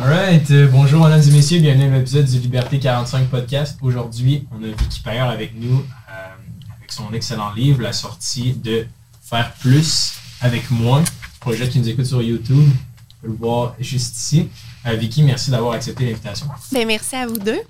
Alright, 0.00 0.48
euh, 0.52 0.68
bonjour 0.68 1.04
mesdames 1.04 1.22
et 1.26 1.32
messieurs, 1.32 1.58
bienvenue 1.58 1.92
à 1.92 1.98
l'épisode 1.98 2.24
du 2.24 2.38
Liberté 2.38 2.78
45 2.78 3.26
podcast. 3.26 3.76
Aujourd'hui, 3.82 4.46
on 4.52 4.62
a 4.62 4.68
Vicky 4.68 5.00
Payer 5.00 5.18
avec 5.18 5.56
nous 5.56 5.78
euh, 5.78 6.76
avec 6.76 6.92
son 6.92 7.12
excellent 7.12 7.52
livre, 7.52 7.82
la 7.82 7.92
sortie 7.92 8.52
de 8.52 8.86
Faire 9.20 9.52
plus 9.54 10.14
avec 10.40 10.70
moins, 10.70 11.02
projet 11.40 11.68
qui 11.68 11.80
nous 11.80 11.88
écoute 11.88 12.06
sur 12.06 12.22
YouTube. 12.22 12.68
On 12.68 13.22
peut 13.22 13.32
le 13.32 13.38
voir 13.38 13.74
juste 13.80 14.16
ici. 14.16 14.48
Euh, 14.86 14.94
Vicky, 14.94 15.24
merci 15.24 15.50
d'avoir 15.50 15.72
accepté 15.72 16.04
l'invitation. 16.06 16.46
Ben, 16.70 16.86
merci 16.86 17.16
à 17.16 17.26
vous 17.26 17.38
deux. 17.38 17.60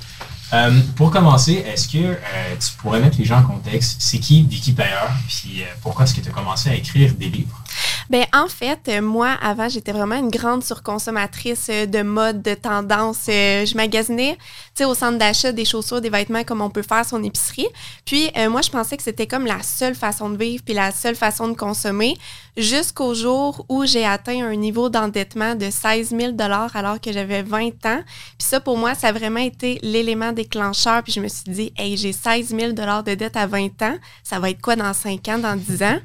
Euh, 0.52 0.80
pour 0.96 1.10
commencer, 1.10 1.64
est-ce 1.66 1.88
que 1.88 2.14
tu 2.60 2.76
pourrais 2.76 3.00
mettre 3.00 3.16
les 3.18 3.24
gens 3.24 3.38
en 3.38 3.44
contexte? 3.44 4.02
C'est 4.02 4.18
qui 4.18 4.42
Vicky 4.42 4.72
Payer? 4.72 5.08
Puis 5.26 5.62
pourquoi 5.80 6.04
est-ce 6.04 6.14
que 6.14 6.20
tu 6.20 6.28
as 6.28 6.32
commencé 6.32 6.68
à 6.68 6.74
écrire 6.74 7.14
des 7.14 7.30
livres? 7.30 7.64
Ben, 8.10 8.24
en 8.32 8.48
fait, 8.48 8.80
euh, 8.88 9.02
moi, 9.02 9.36
avant, 9.42 9.68
j'étais 9.68 9.92
vraiment 9.92 10.14
une 10.14 10.30
grande 10.30 10.64
surconsommatrice 10.64 11.66
euh, 11.68 11.84
de 11.84 12.00
mode, 12.00 12.40
de 12.40 12.54
tendance. 12.54 13.26
Euh, 13.28 13.66
Je 13.66 13.76
magasinais, 13.76 14.36
tu 14.36 14.44
sais, 14.76 14.84
au 14.86 14.94
centre 14.94 15.18
d'achat 15.18 15.52
des 15.52 15.66
chaussures, 15.66 16.00
des 16.00 16.08
vêtements 16.08 16.42
comme 16.42 16.62
on 16.62 16.70
peut 16.70 16.82
faire 16.82 17.04
son 17.04 17.22
épicerie. 17.22 17.68
Puis, 18.06 18.30
moi, 18.48 18.62
je 18.62 18.70
pensais 18.70 18.96
que 18.96 19.02
c'était 19.02 19.26
comme 19.26 19.44
la 19.44 19.62
seule 19.62 19.94
façon 19.94 20.30
de 20.30 20.38
vivre 20.38 20.62
puis 20.64 20.74
la 20.74 20.90
seule 20.90 21.16
façon 21.16 21.48
de 21.48 21.54
consommer 21.54 22.16
jusqu'au 22.58 23.14
jour 23.14 23.64
où 23.68 23.86
j'ai 23.86 24.04
atteint 24.04 24.44
un 24.44 24.56
niveau 24.56 24.90
d'endettement 24.90 25.54
de 25.54 25.70
16 25.70 26.10
000 26.10 26.32
alors 26.38 27.00
que 27.00 27.12
j'avais 27.12 27.42
20 27.42 27.86
ans. 27.86 28.02
Puis 28.36 28.46
ça, 28.48 28.60
pour 28.60 28.76
moi, 28.76 28.94
ça 28.94 29.08
a 29.08 29.12
vraiment 29.12 29.40
été 29.40 29.78
l'élément 29.82 30.32
déclencheur. 30.32 31.02
Puis 31.02 31.12
je 31.12 31.20
me 31.20 31.28
suis 31.28 31.50
dit, 31.50 31.72
hey, 31.76 31.96
j'ai 31.96 32.12
16 32.12 32.48
000 32.48 32.72
de 32.72 33.14
dette 33.14 33.36
à 33.36 33.46
20 33.46 33.82
ans. 33.82 33.96
Ça 34.22 34.38
va 34.40 34.50
être 34.50 34.60
quoi 34.60 34.76
dans 34.76 34.92
5 34.92 35.26
ans, 35.28 35.38
dans 35.38 35.56
10 35.56 35.82
ans? 35.82 35.98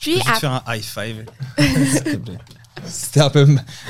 Puis, 0.00 0.14
je 0.14 0.24
peux 0.24 0.32
te 0.32 0.38
faire 0.38 0.62
un 0.66 0.74
high 0.74 0.82
five, 0.82 1.24
s'il 1.58 2.02
te 2.02 2.16
plaît. 2.16 2.38
C'était 2.86 3.20
un 3.20 3.30
peu, 3.30 3.46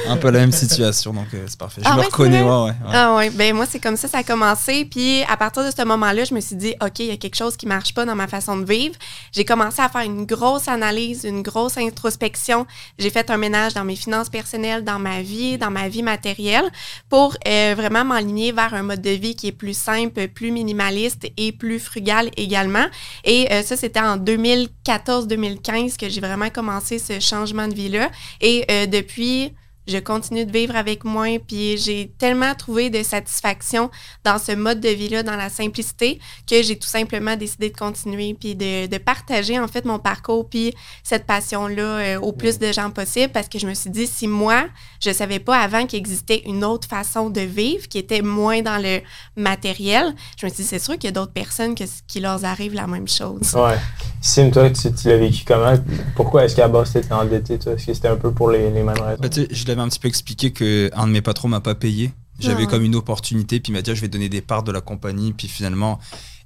un 0.09 0.17
peu 0.17 0.31
la 0.31 0.41
même 0.41 0.53
situation, 0.53 1.13
donc 1.13 1.27
euh, 1.35 1.45
c'est 1.47 1.59
parfait. 1.59 1.81
Je 1.85 1.89
Ah 1.89 1.95
me 1.95 2.01
ouais, 2.01 2.07
reconnais, 2.07 2.43
ouais. 2.43 2.73
Ah 2.93 3.17
ouais, 3.17 3.31
ben 3.31 3.55
moi 3.55 3.67
c'est 3.69 3.81
comme 3.81 3.97
ça 3.97 4.09
ça 4.09 4.19
a 4.19 4.23
commencé 4.23 4.85
puis 4.85 5.23
à 5.29 5.37
partir 5.37 5.65
de 5.65 5.71
ce 5.71 5.85
moment-là, 5.85 6.25
je 6.25 6.35
me 6.35 6.41
suis 6.41 6.57
dit 6.57 6.75
OK, 6.83 6.99
il 7.01 7.07
y 7.07 7.11
a 7.11 7.17
quelque 7.17 7.37
chose 7.37 7.57
qui 7.57 7.67
marche 7.67 7.95
pas 7.95 8.05
dans 8.05 8.15
ma 8.15 8.27
façon 8.27 8.57
de 8.57 8.65
vivre. 8.65 8.95
J'ai 9.33 9.45
commencé 9.45 9.81
à 9.81 9.89
faire 9.89 10.03
une 10.03 10.25
grosse 10.27 10.69
analyse, 10.69 11.25
une 11.25 11.43
grosse 11.43 11.77
introspection. 11.79 12.67
J'ai 12.99 13.11
fait 13.11 13.31
un 13.31 13.37
ménage 13.37 13.75
dans 13.75 13.85
mes 13.85 13.97
finances 13.97 14.29
personnelles, 14.29 14.85
dans 14.85 14.99
ma 14.99 15.23
vie, 15.23 15.59
dans 15.59 15.71
ma 15.71 15.89
vie 15.89 16.03
matérielle 16.03 16.71
pour 17.09 17.37
euh, 17.47 17.75
vraiment 17.77 18.05
m'aligner 18.05 18.53
vers 18.53 18.75
un 18.75 18.83
mode 18.83 19.03
de 19.03 19.11
vie 19.11 19.35
qui 19.37 19.49
est 19.49 19.53
plus 19.53 19.77
simple, 19.77 20.29
plus 20.29 20.51
minimaliste 20.51 21.27
et 21.37 21.53
plus 21.53 21.79
frugal 21.79 22.31
également. 22.37 22.87
Et 23.25 23.53
euh, 23.53 23.63
ça 23.63 23.77
c'était 23.77 24.01
en 24.01 24.17
2014-2015 24.17 25.97
que 25.97 26.09
j'ai 26.09 26.21
vraiment 26.21 26.51
commencé 26.51 26.99
ce 26.99 27.21
changement 27.21 27.69
de 27.69 27.75
vie-là 27.75 28.11
et 28.41 28.65
depuis 28.87 29.53
je 29.91 29.99
continue 29.99 30.47
de 30.47 30.53
vivre 30.53 30.77
avec 30.77 31.05
moins, 31.05 31.39
puis 31.39 31.77
j'ai 31.77 32.13
tellement 32.19 32.55
trouvé 32.55 32.89
de 32.89 33.03
satisfaction 33.03 33.91
dans 34.25 34.39
ce 34.39 34.53
mode 34.53 34.81
de 34.81 34.89
vie-là, 34.89 35.23
dans 35.23 35.37
la 35.37 35.51
simplicité, 35.51 36.19
que 36.49 36.63
j'ai 36.63 36.79
tout 36.79 36.89
simplement 36.89 37.37
décidé 37.37 37.71
de 37.71 37.77
continuer, 37.77 38.35
puis 38.39 38.55
de, 38.55 38.87
de 38.87 38.99
partager 38.99 39.59
en 39.59 39.69
fait 39.69 39.85
mon 39.85 39.99
parcours, 39.99 40.49
puis 40.49 40.75
cette 41.03 41.27
passion-là 41.27 41.83
euh, 41.83 42.21
au 42.21 42.33
plus 42.33 42.59
de 42.59 42.73
gens 42.73 42.91
possible, 42.91 43.33
parce 43.33 43.49
que 43.49 43.59
je 43.59 43.67
me 43.67 43.75
suis 43.75 43.91
dit, 43.91 44.07
si 44.07 44.27
moi, 44.27 44.65
je 45.05 45.11
savais 45.11 45.41
pas 45.41 45.59
avant 45.59 45.87
qu'il 45.87 45.99
existait 45.99 46.43
une 46.47 46.65
autre 46.65 46.89
façon 46.89 47.29
de 47.31 47.41
vivre, 47.41 47.89
qui 47.89 47.99
était 47.99 48.23
moins 48.23 48.63
dans 48.63 48.81
le 48.81 49.01
matériel, 49.37 50.15
je 50.39 50.47
me 50.47 50.51
suis 50.51 50.63
dit, 50.63 50.69
c'est 50.69 50.79
sûr 50.79 50.95
qu'il 50.95 51.05
y 51.05 51.09
a 51.09 51.13
d'autres 51.13 51.33
personnes 51.33 51.75
que, 51.75 51.85
qui 52.07 52.21
leur 52.21 52.45
arrive 52.45 52.75
la 52.75 52.87
même 52.87 53.09
chose. 53.09 53.55
Ouais. 53.55 53.79
Sim, 54.21 54.51
toi, 54.51 54.71
tu, 54.71 54.93
tu 54.93 55.09
l'as 55.09 55.17
vécu 55.17 55.45
comment? 55.47 55.75
Pourquoi 56.15 56.45
est-ce 56.45 56.55
qu'à 56.55 56.69
base, 56.69 56.93
t'étais 56.93 57.13
endetté, 57.13 57.59
toi? 57.59 57.73
Est-ce 57.73 57.87
que 57.87 57.95
c'était 57.95 58.09
un 58.09 58.17
peu 58.17 58.31
pour 58.33 58.51
les, 58.51 58.71
les 58.71 58.83
mêmes 58.83 59.01
raisons? 59.01 59.23
Tu 59.23 59.43
sais, 59.43 59.49
je 59.51 59.67
l'avais 59.67 59.80
un 59.81 59.89
petit 59.89 59.99
peu 59.99 60.09
expliqué 60.09 60.53
que 60.53 60.91
un 60.95 61.07
de 61.07 61.13
mes 61.13 61.23
patrons 61.23 61.49
m'a 61.49 61.61
pas 61.61 61.75
payé. 61.75 62.13
J'avais 62.39 62.63
Ah. 62.65 62.67
comme 62.67 62.85
une 62.85 62.95
opportunité, 62.97 63.61
puis 63.61 63.71
il 63.73 63.77
m'a 63.77 63.83
dit 63.83 63.91
ah, 63.91 63.95
je 63.95 64.01
vais 64.01 64.09
donner 64.09 64.29
des 64.31 64.41
parts 64.41 64.63
de 64.63 64.73
la 64.73 64.81
compagnie, 64.81 65.33
puis 65.33 65.47
finalement 65.49 65.99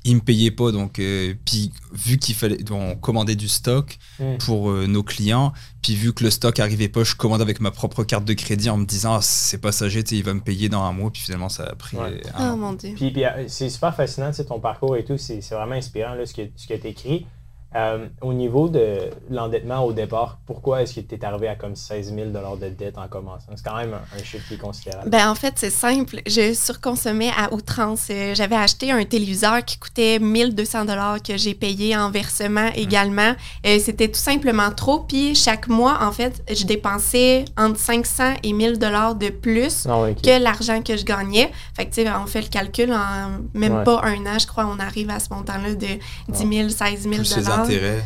il 0.06 0.16
me 0.16 0.20
payait 0.20 0.50
pas, 0.50 0.70
donc 0.70 0.98
euh, 0.98 1.32
puis 1.46 1.72
vu 1.94 2.18
qu'il 2.18 2.34
fallait, 2.34 2.58
on 2.70 2.94
commandait 2.94 3.36
du 3.36 3.48
stock 3.48 3.96
Mm. 4.18 4.36
pour 4.38 4.70
euh, 4.70 4.86
nos 4.86 5.02
clients, 5.02 5.52
puis 5.82 5.94
vu 5.94 6.12
que 6.12 6.22
le 6.24 6.30
stock 6.30 6.58
arrivait 6.60 6.88
pas, 6.88 7.04
je 7.04 7.14
commandais 7.14 7.42
avec 7.42 7.58
ma 7.60 7.70
propre 7.70 8.04
carte 8.04 8.24
de 8.26 8.34
crédit 8.34 8.68
en 8.68 8.76
me 8.76 8.84
disant 8.84 9.14
ah, 9.14 9.22
c'est 9.22 9.56
passager, 9.58 10.02
tu 10.04 10.10
sais, 10.10 10.16
il 10.16 10.24
va 10.24 10.34
me 10.34 10.40
payer 10.40 10.68
dans 10.68 10.82
un 10.82 10.92
mois, 10.92 11.10
puis 11.10 11.22
finalement 11.22 11.48
ça 11.48 11.64
a 11.64 11.74
pris 11.74 11.96
Ouais. 11.96 12.20
euh, 12.26 12.30
un 12.34 12.52
Oh 12.52 12.56
mon 12.56 12.72
Dieu. 12.74 12.92
Puis, 12.96 13.10
puis, 13.12 13.22
c'est 13.48 13.70
super 13.70 13.94
fascinant, 13.94 14.28
tu 14.30 14.36
sais, 14.36 14.44
ton 14.44 14.60
parcours 14.60 14.96
et 14.96 15.04
tout, 15.04 15.16
c'est 15.16 15.40
c'est 15.40 15.54
vraiment 15.54 15.74
inspirant, 15.76 16.14
là, 16.14 16.26
ce 16.26 16.34
que, 16.34 16.42
ce 16.56 16.66
que 16.66 16.74
tu 16.74 17.24
écrit. 17.74 18.10
au 18.22 18.32
niveau 18.32 18.68
de 18.68 18.98
l'endettement 19.30 19.84
au 19.84 19.92
départ, 19.92 20.38
pourquoi 20.46 20.82
est-ce 20.82 20.94
que 20.94 21.00
tu 21.00 21.14
es 21.14 21.24
arrivé 21.24 21.48
à 21.48 21.54
comme 21.54 21.76
16 21.76 22.14
000 22.14 22.26
de 22.30 22.68
dette 22.68 22.98
en 22.98 23.08
commençant? 23.08 23.46
C'est 23.54 23.64
quand 23.64 23.76
même 23.76 23.94
un, 23.94 24.16
un 24.18 24.22
chiffre 24.22 24.46
qui 24.48 24.54
est 24.54 24.58
considérable. 24.58 25.10
Ben, 25.10 25.28
en 25.28 25.34
fait, 25.34 25.54
c'est 25.56 25.70
simple. 25.70 26.20
Je 26.26 26.52
surconsommais 26.54 27.30
à 27.36 27.52
outrance. 27.52 28.08
Euh, 28.10 28.34
J'avais 28.34 28.56
acheté 28.56 28.90
un 28.90 29.04
téléviseur 29.04 29.64
qui 29.64 29.78
coûtait 29.78 30.18
1200 30.18 30.84
dollars 30.84 31.22
que 31.22 31.36
j'ai 31.36 31.54
payé 31.54 31.96
en 31.96 32.10
versement 32.10 32.70
également. 32.74 33.34
Euh, 33.66 33.78
C'était 33.80 34.08
tout 34.08 34.20
simplement 34.20 34.70
trop. 34.70 35.00
Puis 35.00 35.34
chaque 35.34 35.68
mois, 35.68 35.98
en 36.02 36.12
fait, 36.12 36.42
je 36.52 36.64
dépensais 36.64 37.44
entre 37.56 37.78
500 37.78 38.34
et 38.42 38.52
1000 38.52 38.78
dollars 38.78 39.14
de 39.14 39.28
plus 39.30 39.86
ok. 39.86 40.22
que 40.22 40.42
l'argent 40.42 40.82
que 40.82 40.96
je 40.96 41.04
gagnais. 41.04 41.50
Fait 41.76 41.86
que, 41.86 41.94
tu 41.94 42.02
sais, 42.02 42.10
on 42.10 42.26
fait 42.26 42.42
le 42.42 42.48
calcul 42.48 42.92
en 42.92 43.40
même 43.52 43.74
Ouais. 43.74 43.84
pas 43.84 44.02
un 44.04 44.24
an, 44.26 44.38
je 44.38 44.46
crois, 44.46 44.66
on 44.66 44.78
arrive 44.78 45.10
à 45.10 45.18
ce 45.18 45.28
montant-là 45.32 45.74
de 45.74 45.86
10 46.28 46.56
000, 46.56 46.68
16 46.68 47.02
000 47.02 47.14
Plus 47.16 47.36
les 47.36 47.42
dollars. 47.42 47.63
Intérêts. 47.64 48.04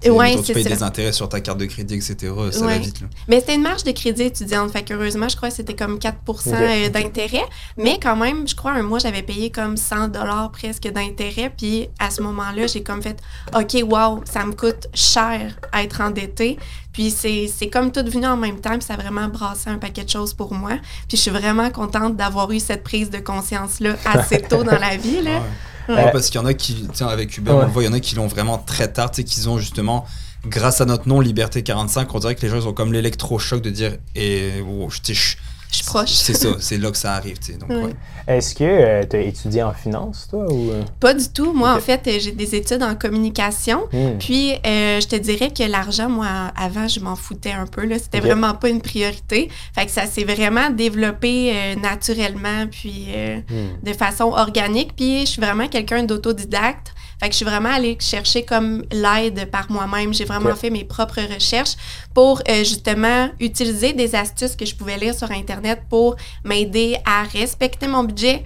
Et 0.00 0.10
ouais, 0.10 0.36
tu 0.36 0.44
c'est 0.44 0.52
payes 0.54 0.62
ça. 0.62 0.68
des 0.70 0.82
intérêts 0.84 1.12
sur 1.12 1.28
ta 1.28 1.40
carte 1.40 1.58
de 1.58 1.64
crédit, 1.64 1.94
etc., 1.94 2.16
ça 2.52 2.60
va 2.60 2.66
Ouais. 2.66 2.78
vite. 2.78 3.00
Là. 3.00 3.08
Mais 3.26 3.40
c'était 3.40 3.56
une 3.56 3.62
marge 3.62 3.82
de 3.82 3.90
crédit 3.90 4.22
étudiante. 4.22 4.70
Fait 4.70 4.84
qu'heureusement, 4.84 5.28
je 5.28 5.34
crois 5.34 5.48
que 5.48 5.56
c'était 5.56 5.74
comme 5.74 5.98
4 5.98 6.18
euh, 6.52 6.88
d'intérêt. 6.88 7.42
Mais 7.76 7.98
quand 8.00 8.14
même, 8.14 8.46
je 8.46 8.54
crois, 8.54 8.70
un 8.74 8.84
mois, 8.84 9.00
j'avais 9.00 9.22
payé 9.22 9.50
comme 9.50 9.76
100 9.76 10.08
dollars 10.12 10.52
presque 10.52 10.86
d'intérêt. 10.88 11.50
Puis 11.56 11.88
à 11.98 12.10
ce 12.10 12.22
moment-là, 12.22 12.68
j'ai 12.68 12.84
comme 12.84 13.02
fait 13.02 13.18
OK, 13.56 13.76
wow, 13.90 14.22
ça 14.24 14.44
me 14.44 14.52
coûte 14.52 14.86
cher 14.94 15.58
à 15.72 15.82
être 15.82 16.00
endetté. 16.00 16.58
Puis 16.92 17.10
c'est 17.10 17.48
c'est 17.52 17.68
comme 17.68 17.90
tout 17.90 18.04
venu 18.08 18.26
en 18.28 18.36
même 18.36 18.60
temps. 18.60 18.74
Puis 18.78 18.82
ça 18.86 18.94
a 18.94 18.98
vraiment 18.98 19.26
brassé 19.26 19.68
un 19.68 19.78
paquet 19.78 20.04
de 20.04 20.10
choses 20.10 20.32
pour 20.32 20.54
moi. 20.54 20.74
Puis 21.08 21.16
je 21.16 21.22
suis 21.22 21.30
vraiment 21.32 21.70
contente 21.70 22.16
d'avoir 22.16 22.52
eu 22.52 22.60
cette 22.60 22.84
prise 22.84 23.10
de 23.10 23.18
conscience-là 23.18 23.96
assez 24.04 24.42
tôt 24.48 24.62
dans 24.62 24.78
la 24.78 24.96
vie. 24.96 25.22
Là. 25.22 25.42
Ouais. 25.88 26.10
Parce 26.12 26.26
qu'il 26.30 26.40
y 26.40 26.44
en 26.44 26.46
a 26.46 26.54
qui, 26.54 26.86
tiens, 26.92 27.08
avec 27.08 27.36
Uber, 27.38 27.50
Ouais. 27.52 27.58
on 27.62 27.66
le 27.66 27.72
voit, 27.72 27.82
il 27.82 27.86
y 27.86 27.88
en 27.88 27.92
a 27.94 28.00
qui 28.00 28.14
l'ont 28.14 28.26
vraiment 28.26 28.58
très 28.58 28.92
tard, 28.92 29.10
tu 29.10 29.16
sais, 29.22 29.24
qu'ils 29.24 29.48
ont 29.48 29.58
justement, 29.58 30.06
grâce 30.46 30.80
à 30.80 30.84
notre 30.84 31.08
nom, 31.08 31.20
Liberté 31.20 31.62
45, 31.62 32.14
on 32.14 32.18
dirait 32.18 32.34
que 32.34 32.42
les 32.42 32.48
gens 32.48 32.56
ils 32.56 32.66
ont 32.68 32.72
comme 32.74 32.92
l'électrochoc 32.92 33.60
de 33.62 33.70
dire, 33.70 33.96
et 34.14 34.62
oh, 34.68 34.88
sais, 35.02 35.14
je- 35.14 35.36
Je 35.70 35.76
suis 35.76 35.84
proche. 35.84 36.10
C'est 36.12 36.32
ça, 36.34 36.48
c'est 36.60 36.78
là 36.78 36.90
que 36.90 36.96
ça 36.96 37.12
arrive, 37.14 37.38
tu 37.38 37.52
sais. 37.52 37.58
Donc, 37.58 37.68
Ouais. 37.68 37.94
Est-ce 38.28 38.54
que 38.54 39.04
tu 39.06 39.16
as 39.16 39.20
étudié 39.20 39.62
en 39.62 39.72
finance, 39.72 40.28
toi? 40.30 40.44
Ou... 40.52 40.70
euh? 40.70 40.82
Pas 41.00 41.14
du 41.14 41.26
tout. 41.30 41.52
Moi, 41.54 41.72
en 41.74 41.80
fait, 41.80 42.06
euh, 42.06 42.18
j'ai 42.20 42.32
des 42.32 42.54
études 42.54 42.82
en 42.82 42.94
communication. 42.94 43.84
Hmm. 43.90 44.18
Puis, 44.18 44.52
euh, 44.66 45.00
je 45.00 45.06
te 45.08 45.16
dirais 45.16 45.50
que 45.50 45.62
l'argent, 45.62 46.10
moi, 46.10 46.26
avant, 46.54 46.86
je 46.88 47.00
m'en 47.00 47.16
foutais 47.16 47.52
un 47.52 47.66
peu. 47.66 47.88
C'était 47.98 48.20
vraiment 48.20 48.52
pas 48.54 48.68
une 48.68 48.82
priorité. 48.82 49.48
Fait 49.74 49.86
que 49.86 49.90
ça 49.90 50.04
s'est 50.04 50.24
vraiment 50.24 50.68
développé 50.70 51.52
euh, 51.54 51.74
naturellement, 51.76 52.66
puis 52.70 53.06
euh, 53.16 53.38
Hmm. 53.48 53.82
de 53.82 53.92
façon 53.94 54.24
organique. 54.24 54.94
Puis, 54.94 55.20
je 55.20 55.26
suis 55.32 55.40
vraiment 55.40 55.68
quelqu'un 55.68 56.02
d'autodidacte. 56.02 56.92
Fait 57.20 57.26
que 57.26 57.32
je 57.32 57.36
suis 57.38 57.44
vraiment 57.44 57.70
allée 57.72 57.96
chercher 58.00 58.44
comme 58.44 58.84
l'aide 58.92 59.50
par 59.50 59.70
moi-même. 59.70 60.14
J'ai 60.14 60.24
vraiment 60.24 60.54
fait 60.54 60.70
mes 60.70 60.84
propres 60.84 61.20
recherches 61.34 61.74
pour 62.14 62.40
euh, 62.48 62.58
justement 62.58 63.28
utiliser 63.40 63.92
des 63.92 64.14
astuces 64.14 64.54
que 64.54 64.64
je 64.64 64.74
pouvais 64.76 64.96
lire 64.98 65.14
sur 65.14 65.30
Internet 65.32 65.80
pour 65.90 66.14
m'aider 66.44 66.96
à 67.04 67.24
respecter 67.24 67.88
mon 67.88 68.04
budget, 68.04 68.44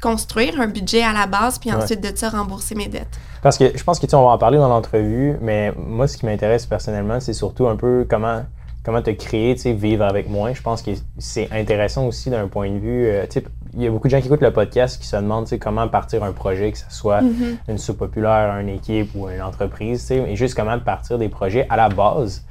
construire 0.00 0.58
un 0.60 0.66
budget 0.68 1.02
à 1.02 1.12
la 1.12 1.26
base, 1.26 1.58
puis 1.58 1.70
Ouais. 1.70 1.76
ensuite 1.82 2.00
de 2.00 2.16
ça, 2.16 2.30
rembourser 2.30 2.74
mes 2.74 2.88
dettes. 2.88 3.18
Parce 3.42 3.58
que 3.58 3.76
je 3.76 3.84
pense 3.84 3.98
que 3.98 4.06
tu 4.06 4.14
on 4.14 4.22
va 4.24 4.30
en 4.32 4.38
parler 4.38 4.56
dans 4.58 4.68
l'entrevue, 4.68 5.36
mais 5.42 5.72
moi, 5.76 6.08
ce 6.08 6.16
qui 6.16 6.24
m'intéresse 6.24 6.64
personnellement, 6.66 7.20
c'est 7.20 7.34
surtout 7.34 7.66
un 7.68 7.76
peu 7.76 8.06
comment 8.08 8.42
comment 8.84 9.00
te 9.00 9.10
créer, 9.10 9.54
tu 9.54 9.62
sais, 9.62 9.72
vivre 9.72 10.04
avec 10.04 10.28
moins. 10.28 10.52
Je 10.52 10.60
pense 10.60 10.82
que 10.82 10.90
c'est 11.18 11.48
intéressant 11.52 12.06
aussi 12.06 12.28
d'un 12.28 12.48
point 12.48 12.68
de 12.70 12.78
vue. 12.78 13.06
euh, 13.06 13.24
tu 13.26 13.40
sais, 13.40 13.44
il 13.76 13.82
y 13.82 13.86
a 13.86 13.90
beaucoup 13.90 14.06
de 14.08 14.10
gens 14.10 14.20
qui 14.20 14.26
écoutent 14.26 14.40
le 14.40 14.52
podcast 14.52 15.00
qui 15.00 15.06
se 15.06 15.16
demandent, 15.16 15.48
comment 15.60 15.88
partir 15.88 16.22
un 16.22 16.32
projet, 16.32 16.72
que 16.72 16.78
ce 16.78 16.84
soit 16.90 17.22
Mhm. 17.22 17.56
une 17.68 17.78
soupe 17.78 17.98
populaire, 17.98 18.58
une 18.60 18.68
équipe 18.68 19.10
ou 19.14 19.28
une 19.28 19.42
entreprise, 19.42 20.10
et 20.10 20.36
juste 20.36 20.54
comment 20.54 20.78
partir 20.78 21.18
des 21.18 21.28
projets 21.28 21.66
à 21.70 21.76
la 21.76 21.88
base. 21.88 22.44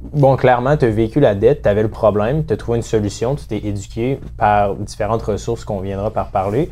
Bon, 0.00 0.36
clairement, 0.36 0.76
tu 0.76 0.84
as 0.84 0.90
vécu 0.90 1.18
la 1.20 1.34
dette, 1.34 1.62
tu 1.62 1.68
avais 1.68 1.82
le 1.82 1.88
problème, 1.90 2.44
tu 2.46 2.52
as 2.52 2.56
trouvé 2.56 2.76
une 2.78 2.82
solution, 2.82 3.34
tu 3.34 3.46
t'es 3.46 3.58
éduqué 3.58 4.20
par 4.36 4.74
différentes 4.76 5.22
ressources 5.22 5.64
qu'on 5.64 5.80
viendra 5.80 6.10
par 6.12 6.28
parler. 6.30 6.70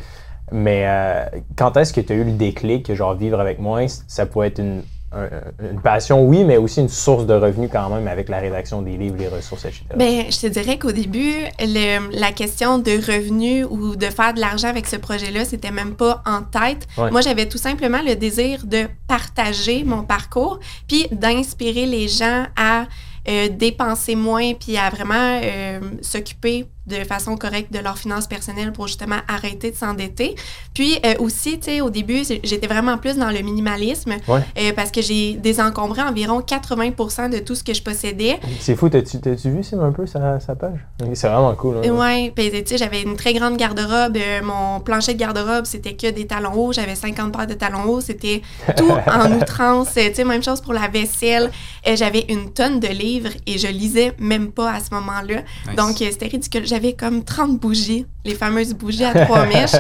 Mais 0.53 0.85
euh, 0.87 1.25
quand 1.57 1.77
est-ce 1.77 1.93
que 1.93 2.01
tu 2.01 2.13
as 2.13 2.17
eu 2.17 2.23
le 2.25 2.31
déclic 2.33 2.87
que 2.87 2.95
genre 2.95 3.15
vivre 3.15 3.41
avec 3.41 3.59
moins, 3.59 3.87
ça 4.07 4.27
pourrait 4.27 4.47
être 4.49 4.61
une, 4.61 4.83
un- 5.17 5.71
une 5.73 5.81
passion, 5.81 6.25
oui, 6.25 6.45
mais 6.45 6.57
aussi 6.57 6.81
une 6.81 6.89
source 6.89 7.27
de 7.27 7.35
revenus 7.35 7.71
quand 7.73 7.89
même 7.91 8.07
avec 8.09 8.29
la 8.29 8.39
rédaction 8.39 8.83
des 8.83 8.97
livres, 8.97 9.17
les 9.19 9.29
ressources, 9.29 9.65
etc. 9.65 9.85
Ben, 9.97 10.25
je 10.31 10.39
te 10.41 10.47
dirais 10.47 10.79
qu'au 10.79 10.93
début, 10.93 11.33
le- 11.61 12.19
la 12.19 12.33
question 12.33 12.79
de 12.79 12.93
revenus 12.93 13.67
ou 13.69 13.97
de 13.97 14.07
faire 14.07 14.35
de 14.35 14.41
l'argent 14.41 14.69
avec 14.69 14.87
ce 14.87 14.97
projet-là, 14.97 15.45
c'était 15.45 15.71
même 15.71 15.95
pas 15.95 16.23
en 16.27 16.43
tête. 16.43 16.87
Ouais. 16.99 17.11
Moi, 17.11 17.21
j'avais 17.21 17.47
tout 17.47 17.59
simplement 17.59 18.01
le 18.07 18.15
désir 18.15 18.65
de 18.67 18.87
partager 19.09 19.85
mon 19.85 20.03
parcours, 20.03 20.61
puis 20.89 21.07
d'inspirer 21.13 21.87
les 21.87 22.09
gens 22.09 22.45
à 22.57 22.85
euh, 23.29 23.49
dépenser 23.49 24.15
moins, 24.15 24.53
puis 24.55 24.77
à 24.77 24.89
vraiment 24.89 25.41
euh, 25.43 25.81
s'occuper 26.01 26.67
de 26.87 26.97
façon 27.05 27.37
correcte 27.37 27.73
de 27.73 27.79
leurs 27.81 27.99
finances 27.99 28.27
personnelles 28.27 28.73
pour 28.73 28.87
justement 28.87 29.17
arrêter 29.29 29.71
de 29.71 29.77
s'endetter. 29.77 30.35
Puis 30.75 30.99
euh, 31.05 31.15
aussi, 31.19 31.59
tu 31.59 31.65
sais, 31.67 31.81
au 31.81 31.91
début, 31.91 32.23
j'étais 32.45 32.67
vraiment 32.67 32.97
plus 32.99 33.17
dans 33.17 33.31
le 33.31 33.41
minimalisme 33.41 34.15
Ouais. 34.29 34.41
euh, 34.59 34.73
parce 34.75 34.91
que 34.91 35.03
j'ai 35.03 35.35
désencombré 35.35 36.03
environ 36.03 36.41
80 36.43 37.29
de 37.31 37.39
tout 37.39 37.55
ce 37.55 37.65
que 37.65 37.75
je 37.75 37.83
possédais. 37.83 38.39
C'est 38.61 38.77
fou, 38.77 38.89
t'as-tu 38.89 39.19
vu 39.51 39.63
Sim, 39.63 39.81
un 39.81 39.93
peu 39.93 40.07
sa, 40.07 40.39
sa 40.41 40.55
page? 40.55 40.79
C'est 41.15 41.29
vraiment 41.29 41.55
cool. 41.55 41.79
hein. 41.85 41.91
Ouais, 41.91 42.33
puis 42.35 42.51
tu 42.51 42.63
sais, 42.67 42.79
j'avais 42.79 43.03
une 43.03 43.17
très 43.17 43.33
grande 43.35 43.57
garde-robe. 43.57 44.17
Euh, 44.17 44.43
mon 44.43 44.81
plancher 44.81 45.15
de 45.15 45.19
garde-robe, 45.19 45.65
c'était 45.65 45.95
que 45.95 46.11
des 46.11 46.27
talons 46.27 46.53
hauts. 46.55 46.73
J'avais 46.73 46.95
50 46.95 47.33
paires 47.37 47.47
de 47.47 47.55
talons 47.55 47.85
hauts. 47.85 48.01
C'était 48.01 48.43
tout 48.77 48.91
en 48.91 49.33
outrance. 49.41 49.89
Tu 49.95 50.15
sais, 50.15 50.25
même 50.25 50.43
chose 50.43 50.61
pour 50.61 50.73
la 50.73 50.89
vaisselle. 50.89 51.51
Euh, 51.89 51.97
j'avais 51.97 52.27
une 52.29 52.53
tonne 52.53 52.81
de 52.81 52.89
livres 52.89 53.31
et 53.47 53.59
je 53.59 53.69
lisais 53.69 54.13
même 54.19 54.51
pas 54.53 54.73
à 54.73 54.81
ce 54.81 54.93
moment-là. 54.95 55.43
Nice. 55.67 55.77
Donc, 55.77 56.01
euh, 56.03 56.09
c'était 56.11 56.27
ridicule. 56.29 56.67
J'avais 56.77 56.93
comme 56.93 57.25
30 57.25 57.59
bougies, 57.59 58.05
les 58.23 58.35
fameuses 58.35 58.75
bougies 58.75 59.07
à 59.07 59.25
trois 59.25 59.47
mèches. 59.53 59.71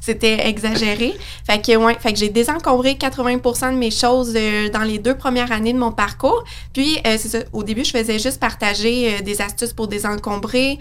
C'était 0.00 0.48
exagéré. 0.48 1.14
Fait 1.46 1.64
que, 1.64 1.76
ouais, 1.76 1.96
fait 2.00 2.12
que 2.12 2.18
j'ai 2.18 2.30
désencombré 2.30 2.94
80% 2.94 3.74
de 3.74 3.76
mes 3.76 3.92
choses 3.92 4.32
euh, 4.34 4.68
dans 4.68 4.82
les 4.82 4.98
deux 4.98 5.16
premières 5.16 5.52
années 5.52 5.72
de 5.72 5.78
mon 5.78 5.92
parcours. 5.92 6.42
Puis, 6.72 6.98
euh, 7.06 7.14
c'est 7.16 7.28
ça, 7.28 7.38
au 7.52 7.62
début, 7.62 7.84
je 7.84 7.92
faisais 7.92 8.18
juste 8.18 8.40
partager 8.40 9.14
euh, 9.14 9.22
des 9.22 9.40
astuces 9.40 9.72
pour 9.72 9.86
désencombrer. 9.86 10.80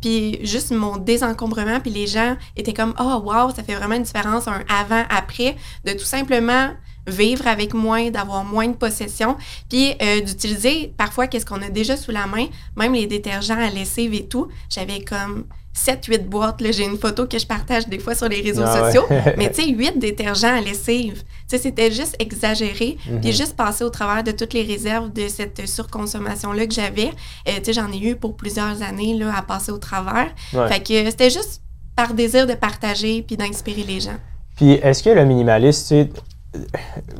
Puis, 0.00 0.38
juste 0.46 0.70
mon 0.70 0.96
désencombrement. 0.96 1.80
Puis, 1.80 1.90
les 1.90 2.06
gens 2.06 2.34
étaient 2.56 2.72
comme, 2.72 2.94
oh, 2.98 3.20
wow, 3.22 3.50
ça 3.54 3.62
fait 3.62 3.74
vraiment 3.74 3.96
une 3.96 4.04
différence, 4.04 4.48
un 4.48 4.62
avant-après, 4.70 5.56
de 5.84 5.92
tout 5.92 6.06
simplement 6.06 6.70
vivre 7.10 7.46
avec 7.46 7.74
moins, 7.74 8.10
d'avoir 8.10 8.44
moins 8.44 8.68
de 8.68 8.74
possessions, 8.76 9.36
puis 9.68 9.94
euh, 10.02 10.20
d'utiliser 10.20 10.92
parfois 10.96 11.26
qu'est-ce 11.26 11.46
qu'on 11.46 11.62
a 11.62 11.68
déjà 11.70 11.96
sous 11.96 12.10
la 12.10 12.26
main, 12.26 12.46
même 12.76 12.92
les 12.94 13.06
détergents 13.06 13.58
à 13.58 13.70
lessive 13.70 14.14
et 14.14 14.26
tout. 14.26 14.48
J'avais 14.70 15.00
comme 15.00 15.44
7-8 15.76 16.24
boîtes. 16.26 16.60
là. 16.60 16.72
J'ai 16.72 16.84
une 16.84 16.98
photo 16.98 17.26
que 17.26 17.38
je 17.38 17.46
partage 17.46 17.86
des 17.86 17.98
fois 18.00 18.14
sur 18.16 18.28
les 18.28 18.40
réseaux 18.40 18.64
Ah 18.66 18.82
ouais. 18.82 18.92
sociaux. 18.92 19.04
Mais 19.36 19.50
tu 19.50 19.62
sais, 19.62 19.68
8 19.70 19.98
détergents 19.98 20.56
à 20.56 20.60
lessive. 20.60 21.22
Tu 21.22 21.24
sais, 21.56 21.58
c'était 21.58 21.92
juste 21.92 22.16
exagéré. 22.18 22.96
Mhm. 23.08 23.20
Puis 23.20 23.32
juste 23.32 23.54
passer 23.56 23.84
au 23.84 23.90
travers 23.90 24.24
de 24.24 24.32
toutes 24.32 24.54
les 24.54 24.62
réserves 24.64 25.12
de 25.12 25.28
cette 25.28 25.68
surconsommation-là 25.68 26.66
que 26.66 26.74
j'avais. 26.74 27.10
Euh, 27.48 27.52
tu 27.58 27.64
sais, 27.66 27.72
j'en 27.74 27.90
ai 27.92 27.98
eu 27.98 28.16
pour 28.16 28.36
plusieurs 28.36 28.82
années 28.82 29.14
là, 29.14 29.32
à 29.36 29.42
passer 29.42 29.70
au 29.70 29.78
travers. 29.78 30.32
Ouais. 30.52 30.68
Fait 30.68 30.80
que 30.80 31.10
c'était 31.10 31.30
juste 31.30 31.62
par 31.94 32.12
désir 32.14 32.46
de 32.46 32.54
partager 32.54 33.22
puis 33.22 33.36
d'inspirer 33.36 33.82
les 33.84 34.00
gens. 34.00 34.16
Puis 34.56 34.72
est-ce 34.72 35.02
que 35.04 35.10
le 35.10 35.24
minimaliste, 35.24 35.82
tu 35.82 35.88
sais, 35.88 36.10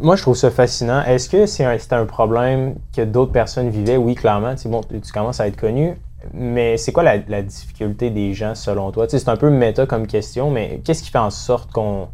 moi 0.00 0.16
je 0.16 0.22
trouve 0.22 0.36
ça 0.36 0.50
fascinant. 0.50 1.02
Est-ce 1.04 1.28
que 1.28 1.46
c'est 1.46 1.64
un, 1.64 1.78
c'était 1.78 1.94
un 1.94 2.06
problème 2.06 2.76
que 2.94 3.02
d'autres 3.02 3.32
personnes 3.32 3.68
vivaient? 3.68 3.96
Oui, 3.96 4.14
clairement. 4.14 4.54
Tu 4.54 4.62
sais, 4.62 4.68
bon, 4.68 4.80
tu 4.82 5.12
commences 5.12 5.40
à 5.40 5.46
être 5.46 5.56
connu. 5.56 5.96
Mais 6.34 6.76
c'est 6.76 6.92
quoi 6.92 7.02
la, 7.02 7.18
la 7.28 7.42
difficulté 7.42 8.10
des 8.10 8.34
gens 8.34 8.54
selon 8.54 8.90
toi? 8.90 9.06
Tu 9.06 9.12
sais, 9.12 9.24
c'est 9.24 9.30
un 9.30 9.36
peu 9.36 9.50
méta 9.50 9.86
comme 9.86 10.06
question, 10.06 10.50
mais 10.50 10.80
qu'est-ce 10.84 11.02
qui 11.02 11.10
fait 11.10 11.18
en 11.18 11.30
sorte 11.30 11.70
qu'on 11.70 12.08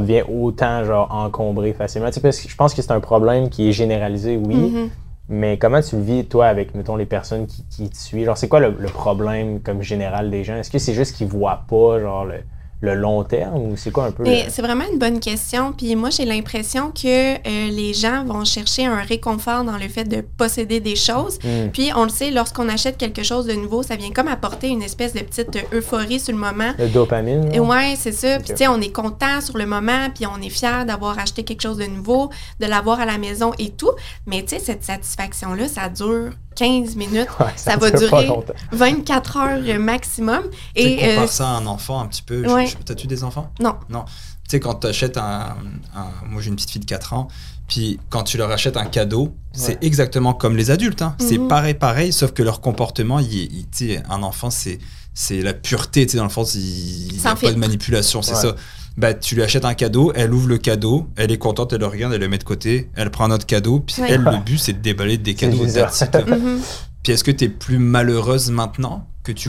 devient 0.00 0.24
autant 0.28 0.84
genre 0.84 1.08
encombré 1.14 1.72
facilement? 1.72 2.08
Tu 2.08 2.14
sais, 2.14 2.20
parce 2.20 2.40
que 2.40 2.48
je 2.48 2.56
pense 2.56 2.74
que 2.74 2.82
c'est 2.82 2.92
un 2.92 3.00
problème 3.00 3.48
qui 3.48 3.68
est 3.68 3.72
généralisé, 3.72 4.36
oui. 4.36 4.56
Mhm. 4.56 4.90
Mais 5.28 5.58
comment 5.58 5.80
tu 5.80 5.94
le 5.94 6.02
vis, 6.02 6.24
toi, 6.24 6.46
avec, 6.48 6.74
mettons, 6.74 6.96
les 6.96 7.06
personnes 7.06 7.46
qui, 7.46 7.64
qui 7.70 7.88
te 7.88 7.96
suivent? 7.96 8.26
Genre, 8.26 8.36
c'est 8.36 8.48
quoi 8.48 8.58
le, 8.58 8.74
le 8.76 8.88
problème 8.88 9.60
comme 9.60 9.80
général 9.80 10.28
des 10.28 10.42
gens? 10.42 10.56
Est-ce 10.56 10.72
que 10.72 10.80
c'est 10.80 10.92
juste 10.94 11.14
qu'ils 11.14 11.28
voient 11.28 11.62
pas, 11.68 12.00
genre, 12.00 12.24
le, 12.24 12.40
le 12.82 12.94
long 12.94 13.22
terme 13.24 13.56
ou 13.58 13.76
c'est 13.76 13.90
quoi 13.90 14.06
un 14.06 14.10
peu? 14.12 14.24
Le- 14.24 14.48
c'est 14.48 14.62
vraiment 14.62 14.84
une 14.90 14.98
bonne 14.98 15.20
question. 15.20 15.72
Puis 15.72 15.94
moi, 15.96 16.10
j'ai 16.10 16.24
l'impression 16.24 16.90
que 16.90 17.34
euh, 17.34 17.70
les 17.70 17.92
gens 17.92 18.24
vont 18.24 18.44
chercher 18.44 18.86
un 18.86 19.02
réconfort 19.02 19.64
dans 19.64 19.76
le 19.76 19.88
fait 19.88 20.04
de 20.04 20.22
posséder 20.22 20.80
des 20.80 20.96
choses. 20.96 21.38
Hmm. 21.44 21.68
Puis 21.72 21.90
on 21.94 22.04
le 22.04 22.08
sait, 22.08 22.30
lorsqu'on 22.30 22.68
achète 22.68 22.96
quelque 22.96 23.22
chose 23.22 23.46
de 23.46 23.52
nouveau, 23.52 23.82
ça 23.82 23.96
vient 23.96 24.10
comme 24.10 24.28
apporter 24.28 24.68
une 24.68 24.82
espèce 24.82 25.12
de 25.12 25.20
petite 25.20 25.56
euh, 25.56 25.78
euphorie 25.78 26.20
sur 26.20 26.32
le 26.32 26.38
moment. 26.38 26.72
Le 26.78 26.88
dopamine? 26.88 27.50
Et 27.52 27.56
genre? 27.56 27.68
ouais, 27.68 27.94
c'est 27.96 28.12
ça. 28.12 28.38
Puis 28.38 28.50
tu 28.50 28.56
sais, 28.56 28.68
on 28.68 28.80
est 28.80 28.92
content 28.92 29.40
sur 29.42 29.58
le 29.58 29.66
moment, 29.66 30.08
puis 30.14 30.26
on 30.26 30.40
est 30.40 30.48
fier 30.48 30.86
d'avoir 30.86 31.18
acheté 31.18 31.42
quelque 31.42 31.62
chose 31.62 31.76
de 31.76 31.86
nouveau, 31.86 32.30
de 32.60 32.66
l'avoir 32.66 33.00
à 33.00 33.04
la 33.04 33.18
maison 33.18 33.52
et 33.58 33.70
tout. 33.70 33.92
Mais 34.26 34.42
tu 34.42 34.56
sais, 34.56 34.58
cette 34.58 34.84
satisfaction-là, 34.84 35.68
ça 35.68 35.88
dure 35.88 36.30
15 36.60 36.96
minutes, 36.96 37.28
Ouais, 37.40 37.46
ça 37.56 37.76
va 37.76 37.90
durer 37.90 38.26
longtemps. 38.26 38.52
24 38.72 39.36
heures 39.38 39.80
maximum. 39.80 40.42
Et 40.76 40.96
compare 40.96 41.24
euh, 41.24 41.26
ça 41.26 41.48
à 41.48 41.52
un 41.52 41.66
enfant 41.66 42.00
un 42.00 42.06
petit 42.06 42.22
peu. 42.22 42.46
Ouais. 42.46 42.68
T'as-tu 42.84 43.06
des 43.06 43.24
enfants? 43.24 43.50
Non. 43.60 43.76
Non. 43.88 44.04
Tu 44.04 44.56
sais, 44.56 44.60
quand 44.60 44.74
tu 44.74 44.86
achètes 44.88 45.16
un, 45.16 45.56
un- 45.96 46.26
Moi, 46.28 46.42
j'ai 46.42 46.48
une 46.50 46.56
petite 46.56 46.70
fille 46.70 46.80
de 46.80 46.86
4 46.86 47.14
ans. 47.14 47.28
Puis 47.66 47.98
quand 48.10 48.24
tu 48.24 48.36
leur 48.36 48.50
achètes 48.50 48.76
un 48.76 48.84
cadeau, 48.84 49.34
c'est 49.52 49.82
exactement 49.82 50.34
comme 50.34 50.56
les 50.56 50.70
adultes. 50.70 51.02
hein. 51.02 51.14
C'est 51.18 51.38
Mhm. 51.38 51.48
pareil, 51.48 51.74
pareil, 51.74 52.12
sauf 52.12 52.32
que 52.32 52.42
leur 52.42 52.60
comportement, 52.60 53.20
il, 53.20 53.26
est- 53.38 53.44
il- 53.52 53.66
tu 53.70 53.88
sais, 53.94 54.02
un 54.10 54.22
enfant, 54.22 54.50
c'est 54.50 54.78
c'est 55.12 55.40
la 55.42 55.54
pureté. 55.54 56.06
Tu 56.06 56.12
sais, 56.12 56.16
dans 56.18 56.24
le 56.24 56.30
fond, 56.30 56.44
il 56.44 57.12
n'y 57.20 57.26
a 57.26 57.34
pas 57.34 57.52
de 57.52 57.58
manipulation, 57.58 58.22
c'est 58.22 58.34
Ouais. 58.34 58.40
ça. 58.40 58.54
Bah, 59.00 59.14
tu 59.14 59.34
lui 59.34 59.42
achètes 59.42 59.64
un 59.64 59.72
cadeau, 59.74 60.12
elle 60.14 60.32
ouvre 60.34 60.46
le 60.48 60.58
cadeau, 60.58 61.06
elle 61.16 61.30
est 61.32 61.38
contente, 61.38 61.72
elle 61.72 61.80
le 61.80 61.86
regarde, 61.86 62.12
elle 62.12 62.20
le 62.20 62.28
met 62.28 62.36
de 62.38 62.44
côté, 62.44 62.90
elle 62.94 63.10
prend 63.10 63.24
un 63.24 63.30
autre 63.30 63.46
cadeau, 63.46 63.80
puis 63.80 64.00
Ouais. 64.02 64.08
elle, 64.10 64.22
le 64.22 64.44
but, 64.44 64.58
c'est 64.58 64.74
de 64.74 64.78
déballer 64.80 65.16
des 65.16 65.34
cadeaux. 65.34 65.64
mhm. 65.64 66.60
Puis 67.02 67.12
est-ce 67.12 67.24
que 67.24 67.30
tu 67.30 67.44
es 67.44 67.48
plus 67.48 67.78
malheureuse 67.78 68.50
maintenant 68.50 69.06
que 69.22 69.32
tu 69.32 69.48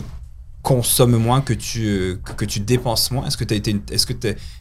consommes 0.61 1.17
moins, 1.17 1.41
que 1.41 1.53
tu, 1.53 1.85
euh, 1.85 2.19
que, 2.23 2.31
que 2.33 2.45
tu 2.45 2.59
dépenses 2.61 3.11
moins? 3.11 3.25
Est-ce 3.27 3.35
que 3.35 3.43
tu 3.43 3.53
as 3.53 3.57
été 3.57 3.71
une- 3.71 3.81
est-ce 3.91 4.05
que 4.05 4.13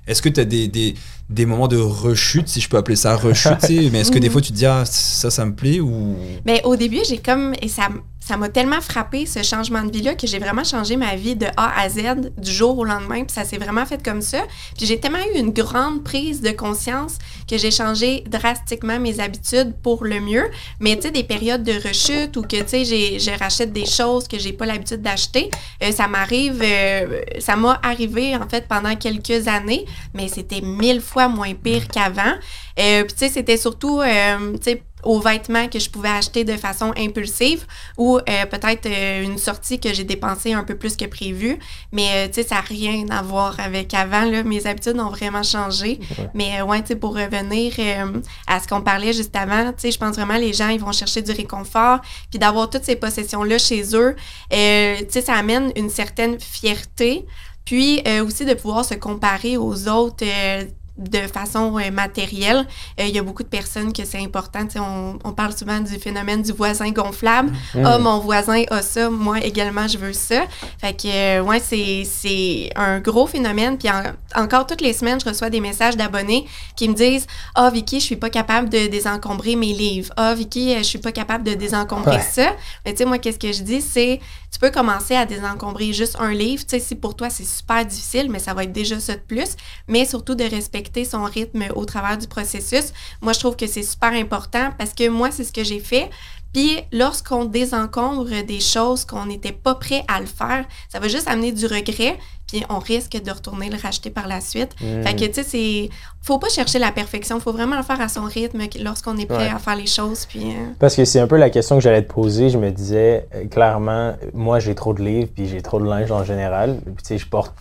est-ce 0.06 0.22
que 0.22 0.28
tu 0.28 0.40
as 0.40 0.44
des, 0.44 0.66
des, 0.66 0.94
des 1.28 1.46
moments 1.46 1.68
de 1.68 1.76
rechute 1.76 2.48
si 2.48 2.60
je 2.60 2.68
peux 2.68 2.78
appeler 2.78 2.96
ça 2.96 3.14
rechute, 3.16 3.52
mais 3.92 4.00
est-ce 4.00 4.10
que 4.10 4.18
des 4.18 4.26
Mhm. 4.28 4.32
fois 4.32 4.40
tu 4.40 4.50
te 4.52 4.56
dis 4.56 4.66
ah 4.66 4.84
ça 4.86 5.30
ça 5.30 5.44
me 5.44 5.54
plaît 5.54 5.78
ou? 5.78 6.16
Mais 6.46 6.62
au 6.64 6.74
début, 6.74 6.98
j'ai 7.08 7.18
comme. 7.18 7.52
Et 7.62 7.68
ça, 7.68 7.88
ça 8.20 8.36
m'a 8.36 8.48
tellement 8.48 8.80
frappé 8.80 9.26
ce 9.26 9.42
changement 9.42 9.82
de 9.82 9.90
vie-là 9.90 10.14
que 10.14 10.26
j'ai 10.26 10.38
vraiment 10.38 10.62
changé 10.62 10.96
ma 10.96 11.16
vie 11.16 11.36
de 11.36 11.46
A 11.56 11.80
à 11.80 11.88
Z 11.88 12.30
du 12.38 12.52
jour 12.52 12.78
au 12.78 12.84
lendemain. 12.84 13.24
Puis 13.24 13.34
ça 13.34 13.44
s'est 13.44 13.58
vraiment 13.58 13.86
fait 13.86 14.02
comme 14.02 14.22
ça. 14.22 14.42
Puis 14.76 14.86
j'ai 14.86 15.00
tellement 15.00 15.18
eu 15.34 15.38
une 15.38 15.50
grande 15.50 16.04
prise 16.04 16.40
de 16.40 16.50
conscience 16.50 17.18
que 17.48 17.58
j'ai 17.58 17.70
changé 17.70 18.22
drastiquement 18.28 19.00
mes 19.00 19.20
habitudes 19.20 19.74
pour 19.82 20.04
le 20.04 20.20
mieux. 20.20 20.50
Mais 20.78 20.96
tu 20.96 21.02
sais, 21.02 21.10
des 21.10 21.24
périodes 21.24 21.62
de 21.64 21.72
rechute 21.72 22.36
ou 22.36 22.42
que 22.42 22.60
tu 22.62 22.84
sais, 22.84 23.18
je 23.18 23.38
rachète 23.38 23.72
des 23.72 23.86
choses 23.86 24.28
que 24.28 24.38
j'ai 24.38 24.52
pas 24.52 24.66
l'habitude 24.66 25.02
d'acheter, 25.02 25.50
euh, 25.82 25.90
ça 25.90 26.06
m'arrive. 26.06 26.60
euh, 26.62 27.22
ça 27.38 27.56
m'a 27.56 27.80
arrivé 27.82 28.36
en 28.36 28.48
fait 28.48 28.68
pendant 28.68 28.94
quelques 28.96 29.48
années, 29.48 29.84
mais 30.14 30.28
c'était 30.28 30.60
mille 30.60 31.00
fois 31.00 31.28
moins 31.28 31.54
pire 31.54 31.88
qu'avant. 31.88 32.34
Euh, 32.78 33.04
Puis 33.04 33.12
tu 33.12 33.18
sais, 33.18 33.28
c'était 33.28 33.56
surtout, 33.56 34.00
euh, 34.00 34.52
tu 34.52 34.58
sais, 34.62 34.82
aux 35.02 35.20
vêtements 35.20 35.68
que 35.68 35.78
je 35.78 35.88
pouvais 35.90 36.08
acheter 36.08 36.44
de 36.44 36.56
façon 36.56 36.92
impulsive 36.96 37.66
ou 37.96 38.18
euh, 38.18 38.46
peut-être 38.46 38.86
euh, 38.86 39.22
une 39.22 39.38
sortie 39.38 39.78
que 39.80 39.92
j'ai 39.92 40.04
dépensée 40.04 40.52
un 40.52 40.64
peu 40.64 40.76
plus 40.76 40.96
que 40.96 41.04
prévu. 41.06 41.58
Mais 41.92 42.08
euh, 42.14 42.26
tu 42.28 42.34
sais, 42.34 42.42
ça 42.42 42.56
n'a 42.56 42.60
rien 42.62 43.06
à 43.10 43.22
voir 43.22 43.58
avec 43.60 43.94
avant. 43.94 44.24
Là. 44.24 44.42
Mes 44.42 44.66
habitudes 44.66 44.98
ont 44.98 45.10
vraiment 45.10 45.42
changé. 45.42 46.00
Mais 46.34 46.60
euh, 46.60 46.64
ouais, 46.64 46.80
tu 46.82 46.88
sais, 46.88 46.96
pour 46.96 47.14
revenir 47.14 47.72
euh, 47.78 48.20
à 48.46 48.60
ce 48.60 48.68
qu'on 48.68 48.82
parlait 48.82 49.12
juste 49.12 49.34
avant, 49.36 49.66
tu 49.72 49.78
sais, 49.78 49.90
je 49.90 49.98
pense 49.98 50.16
vraiment 50.16 50.36
les 50.38 50.52
gens, 50.52 50.68
ils 50.68 50.80
vont 50.80 50.92
chercher 50.92 51.22
du 51.22 51.32
réconfort. 51.32 52.00
Puis 52.30 52.38
d'avoir 52.38 52.68
toutes 52.70 52.84
ces 52.84 52.96
possessions-là 52.96 53.58
chez 53.58 53.82
eux, 53.94 54.16
euh, 54.52 54.96
tu 54.98 55.06
sais, 55.10 55.20
ça 55.22 55.34
amène 55.34 55.72
une 55.76 55.90
certaine 55.90 56.38
fierté. 56.38 57.26
Puis 57.64 58.00
euh, 58.08 58.24
aussi 58.24 58.44
de 58.44 58.54
pouvoir 58.54 58.84
se 58.84 58.94
comparer 58.94 59.56
aux 59.56 59.88
autres. 59.88 60.24
euh, 60.24 60.64
de 61.00 61.18
façon 61.26 61.78
euh, 61.78 61.90
matérielle. 61.90 62.66
Euh, 63.00 63.04
Il 63.06 63.14
y 63.14 63.18
a 63.18 63.22
beaucoup 63.22 63.42
de 63.42 63.48
personnes 63.48 63.92
que 63.92 64.04
c'est 64.04 64.18
important. 64.22 64.66
On, 64.76 65.18
on 65.24 65.32
parle 65.32 65.56
souvent 65.56 65.80
du 65.80 65.98
phénomène 65.98 66.42
du 66.42 66.52
voisin 66.52 66.90
gonflable. 66.90 67.50
Mm. 67.74 67.84
Ah, 67.86 67.98
mon 67.98 68.18
voisin 68.20 68.62
a 68.70 68.82
ça, 68.82 69.08
moi 69.10 69.40
également, 69.40 69.88
je 69.88 69.98
veux 69.98 70.12
ça. 70.12 70.42
Fait 70.80 70.92
que, 70.94 71.08
euh, 71.08 71.42
ouais, 71.42 71.58
c'est- 71.60 72.70
un 72.76 73.00
gros 73.00 73.26
phénomène. 73.26 73.78
Puis 73.78 73.88
en- 73.90 74.02
encore 74.40 74.66
toutes 74.66 74.80
les 74.82 74.92
semaines, 74.92 75.18
je 75.20 75.28
reçois 75.28 75.50
des 75.50 75.60
messages 75.60 75.96
d'abonnés 75.96 76.46
qui 76.76 76.88
me 76.88 76.94
disent 76.94 77.26
Ah, 77.54 77.70
Vicky, 77.70 77.98
je 78.00 78.04
suis 78.04 78.16
pas 78.16 78.30
capable 78.30 78.68
de 78.68 78.86
désencombrer 78.86 79.56
mes 79.56 79.72
livres. 79.72 80.12
Ah, 80.16 80.34
Vicky, 80.34 80.74
euh, 80.74 80.78
je 80.78 80.82
suis 80.84 80.98
pas 80.98 81.12
capable 81.12 81.44
de 81.44 81.54
désencombrer 81.54 82.16
Ouais. 82.16 82.22
ça. 82.22 82.52
Mais 82.84 82.92
tu 82.92 82.98
sais, 82.98 83.04
moi, 83.06 83.18
qu'est-ce 83.18 83.38
que 83.38 83.52
je 83.52 83.62
dis, 83.62 83.80
c'est 83.80 84.20
tu 84.52 84.58
peux 84.58 84.70
commencer 84.70 85.14
à 85.14 85.26
désencombrer 85.26 85.92
juste 85.92 86.16
un 86.18 86.32
livre. 86.32 86.62
Tu 86.64 86.70
sais, 86.70 86.80
si 86.80 86.94
pour 86.96 87.14
toi, 87.14 87.30
c'est 87.30 87.44
super 87.46 87.84
difficile, 87.86 88.28
mais 88.30 88.40
ça 88.40 88.52
va 88.52 88.64
être 88.64 88.72
déjà 88.72 88.98
ça 88.98 89.14
de 89.14 89.20
plus. 89.20 89.50
Mais 89.88 90.04
surtout 90.04 90.34
de 90.34 90.42
respecter 90.44 90.89
son 91.04 91.24
rythme 91.24 91.64
au 91.74 91.84
travers 91.84 92.18
du 92.18 92.26
processus. 92.26 92.92
Moi, 93.20 93.32
je 93.32 93.38
trouve 93.38 93.56
que 93.56 93.66
c'est 93.66 93.82
super 93.82 94.12
important 94.12 94.72
parce 94.78 94.92
que 94.92 95.08
moi, 95.08 95.30
c'est 95.30 95.44
ce 95.44 95.52
que 95.52 95.64
j'ai 95.64 95.80
fait. 95.80 96.10
Puis 96.52 96.78
lorsqu'on 96.92 97.44
désencombre 97.44 98.26
des 98.46 98.60
choses 98.60 99.04
qu'on 99.04 99.26
n'était 99.26 99.52
pas 99.52 99.74
prêt 99.76 100.02
à 100.08 100.20
le 100.20 100.26
faire, 100.26 100.64
ça 100.88 100.98
va 100.98 101.08
juste 101.08 101.28
amener 101.28 101.52
du 101.52 101.66
regret, 101.66 102.16
puis 102.48 102.64
on 102.68 102.80
risque 102.80 103.22
de 103.22 103.30
retourner 103.30 103.70
le 103.70 103.76
racheter 103.80 104.10
par 104.10 104.26
la 104.26 104.40
suite. 104.40 104.70
Mm. 104.80 105.02
Fait 105.02 105.14
que, 105.14 105.24
tu 105.26 105.34
sais, 105.34 105.42
c'est... 105.44 105.88
Faut 106.22 106.38
pas 106.38 106.48
chercher 106.48 106.80
la 106.80 106.90
perfection, 106.90 107.38
faut 107.38 107.52
vraiment 107.52 107.76
le 107.76 107.84
faire 107.84 108.00
à 108.00 108.08
son 108.08 108.24
rythme 108.24 108.58
lorsqu'on 108.82 109.16
est 109.18 109.26
prêt 109.26 109.38
Ouais. 109.46 109.54
à 109.54 109.58
faire 109.60 109.76
les 109.76 109.86
choses, 109.86 110.26
puis... 110.26 110.42
euh, 110.50 110.72
Parce 110.80 110.96
que 110.96 111.04
c'est 111.04 111.20
un 111.20 111.28
peu 111.28 111.36
la 111.36 111.50
question 111.50 111.76
que 111.76 111.82
j'allais 111.82 112.02
te 112.02 112.12
poser. 112.12 112.50
Je 112.50 112.58
me 112.58 112.70
disais, 112.72 113.28
euh, 113.36 113.46
clairement, 113.46 114.14
moi, 114.34 114.58
j'ai 114.58 114.74
trop 114.74 114.92
de 114.92 115.02
livres, 115.02 115.30
puis 115.34 115.46
j'ai 115.48 115.62
trop 115.62 115.78
de 115.78 115.86
linge 115.88 116.10
en 116.10 116.24
général. 116.24 116.80
Puis, 116.84 116.94
tu 116.96 117.04
sais, 117.04 117.18
je 117.18 117.26
porte 117.28 117.54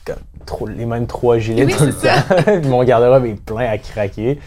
trop, 0.48 0.66
les 0.66 0.86
mêmes 0.88 1.06
trois 1.06 1.38
gilets 1.38 1.66
Oui, 1.66 1.76
tout 1.78 1.86
le 1.86 1.92
ça. 1.92 2.22
temps. 2.24 2.60
Puis 2.60 2.68
mon 2.70 2.84
garde-robe 2.84 3.26
est 3.26 3.36
plein 3.40 3.70
à 3.70 3.78
craquer. 3.78 4.40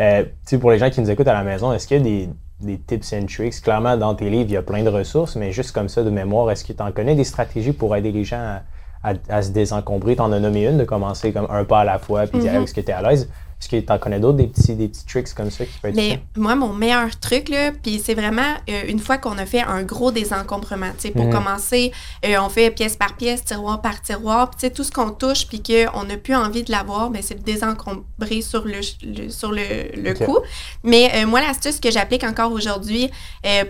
Euh, 0.00 0.22
tu 0.22 0.30
sais, 0.44 0.58
pour 0.58 0.70
les 0.70 0.78
gens 0.78 0.88
qui 0.90 1.00
nous 1.00 1.10
écoutent 1.10 1.26
à 1.26 1.34
la 1.34 1.42
maison, 1.42 1.72
est-ce 1.72 1.88
qu'il 1.88 1.96
y 1.96 2.00
a 2.00 2.02
des, 2.04 2.28
des 2.60 2.78
tips 2.78 3.12
and 3.12 3.26
tricks. 3.26 3.60
Clairement, 3.62 3.96
dans 3.96 4.14
tes 4.14 4.28
livres, 4.30 4.46
il 4.50 4.54
y 4.54 4.56
a 4.56 4.62
plein 4.62 4.82
de 4.82 4.88
ressources, 4.88 5.36
mais 5.36 5.52
juste 5.52 5.72
comme 5.72 5.88
ça, 5.88 6.02
de 6.02 6.10
mémoire, 6.10 6.50
est-ce 6.50 6.64
que 6.64 6.72
tu 6.72 6.82
en 6.82 6.90
connais 6.92 7.14
des 7.14 7.24
stratégies 7.24 7.72
pour 7.72 7.94
aider 7.94 8.10
les 8.12 8.24
gens 8.24 8.58
à, 9.02 9.10
à- 9.10 9.14
à 9.28 9.42
se 9.42 9.50
désencombrer? 9.50 10.16
Tu 10.16 10.22
en 10.22 10.32
as 10.32 10.40
nommé 10.40 10.66
une, 10.66 10.78
de 10.78 10.84
commencer 10.84 11.32
comme 11.32 11.46
un 11.50 11.64
pas 11.64 11.80
à 11.80 11.84
la 11.84 11.98
fois, 11.98 12.26
puis 12.26 12.38
d'y 12.40 12.48
aller 12.48 12.50
Mhm. 12.50 12.56
avec 12.56 12.68
ce 12.68 12.74
que 12.74 12.80
tu 12.80 12.90
es 12.90 12.94
à 12.94 13.02
l'aise? 13.02 13.28
Est-ce 13.60 13.68
que 13.68 13.76
tu 13.84 13.92
en 13.92 13.98
connais 13.98 14.20
d'autres, 14.20 14.36
des 14.38 14.46
petits, 14.46 14.76
des 14.76 14.86
petits 14.86 15.04
tricks 15.04 15.34
comme 15.34 15.50
ça 15.50 15.64
qui 15.66 15.76
peuvent 15.82 15.90
être 15.90 15.96
Mais 15.96 16.20
moi, 16.36 16.54
mon 16.54 16.72
meilleur 16.72 17.18
truc, 17.18 17.48
là, 17.48 17.72
puis 17.72 18.00
c'est 18.02 18.14
vraiment 18.14 18.54
euh, 18.70 18.82
une 18.86 19.00
fois 19.00 19.18
qu'on 19.18 19.36
a 19.36 19.46
fait 19.46 19.62
un 19.62 19.82
gros 19.82 20.12
désencombrement. 20.12 20.90
Tu 20.96 21.08
sais, 21.08 21.10
Pour 21.10 21.24
Mhm. 21.24 21.32
commencer, 21.32 21.90
euh, 22.24 22.36
on 22.40 22.48
fait 22.50 22.70
pièce 22.70 22.96
par 22.96 23.16
pièce, 23.16 23.44
tiroir 23.44 23.80
par 23.80 24.00
tiroir. 24.00 24.50
Puis 24.50 24.60
tu 24.60 24.66
sais, 24.66 24.72
tout 24.72 24.84
ce 24.84 24.92
qu'on 24.92 25.10
touche, 25.10 25.48
puis 25.48 25.60
qu'on 25.60 26.04
n'a 26.04 26.16
plus 26.16 26.36
envie 26.36 26.62
de 26.62 26.70
l'avoir, 26.70 27.10
ben, 27.10 27.20
c'est 27.20 27.34
de 27.34 27.42
désencombrer 27.42 28.42
sur 28.42 28.64
le, 28.64 28.74
le- 29.02 29.28
sur 29.28 29.50
le, 29.50 30.14
coup. 30.24 30.38
Mais 30.84 31.10
euh, 31.16 31.26
moi, 31.26 31.40
l'astuce 31.40 31.80
que 31.80 31.90
j'applique 31.90 32.22
encore 32.22 32.52
aujourd'hui, 32.52 33.10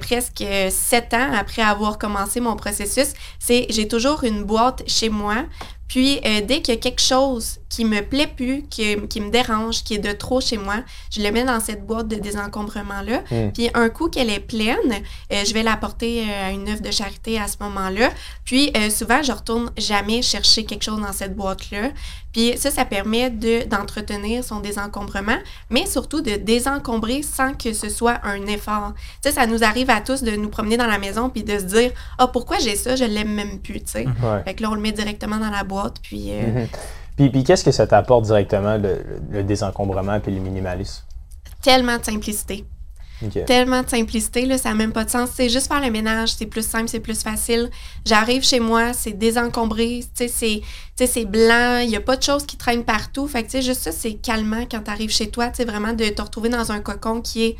presque 0.00 0.44
sept 0.70 1.14
ans 1.14 1.32
après 1.34 1.62
avoir 1.62 1.96
commencé 1.98 2.40
mon 2.40 2.56
processus, 2.56 3.14
c'est 3.38 3.66
j'ai 3.70 3.88
toujours 3.88 4.22
une 4.24 4.44
boîte 4.44 4.82
chez 4.86 5.08
moi. 5.08 5.44
Puis, 5.88 6.20
dès 6.46 6.60
qu'il 6.60 6.74
y 6.74 6.76
a 6.76 6.80
quelque 6.80 7.00
chose 7.00 7.60
qui 7.68 7.84
me 7.84 8.00
plaît 8.00 8.26
plus, 8.34 8.62
qui, 8.70 8.96
qui 9.08 9.20
me 9.20 9.30
dérange, 9.30 9.84
qui 9.84 9.94
est 9.94 9.98
de 9.98 10.12
trop 10.12 10.40
chez 10.40 10.56
moi, 10.56 10.76
je 11.10 11.20
le 11.22 11.30
mets 11.30 11.44
dans 11.44 11.60
cette 11.60 11.86
boîte 11.86 12.08
de 12.08 12.16
désencombrement-là. 12.16 13.22
Mm. 13.30 13.52
Puis, 13.52 13.70
un 13.74 13.88
coup 13.90 14.08
qu'elle 14.08 14.30
est 14.30 14.40
pleine, 14.40 15.02
euh, 15.32 15.44
je 15.46 15.52
vais 15.52 15.62
la 15.62 15.76
porter 15.76 16.22
euh, 16.22 16.48
à 16.48 16.50
une 16.50 16.68
œuvre 16.68 16.80
de 16.80 16.90
charité 16.90 17.38
à 17.38 17.46
ce 17.46 17.56
moment-là. 17.60 18.10
Puis, 18.44 18.72
euh, 18.76 18.88
souvent, 18.90 19.22
je 19.22 19.32
retourne 19.32 19.70
jamais 19.76 20.22
chercher 20.22 20.64
quelque 20.64 20.82
chose 20.82 21.00
dans 21.00 21.12
cette 21.12 21.36
boîte-là. 21.36 21.90
Puis, 22.32 22.56
ça, 22.56 22.70
ça 22.70 22.84
permet 22.84 23.30
de- 23.30 23.64
d'entretenir 23.66 24.44
son 24.44 24.60
désencombrement, 24.60 25.38
mais 25.70 25.86
surtout 25.86 26.20
de 26.20 26.36
désencombrer 26.36 27.22
sans 27.22 27.54
que 27.54 27.72
ce 27.72 27.88
soit 27.88 28.18
un 28.24 28.46
effort. 28.46 28.94
Tu 29.22 29.28
sais, 29.28 29.32
ça 29.34 29.46
nous 29.46 29.62
arrive 29.62 29.90
à 29.90 30.00
tous 30.00 30.22
de 30.22 30.30
nous 30.32 30.48
promener 30.48 30.76
dans 30.76 30.86
la 30.86 30.98
maison 30.98 31.28
puis 31.28 31.42
de 31.44 31.58
se 31.58 31.64
dire 31.64 31.90
«Ah, 32.18 32.28
pourquoi 32.28 32.58
j'ai 32.58 32.76
ça? 32.76 32.96
Je 32.96 33.04
l'aime 33.04 33.32
même 33.32 33.58
plus.» 33.58 33.80
tu 33.84 33.92
sais. 33.92 34.06
Ouais. 34.06 34.42
Fait 34.44 34.54
que 34.54 34.62
là, 34.62 34.70
on 34.70 34.74
le 34.74 34.80
met 34.80 34.92
directement 34.92 35.36
dans 35.36 35.50
la 35.50 35.64
boîte, 35.64 35.96
puis... 36.02 36.30
Mhm. 36.32 36.68
Puis, 37.18 37.30
puis 37.30 37.42
qu'est-ce 37.42 37.64
que 37.64 37.72
ça 37.72 37.86
t'apporte 37.86 38.26
directement, 38.26 38.78
le, 38.78 39.42
désencombrement 39.42 40.20
puis 40.20 40.32
le 40.32 40.40
minimalisme? 40.40 41.02
tellement 41.62 41.98
de 41.98 42.04
simplicité. 42.04 42.64
Tellement 43.46 43.82
de 43.82 43.88
simplicité, 43.88 44.46
là, 44.46 44.58
ça 44.58 44.68
n'a 44.68 44.76
même 44.76 44.92
pas 44.92 45.04
de 45.04 45.10
sens. 45.10 45.30
C'est 45.34 45.48
juste 45.48 45.66
faire 45.66 45.80
le 45.80 45.90
ménage, 45.90 46.34
c'est 46.34 46.46
plus 46.46 46.64
simple, 46.64 46.88
c'est 46.88 47.00
plus 47.00 47.20
facile. 47.20 47.68
J'arrive 48.04 48.44
chez 48.44 48.60
moi, 48.60 48.92
c'est 48.92 49.12
désencombré, 49.12 50.04
tu 50.16 50.28
sais, 50.28 50.62
c'est, 50.96 51.24
blanc, 51.24 51.78
il 51.82 51.88
n'y 51.88 51.96
a 51.96 52.00
pas 52.00 52.16
de 52.16 52.22
choses 52.22 52.46
qui 52.46 52.56
traînent 52.56 52.84
partout. 52.84 53.26
Fait 53.26 53.42
que, 53.42 53.50
tu 53.50 53.58
sais, 53.58 53.62
juste 53.62 53.80
ça, 53.80 53.90
c'est 53.90 54.14
calmant 54.14 54.66
quand 54.70 54.84
tu 54.84 54.90
arrives 54.92 55.10
chez 55.10 55.30
toi, 55.30 55.48
tu 55.48 55.56
sais, 55.56 55.64
vraiment 55.64 55.94
de 55.94 56.04
te 56.04 56.22
retrouver 56.22 56.48
dans 56.48 56.70
un 56.70 56.78
cocon 56.78 57.20
qui 57.20 57.44
est 57.44 57.56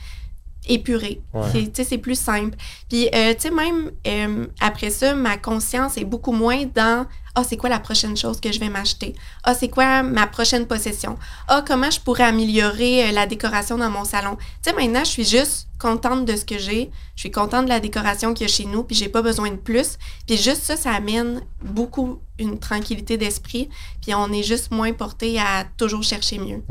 épuré. 0.69 1.21
Ouais. 1.35 1.71
C'est 1.75 1.99
plus 1.99 2.19
simple. 2.19 2.57
Puis, 2.89 3.09
euh, 3.13 3.35
tu 3.35 3.49
sais, 3.49 3.51
même 3.51 3.91
euh, 4.07 4.47
après 4.61 4.91
ça, 4.91 5.15
ma 5.15 5.37
conscience 5.39 5.99
est 5.99 6.05
beaucoup 6.05 6.33
moins 6.33 6.67
dans 6.73 7.05
Ah, 7.35 7.43
c'est 7.45 7.57
quoi 7.57 7.69
la 7.69 7.79
prochaine 7.79 8.17
chose 8.17 8.41
que 8.41 8.51
je 8.53 8.59
vais 8.59 8.69
m'acheter? 8.69 9.15
Ah, 9.45 9.55
c'est 9.55 9.69
quoi 9.69 10.03
ma 10.03 10.27
prochaine 10.27 10.67
possession? 10.67 11.17
Ah, 11.47 11.63
comment 11.67 11.91
je 11.91 12.01
pourrais 12.01 12.25
améliorer 12.25 13.09
euh, 13.09 13.13
la 13.13 13.27
décoration 13.27 13.79
dans 13.79 13.91
mon 13.91 14.05
salon? 14.05 14.37
Tu 14.63 14.71
sais, 14.71 14.77
maintenant, 14.77 15.05
je 15.05 15.11
suis 15.11 15.25
juste 15.25 15.69
contente 15.79 16.25
de 16.25 16.35
ce 16.35 16.45
que 16.45 16.59
j'ai. 16.59 16.91
Je 17.15 17.21
suis 17.21 17.31
contente 17.31 17.65
de 17.67 17.69
la 17.71 17.79
décoration 17.79 18.35
qu'il 18.35 18.49
y 18.49 18.51
a 18.51 18.53
chez 18.53 18.65
nous, 18.65 18.83
puis 18.83 18.97
j'ai 18.97 19.09
pas 19.09 19.23
besoin 19.23 19.51
de 19.51 19.57
plus. 19.57 19.97
Puis 20.27 20.37
juste 20.37 20.63
ça, 20.65 20.77
ça 20.77 20.91
amène 20.91 21.41
beaucoup 21.65 22.19
une 22.41 22.59
tranquillité 22.59 23.17
d'esprit. 23.17 23.69
Puis 24.03 24.13
on 24.15 24.33
est 24.33 24.43
juste 24.43 24.73
moins 24.73 24.93
porté 24.93 25.39
à 25.39 25.65
toujours 25.77 26.03
chercher 26.03 26.39
mieux. 26.39 26.63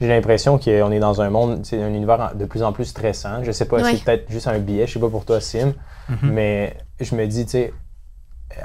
J'ai 0.00 0.08
l'impression 0.08 0.58
qu'on 0.58 0.92
est 0.92 0.98
dans 1.00 1.22
un 1.22 1.30
monde, 1.30 1.60
c'est 1.64 1.82
un 1.82 1.88
univers 1.94 2.34
de 2.34 2.44
plus 2.44 2.62
en 2.62 2.72
plus 2.72 2.84
stressant. 2.84 3.42
Je 3.44 3.52
sais 3.52 3.64
pas, 3.64 3.78
Ouais. 3.80 3.92
c'est 3.96 4.04
peut-être 4.04 4.30
juste 4.30 4.48
un 4.48 4.58
billet, 4.58 4.86
je 4.86 4.92
sais 4.94 5.00
pas 5.00 5.08
pour 5.08 5.24
toi, 5.24 5.40
Sim, 5.40 5.72
Mhm. 6.10 6.18
mais 6.32 6.76
je 7.00 7.14
me 7.14 7.26
dis, 7.26 7.44
tu 7.46 7.52
sais, 7.52 7.72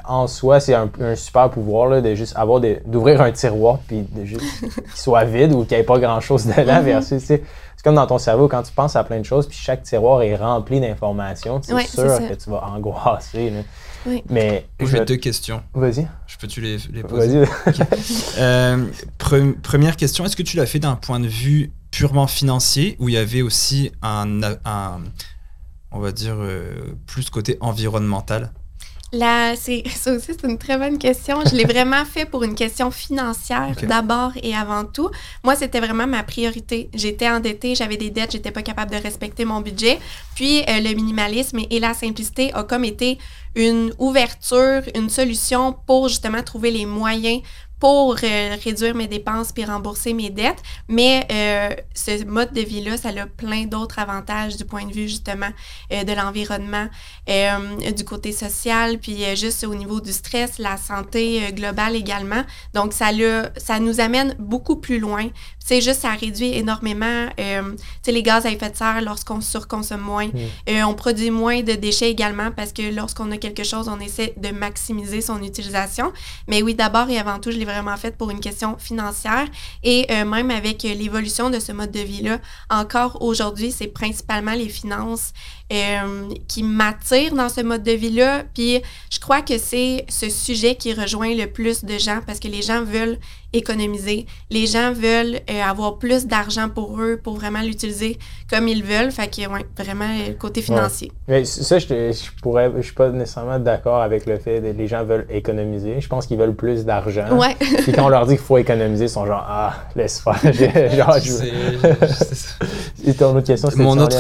en 0.08 0.28
soi, 0.28 0.60
c'est 0.60 0.74
un, 0.74 0.90
un 1.00 1.16
super 1.16 1.50
pouvoir 1.50 1.88
là, 1.90 2.02
de 2.02 2.16
juste 2.16 2.34
avoir 2.36 2.60
d'ouvrir 2.86 3.22
un 3.22 3.32
tiroir 3.32 3.80
puis 3.88 4.02
de 4.02 4.26
juste 4.26 4.42
qu'il 4.60 4.84
soit 4.96 5.24
vide 5.26 5.54
ou 5.54 5.64
qu'il 5.66 5.78
n'y 5.78 5.82
ait 5.82 5.86
pas 5.86 6.00
grand 6.00 6.20
chose 6.20 6.46
dedans. 6.46 6.80
Mhm. 6.80 6.86
versus, 6.86 7.22
tu 7.22 7.28
c'est 7.28 7.44
comme 7.84 7.96
dans 7.96 8.08
ton 8.08 8.18
cerveau 8.18 8.48
quand 8.48 8.64
tu 8.64 8.72
penses 8.74 8.96
à 8.96 9.04
plein 9.04 9.20
de 9.20 9.26
choses 9.26 9.48
puis 9.48 9.58
chaque 9.58 9.84
tiroir 9.84 10.22
est 10.24 10.36
rempli 10.36 10.80
d'informations. 10.82 11.62
C'est 11.64 11.74
Ouais, 11.74 11.86
sûr 11.86 12.04
que 12.28 12.34
tu 12.34 12.50
vas 12.50 12.64
angoisser. 12.66 13.52
là. 13.52 13.60
Oui. 14.08 14.24
Mais 14.30 14.68
J'ai 14.80 14.86
je- 14.88 15.04
deux 15.04 15.16
questions. 15.18 15.62
vas-y, 15.74 16.08
Je 16.28 16.38
peux-tu 16.38 16.62
les, 16.62 16.78
les 16.94 17.04
poser? 17.04 17.44
Vas-y. 17.44 17.82
Euh, 18.40 18.86
pre- 19.20 19.54
Première 19.62 19.96
question, 19.98 20.26
est-ce 20.26 20.36
que 20.36 20.44
tu 20.44 20.58
l'as 20.58 20.66
fait 20.66 20.80
d'un 20.80 20.96
point 20.96 21.20
de 21.20 21.28
vue 21.28 21.72
purement 21.92 22.28
financier 22.28 22.98
ou 23.00 23.10
il 23.10 23.16
y 23.16 23.18
avait 23.18 23.42
aussi 23.42 23.92
un, 24.02 24.42
un- 24.44 25.00
on 25.92 26.00
va 26.00 26.12
dire, 26.12 26.36
euh, 26.38 26.74
plus 27.08 27.30
côté 27.30 27.58
environnemental? 27.62 28.52
Là, 29.12 29.56
c'est 29.56 29.84
ça 29.90 30.14
aussi, 30.14 30.32
c'est 30.34 30.48
une 30.48 30.58
très 30.58 30.78
bonne 30.78 30.98
question. 30.98 31.40
Je 31.46 31.56
l'ai 31.56 31.66
vraiment 31.66 32.06
fait 32.14 32.26
pour 32.26 32.44
une 32.44 32.56
question 32.56 32.92
financière 32.92 33.76
d'abord 33.84 34.32
et 34.42 34.56
avant 34.56 34.86
tout. 34.86 35.10
Moi, 35.44 35.56
c'était 35.56 35.80
vraiment 35.80 36.08
ma 36.08 36.24
priorité. 36.24 36.90
J'étais 36.94 37.30
endettée, 37.30 37.76
j'avais 37.76 37.98
des 37.98 38.10
dettes, 38.10 38.32
j'étais 38.32 38.52
pas 38.52 38.64
capable 38.64 38.92
de 38.92 38.98
respecter 38.98 39.46
mon 39.46 39.62
budget. 39.62 40.00
Puis 40.36 40.62
euh, 40.62 40.80
le 40.82 40.94
minimalisme 40.94 41.60
et, 41.60 41.68
et 41.72 41.80
la 41.80 41.94
simplicité 41.94 42.54
a 42.54 42.64
comme 42.64 42.84
été 42.84 43.18
une 43.56 43.94
ouverture, 44.00 44.82
une 44.96 45.10
solution 45.10 45.76
pour 45.88 46.10
justement 46.10 46.44
trouver 46.44 46.72
les 46.72 46.86
moyens 46.86 47.42
pour 47.80 48.16
euh, 48.24 48.56
réduire 48.64 48.96
mes 48.96 49.08
dépenses 49.08 49.52
puis 49.52 49.66
rembourser 49.66 50.14
mes 50.14 50.30
dettes. 50.30 50.62
Mais 50.88 51.28
euh, 51.32 51.70
ce 51.94 52.24
mode 52.24 52.54
de 52.54 52.62
vie-là, 52.62 52.98
ça 52.98 53.10
a 53.10 53.26
plein 53.26 53.66
d'autres 53.66 54.00
avantages 54.00 54.58
du 54.58 54.66
point 54.66 54.86
de 54.86 54.94
vue 54.94 55.08
justement 55.08 55.50
euh, 55.92 56.04
de 56.04 56.14
l'environnement, 56.14 56.88
du 57.28 58.06
côté 58.06 58.32
social, 58.32 58.98
puis 59.00 59.18
juste 59.36 59.64
au 59.66 59.76
niveau 59.76 60.00
du 60.02 60.14
stress, 60.14 60.58
la 60.58 60.78
santé 60.78 61.52
globale 61.54 61.96
également. 61.96 62.44
Donc, 62.74 62.94
ça, 62.94 63.12
l'a- 63.12 63.50
ça 63.58 63.80
nous 63.80 64.00
amène 64.00 64.36
beaucoup 64.40 64.76
plus 64.78 65.00
loin. 65.00 65.28
C'est 65.60 65.82
juste, 65.82 66.02
ça 66.02 66.12
réduit 66.12 66.54
énormément 66.54 67.28
les 68.16 68.24
gaz 68.24 68.46
à 68.46 68.52
effet 68.52 68.70
de 68.70 68.76
serre 68.76 69.02
lorsqu'on 69.02 69.42
surconsomme 69.42 70.00
moins. 70.02 70.30
Euh, 70.70 70.82
on 70.84 70.94
produit 70.94 71.32
moins 71.32 71.62
de 71.62 71.74
déchets 71.74 72.10
également 72.10 72.52
parce 72.52 72.72
que 72.72 72.94
lorsqu'on 72.94 73.30
a 73.32 73.38
quelque 73.38 73.64
chose, 73.64 73.90
on 73.90 74.00
essaie 74.00 74.34
de 74.38 74.50
maximiser 74.50 75.20
son 75.22 75.42
utilisation. 75.44 76.14
Mais 76.48 76.62
oui, 76.62 76.76
d'abord 76.76 77.10
et 77.10 77.18
avant 77.20 77.40
tout, 77.40 77.52
je 77.52 77.58
vraiment 77.66 77.98
fait 77.98 78.16
pour 78.16 78.32
une 78.32 78.40
question 78.40 78.78
financière. 78.78 79.48
Et 79.84 80.06
euh, 80.12 80.26
même 80.26 80.52
avec 80.52 80.84
l'évolution 80.84 81.50
de 81.50 81.60
ce 81.60 81.72
mode 81.72 81.92
de 81.92 82.00
vie-là, 82.00 82.40
encore 82.70 83.22
aujourd'hui, 83.22 83.72
c'est 83.72 83.88
principalement 83.88 84.54
les 84.54 84.70
finances 84.70 85.34
euh, 85.74 86.30
qui 86.48 86.62
m'attirent 86.64 87.34
dans 87.34 87.50
ce 87.50 87.62
mode 87.62 87.84
de 87.84 87.92
vie-là. 87.92 88.44
Puis 88.54 88.82
je 89.10 89.20
crois 89.20 89.42
que 89.42 89.58
c'est 89.58 90.06
ce 90.10 90.30
sujet 90.30 90.76
qui 90.76 90.94
rejoint 90.94 91.34
le 91.34 91.48
plus 91.48 91.84
de 91.84 91.98
gens 91.98 92.20
parce 92.26 92.40
que 92.40 92.48
les 92.48 92.62
gens 92.62 92.84
veulent 92.84 93.18
économiser. 93.54 94.26
Les 94.52 94.68
gens 94.68 94.92
veulent 94.92 95.40
euh, 95.50 95.62
avoir 95.64 95.98
plus 95.98 96.28
d'argent 96.28 96.68
pour 96.70 97.00
eux, 97.00 97.18
pour 97.22 97.36
vraiment 97.38 97.62
l'utiliser 97.62 98.18
comme 98.50 98.68
ils 98.68 98.84
veulent. 98.84 99.12
Fait 99.12 99.28
que, 99.34 99.48
ouais, 99.50 99.66
vraiment, 99.78 100.04
euh, 100.06 100.30
le 100.30 100.34
côté 100.34 100.62
financier. 100.62 101.12
Mais 101.28 101.46
ça, 101.46 101.80
je, 101.80 101.88
je 101.88 102.42
pourrais, 102.42 102.70
je 102.78 102.82
suis 102.82 102.94
pas 102.94 103.10
nécessairement 103.10 103.58
d'accord 103.60 104.02
avec 104.02 104.26
le 104.26 104.38
fait 104.38 104.60
que 104.62 104.78
les 104.78 104.88
gens 104.88 105.06
veulent 105.06 105.26
économiser. 105.30 106.02
Je 106.02 106.08
pense 106.10 106.28
qu'ils 106.28 106.38
veulent 106.38 106.54
plus 106.56 106.84
d'argent. 106.86 107.32
Ouais. 107.38 107.56
Puis 107.84 107.94
quand 107.94 108.06
on 108.06 108.10
leur 108.10 108.26
dit 108.26 108.36
qu'il 108.36 108.46
faut 108.46 108.58
économiser, 108.58 109.06
ils 109.06 109.10
sont 109.10 109.26
genre 109.26 109.46
ah 109.48 109.74
laisse 109.96 110.20
faire. 110.20 110.40
J'ai- 110.52 110.90
genre, 110.98 111.16
je- 111.18 111.32
C'est- 111.32 112.36
ça. 112.36 112.56
Et 113.08 113.14
ton 113.14 113.36
autre 113.38 113.48
question, 113.48 113.70
Mon 113.78 113.98
autre, 114.00 114.18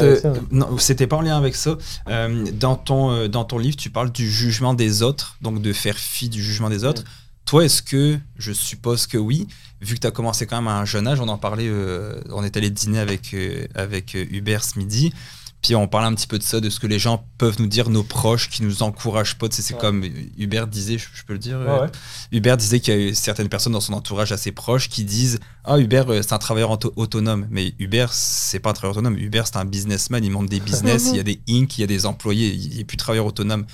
non, 0.52 0.78
c'était 0.78 1.08
pas 1.08 1.18
en 1.18 1.22
lien 1.22 1.35
avec 1.38 1.56
ça. 1.56 1.78
Euh, 2.08 2.46
dans 2.52 2.76
ton 2.76 3.12
euh, 3.12 3.28
dans 3.28 3.46
ton 3.46 3.58
livre, 3.58 3.78
tu 3.78 3.90
parles 3.90 4.12
du 4.12 4.30
jugement 4.30 4.74
des 4.74 5.02
autres, 5.02 5.38
donc 5.42 5.62
de 5.62 5.74
faire 5.74 5.98
fi 5.98 6.30
du 6.30 6.44
jugement 6.44 6.70
des 6.70 6.84
autres. 6.84 7.04
Toi, 7.46 7.66
est-ce 7.66 7.84
que, 7.84 8.18
je 8.38 8.52
suppose 8.52 9.06
que 9.06 9.20
oui, 9.20 9.48
vu 9.80 9.96
que 9.96 10.00
tu 10.00 10.08
as 10.08 10.12
commencé 10.12 10.48
quand 10.48 10.56
même 10.56 10.68
à 10.68 10.80
un 10.80 10.86
jeune 10.86 11.08
âge, 11.08 11.20
on 11.20 11.28
en 11.28 11.38
parlait, 11.38 11.68
euh, 11.68 12.20
on 12.32 12.44
est 12.44 12.58
allé 12.58 12.72
dîner 12.72 13.00
avec, 13.00 13.36
avec 13.76 14.16
Hubert 14.16 14.64
ce 14.64 14.80
midi, 14.80 15.14
puis 15.66 15.76
on 15.76 15.88
parlait 15.88 16.08
un 16.08 16.14
petit 16.14 16.28
peu 16.28 16.38
de 16.38 16.44
ça, 16.44 16.60
de 16.62 16.70
ce 16.70 16.80
que 16.80 16.86
les 16.86 17.00
gens 17.00 17.26
peuvent 17.40 17.56
nous 17.60 17.66
dire, 17.66 17.90
nos 17.90 18.04
proches, 18.04 18.50
qui 18.52 18.62
nous 18.62 18.84
encouragent 18.84 19.36
pas. 19.40 19.50
Tu 19.50 19.56
sais, 19.56 19.62
c'est 19.64 19.74
Ouais. 19.74 19.80
comme 19.80 20.04
Hubert 20.38 20.68
disait, 20.68 21.00
je, 21.00 21.08
je 21.12 21.24
peux 21.24 21.34
le 21.34 21.40
dire, 21.40 21.58
Ouais, 21.58 21.66
euh, 21.68 21.82
ouais. 21.86 21.92
Hubert 22.32 22.56
disait 22.56 22.80
qu'il 22.80 22.94
y 22.94 22.98
a 22.98 23.00
eu 23.10 23.16
certaines 23.16 23.50
personnes 23.50 23.74
dans 23.74 23.80
son 23.82 23.94
entourage 23.94 24.32
assez 24.32 24.52
proches 24.52 24.90
qui 24.90 25.04
disent 25.04 25.40
Ah, 25.64 25.80
Hubert, 25.80 26.08
euh, 26.12 26.22
c'est 26.22 26.34
un 26.34 26.38
travailleur 26.38 26.70
auto- 26.70 26.94
autonome. 26.98 27.48
Mais 27.50 27.74
Hubert, 27.80 28.14
c'est 28.14 28.60
pas 28.60 28.70
un 28.70 28.74
travailleur 28.74 28.98
autonome. 28.98 29.18
Hubert, 29.18 29.48
c'est 29.48 29.58
un 29.58 29.66
businessman. 29.66 30.24
Il 30.24 30.30
monte 30.30 30.50
des 30.50 30.60
business, 30.60 31.08
il 31.10 31.18
y 31.18 31.20
a 31.20 31.24
des 31.24 31.40
inc, 31.50 31.76
il 31.80 31.82
y 31.82 31.84
a 31.84 31.88
des 31.88 32.06
employés. 32.06 32.54
Il 32.54 32.78
n'est 32.78 32.84
plus 32.84 32.98
travailleur 32.98 33.26
autonome. 33.26 33.66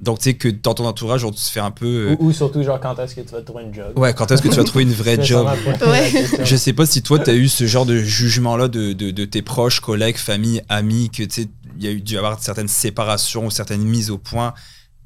Donc, 0.00 0.18
tu 0.18 0.24
sais, 0.30 0.34
que 0.34 0.48
dans 0.48 0.72
ton 0.74 0.86
entourage, 0.86 1.24
on 1.24 1.32
se 1.32 1.50
fait 1.52 1.60
un 1.60 1.70
peu. 1.70 1.86
euh, 1.86 2.16
Ou, 2.18 2.28
ou 2.28 2.32
surtout, 2.32 2.62
genre, 2.62 2.80
quand 2.80 2.98
est-ce 2.98 3.14
que 3.14 3.20
tu 3.20 3.32
vas 3.32 3.42
trouver 3.42 3.64
une 3.64 3.74
job? 3.74 3.92
Ouais, 3.98 4.14
quand 4.14 4.30
est-ce 4.30 4.40
que 4.40 4.48
tu 4.48 4.54
vas 4.56 4.64
trouver 4.64 4.84
une 4.84 4.92
vraie 4.94 5.22
job? 5.22 5.46
Ouais. 5.86 6.10
Je 6.42 6.56
sais 6.56 6.72
pas 6.72 6.86
si 6.86 7.02
toi, 7.02 7.18
tu 7.18 7.28
as 7.30 7.34
eu 7.34 7.48
ce 7.48 7.66
genre 7.66 7.84
de 7.84 7.98
jugement-là 7.98 8.68
de, 8.68 8.94
de, 8.94 9.10
de 9.10 9.24
tes 9.26 9.42
proches, 9.42 9.80
collègues, 9.80 10.16
famille, 10.16 10.62
amis, 10.70 11.10
que 11.10 11.22
tu 11.24 11.42
sais, 11.42 11.48
il 11.78 11.84
y 11.84 11.88
a 11.88 11.90
eu 11.90 12.00
dû 12.00 12.16
avoir 12.16 12.42
certaines 12.42 12.68
séparations 12.68 13.46
ou 13.46 13.50
certaines 13.50 13.82
mises 13.84 14.10
au 14.10 14.16
point 14.18 14.54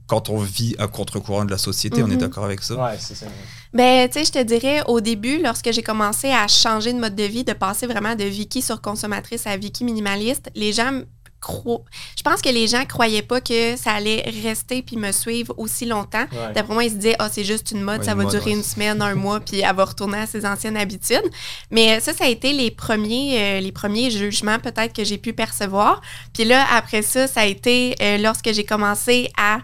quand 0.07 0.29
on 0.29 0.39
vit 0.39 0.77
à 0.79 0.87
contre-courant 0.87 1.45
de 1.45 1.51
la 1.51 1.59
société. 1.59 2.03
On 2.03 2.07
est 2.09 2.13
Mhm. 2.13 2.19
d'accord 2.19 2.45
avec 2.45 2.63
ça? 2.63 2.75
Ouais, 2.75 2.97
c'est 2.99 3.15
ça. 3.17 3.27
Ben, 3.73 4.07
tu 4.09 4.19
sais, 4.21 4.25
je 4.27 4.33
te 4.33 4.43
dirais, 4.43 4.83
au 4.87 5.01
début, 5.01 5.41
lorsque 5.43 5.73
j'ai 5.73 5.83
commencé 5.83 6.29
à 6.31 6.47
changer 6.47 6.93
de 6.93 6.99
mode 7.01 7.17
de 7.17 7.25
vie, 7.25 7.43
de 7.43 7.53
passer 7.55 7.87
vraiment 7.87 8.15
de 8.15 8.25
Vicky 8.25 8.63
sur 8.63 8.81
consommatrice 8.81 9.47
à 9.47 9.57
Vicky 9.57 9.83
minimaliste, 9.83 10.51
les 10.55 10.73
gens 10.73 11.01
cro- 11.45 11.85
je 12.17 12.23
pense 12.23 12.41
que 12.41 12.49
les 12.49 12.67
gens 12.67 12.85
croyaient 12.87 13.23
pas 13.23 13.41
que 13.41 13.77
ça 13.77 13.93
allait 13.93 14.25
rester 14.43 14.83
puis 14.83 14.97
me 14.97 15.13
suivre 15.13 15.55
aussi 15.59 15.85
longtemps. 15.85 16.25
Ouais. 16.33 16.53
D'après 16.55 16.73
moi, 16.75 16.85
ils 16.85 16.91
se 16.91 16.97
disaient, 16.97 17.17
ah, 17.19 17.29
c'est 17.31 17.45
juste 17.45 17.71
une 17.73 17.83
mode, 17.83 17.99
Ouais, 18.01 18.05
ça 18.07 18.13
une 18.13 18.19
va 18.19 18.25
mode, 18.25 18.33
durer 18.33 18.51
ouais. 18.53 18.57
une 18.57 18.63
semaine, 18.63 19.03
un 19.03 19.15
mois, 19.15 19.41
puis 19.41 19.61
elle 19.61 19.75
va 19.77 19.85
retourner 19.85 20.19
à 20.19 20.27
ses 20.27 20.47
anciennes 20.47 20.77
habitudes. 20.77 21.25
Mais 21.71 22.01
ça, 22.01 22.13
ça 22.13 22.25
a 22.25 22.29
été 22.29 22.53
les 22.53 22.71
premiers, 22.71 23.39
euh, 23.41 23.61
les 23.61 23.73
premiers 23.73 24.11
jugements 24.11 24.59
peut-être 24.59 24.93
que 24.95 25.05
j'ai 25.05 25.19
pu 25.19 25.33
percevoir. 25.33 26.01
Puis 26.33 26.45
là, 26.45 26.65
après 26.73 27.03
ça, 27.03 27.27
ça 27.27 27.43
a 27.43 27.47
été 27.47 27.95
euh, 28.01 28.19
lorsque 28.19 28.53
j'ai 28.53 28.65
commencé 28.65 29.31
à 29.37 29.59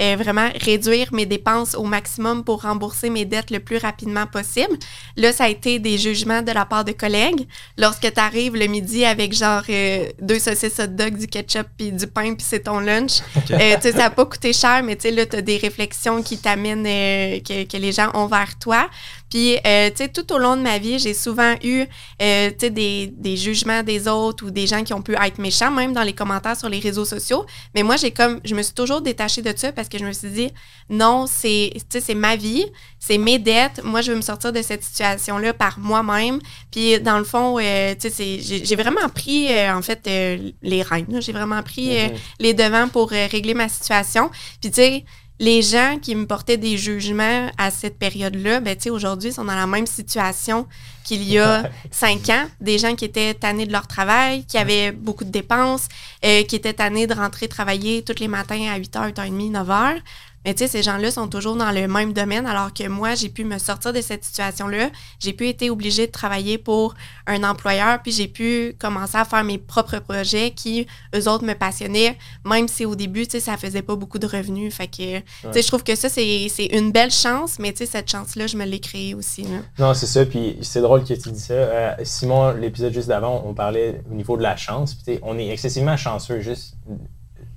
euh, 0.00 0.16
vraiment 0.18 0.48
réduire 0.60 1.12
mes 1.12 1.26
dépenses 1.26 1.74
au 1.74 1.84
maximum 1.84 2.44
pour 2.44 2.62
rembourser 2.62 3.10
mes 3.10 3.24
dettes 3.24 3.50
le 3.50 3.60
plus 3.60 3.76
rapidement 3.76 4.26
possible. 4.26 4.78
Là, 5.16 5.32
ça 5.32 5.44
a 5.44 5.48
été 5.48 5.78
des 5.78 5.98
jugements 5.98 6.42
de 6.42 6.52
la 6.52 6.64
part 6.64 6.84
de 6.84 6.92
collègues. 6.92 7.46
Lorsque 7.76 8.12
tu 8.12 8.20
arrives 8.20 8.56
le 8.56 8.66
midi 8.66 9.04
avec 9.04 9.32
genre 9.32 9.62
euh, 9.68 10.08
deux 10.20 10.38
saucisses 10.38 10.78
hot 10.78 10.86
dog, 10.86 11.16
du 11.16 11.26
ketchup 11.26 11.66
puis 11.76 11.92
du 11.92 12.06
pain 12.06 12.34
puis 12.34 12.46
c'est 12.48 12.60
ton 12.60 12.80
lunch, 12.80 13.20
euh, 13.50 13.76
tu 13.76 13.82
sais, 13.82 13.92
ça 13.92 13.98
n'a 13.98 14.10
pas 14.10 14.24
coûté 14.24 14.52
cher, 14.52 14.82
mais 14.82 14.96
tu 14.96 15.02
sais, 15.02 15.10
là, 15.10 15.26
tu 15.26 15.36
as 15.36 15.42
des 15.42 15.58
réflexions 15.58 16.22
qui 16.22 16.38
t'amènent, 16.38 16.86
euh, 16.86 17.40
que, 17.40 17.64
que 17.64 17.76
les 17.76 17.92
gens 17.92 18.10
ont 18.14 18.26
vers 18.26 18.58
toi. 18.58 18.88
Puis, 19.30 19.56
euh, 19.66 19.88
tu 19.90 19.96
sais, 19.98 20.08
tout 20.08 20.32
au 20.32 20.38
long 20.38 20.56
de 20.56 20.62
ma 20.62 20.78
vie, 20.78 20.98
j'ai 20.98 21.14
souvent 21.14 21.54
eu, 21.62 21.84
euh, 22.20 22.50
tu 22.50 22.56
sais, 22.60 22.70
des, 22.70 23.06
des 23.16 23.36
jugements 23.36 23.82
des 23.82 24.08
autres 24.08 24.44
ou 24.44 24.50
des 24.50 24.66
gens 24.66 24.82
qui 24.82 24.92
ont 24.92 25.02
pu 25.02 25.14
être 25.14 25.38
méchants, 25.38 25.70
même 25.70 25.92
dans 25.92 26.02
les 26.02 26.12
commentaires 26.12 26.56
sur 26.56 26.68
les 26.68 26.80
réseaux 26.80 27.04
sociaux. 27.04 27.46
Mais 27.74 27.82
moi, 27.84 27.96
j'ai 27.96 28.10
comme, 28.10 28.40
je 28.44 28.54
me 28.54 28.62
suis 28.62 28.74
toujours 28.74 29.00
détachée 29.00 29.40
de 29.42 29.52
ça 29.56 29.70
parce 29.72 29.88
que 29.88 29.98
je 29.98 30.04
me 30.04 30.12
suis 30.12 30.28
dit, 30.30 30.50
non, 30.88 31.26
c'est, 31.28 31.70
tu 31.74 31.80
sais, 31.90 32.00
c'est 32.00 32.14
ma 32.14 32.34
vie, 32.36 32.66
c'est 32.98 33.18
mes 33.18 33.38
dettes. 33.38 33.80
Moi, 33.84 34.00
je 34.02 34.10
veux 34.10 34.16
me 34.16 34.22
sortir 34.22 34.52
de 34.52 34.60
cette 34.62 34.82
situation-là 34.82 35.52
par 35.54 35.78
moi-même. 35.78 36.40
Puis, 36.72 36.98
dans 37.00 37.18
le 37.18 37.24
fond, 37.24 37.58
euh, 37.60 37.94
tu 38.00 38.10
sais, 38.10 38.38
j'ai 38.40 38.76
vraiment 38.76 39.08
pris, 39.14 39.46
euh, 39.52 39.74
en 39.74 39.82
fait, 39.82 40.00
euh, 40.08 40.50
les 40.62 40.82
rênes. 40.82 41.20
J'ai 41.20 41.32
vraiment 41.32 41.62
pris 41.62 41.96
euh, 41.96 42.08
Mhm. 42.08 42.14
les 42.40 42.54
devants 42.54 42.88
pour 42.88 43.10
régler 43.10 43.54
ma 43.54 43.68
situation. 43.68 44.30
Puis, 44.60 44.70
tu 44.70 44.76
sais, 44.82 45.04
les 45.40 45.62
gens 45.62 45.98
qui 46.00 46.14
me 46.14 46.26
portaient 46.26 46.58
des 46.58 46.76
jugements 46.76 47.50
à 47.56 47.70
cette 47.70 47.98
période-là, 47.98 48.60
ben, 48.60 48.76
tu 48.76 48.82
sais, 48.82 48.90
aujourd'hui, 48.90 49.32
sont 49.32 49.46
dans 49.46 49.54
la 49.54 49.66
même 49.66 49.86
situation 49.86 50.66
qu'il 51.02 51.24
y 51.24 51.38
a 51.38 51.62
cinq 51.90 52.28
ans. 52.28 52.44
Des 52.60 52.76
gens 52.76 52.94
qui 52.94 53.06
étaient 53.06 53.32
tannés 53.32 53.64
de 53.64 53.72
leur 53.72 53.86
travail, 53.86 54.44
qui 54.44 54.58
avaient 54.58 54.92
beaucoup 54.92 55.24
de 55.24 55.30
dépenses, 55.30 55.88
euh, 56.26 56.42
qui 56.42 56.56
étaient 56.56 56.74
tannés 56.74 57.06
de 57.06 57.14
rentrer 57.14 57.48
travailler 57.48 58.02
tous 58.02 58.20
les 58.20 58.28
matins 58.28 58.70
à 58.70 58.78
8h, 58.78 59.14
8h30, 59.14 59.52
9h. 59.52 60.02
Mais 60.44 60.54
tu 60.54 60.60
sais, 60.64 60.68
ces 60.68 60.82
gens-là 60.82 61.10
sont 61.10 61.28
toujours 61.28 61.54
dans 61.56 61.70
le 61.70 61.86
même 61.86 62.12
domaine, 62.14 62.46
alors 62.46 62.72
que 62.72 62.88
moi, 62.88 63.14
j'ai 63.14 63.28
pu 63.28 63.44
me 63.44 63.58
sortir 63.58 63.92
de 63.92 64.00
cette 64.00 64.24
situation-là. 64.24 64.88
J'ai 65.18 65.34
pu 65.34 65.48
être 65.48 65.68
obligée 65.68 66.06
de 66.06 66.12
travailler 66.12 66.56
pour 66.56 66.94
un 67.26 67.44
employeur, 67.44 68.00
puis 68.02 68.10
j'ai 68.10 68.26
pu 68.28 68.74
commencer 68.78 69.16
à 69.18 69.24
faire 69.26 69.44
mes 69.44 69.58
propres 69.58 69.98
projets 69.98 70.52
qui, 70.52 70.86
eux 71.14 71.28
autres, 71.28 71.44
me 71.44 71.52
passionnaient, 71.54 72.16
même 72.46 72.68
si 72.68 72.86
au 72.86 72.94
début, 72.96 73.24
tu 73.26 73.32
sais, 73.32 73.40
ça 73.40 73.56
faisait 73.58 73.82
pas 73.82 73.96
beaucoup 73.96 74.18
de 74.18 74.26
revenus. 74.26 74.74
Fait 74.74 74.86
que, 74.86 75.18
tu 75.18 75.24
sais, 75.52 75.62
je 75.62 75.66
trouve 75.68 75.82
que 75.84 75.94
ça, 75.94 76.08
c'est 76.08 76.46
une 76.72 76.90
belle 76.90 77.10
chance, 77.10 77.58
mais 77.58 77.72
tu 77.72 77.78
sais, 77.78 77.86
cette 77.86 78.10
chance-là, 78.10 78.46
je 78.46 78.56
me 78.56 78.64
l'ai 78.64 78.80
créée 78.80 79.14
aussi. 79.14 79.42
là. 79.42 79.58
Non, 79.78 79.92
c'est 79.94 80.06
ça. 80.06 80.24
Puis 80.24 80.56
c'est 80.62 80.80
drôle 80.80 81.04
que 81.04 81.12
tu 81.14 81.30
dis 81.30 81.38
ça. 81.40 81.52
Euh, 81.54 81.94
Simon, 82.02 82.52
l'épisode 82.52 82.92
juste 82.94 83.08
d'avant, 83.08 83.42
on 83.44 83.52
parlait 83.52 84.02
au 84.10 84.14
niveau 84.14 84.36
de 84.38 84.42
la 84.42 84.56
chance. 84.56 84.94
Puis 84.94 85.04
tu 85.04 85.12
sais, 85.14 85.20
on 85.22 85.38
est 85.38 85.48
excessivement 85.48 85.98
chanceux 85.98 86.40
juste 86.40 86.76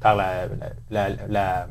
par 0.02 0.16
la, 0.18 0.48
la, 0.92 1.10
la- 1.10 1.28
la 1.30 1.68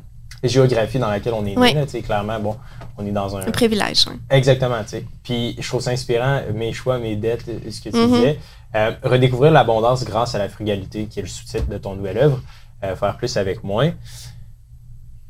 géographie 0.48 0.98
dans 0.98 1.08
laquelle 1.10 1.34
on 1.34 1.42
est 1.46 1.54
né. 1.54 1.56
Oui. 1.56 1.72
là. 1.74 1.84
Clairement, 1.86 2.38
bon, 2.40 2.56
on 2.98 3.06
est 3.06 3.10
dans 3.12 3.36
un. 3.36 3.46
Un 3.46 3.50
privilège. 3.50 4.06
hein. 4.08 4.16
Exactement, 4.30 4.82
tu 4.82 4.88
sais. 4.90 5.06
Puis 5.22 5.56
je 5.58 5.66
trouve 5.68 5.80
ça 5.80 5.90
inspirant, 5.90 6.40
mes 6.54 6.72
choix, 6.72 6.98
mes 6.98 7.16
dettes, 7.16 7.44
ce 7.70 7.80
que 7.80 7.88
tu 7.90 7.96
Mhm. 7.96 8.12
disais. 8.12 8.38
Euh, 8.74 8.92
redécouvrir 9.02 9.52
l'abondance 9.52 10.04
grâce 10.04 10.34
à 10.34 10.38
la 10.38 10.48
frugalité, 10.48 11.04
qui 11.06 11.18
est 11.18 11.22
le 11.22 11.28
sous-titre 11.28 11.66
de 11.68 11.76
ton 11.78 11.94
nouvelle 11.94 12.18
œuvre. 12.18 12.40
Euh, 12.84 12.96
faire 12.96 13.16
plus 13.16 13.36
avec 13.36 13.62
moins. 13.62 13.92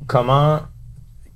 Comment, 0.06 0.60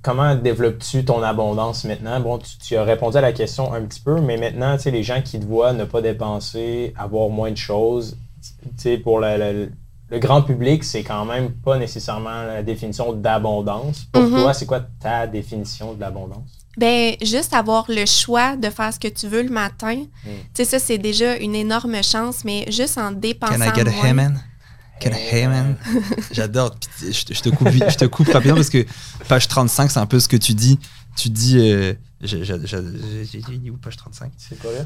comment 0.01 0.35
développes-tu 0.35 1.05
ton 1.05 1.21
abondance 1.23 1.83
maintenant? 1.85 2.19
Bon, 2.19 2.37
tu, 2.37 2.57
tu 2.57 2.75
as 2.75 2.83
répondu 2.83 3.17
à 3.17 3.21
la 3.21 3.31
question 3.33 3.73
un 3.73 3.81
petit 3.81 3.99
peu, 4.01 4.19
mais 4.21 4.37
maintenant, 4.37 4.75
tu 4.77 4.83
sais, 4.83 4.91
les 4.91 5.03
gens 5.03 5.21
qui 5.21 5.39
te 5.39 5.45
voient 5.45 5.73
ne 5.73 5.83
pas 5.85 6.01
dépenser, 6.01 6.93
avoir 6.97 7.29
moins 7.29 7.51
de 7.51 7.57
choses, 7.57 8.17
tu 8.41 8.69
sais, 8.77 8.97
pour 8.97 9.19
la- 9.19 9.37
la- 9.37 9.67
le 10.09 10.19
grand 10.19 10.41
public, 10.41 10.83
c'est 10.83 11.03
quand 11.03 11.25
même 11.25 11.51
pas 11.51 11.77
nécessairement 11.77 12.43
la 12.43 12.63
définition 12.63 13.13
d'abondance. 13.13 14.05
Pour 14.11 14.23
Mhm. 14.23 14.29
toi, 14.41 14.53
c'est 14.53 14.65
quoi 14.65 14.81
ta 14.99 15.27
définition 15.27 15.93
de 15.93 15.99
l'abondance? 16.01 16.49
Ben, 16.77 17.15
juste 17.23 17.53
avoir 17.53 17.85
le 17.89 18.05
choix 18.05 18.55
de 18.55 18.69
faire 18.69 18.93
ce 18.93 18.99
que 18.99 19.07
tu 19.07 19.27
veux 19.27 19.41
le 19.41 19.49
matin, 19.49 19.95
Mm. 19.95 20.29
tu 20.29 20.37
sais, 20.53 20.65
ça, 20.65 20.79
c'est 20.79 20.97
déjà 20.99 21.35
une 21.37 21.55
énorme 21.55 22.01
chance, 22.03 22.43
mais 22.45 22.65
juste 22.71 22.97
en 22.99 23.11
dépensant 23.11 23.57
Can 23.57 23.71
I 23.71 23.75
get 23.75 23.87
a 23.87 23.91
moins. 23.91 24.05
hey 24.05 24.13
man? 24.13 24.43
Can 25.01 25.09
I 25.11 25.35
hey 25.35 25.47
man? 25.47 25.75
J'adore. 26.31 26.75
Puis 26.97 27.13
Je, 27.13 27.25
te- 27.25 27.33
je 27.33 27.41
te 27.41 27.49
coupe, 27.49 27.69
je 27.69 27.95
te 27.97 28.05
coupe 28.05 28.27
rapidement 28.29 28.55
parce 28.55 28.69
que 28.69 28.85
page 29.27 29.47
35, 29.47 29.89
c'est 29.91 29.99
un 29.99 30.05
peu 30.05 30.19
ce 30.19 30.27
que 30.27 30.37
tu 30.37 30.53
dis. 30.53 30.79
Tu 31.15 31.29
dis. 31.29 31.57
euh, 31.59 31.93
j'ai- 32.21 32.39
dit 33.57 33.69
où 33.71 33.77
page 33.77 33.97
35 33.97 34.31
C'est 34.37 34.59
pas 34.59 34.71
là? 34.71 34.85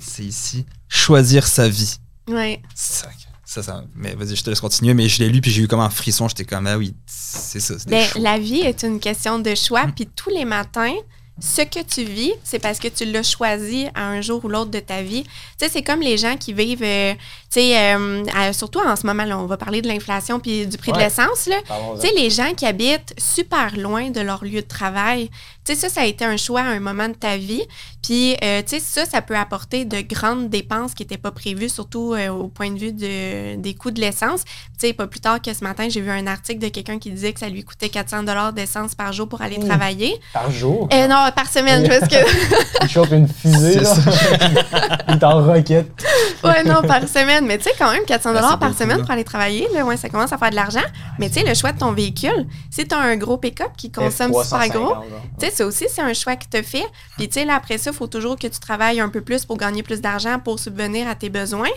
C'est 0.00 0.24
ici. 0.24 0.66
Choisir 0.88 1.46
sa 1.46 1.68
vie. 1.68 1.96
Ouais. 2.28 2.60
C'est 2.74 3.04
ça, 3.04 3.08
ça, 3.52 3.62
ça- 3.64 3.82
mais 3.96 4.14
vas-y, 4.14 4.36
je 4.36 4.44
te 4.44 4.50
laisse 4.50 4.60
continuer. 4.60 4.94
Mais 4.94 5.08
je 5.08 5.18
l'ai 5.22 5.28
lu 5.28 5.40
puis 5.40 5.50
j'ai 5.50 5.62
eu 5.62 5.68
comme 5.68 5.80
un 5.80 5.90
frisson. 5.90 6.28
J'étais 6.28 6.44
comme 6.44 6.66
ah 6.68 6.78
oui, 6.78 6.94
c'est 7.06 7.58
ça. 7.60 7.74
des 7.74 7.84
Ben, 7.90 8.06
la 8.16 8.38
vie 8.38 8.60
est 8.60 8.82
une 8.84 9.00
question 9.00 9.38
de 9.40 9.54
choix, 9.54 9.86
Mm. 9.86 9.92
puis 9.92 10.06
tous 10.14 10.30
les 10.30 10.44
matins, 10.44 10.94
ce 11.42 11.62
que 11.62 11.82
tu 11.82 12.04
vis, 12.04 12.32
c'est 12.44 12.58
parce 12.58 12.78
que 12.78 12.88
tu 12.88 13.06
l'as 13.06 13.22
choisi 13.22 13.86
à 13.94 14.06
un 14.06 14.20
jour 14.20 14.44
ou 14.44 14.48
l'autre 14.48 14.70
de 14.70 14.78
ta 14.78 15.00
vie. 15.02 15.22
Tu 15.24 15.30
sais, 15.58 15.68
c'est 15.70 15.82
comme 15.82 16.00
les 16.00 16.18
gens 16.18 16.36
qui 16.36 16.52
vivent, 16.52 16.82
euh, 16.82 17.14
tu 17.14 17.60
sais, 17.60 17.94
euh, 17.94 18.52
surtout 18.52 18.80
en 18.80 18.94
ce 18.94 19.06
moment, 19.06 19.24
là, 19.24 19.38
on 19.38 19.46
va 19.46 19.56
parler 19.56 19.80
de 19.80 19.88
l'inflation 19.88 20.38
puis 20.38 20.66
du 20.66 20.76
prix 20.76 20.92
de 20.92 20.98
l'essence, 20.98 21.46
là. 21.46 21.56
Tu 21.98 22.06
sais, 22.06 22.12
les 22.14 22.28
gens 22.28 22.52
qui 22.54 22.66
habitent 22.66 23.14
super 23.18 23.74
loin 23.78 24.10
de 24.10 24.20
leur 24.20 24.44
lieu 24.44 24.60
de 24.60 24.68
travail, 24.68 25.30
sais, 25.74 25.88
ça, 25.88 25.88
ça 25.88 26.00
a 26.02 26.04
été 26.06 26.24
un 26.24 26.36
choix 26.36 26.60
à 26.60 26.64
un 26.68 26.80
moment 26.80 27.08
de 27.08 27.14
ta 27.14 27.36
vie. 27.36 27.62
Puis, 28.02 28.34
euh, 28.42 28.62
tu 28.62 28.78
sais, 28.78 28.80
ça, 28.80 29.04
ça 29.04 29.20
peut 29.22 29.36
apporter 29.36 29.84
de 29.84 30.00
grandes 30.00 30.48
dépenses 30.48 30.94
qui 30.94 31.02
n'étaient 31.02 31.18
pas 31.18 31.30
prévues, 31.32 31.68
surtout 31.68 32.14
euh, 32.14 32.28
au 32.28 32.48
point 32.48 32.70
de 32.70 32.78
vue 32.78 32.92
de, 32.92 33.56
des 33.56 33.74
coûts 33.74 33.90
de 33.90 34.00
l'essence. 34.00 34.44
Tu 34.44 34.86
sais, 34.88 34.92
pas 34.94 35.06
plus 35.06 35.20
tard 35.20 35.40
que 35.42 35.52
ce 35.52 35.62
matin, 35.64 35.88
j'ai 35.90 36.00
vu 36.00 36.10
un 36.10 36.26
article 36.26 36.60
de 36.60 36.68
quelqu'un 36.68 36.98
qui 36.98 37.10
disait 37.10 37.32
que 37.32 37.40
ça 37.40 37.48
lui 37.48 37.62
coûtait 37.62 37.88
400 37.90 38.22
d'essence 38.52 38.94
par 38.94 39.12
jour 39.12 39.28
pour 39.28 39.42
aller 39.42 39.58
Mmh. 39.58 39.68
travailler. 39.68 40.20
Par 40.32 40.50
jour? 40.50 40.88
Euh, 40.92 41.06
non, 41.06 41.16
par 41.36 41.48
semaine, 41.48 41.86
parce 41.88 42.08
que... 42.08 42.16
Il 42.82 42.88
chauffe 42.88 43.10
une 43.12 43.28
fusée, 43.28 43.80
là. 43.80 43.94
Il 45.08 45.14
est 45.16 45.24
en 45.24 45.44
roquette. 45.44 45.90
ouais, 46.44 46.64
non, 46.64 46.82
par 46.82 47.06
semaine. 47.08 47.44
Mais 47.46 47.58
tu 47.58 47.64
sais, 47.64 47.72
quand 47.78 47.90
même, 47.92 48.04
400 48.04 48.30
Ah, 48.36 48.48
c'est 48.52 48.58
par 48.58 48.74
semaine 48.76 48.98
là. 48.98 49.02
pour 49.02 49.10
aller 49.10 49.24
travailler, 49.24 49.68
là, 49.74 49.84
ouais, 49.84 49.96
ça 49.96 50.08
commence 50.08 50.32
à 50.32 50.38
faire 50.38 50.50
de 50.50 50.54
l'argent. 50.56 50.80
Mais 51.18 51.28
tu 51.28 51.40
sais, 51.40 51.46
le 51.46 51.54
choix 51.54 51.72
de 51.72 51.78
ton 51.78 51.92
véhicule, 51.92 52.46
si 52.70 52.86
tu 52.86 52.94
as 52.94 52.98
un 52.98 53.16
gros 53.16 53.36
pick-up 53.36 53.70
qui 53.76 53.90
consomme 53.90 54.32
super 54.42 54.68
gros, 54.68 54.94
Tu 55.38 55.46
sais, 55.46 55.52
ça 55.60 55.66
aussi, 55.66 55.84
c'est 55.90 56.00
un 56.00 56.14
choix 56.14 56.36
que 56.36 56.44
tu 56.50 56.62
fait. 56.62 56.86
Puis, 57.18 57.28
tu 57.28 57.34
sais, 57.34 57.44
là, 57.44 57.54
après 57.56 57.76
ça, 57.76 57.90
il 57.90 57.96
faut 57.96 58.06
toujours 58.06 58.36
que 58.36 58.46
tu 58.46 58.58
travailles 58.60 58.98
un 59.00 59.10
peu 59.10 59.20
plus 59.20 59.44
pour 59.44 59.56
gagner 59.58 59.82
plus 59.82 60.00
d'argent 60.00 60.38
pour 60.38 60.58
subvenir 60.58 61.06
à 61.06 61.14
tes 61.14 61.28
besoins. 61.28 61.68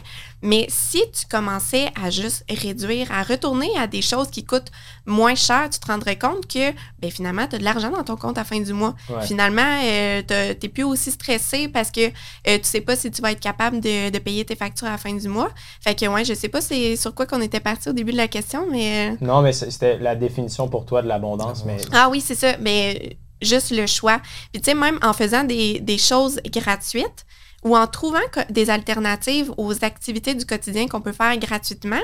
Mais 0.41 0.65
si 0.69 1.02
tu 1.13 1.26
commençais 1.30 1.88
à 2.02 2.10
juste 2.10 2.46
réduire, 2.50 3.12
à 3.12 3.24
retourner 3.24 3.69
à 3.78 3.88
des 3.88 4.02
choses 4.02 4.30
qui 4.30 4.46
coûtent 4.46 4.72
moins 5.06 5.36
cher, 5.36 5.69
tu 5.69 5.80
te 5.80 5.88
rendrais 5.88 6.17
compte 6.17 6.48
que, 6.48 6.72
ben 7.00 7.12
finalement, 7.12 7.46
tu 7.48 7.56
as 7.56 7.60
de 7.60 7.63
l'argent 7.63 7.89
dans 7.91 8.04
ton 8.04 8.15
compte 8.15 8.38
à 8.38 8.41
la 8.41 8.46
fin 8.46 8.60
du 8.60 8.74
mois. 8.74 8.93
Ouais. 9.10 9.26
Finalement, 9.26 9.80
euh, 9.84 10.22
t'as- 10.26 10.56
t'es 10.56 10.69
plus 10.69 10.84
aussi 10.84 11.12
stressé 11.12 11.67
parce 11.67 11.91
que 11.91 12.08
euh, 12.08 12.58
tu 12.58 12.63
sais 12.63 12.82
pas 12.82 12.96
si 12.96 13.10
tu 13.12 13.22
vas 13.22 13.32
être 13.32 13.39
capable 13.39 13.80
de, 13.82 14.10
de 14.10 14.19
payer 14.19 14.43
tes 14.46 14.56
factures 14.56 14.88
à 14.88 14.91
la 14.91 14.98
fin 14.98 15.13
du 15.13 15.28
mois. 15.28 15.50
Fait 15.82 15.96
que, 15.96 16.06
ouais, 16.06 16.24
je 16.26 16.34
sais 16.34 16.50
pas 16.50 16.62
c'est 16.62 16.96
sur 16.96 17.13
quoi 17.15 17.26
qu'on 17.26 17.41
était 17.41 17.60
parti 17.62 17.89
au 17.89 17.93
début 17.93 18.12
de 18.13 18.17
la 18.17 18.28
question, 18.30 18.65
mais... 18.72 19.12
euh, 19.12 19.15
Non, 19.22 19.41
mais 19.41 19.52
c'était 19.54 19.98
la 19.98 20.15
définition 20.15 20.67
pour 20.69 20.86
toi 20.86 21.02
de 21.02 21.08
l'abondance, 21.08 21.63
mais 21.65 21.78
ah 21.93 22.10
oui, 22.10 22.22
c'est 22.22 22.36
ça. 22.36 22.58
Mais 22.60 23.17
juste 23.44 23.72
le 23.72 23.86
choix. 23.88 24.20
Puis 24.52 24.62
tu 24.62 24.72
sais, 24.72 24.76
même 24.76 25.00
en 25.02 25.14
faisant 25.14 25.44
des, 25.44 25.80
des 25.80 25.98
choses 25.98 26.40
gratuites 26.46 27.26
ou 27.64 27.78
en 27.78 27.88
trouvant 27.88 28.20
des 28.50 28.70
alternatives 28.70 29.50
aux 29.58 29.86
activités 29.86 30.34
du 30.36 30.46
quotidien 30.46 30.86
qu'on 30.90 31.00
peut 31.00 31.14
faire 31.14 31.38
gratuitement, 31.38 32.02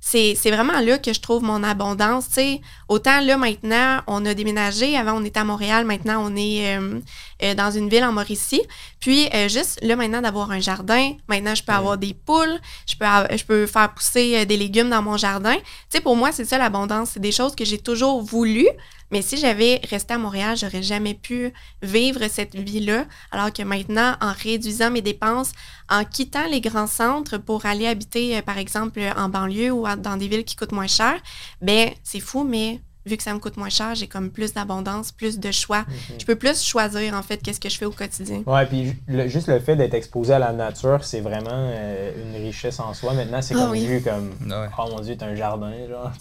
c'est 0.00 0.34
vraiment 0.50 0.80
là 0.80 0.96
que 0.98 1.12
je 1.12 1.20
trouve 1.20 1.42
mon 1.42 1.62
abondance. 1.62 2.28
Tu 2.28 2.34
sais, 2.34 2.60
autant 2.88 3.20
là 3.20 3.36
maintenant, 3.36 4.00
on 4.06 4.24
a 4.24 4.32
déménagé. 4.34 4.96
Avant, 4.96 5.12
on 5.20 5.24
était 5.24 5.38
à 5.40 5.44
Montréal. 5.44 5.84
Maintenant, 5.84 6.24
on 6.26 6.34
est 6.34 6.76
euh, 6.76 6.98
euh, 7.42 7.54
dans 7.54 7.70
une 7.70 7.88
ville 7.90 8.02
en 8.04 8.12
Mauricie. 8.12 8.62
Puis 9.00 9.28
euh, 9.34 9.48
juste 9.48 9.78
là 9.82 9.94
maintenant 9.96 10.22
d'avoir 10.22 10.50
un 10.50 10.60
jardin. 10.60 11.12
Maintenant, 11.28 11.54
je 11.54 11.62
peux 11.62 11.72
Ouais. 11.72 11.78
avoir 11.78 11.98
des 11.98 12.14
poules. 12.14 12.58
Je 12.88 12.96
peux, 12.96 13.04
av- 13.04 13.28
je 13.36 13.44
peux 13.44 13.66
faire 13.66 13.92
pousser 13.94 14.44
des 14.46 14.56
légumes 14.56 14.88
dans 14.90 15.02
mon 15.02 15.16
jardin. 15.18 15.54
Tu 15.56 15.62
sais, 15.90 16.00
pour 16.00 16.16
moi, 16.16 16.32
c'est 16.32 16.46
ça 16.46 16.56
l'abondance. 16.58 17.10
C'est 17.14 17.20
des 17.20 17.32
choses 17.32 17.54
que 17.54 17.64
j'ai 17.66 17.78
toujours 17.78 18.22
voulu. 18.22 18.66
Mais 19.12 19.22
si 19.22 19.36
j'avais 19.36 19.80
resté 19.88 20.14
à 20.14 20.18
Montréal, 20.18 20.56
j'aurais 20.56 20.82
jamais 20.82 21.14
pu 21.14 21.52
vivre 21.82 22.20
cette 22.28 22.56
vie-là. 22.56 23.04
Alors 23.30 23.52
que 23.52 23.62
maintenant, 23.62 24.16
en 24.20 24.32
réduisant 24.32 24.90
mes 24.90 25.02
dépenses, 25.02 25.52
en 25.88 26.04
quittant 26.04 26.46
les 26.50 26.60
grands 26.60 26.86
centres 26.88 27.36
pour 27.38 27.66
aller 27.66 27.86
habiter, 27.86 28.36
euh, 28.38 28.42
par 28.42 28.58
exemple, 28.58 29.00
en 29.16 29.28
banlieue 29.28 29.70
ou 29.70 29.86
dans 29.98 30.16
des 30.16 30.26
villes 30.28 30.44
qui 30.44 30.56
coûtent 30.56 30.72
moins 30.72 30.86
cher, 30.86 31.14
ben 31.60 31.90
c'est 32.02 32.20
fou, 32.20 32.42
mais 32.42 32.80
vu 33.04 33.16
que 33.16 33.22
ça 33.24 33.34
me 33.34 33.40
coûte 33.40 33.56
moins 33.56 33.68
cher, 33.68 33.94
j'ai 33.96 34.06
comme 34.06 34.30
plus 34.30 34.54
d'abondance, 34.54 35.10
plus 35.12 35.38
de 35.40 35.50
choix. 35.50 35.80
Mhm. 35.88 36.20
Je 36.20 36.24
peux 36.24 36.36
plus 36.36 36.62
choisir, 36.62 37.14
en 37.14 37.22
fait, 37.22 37.38
qu'est-ce 37.42 37.58
que 37.60 37.68
je 37.68 37.76
fais 37.76 37.84
au 37.84 37.90
quotidien. 37.90 38.42
Ouais, 38.46 38.64
puis 38.64 38.94
le- 39.08 39.26
juste 39.28 39.48
le 39.48 39.58
fait 39.58 39.74
d'être 39.76 39.94
exposé 39.94 40.32
à 40.34 40.38
la 40.38 40.52
nature, 40.52 41.02
c'est 41.04 41.20
vraiment 41.20 41.50
euh, 41.52 42.12
une 42.16 42.42
richesse 42.46 42.78
en 42.80 42.94
soi. 42.94 43.12
Maintenant, 43.12 43.42
c'est 43.42 43.54
Ah 43.56 43.58
comme 43.58 43.70
oui. 43.72 43.84
vu 43.86 44.00
comme 44.02 44.30
Ouais. 44.48 44.68
Oh 44.78 44.84
mon 44.90 45.00
dieu, 45.00 45.16
t'as 45.18 45.26
un 45.26 45.34
jardin, 45.34 45.72
genre. 45.88 46.12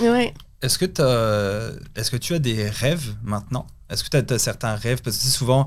Ouais. 0.00 0.08
Ouais. 0.10 0.34
Est-ce 0.62 0.78
que, 0.78 2.16
tu 2.16 2.34
as 2.34 2.38
des 2.38 2.68
rêves 2.68 3.14
maintenant? 3.22 3.66
Est-ce 3.88 4.04
que 4.04 4.20
tu 4.20 4.34
as, 4.34 4.38
certains 4.38 4.74
rêves? 4.74 5.00
Parce 5.02 5.16
que 5.16 5.26
souvent, 5.26 5.66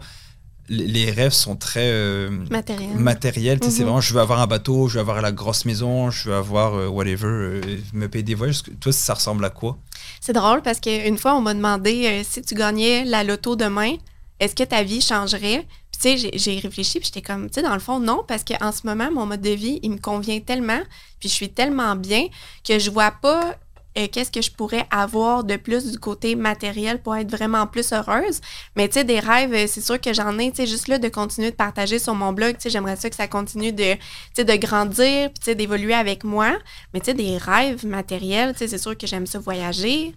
les, 0.69 1.11
rêves 1.11 1.31
sont 1.33 1.55
très 1.55 1.89
euh, 1.91 2.29
Matériel. 2.49 2.95
matériels. 2.95 3.59
C'est 3.61 3.69
Mhm. 3.69 3.75
vraiment, 3.83 4.01
je 4.01 4.13
veux 4.13 4.21
avoir 4.21 4.39
un 4.39 4.47
bateau, 4.47 4.87
je 4.87 4.93
veux 4.95 4.99
avoir 5.01 5.21
la 5.21 5.31
grosse 5.31 5.65
maison, 5.65 6.09
je 6.11 6.29
veux 6.29 6.35
avoir 6.35 6.75
euh, 6.75 6.87
whatever, 6.87 7.27
euh, 7.27 7.61
me 7.93 8.07
payer 8.07 8.23
des 8.23 8.35
voyages. 8.35 8.61
Toi, 8.79 8.91
ça 8.93 9.15
ressemble 9.15 9.43
à 9.45 9.49
quoi? 9.49 9.77
C'est 10.21 10.33
drôle 10.33 10.61
parce 10.61 10.79
qu'une 10.79 11.17
fois, 11.17 11.35
on 11.35 11.41
m'a 11.41 11.53
demandé 11.53 12.23
si 12.23 12.41
tu 12.41 12.55
gagnais 12.55 13.03
la 13.03 13.23
loto 13.23 13.55
demain, 13.55 13.95
est-ce 14.39 14.55
que 14.55 14.63
ta 14.63 14.83
vie 14.83 15.01
changerait? 15.01 15.65
Puis, 15.91 15.99
tu 16.01 16.01
sais, 16.01 16.17
j'ai- 16.17 16.37
j'ai 16.37 16.59
réfléchi, 16.59 16.99
puis 16.99 17.07
j'étais 17.13 17.21
comme, 17.21 17.47
tu 17.49 17.55
sais, 17.55 17.61
dans 17.61 17.73
le 17.73 17.79
fond, 17.79 17.99
non, 17.99 18.23
parce 18.27 18.43
qu'en 18.43 18.71
ce 18.71 18.85
moment, 18.87 19.11
mon 19.11 19.25
mode 19.25 19.41
de 19.41 19.49
vie, 19.49 19.79
il 19.83 19.91
me 19.91 19.97
convient 19.97 20.39
tellement, 20.39 20.81
puis 21.19 21.29
je 21.29 21.33
suis 21.33 21.49
tellement 21.49 21.95
bien 21.95 22.27
que 22.67 22.79
je 22.79 22.89
vois 22.89 23.11
pas 23.11 23.55
euh, 23.97 24.07
qu'est-ce 24.11 24.31
que 24.31 24.41
je 24.41 24.51
pourrais 24.51 24.87
avoir 24.89 25.43
de 25.43 25.55
plus 25.55 25.91
du 25.91 25.99
côté 25.99 26.35
matériel 26.35 27.01
pour 27.01 27.15
être 27.15 27.29
vraiment 27.29 27.67
plus 27.67 27.91
heureuse. 27.93 28.41
Mais, 28.75 28.87
tu 28.87 28.95
sais, 28.95 29.03
des 29.03 29.19
rêves, 29.19 29.53
euh, 29.53 29.67
c'est 29.67 29.81
sûr 29.81 30.01
que 30.01 30.13
j'en 30.13 30.37
ai, 30.39 30.49
tu 30.51 30.57
sais, 30.57 30.65
juste 30.65 30.87
là, 30.87 30.97
de 30.97 31.09
continuer 31.09 31.51
de 31.51 31.55
partager 31.55 31.99
sur 31.99 32.15
mon 32.15 32.33
blog, 32.33 32.55
tu 32.55 32.63
sais, 32.63 32.69
j'aimerais 32.69 32.95
ça 32.95 33.09
que 33.09 33.15
ça 33.15 33.27
continue 33.27 33.71
de, 33.71 33.93
tu 33.93 33.99
sais, 34.33 34.43
de 34.45 34.55
grandir, 34.55 35.29
puis, 35.29 35.39
tu 35.39 35.45
sais, 35.45 35.55
d'évoluer 35.55 35.93
avec 35.93 36.23
moi. 36.23 36.57
Mais, 36.93 36.99
tu 36.99 37.07
sais, 37.07 37.13
des 37.13 37.37
rêves 37.37 37.85
matériels, 37.85 38.53
tu 38.53 38.59
sais, 38.59 38.67
c'est 38.67 38.77
sûr 38.77 38.97
que 38.97 39.07
j'aime 39.07 39.27
ça 39.27 39.39
voyager. 39.39 40.15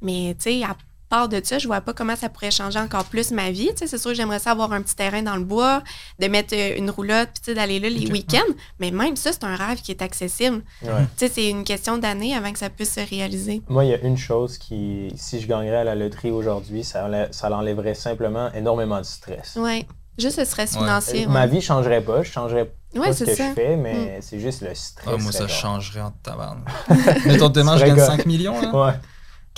Mais, 0.00 0.36
tu 0.38 0.60
sais, 0.60 0.62
à 0.64 0.76
part 1.08 1.28
de 1.28 1.40
ça, 1.42 1.58
je 1.58 1.66
vois 1.66 1.80
pas 1.80 1.92
comment 1.94 2.16
ça 2.16 2.28
pourrait 2.28 2.50
changer 2.50 2.78
encore 2.78 3.04
plus 3.04 3.30
ma 3.30 3.50
vie. 3.50 3.68
Tu 3.72 3.78
sais, 3.78 3.86
c'est 3.86 3.98
sûr 3.98 4.10
que 4.10 4.16
j'aimerais 4.16 4.38
ça 4.38 4.50
avoir 4.52 4.72
un 4.72 4.82
petit 4.82 4.94
terrain 4.96 5.22
dans 5.22 5.36
le 5.36 5.44
bois, 5.44 5.82
de 6.18 6.26
mettre 6.28 6.54
euh, 6.54 6.76
une 6.76 6.90
roulotte, 6.90 7.28
puis 7.34 7.40
tu 7.40 7.44
sais, 7.46 7.54
d'aller 7.54 7.80
là 7.80 7.88
les 7.88 8.10
week-ends. 8.10 8.52
Mais 8.78 8.90
même 8.90 9.16
ça, 9.16 9.32
c'est 9.32 9.44
un 9.44 9.56
rêve 9.56 9.80
qui 9.80 9.90
est 9.90 10.02
accessible. 10.02 10.62
Ouais. 10.82 10.90
Tu 11.16 11.26
sais, 11.26 11.32
c'est 11.34 11.48
une 11.48 11.64
question 11.64 11.98
d'années 11.98 12.34
avant 12.34 12.52
que 12.52 12.58
ça 12.58 12.70
puisse 12.70 12.94
se 12.94 13.00
réaliser. 13.08 13.62
Moi, 13.68 13.84
il 13.84 13.90
y 13.90 13.94
a 13.94 14.00
une 14.00 14.16
chose 14.18 14.58
qui, 14.58 15.12
si 15.16 15.40
je 15.40 15.46
gagnerais 15.46 15.76
à 15.78 15.84
la 15.84 15.94
loterie 15.94 16.30
aujourd'hui, 16.30 16.84
ça, 16.84 17.08
enlè- 17.08 17.32
ça 17.32 17.48
l'enlèverait 17.48 17.94
simplement 17.94 18.52
énormément 18.52 18.98
de 18.98 19.04
stress. 19.06 19.56
Ouais. 19.56 19.86
Juste 20.18 20.38
le 20.38 20.44
stress 20.44 20.72
Ouais. 20.72 20.78
financier. 20.80 21.26
Ma 21.28 21.46
vie 21.46 21.60
changerait 21.60 22.00
pas, 22.02 22.22
je 22.24 22.30
changerais 22.32 22.72
Ouais, 22.94 23.08
pas 23.08 23.12
ce 23.12 23.24
c'est 23.24 23.30
que 23.32 23.36
ça. 23.36 23.44
Mm. 23.44 23.50
je 23.50 23.54
fais, 23.54 23.76
mais 23.76 24.18
c'est 24.20 24.40
juste 24.40 24.62
le 24.62 24.74
stress. 24.74 25.14
Ah, 25.14 25.16
Moi, 25.22 25.30
ça 25.30 25.46
changerait 25.46 26.00
en 26.00 26.10
tabarnak. 26.10 26.66
Mettons 27.26 27.50
demain, 27.50 27.76
je 27.76 27.84
gagne 27.84 27.94
quoi? 27.94 28.06
5 28.06 28.26
millions. 28.26 28.54
là. 28.60 28.62
genre. 28.72 28.86
Ouais. 28.86 28.92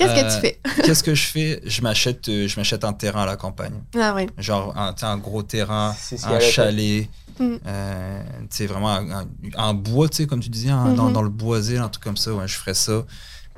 Qu'est-ce 0.00 0.20
que 0.20 0.26
Euh, 0.26 0.34
tu 0.34 0.40
fais? 0.40 0.60
Qu'est-ce 0.84 1.02
que 1.04 1.14
je 1.14 1.26
fais? 1.26 1.60
Je 1.64 1.82
m'achète 1.82 2.28
euh, 2.28 2.48
je 2.48 2.56
m'achète 2.58 2.84
un 2.84 2.92
terrain 2.92 3.22
à 3.22 3.26
la 3.26 3.36
campagne. 3.36 3.74
Ah 3.98 4.14
ouais. 4.14 4.26
Genre 4.38 4.76
un, 4.76 4.94
un 5.02 5.16
gros 5.18 5.42
terrain, 5.42 5.94
C'est 5.98 6.24
un 6.24 6.40
chalet, 6.40 7.08
Mm. 7.38 7.56
euh, 7.66 8.22
vraiment 8.68 8.90
un, 8.90 9.10
un- 9.20 9.26
un 9.56 9.72
bois, 9.72 10.08
tu 10.10 10.16
sais, 10.18 10.26
comme 10.26 10.40
tu 10.40 10.50
disais, 10.50 10.68
dans, 10.68 11.06
Mhm. 11.06 11.12
dans 11.14 11.22
le 11.22 11.30
boisé, 11.30 11.78
un 11.78 11.88
truc 11.88 12.04
comme 12.04 12.16
ça, 12.18 12.34
ouais, 12.34 12.46
je 12.46 12.54
ferais 12.54 12.74
ça. 12.74 13.04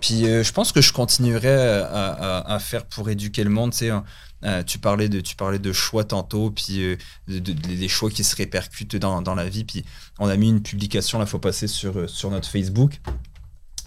Puis 0.00 0.26
euh, 0.28 0.44
je 0.44 0.52
pense 0.52 0.70
que 0.72 0.80
je 0.80 0.92
continuerais 0.92 1.82
à, 1.82 1.86
à- 2.12 2.54
à 2.54 2.58
faire 2.60 2.84
pour 2.86 3.08
éduquer 3.10 3.42
le 3.44 3.50
monde, 3.50 3.72
tu 3.72 3.78
sais. 3.78 3.90
hein. 3.90 4.04
Euh, 4.44 4.62
tu, 4.64 4.78
parlais 4.80 5.08
de, 5.08 5.20
tu 5.20 5.36
parlais 5.36 5.60
de 5.60 5.72
choix 5.72 6.02
tantôt, 6.04 6.50
puis 6.50 6.80
euh, 6.82 6.96
de- 7.28 7.38
de- 7.38 7.52
des 7.52 7.88
choix 7.88 8.10
qui 8.10 8.24
se 8.24 8.34
répercutent 8.36 8.96
dans, 8.96 9.22
dans 9.22 9.34
la 9.36 9.48
vie. 9.48 9.62
Puis 9.64 9.84
on 10.18 10.28
a 10.28 10.36
mis 10.36 10.48
une 10.48 10.62
publication, 10.62 11.18
la 11.20 11.26
fois 11.26 11.40
passée, 11.40 11.66
sur, 11.68 11.96
euh, 11.96 12.06
sur 12.08 12.30
notre 12.30 12.48
Facebook. 12.48 13.00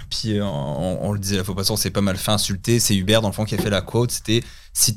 Puis 0.10 0.38
euh, 0.38 0.46
on, 0.46 1.12
le 1.12 1.20
disait 1.20 1.38
la 1.38 1.44
fois 1.44 1.56
passée, 1.56 1.72
on 1.72 1.78
s'est 1.78 1.92
pas 1.92 2.02
mal 2.02 2.18
fait 2.18 2.32
insulter. 2.32 2.80
C'est 2.80 2.96
Hubert, 2.96 3.22
dans 3.22 3.30
le 3.30 3.34
fond, 3.34 3.46
qui 3.46 3.56
a 3.56 3.58
fait 3.58 3.70
la 3.70 3.82
quote. 3.82 4.12
C'était 4.12 4.44
si, 4.74 4.96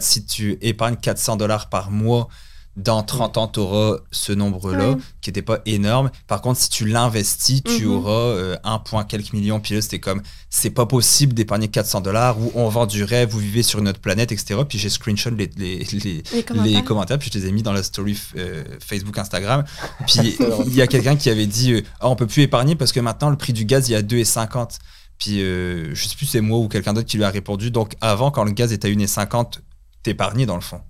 si 0.00 0.24
tu 0.26 0.58
épargnes 0.60 0.96
400 0.96 1.36
dollars 1.36 1.68
par 1.68 1.90
mois, 1.90 2.28
dans 2.76 3.02
30 3.02 3.36
ans, 3.36 3.48
tu 3.48 3.58
auras 3.60 3.96
ce 4.12 4.32
nombre-là, 4.32 4.90
Ouais. 4.90 4.96
qui 5.20 5.28
n'était 5.30 5.42
pas 5.42 5.58
énorme. 5.66 6.10
Par 6.28 6.40
contre, 6.40 6.58
si 6.60 6.70
tu 6.70 6.86
l'investis, 6.86 7.62
tu 7.62 7.84
Mhm. 7.86 7.90
auras 7.92 8.12
euh, 8.12 8.56
un 8.64 8.78
point 8.78 9.04
quelques 9.04 9.32
millions. 9.32 9.60
Puis 9.60 9.74
là, 9.74 9.82
c'était 9.82 9.98
comme 9.98 10.22
c'est 10.48 10.70
pas 10.70 10.86
possible 10.86 11.34
d'épargner 11.34 11.68
400 11.68 12.00
dollars 12.00 12.38
ou 12.40 12.52
on 12.54 12.68
vend 12.68 12.86
du 12.86 13.02
rêve, 13.04 13.28
vous 13.30 13.38
vivez 13.40 13.62
sur 13.62 13.80
une 13.80 13.88
autre 13.88 14.00
planète, 14.00 14.32
etc. 14.32 14.60
Puis 14.68 14.78
j'ai 14.78 14.88
screenshot 14.88 15.30
les, 15.30 15.50
les, 15.56 15.78
les, 15.92 16.22
Les 16.32 16.42
commentaires. 16.42 16.64
les 16.78 16.84
commentaires, 16.84 17.18
puis 17.18 17.30
je 17.32 17.38
les 17.38 17.46
ai 17.46 17.52
mis 17.52 17.62
dans 17.62 17.72
la 17.72 17.82
story 17.82 18.16
euh, 18.36 18.62
Facebook, 18.80 19.18
Instagram. 19.18 19.64
Puis 20.06 20.36
il 20.66 20.74
y 20.74 20.80
a 20.80 20.86
quelqu'un 20.86 21.16
qui 21.16 21.28
avait 21.28 21.46
dit 21.46 21.72
euh, 21.72 21.82
Ah, 22.00 22.08
on 22.08 22.16
peut 22.16 22.26
plus 22.28 22.42
épargner 22.42 22.76
parce 22.76 22.92
que 22.92 23.00
maintenant 23.00 23.30
le 23.30 23.36
prix 23.36 23.52
du 23.52 23.64
gaz 23.64 23.88
il 23.88 23.92
est 23.94 23.96
à 23.96 24.02
2,50. 24.02 24.78
Puis 25.18 25.42
euh, 25.42 25.94
je 25.94 26.08
sais 26.08 26.16
plus 26.16 26.26
c'est 26.26 26.40
moi 26.40 26.58
ou 26.58 26.68
quelqu'un 26.68 26.94
d'autre 26.94 27.08
qui 27.08 27.16
lui 27.18 27.24
a 27.24 27.30
répondu. 27.30 27.70
Donc 27.70 27.94
avant, 28.00 28.30
quand 28.30 28.44
le 28.44 28.52
gaz 28.52 28.72
était 28.72 28.88
à 28.88 28.90
1,50, 28.92 29.60
t'épargnais 30.02 30.46
dans 30.46 30.54
le 30.54 30.62
fond. 30.62 30.80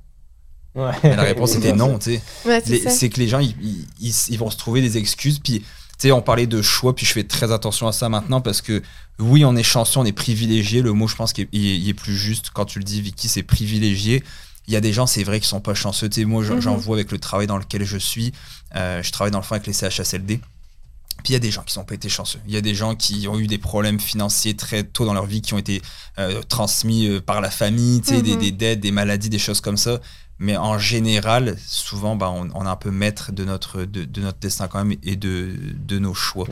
Ouais. 0.75 0.93
Et 1.03 1.17
la 1.17 1.23
réponse 1.23 1.55
était 1.57 1.73
non, 1.73 1.99
tu 1.99 2.15
sais. 2.17 2.23
Ouais, 2.47 2.63
c'est 2.91 3.09
que 3.11 3.19
les 3.19 3.27
gens, 3.29 3.41
ils, 3.41 3.55
ils- 3.61 3.87
ils- 4.01 4.15
ils 4.31 4.39
vont 4.39 4.51
se 4.51 4.57
trouver 4.57 4.81
des 4.81 4.97
excuses. 4.99 5.39
Puis, 5.41 5.61
tu 5.61 5.67
sais, 5.99 6.13
on 6.13 6.23
parlait 6.23 6.47
de 6.47 6.63
choix, 6.63 6.95
puis 6.95 7.05
je 7.07 7.13
fais 7.13 7.25
très 7.25 7.51
attention 7.53 7.89
à 7.89 7.93
ça 7.93 8.09
maintenant 8.09 8.41
parce 8.41 8.61
que, 8.63 8.83
oui, 9.19 9.45
on 9.45 9.57
est 9.57 9.63
chanceux, 9.65 9.99
on 10.01 10.05
est 10.05 10.13
privilégié. 10.13 10.81
Le 10.81 10.93
mot, 10.93 11.09
je 11.09 11.17
pense 11.17 11.33
qu'il 11.33 11.49
est, 11.53 11.95
plus 11.95 12.17
juste 12.17 12.51
quand 12.55 12.65
tu 12.65 12.79
le 12.79 12.85
dis, 12.85 13.01
Vicky, 13.03 13.29
c'est 13.29 13.43
privilégié. 13.43 14.23
Il 14.69 14.73
y 14.75 14.77
a 14.77 14.81
des 14.81 14.93
gens, 14.93 15.07
c'est 15.07 15.25
vrai, 15.25 15.41
qui 15.41 15.49
sont 15.49 15.61
pas 15.61 15.75
chanceux. 15.75 16.09
Tu 16.09 16.21
sais, 16.21 16.25
moi, 16.25 16.45
j'en 16.45 16.75
Mhm. 16.75 16.81
vois 16.81 16.97
avec 16.97 17.11
le 17.11 17.19
travail 17.19 17.47
dans 17.49 17.59
lequel 17.59 17.85
je 17.85 17.99
suis. 17.99 18.33
Euh, 18.77 19.03
je 19.03 19.11
travaille 19.11 19.33
dans 19.33 19.39
le 19.41 19.45
fond 19.45 19.57
avec 19.57 19.67
les 19.67 19.73
CHSLD. 19.73 20.41
Puis 21.23 21.31
il 21.31 21.33
y 21.33 21.37
a 21.37 21.41
des 21.41 21.51
gens 21.51 21.63
qui 21.65 21.77
n'ont 21.79 21.85
pas 21.85 21.95
été 21.97 22.09
chanceux. 22.09 22.39
Il 22.47 22.55
y 22.55 22.57
a 22.57 22.63
des 22.63 22.75
gens 22.75 22.95
qui 22.95 23.29
ont 23.29 23.39
eu 23.39 23.47
des 23.47 23.59
problèmes 23.59 24.01
financiers 24.01 24.55
très 24.57 24.85
tôt 24.85 25.05
dans 25.05 25.13
leur 25.13 25.27
vie, 25.27 25.43
qui 25.43 25.53
ont 25.53 25.59
été 25.59 25.83
euh, 26.19 26.41
transmis 26.49 27.09
euh, 27.09 27.21
par 27.21 27.43
la 27.43 27.51
famille, 27.51 28.01
tu 28.01 28.15
sais, 28.15 28.23
des, 28.23 28.35
Mhm. 28.35 28.41
des 28.41 28.51
dettes, 28.53 28.81
des 28.81 28.91
maladies, 28.93 29.29
des 29.29 29.39
choses 29.39 29.61
comme 29.61 29.77
ça. 29.77 30.01
Mais 30.41 30.57
en 30.57 30.79
général, 30.79 31.57
souvent, 31.67 32.17
bah, 32.17 32.31
on, 32.31 32.65
est 32.65 32.69
un 32.69 32.77
peu 32.77 32.91
maître 32.91 33.31
de 33.31 33.45
notre, 33.45 33.85
de, 33.85 34.05
destin 34.41 34.69
quand 34.69 34.83
même 34.83 34.99
et 35.03 35.17
de 35.17 35.99
nos 35.99 36.15
choix. 36.15 36.49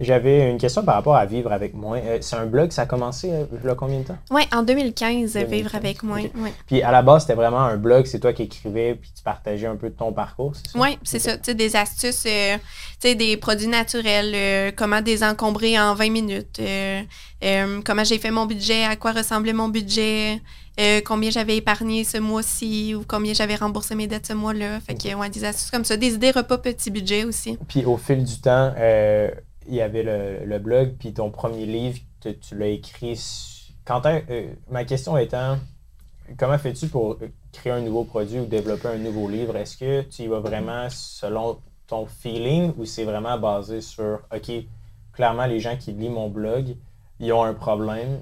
J'avais 0.00 0.50
une 0.50 0.58
question 0.58 0.84
par 0.84 0.94
rapport 0.94 1.16
à 1.16 1.26
vivre 1.26 1.52
avec 1.52 1.74
moi. 1.74 1.96
Euh, 1.96 2.18
c'est 2.20 2.36
un 2.36 2.46
blog, 2.46 2.70
ça 2.70 2.82
a 2.82 2.86
commencé 2.86 3.30
euh, 3.32 3.44
là 3.64 3.74
combien 3.74 3.98
de 3.98 4.04
temps? 4.04 4.18
Ouais, 4.30 4.44
en 4.52 4.62
2015, 4.62 5.32
2015, 5.32 5.50
vivre 5.50 5.74
avec 5.74 6.02
moi. 6.02 6.18
Ouais. 6.18 6.52
Puis 6.66 6.82
à 6.82 6.92
la 6.92 7.02
base, 7.02 7.22
c'était 7.22 7.34
vraiment 7.34 7.60
un 7.60 7.76
blog, 7.76 8.06
c'est 8.06 8.20
toi 8.20 8.32
qui 8.32 8.42
écrivais, 8.42 8.94
puis 8.94 9.10
tu 9.16 9.22
partageais 9.22 9.66
un 9.66 9.76
peu 9.76 9.88
de 9.90 9.94
ton 9.94 10.12
parcours, 10.12 10.52
c'est 10.54 10.70
ça? 10.70 10.78
Oui, 10.78 10.98
c'est 11.02 11.18
ça. 11.18 11.36
Tu 11.36 11.44
sais, 11.46 11.54
des 11.54 11.74
astuces, 11.74 12.24
euh, 12.26 12.56
tu 13.00 13.08
sais, 13.08 13.14
des 13.16 13.36
produits 13.36 13.66
naturels, 13.66 14.32
euh, 14.34 14.70
comment 14.74 15.00
désencombrer 15.00 15.78
en 15.80 15.94
20 15.94 16.10
minutes, 16.10 16.58
euh, 16.60 17.02
euh, 17.44 17.80
comment 17.84 18.04
j'ai 18.04 18.18
fait 18.18 18.30
mon 18.30 18.46
budget, 18.46 18.84
à 18.84 18.94
quoi 18.96 19.12
ressemblait 19.12 19.52
mon 19.52 19.68
budget, 19.68 20.40
euh, 20.80 21.00
combien 21.04 21.30
j'avais 21.30 21.56
épargné 21.56 22.04
ce 22.04 22.18
mois-ci 22.18 22.94
ou 22.94 23.02
combien 23.06 23.34
j'avais 23.34 23.56
remboursé 23.56 23.96
mes 23.96 24.06
dettes 24.06 24.26
ce 24.26 24.32
mois-là. 24.32 24.78
Fait 24.78 24.94
que, 24.94 25.12
ouais, 25.12 25.28
des 25.28 25.44
astuces 25.44 25.72
comme 25.72 25.84
ça. 25.84 25.96
Des 25.96 26.14
idées 26.14 26.30
repas 26.30 26.58
petit 26.58 26.90
budget 26.92 27.24
aussi. 27.24 27.58
Puis 27.66 27.84
au 27.84 27.96
fil 27.96 28.22
du 28.22 28.40
temps, 28.40 28.72
euh, 28.78 29.28
il 29.68 29.74
y 29.74 29.80
avait 29.80 30.02
le, 30.02 30.58
blog, 30.58 30.94
puis 30.98 31.12
ton 31.12 31.30
premier 31.30 31.66
livre, 31.66 31.98
tu, 32.20 32.56
l'as 32.56 32.68
écrit. 32.68 33.20
Quentin, 33.84 34.22
euh, 34.30 34.52
ma 34.70 34.84
question 34.84 35.16
étant, 35.16 35.58
comment 36.36 36.58
fais-tu 36.58 36.88
pour 36.88 37.12
euh, 37.12 37.30
créer 37.52 37.72
un 37.72 37.80
nouveau 37.80 38.04
produit 38.04 38.40
ou 38.40 38.46
développer 38.46 38.88
un 38.88 38.98
nouveau 38.98 39.28
livre? 39.28 39.56
Est-ce 39.56 39.76
que 39.76 40.02
tu 40.02 40.22
y 40.22 40.26
vas 40.26 40.40
vraiment 40.40 40.88
selon 40.90 41.58
ton 41.86 42.06
feeling 42.06 42.72
ou 42.76 42.84
c'est 42.84 43.04
vraiment 43.04 43.38
basé 43.38 43.80
sur, 43.80 44.20
OK, 44.34 44.50
clairement, 45.12 45.46
les 45.46 45.60
gens 45.60 45.76
qui 45.76 45.92
lisent 45.92 46.10
mon 46.10 46.28
blog, 46.28 46.76
ils 47.20 47.32
ont 47.32 47.42
un 47.42 47.54
problème 47.54 48.20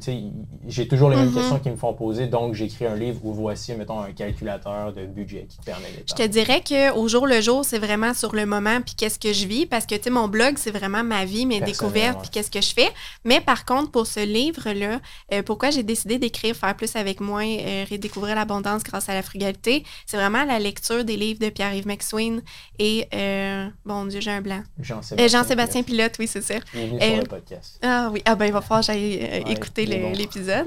sais, 0.00 0.22
j'ai 0.66 0.88
toujours 0.88 1.10
les 1.10 1.16
mêmes 1.16 1.28
Mhm. 1.28 1.34
questions 1.34 1.58
qui 1.58 1.70
me 1.70 1.76
font 1.76 1.94
poser, 1.94 2.26
donc 2.26 2.54
j'écris 2.54 2.86
un 2.86 2.94
livre 2.96 3.20
où 3.24 3.32
voici, 3.32 3.72
mettons, 3.74 4.00
un 4.00 4.12
calculateur 4.12 4.92
de 4.92 5.06
budget 5.06 5.46
qui 5.48 5.58
te 5.58 5.64
permet 5.64 5.88
de 5.90 6.02
Je 6.08 6.14
te 6.14 6.26
dirais 6.26 6.62
qu'au 6.66 7.08
jour 7.08 7.26
le 7.26 7.40
jour, 7.40 7.64
c'est 7.64 7.78
vraiment 7.78 8.14
sur 8.14 8.34
le 8.34 8.46
moment 8.46 8.80
puis 8.80 8.94
qu'est-ce 8.96 9.18
que 9.18 9.32
je 9.32 9.46
vis 9.46 9.66
parce 9.66 9.86
que 9.86 9.94
tu 9.94 10.04
sais 10.04 10.10
mon 10.10 10.28
blog, 10.28 10.54
c'est 10.56 10.70
vraiment 10.70 11.04
ma 11.04 11.24
vie, 11.24 11.46
mes 11.46 11.60
découvertes 11.60 12.16
ouais. 12.16 12.22
puis 12.22 12.30
qu'est-ce 12.30 12.50
que 12.50 12.60
je 12.60 12.72
fais. 12.72 12.88
Mais 13.24 13.40
par 13.40 13.64
contre 13.64 13.90
pour 13.90 14.06
ce 14.06 14.20
livre 14.20 14.70
là, 14.72 15.00
euh, 15.32 15.42
pourquoi 15.42 15.70
j'ai 15.70 15.82
décidé 15.82 16.18
d'écrire 16.18 16.54
faire 16.56 16.74
plus 16.76 16.96
avec 16.96 17.20
moins, 17.20 17.46
euh, 17.46 17.84
redécouvrir 17.90 18.34
l'abondance 18.34 18.82
grâce 18.82 19.08
à 19.08 19.14
la 19.14 19.22
frugalité, 19.22 19.84
c'est 20.06 20.16
vraiment 20.16 20.44
la 20.44 20.58
lecture 20.58 21.04
des 21.04 21.16
livres 21.16 21.40
de 21.40 21.48
Pierre-Yves 21.50 21.86
McSween 21.86 22.42
et 22.78 23.06
euh, 23.14 23.66
bon 23.84 24.04
Dieu, 24.06 24.20
j'ai 24.20 24.30
un 24.30 24.40
blanc. 24.40 24.62
Jean-Sébastien. 24.80 25.28
Jean-Sébastien 25.28 25.82
Pilote, 25.82 26.12
oui, 26.18 26.26
c'est 26.26 26.40
ça. 26.42 26.54
Il 26.74 26.80
est 26.80 26.86
venu 26.86 27.00
sur 27.00 27.16
le 27.16 27.22
podcast. 27.24 27.78
Ah 27.82 28.08
oui, 28.12 28.22
ah 28.24 28.34
ben 28.34 28.46
il 28.46 28.52
va 28.52 28.60
falloir 28.60 28.80
que 28.80 28.86
j'aille 28.86 29.44
Ouais, 29.50 29.56
écouter 29.56 29.86
l'épisode. 29.86 30.66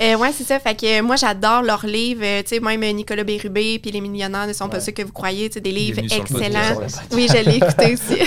euh, 0.00 0.14
ouais, 0.16 0.32
c'est 0.32 0.44
ça. 0.44 0.58
Fait 0.60 0.74
que 0.74 1.00
euh, 1.00 1.02
moi, 1.02 1.16
j'adore 1.16 1.62
leurs 1.62 1.86
livres. 1.86 2.22
euh, 2.24 2.42
tu 2.42 2.48
sais, 2.56 2.60
même 2.60 2.82
euh, 2.82 2.92
Nicolas 2.92 3.24
Bérubé 3.24 3.78
puis 3.78 3.90
Les 3.90 4.00
Millionnaires 4.00 4.46
ne 4.46 4.52
sont 4.52 4.68
pas 4.68 4.80
ceux 4.80 4.92
que 4.92 5.02
vous 5.02 5.12
croyez. 5.12 5.48
Tu 5.48 5.54
sais, 5.54 5.60
des 5.60 5.72
livres 5.72 6.00
excellents. 6.00 6.80
Oui, 7.12 7.26
je 7.28 7.44
l'ai 7.44 7.56
écouté 7.56 7.94
aussi. 7.94 8.20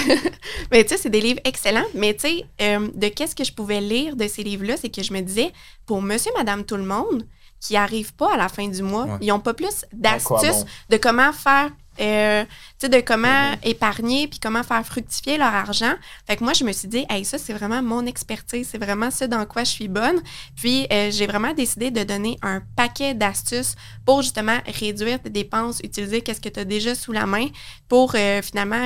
mais 0.72 0.84
tu 0.84 0.90
sais, 0.90 0.98
c'est 1.04 1.10
des 1.10 1.22
livres 1.22 1.40
excellents. 1.44 1.86
Mais 1.94 2.14
tu 2.14 2.28
sais, 2.28 2.46
euh, 2.62 2.88
de 2.94 3.08
qu'est-ce 3.08 3.36
que 3.36 3.44
je 3.44 3.52
pouvais 3.54 3.82
lire 3.82 4.16
de 4.16 4.28
ces 4.28 4.44
livres-là, 4.44 4.76
c'est 4.80 4.90
que 4.90 5.04
je 5.04 5.14
me 5.14 5.22
disais, 5.22 5.52
pour 5.86 6.02
monsieur, 6.02 6.32
madame, 6.38 6.64
tout 6.64 6.78
le 6.78 6.84
monde, 6.86 7.26
qui 7.60 7.74
n'arrivent 7.74 8.14
pas 8.16 8.34
à 8.34 8.38
la 8.38 8.50
fin 8.50 8.68
du 8.68 8.82
mois, 8.84 9.06
Ouais. 9.06 9.18
ils 9.22 9.28
n'ont 9.28 9.40
pas 9.40 9.54
plus 9.54 9.86
d'astuces 9.94 10.50
bon? 10.50 10.66
de 10.90 10.98
comment 10.98 11.32
faire 11.32 11.70
euh, 12.00 12.44
de 12.82 13.00
comment 13.00 13.54
épargner 13.64 14.28
puis 14.28 14.40
comment 14.40 14.64
faire 14.64 14.86
fructifier 14.86 15.38
leur 15.38 15.54
argent. 15.54 15.94
Fait 16.28 16.36
que 16.36 16.44
moi, 16.44 16.54
je 16.54 16.64
me 16.64 16.72
suis 16.72 16.88
dit, 16.88 17.06
hey, 17.10 17.24
ça, 17.24 17.38
c'est 17.38 17.54
vraiment 17.54 17.82
mon 17.82 18.06
expertise, 18.06 18.68
c'est 18.72 18.78
vraiment 18.78 19.10
ce 19.12 19.26
dans 19.26 19.46
quoi 19.46 19.64
je 19.64 19.72
suis 19.72 19.88
bonne. 19.88 20.22
Puis, 20.56 20.88
euh, 20.92 21.10
j'ai 21.12 21.28
vraiment 21.28 21.54
décidé 21.54 21.92
de 21.92 22.04
donner 22.04 22.38
un 22.42 22.62
paquet 22.76 23.14
d'astuces 23.14 23.76
pour 24.06 24.22
justement 24.22 24.58
réduire 24.66 25.22
tes 25.22 25.30
dépenses, 25.30 25.80
utiliser 25.84 26.22
qu'est-ce 26.22 26.42
que 26.42 26.50
tu 26.50 26.60
as 26.60 26.66
déjà 26.66 26.96
sous 26.96 27.12
la 27.12 27.26
main 27.26 27.48
pour 27.88 28.16
euh, 28.16 28.42
finalement 28.42 28.82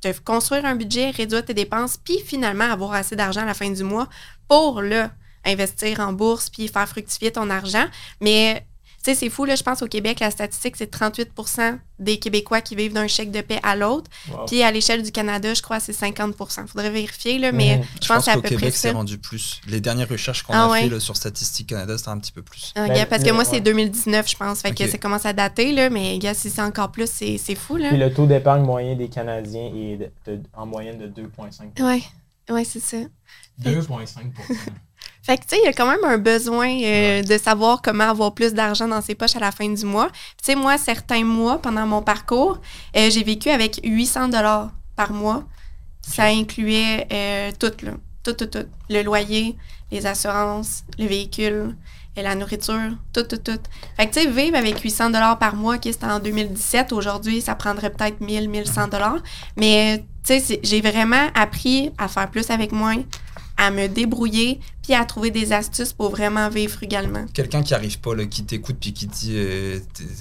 te 0.00 0.18
construire 0.20 0.64
un 0.64 0.76
budget, 0.76 1.10
réduire 1.10 1.44
tes 1.44 1.54
dépenses, 1.54 1.96
puis 1.96 2.18
finalement 2.24 2.70
avoir 2.70 2.94
assez 2.94 3.16
d'argent 3.16 3.42
à 3.42 3.46
la 3.46 3.54
fin 3.54 3.70
du 3.70 3.84
mois 3.84 4.08
pour 4.48 4.80
le 4.80 5.04
investir 5.44 6.00
en 6.00 6.12
bourse 6.12 6.50
puis 6.50 6.68
faire 6.68 6.88
fructifier 6.88 7.32
ton 7.32 7.50
argent. 7.50 7.86
Mais 8.20 8.66
sais, 9.04 9.14
c'est 9.14 9.30
fou, 9.30 9.44
là, 9.44 9.56
je 9.56 9.62
pense 9.62 9.82
au 9.82 9.86
Québec, 9.88 10.20
la 10.20 10.30
statistique, 10.30 10.76
c'est 10.76 10.90
38% 10.94 11.78
des 11.98 12.18
Québécois 12.18 12.60
qui 12.60 12.76
vivent 12.76 12.92
d'un 12.92 13.06
chèque 13.06 13.30
de 13.30 13.40
paix 13.40 13.58
à 13.62 13.74
l'autre. 13.76 14.10
Wow. 14.30 14.44
Puis 14.46 14.62
à 14.62 14.70
l'échelle 14.70 15.02
du 15.02 15.10
Canada, 15.12 15.54
je 15.54 15.62
crois 15.62 15.80
c'est 15.80 15.92
50% 15.92 16.66
Faudrait 16.66 16.90
vérifier, 16.90 17.38
là, 17.38 17.52
mais 17.52 17.78
Mhm. 17.78 17.84
je 18.02 18.08
pense 18.08 18.18
que 18.18 18.24
c'est 18.24 18.30
à 18.30 18.34
qu'au 18.34 18.40
peu 18.42 18.48
près 18.48 18.56
Québec, 18.56 18.74
c'est 18.76 18.88
ça. 18.90 18.94
rendu 18.94 19.18
plus. 19.18 19.60
Les 19.66 19.80
dernières 19.80 20.08
recherches 20.08 20.42
qu'on 20.42 20.52
Ah 20.52 20.64
a 20.64 20.68
ouais. 20.70 20.82
fait 20.82 20.88
là, 20.88 21.00
sur 21.00 21.16
Statistique 21.16 21.68
Canada, 21.68 21.96
c'était 21.98 22.10
un 22.10 22.18
petit 22.18 22.32
peu 22.32 22.42
plus. 22.42 22.72
Ah, 22.76 22.86
Ben, 22.88 23.06
parce 23.06 23.22
que 23.24 23.30
moi, 23.30 23.44
c'est 23.44 23.52
ouais. 23.56 23.60
2019, 23.60 24.28
je 24.30 24.36
pense. 24.36 24.60
Fait 24.60 24.72
que 24.74 24.86
ça 24.88 24.98
commence 24.98 25.26
à 25.26 25.32
dater, 25.32 25.72
là, 25.72 25.90
mais 25.90 26.18
gars, 26.18 26.34
si 26.34 26.50
c'est 26.50 26.62
encore 26.62 26.90
plus, 26.92 27.10
c'est 27.10 27.38
c'est 27.38 27.54
fou, 27.54 27.76
là. 27.76 27.88
Puis 27.88 27.98
le 27.98 28.12
taux 28.12 28.26
d'épargne 28.26 28.62
moyen 28.64 28.94
des 28.96 29.08
Canadiens 29.08 29.70
est 29.74 29.96
de- 29.96 30.10
de- 30.36 30.42
en 30.54 30.66
moyenne 30.66 30.98
de 30.98 31.06
2,5 31.06 31.78
Ouais, 31.80 32.02
ouais, 32.50 32.64
c'est 32.64 32.80
ça. 32.80 32.98
2,5 33.58 34.32
Fait 35.22 35.36
que, 35.36 35.42
tu 35.42 35.50
sais, 35.50 35.58
il 35.62 35.64
y 35.64 35.68
a 35.68 35.72
quand 35.72 35.86
même 35.86 36.04
un 36.04 36.18
besoin 36.18 36.68
euh, 36.82 37.22
de 37.22 37.38
savoir 37.38 37.80
comment 37.80 38.10
avoir 38.10 38.34
plus 38.34 38.54
d'argent 38.54 38.88
dans 38.88 39.00
ses 39.00 39.14
poches 39.14 39.36
à 39.36 39.40
la 39.40 39.52
fin 39.52 39.68
du 39.68 39.84
mois. 39.84 40.08
Tu 40.36 40.44
sais, 40.44 40.54
moi, 40.56 40.78
certains 40.78 41.24
mois 41.24 41.62
pendant 41.62 41.86
mon 41.86 42.02
parcours, 42.02 42.60
euh, 42.96 43.08
j'ai 43.08 43.22
vécu 43.22 43.48
avec 43.48 43.80
800 43.84 44.28
dollars 44.28 44.72
par 44.96 45.12
mois. 45.12 45.44
Ça 46.00 46.24
incluait 46.24 47.06
euh, 47.12 47.52
tout, 47.58 47.72
là. 47.84 47.92
Tout, 48.24 48.32
tout, 48.32 48.46
tout. 48.46 48.66
Le 48.90 49.02
loyer, 49.02 49.56
les 49.92 50.06
assurances, 50.06 50.84
le 50.98 51.06
véhicule, 51.06 51.76
et 52.16 52.22
la 52.22 52.34
nourriture, 52.34 52.90
tout, 53.12 53.22
tout, 53.22 53.38
tout. 53.38 53.58
Fait 53.96 54.06
que, 54.06 54.14
tu 54.14 54.20
sais, 54.20 54.26
vivre 54.26 54.56
avec 54.56 54.78
800 54.78 55.10
dollars 55.10 55.38
par 55.38 55.54
mois, 55.56 55.78
qui 55.78 55.92
c'était 55.92 56.06
en 56.06 56.18
2017, 56.18 56.92
aujourd'hui, 56.92 57.40
ça 57.40 57.54
prendrait 57.54 57.90
peut-être 57.90 58.20
1000, 58.20 58.48
1100 58.48 58.88
dollars. 58.88 59.22
Mais, 59.56 60.04
tu 60.24 60.38
sais, 60.38 60.60
j'ai 60.62 60.80
vraiment 60.80 61.28
appris 61.34 61.90
à 61.96 62.08
faire 62.08 62.30
plus 62.30 62.50
avec 62.50 62.72
moins, 62.72 63.02
à 63.62 63.70
me 63.70 63.86
débrouiller, 63.86 64.60
puis 64.82 64.94
à 64.94 65.04
trouver 65.04 65.30
des 65.30 65.52
astuces 65.52 65.92
pour 65.92 66.10
vraiment 66.10 66.48
vivre 66.48 66.72
frugalement. 66.72 67.24
Quelqu'un 67.32 67.62
qui 67.62 67.74
arrive 67.74 68.00
pas, 68.00 68.14
là, 68.14 68.24
qui 68.26 68.42
t'écoute 68.44 68.76
puis 68.80 68.92
qui 68.92 69.06
dit 69.06 69.34
euh, 69.36 69.78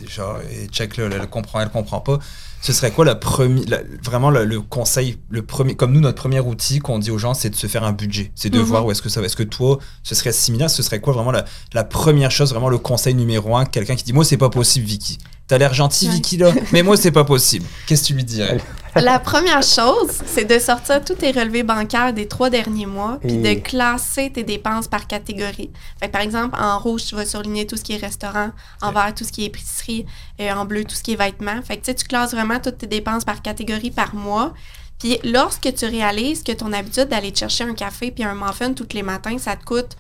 genre 0.08 0.38
eh, 0.52 0.68
check 0.68 0.98
là, 0.98 1.10
elle 1.12 1.28
comprend, 1.28 1.60
elle 1.62 1.70
comprend 1.70 2.00
pas. 2.02 2.20
Ce 2.62 2.74
serait 2.74 2.92
quoi 2.92 3.06
la 3.06 3.16
première, 3.16 3.64
la- 3.68 3.82
vraiment 4.04 4.30
le, 4.30 4.46
le 4.46 4.62
conseil, 4.62 5.18
le 5.30 5.42
premier, 5.42 5.76
comme 5.76 5.92
nous 5.94 6.00
notre 6.00 6.22
premier 6.22 6.40
outil 6.40 6.78
qu'on 6.78 7.00
dit 7.00 7.10
aux 7.10 7.18
gens, 7.18 7.34
c'est 7.34 7.50
de 7.50 7.56
se 7.56 7.66
faire 7.66 7.84
un 7.84 7.92
budget, 7.94 8.32
c'est 8.36 8.52
de 8.52 8.60
Mhm. 8.60 8.66
voir 8.66 8.86
où 8.86 8.92
est-ce 8.92 9.02
que 9.02 9.10
ça 9.10 9.20
va. 9.20 9.26
Est-ce 9.26 9.36
que 9.36 9.42
toi, 9.42 9.80
ce 10.04 10.14
serait 10.14 10.32
similaire 10.32 10.70
Ce 10.70 10.84
serait 10.84 11.00
quoi 11.02 11.14
vraiment 11.14 11.32
la, 11.32 11.46
la 11.74 11.84
première 11.84 12.30
chose, 12.30 12.52
vraiment 12.52 12.70
le 12.70 12.78
conseil 12.78 13.16
numéro 13.16 13.56
un 13.58 13.66
Quelqu'un 13.66 13.96
qui 13.96 14.04
dit 14.04 14.14
moi 14.14 14.24
c'est 14.24 14.38
pas 14.38 14.50
possible, 14.52 14.86
Vicky. 14.86 15.18
T'as 15.52 15.58
l'air 15.58 15.74
gentil, 15.74 16.08
Ouais. 16.08 16.14
Vicky 16.14 16.38
là, 16.38 16.54
mais 16.72 16.82
moi 16.82 16.96
c'est 16.96 17.12
pas 17.12 17.26
possible. 17.26 17.66
Qu'est-ce 17.86 18.04
que 18.04 18.08
tu 18.08 18.14
lui 18.14 18.24
dirais? 18.24 18.62
La 18.96 19.20
première 19.20 19.62
chose, 19.64 20.22
c'est 20.26 20.46
de 20.46 20.58
sortir 20.60 21.04
tous 21.04 21.16
tes 21.16 21.32
relevés 21.32 21.64
bancaires 21.64 22.14
des 22.14 22.26
trois 22.26 22.50
derniers 22.50 22.86
mois, 22.86 23.18
puis 23.22 23.34
Et- 23.34 23.56
de 23.56 23.60
classer 23.60 24.32
tes 24.32 24.44
dépenses 24.44 24.88
par 24.88 25.08
catégorie. 25.08 25.70
Fait 26.00 26.08
que, 26.08 26.12
par 26.14 26.22
exemple, 26.22 26.58
en 26.58 26.80
rouge, 26.80 27.04
tu 27.04 27.16
vas 27.16 27.26
surligner 27.26 27.68
tout 27.68 27.76
ce 27.76 27.82
qui 27.84 27.92
est 27.92 27.98
restaurant, 27.98 28.52
en 28.82 28.94
vert, 28.94 29.14
tout 29.14 29.26
ce 29.26 29.32
qui 29.34 29.44
est 29.44 29.48
épicerie, 29.48 30.06
et 30.40 30.50
en 30.54 30.64
bleu, 30.64 30.86
tout 30.86 30.96
ce 30.96 31.04
qui 31.04 31.12
est 31.12 31.16
vêtements. 31.18 31.62
Fait 31.66 31.76
que, 31.76 31.82
tu 31.82 31.92
sais, 31.92 31.96
tu 31.96 32.06
classes 32.06 32.32
vraiment 32.32 32.62
toutes 32.62 32.78
tes 32.78 32.88
dépenses 32.88 33.26
par 33.26 33.42
catégorie 33.42 33.92
par 33.92 34.16
mois. 34.16 34.54
Puis 35.00 35.20
lorsque 35.26 35.74
tu 35.74 35.86
réalises 35.86 36.44
que 36.44 36.54
ton 36.54 36.72
habitude 36.72 37.10
d'aller 37.10 37.34
te 37.34 37.40
chercher 37.40 37.66
un 37.66 37.74
café 37.74 38.10
puis 38.12 38.24
un 38.24 38.36
muffin 38.36 38.72
tous 38.72 38.88
les 38.94 39.04
matins, 39.04 39.38
ça 39.38 39.58
te 39.58 39.66
coûte 39.66 39.98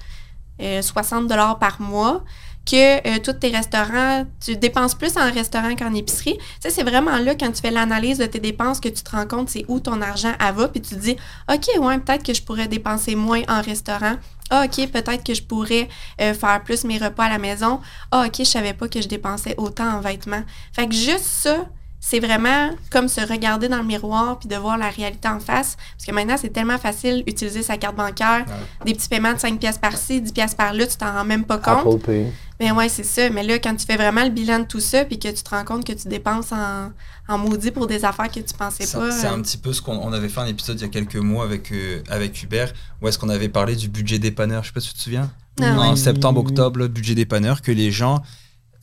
euh, 0.62 0.82
60 0.82 1.28
dollars 1.28 1.60
par 1.60 1.82
mois, 1.82 2.24
que 2.65 3.08
euh, 3.08 3.19
tous 3.19 3.34
tes 3.34 3.50
restaurants, 3.50 4.26
tu 4.43 4.56
dépenses 4.56 4.95
plus 4.95 5.17
en 5.17 5.32
restaurant 5.32 5.76
qu'en 5.76 5.93
épicerie. 5.93 6.38
Tu 6.62 6.69
c'est 6.69 6.84
vraiment 6.84 7.17
là, 7.17 7.36
quand 7.36 7.52
tu 7.52 7.62
fais 7.62 7.71
l'analyse 7.71 8.17
de 8.17 8.26
tes 8.26 8.39
dépenses, 8.39 8.80
que 8.80 8.89
tu 8.89 9.04
te 9.04 9.12
rends 9.12 9.28
compte 9.28 9.50
c'est 9.50 9.65
où 9.67 9.80
ton 9.80 10.02
argent 10.02 10.34
elle 10.39 10.56
va, 10.56 10.67
puis 10.67 10.82
tu 10.82 10.95
te 10.95 11.00
dis, 11.00 11.17
OK, 11.52 11.67
ouais, 11.80 12.00
peut-être 12.00 12.24
que 12.24 12.34
je 12.34 12.41
pourrais 12.41 12.67
dépenser 12.67 13.15
moins 13.15 13.41
en 13.47 13.62
restaurant. 13.62 14.15
Ah, 14.50 14.65
OK, 14.65 14.91
peut-être 14.91 15.24
que 15.24 15.34
je 15.34 15.43
pourrais 15.43 15.88
euh, 16.19 16.34
faire 16.34 16.62
plus 16.63 16.84
mes 16.84 16.97
repas 16.97 17.26
à 17.26 17.30
la 17.30 17.38
maison. 17.38 17.80
Ah, 18.12 18.26
OK, 18.28 18.36
je 18.39 18.43
savais 18.43 18.74
pas 18.74 18.88
que 18.88 19.02
je 19.02 19.08
dépensais 19.08 19.56
autant 19.58 19.97
en 19.97 20.02
vêtements. 20.02 20.43
Fait 20.74 20.88
que 20.88 20.93
juste 20.93 21.24
ça, 21.24 21.65
c'est 22.04 22.20
vraiment 22.20 22.72
comme 22.90 23.08
se 23.08 23.22
regarder 23.22 23.70
dans 23.70 23.78
le 23.78 23.84
miroir 23.84 24.40
puis 24.40 24.50
de 24.50 24.56
voir 24.56 24.76
la 24.78 24.90
réalité 24.90 25.28
en 25.28 25.40
face. 25.40 25.78
Parce 25.96 26.06
que 26.08 26.12
maintenant, 26.12 26.36
c'est 26.36 26.50
tellement 26.50 26.80
facile 26.80 27.24
d'utiliser 27.24 27.62
sa 27.62 27.78
carte 27.78 27.96
bancaire, 27.96 28.44
des 28.84 28.96
petits 28.96 29.08
paiements 29.08 29.34
de 29.34 29.40
5 29.40 29.60
pièces 29.60 29.78
par-ci, 29.78 30.20
10 30.20 30.32
pièces 30.32 30.56
par-là, 30.56 30.88
tu 30.88 30.98
t'en 30.98 31.14
rends 31.14 31.24
même 31.24 31.46
pas 31.46 31.60
compte. 31.60 31.86
Apple 31.86 32.00
Pay. 32.00 32.26
Mais 32.60 32.72
ouais, 32.72 32.90
c'est 32.90 33.04
ça. 33.04 33.30
Mais 33.30 33.44
là, 33.44 33.60
quand 33.60 33.76
tu 33.76 33.86
fais 33.86 33.98
vraiment 33.98 34.24
le 34.24 34.30
bilan 34.30 34.60
de 34.60 34.66
tout 34.66 34.80
ça, 34.80 35.06
puis 35.06 35.20
que 35.20 35.28
tu 35.28 35.44
te 35.44 35.50
rends 35.52 35.64
compte 35.64 35.86
que 35.86 35.94
tu 35.94 36.08
dépenses 36.08 36.52
en, 36.52 36.92
en 37.28 37.38
maudit 37.38 37.70
pour 37.70 37.86
des 37.86 38.04
affaires 38.04 38.30
que 38.30 38.40
tu 38.40 38.54
pensais 38.58 38.86
pas. 38.86 39.12
c'est 39.12 39.28
euh, 39.28 39.34
un 39.34 39.42
petit 39.42 39.58
peu 39.58 39.72
ce 39.72 39.82
qu'on 39.82 39.98
on 39.98 40.12
avait 40.12 40.30
fait 40.30 40.42
un 40.42 40.48
épisode 40.48 40.80
il 40.80 40.82
y 40.82 40.86
a 40.86 40.90
quelques 40.90 41.16
mois 41.16 41.44
avec, 41.44 41.72
euh, 41.72 42.02
avec 42.10 42.42
Hubert, 42.42 42.74
où 43.02 43.08
est-ce 43.08 43.20
qu'on 43.20 43.30
avait 43.30 43.50
parlé 43.50 43.76
du 43.76 43.90
budget 43.90 44.18
dépanneur. 44.18 44.64
Je 44.64 44.70
sais 44.70 44.74
pas 44.74 44.80
si 44.80 44.90
tu 44.90 44.96
te 44.96 45.02
souviens. 45.02 45.32
Ah 45.62 45.78
en 45.80 45.96
septembre, 45.96 46.40
octobre, 46.40 46.80
le 46.80 46.88
budget 46.88 47.14
dépanneur, 47.14 47.62
que 47.62 47.72
les 47.72 47.92
gens. 47.92 48.24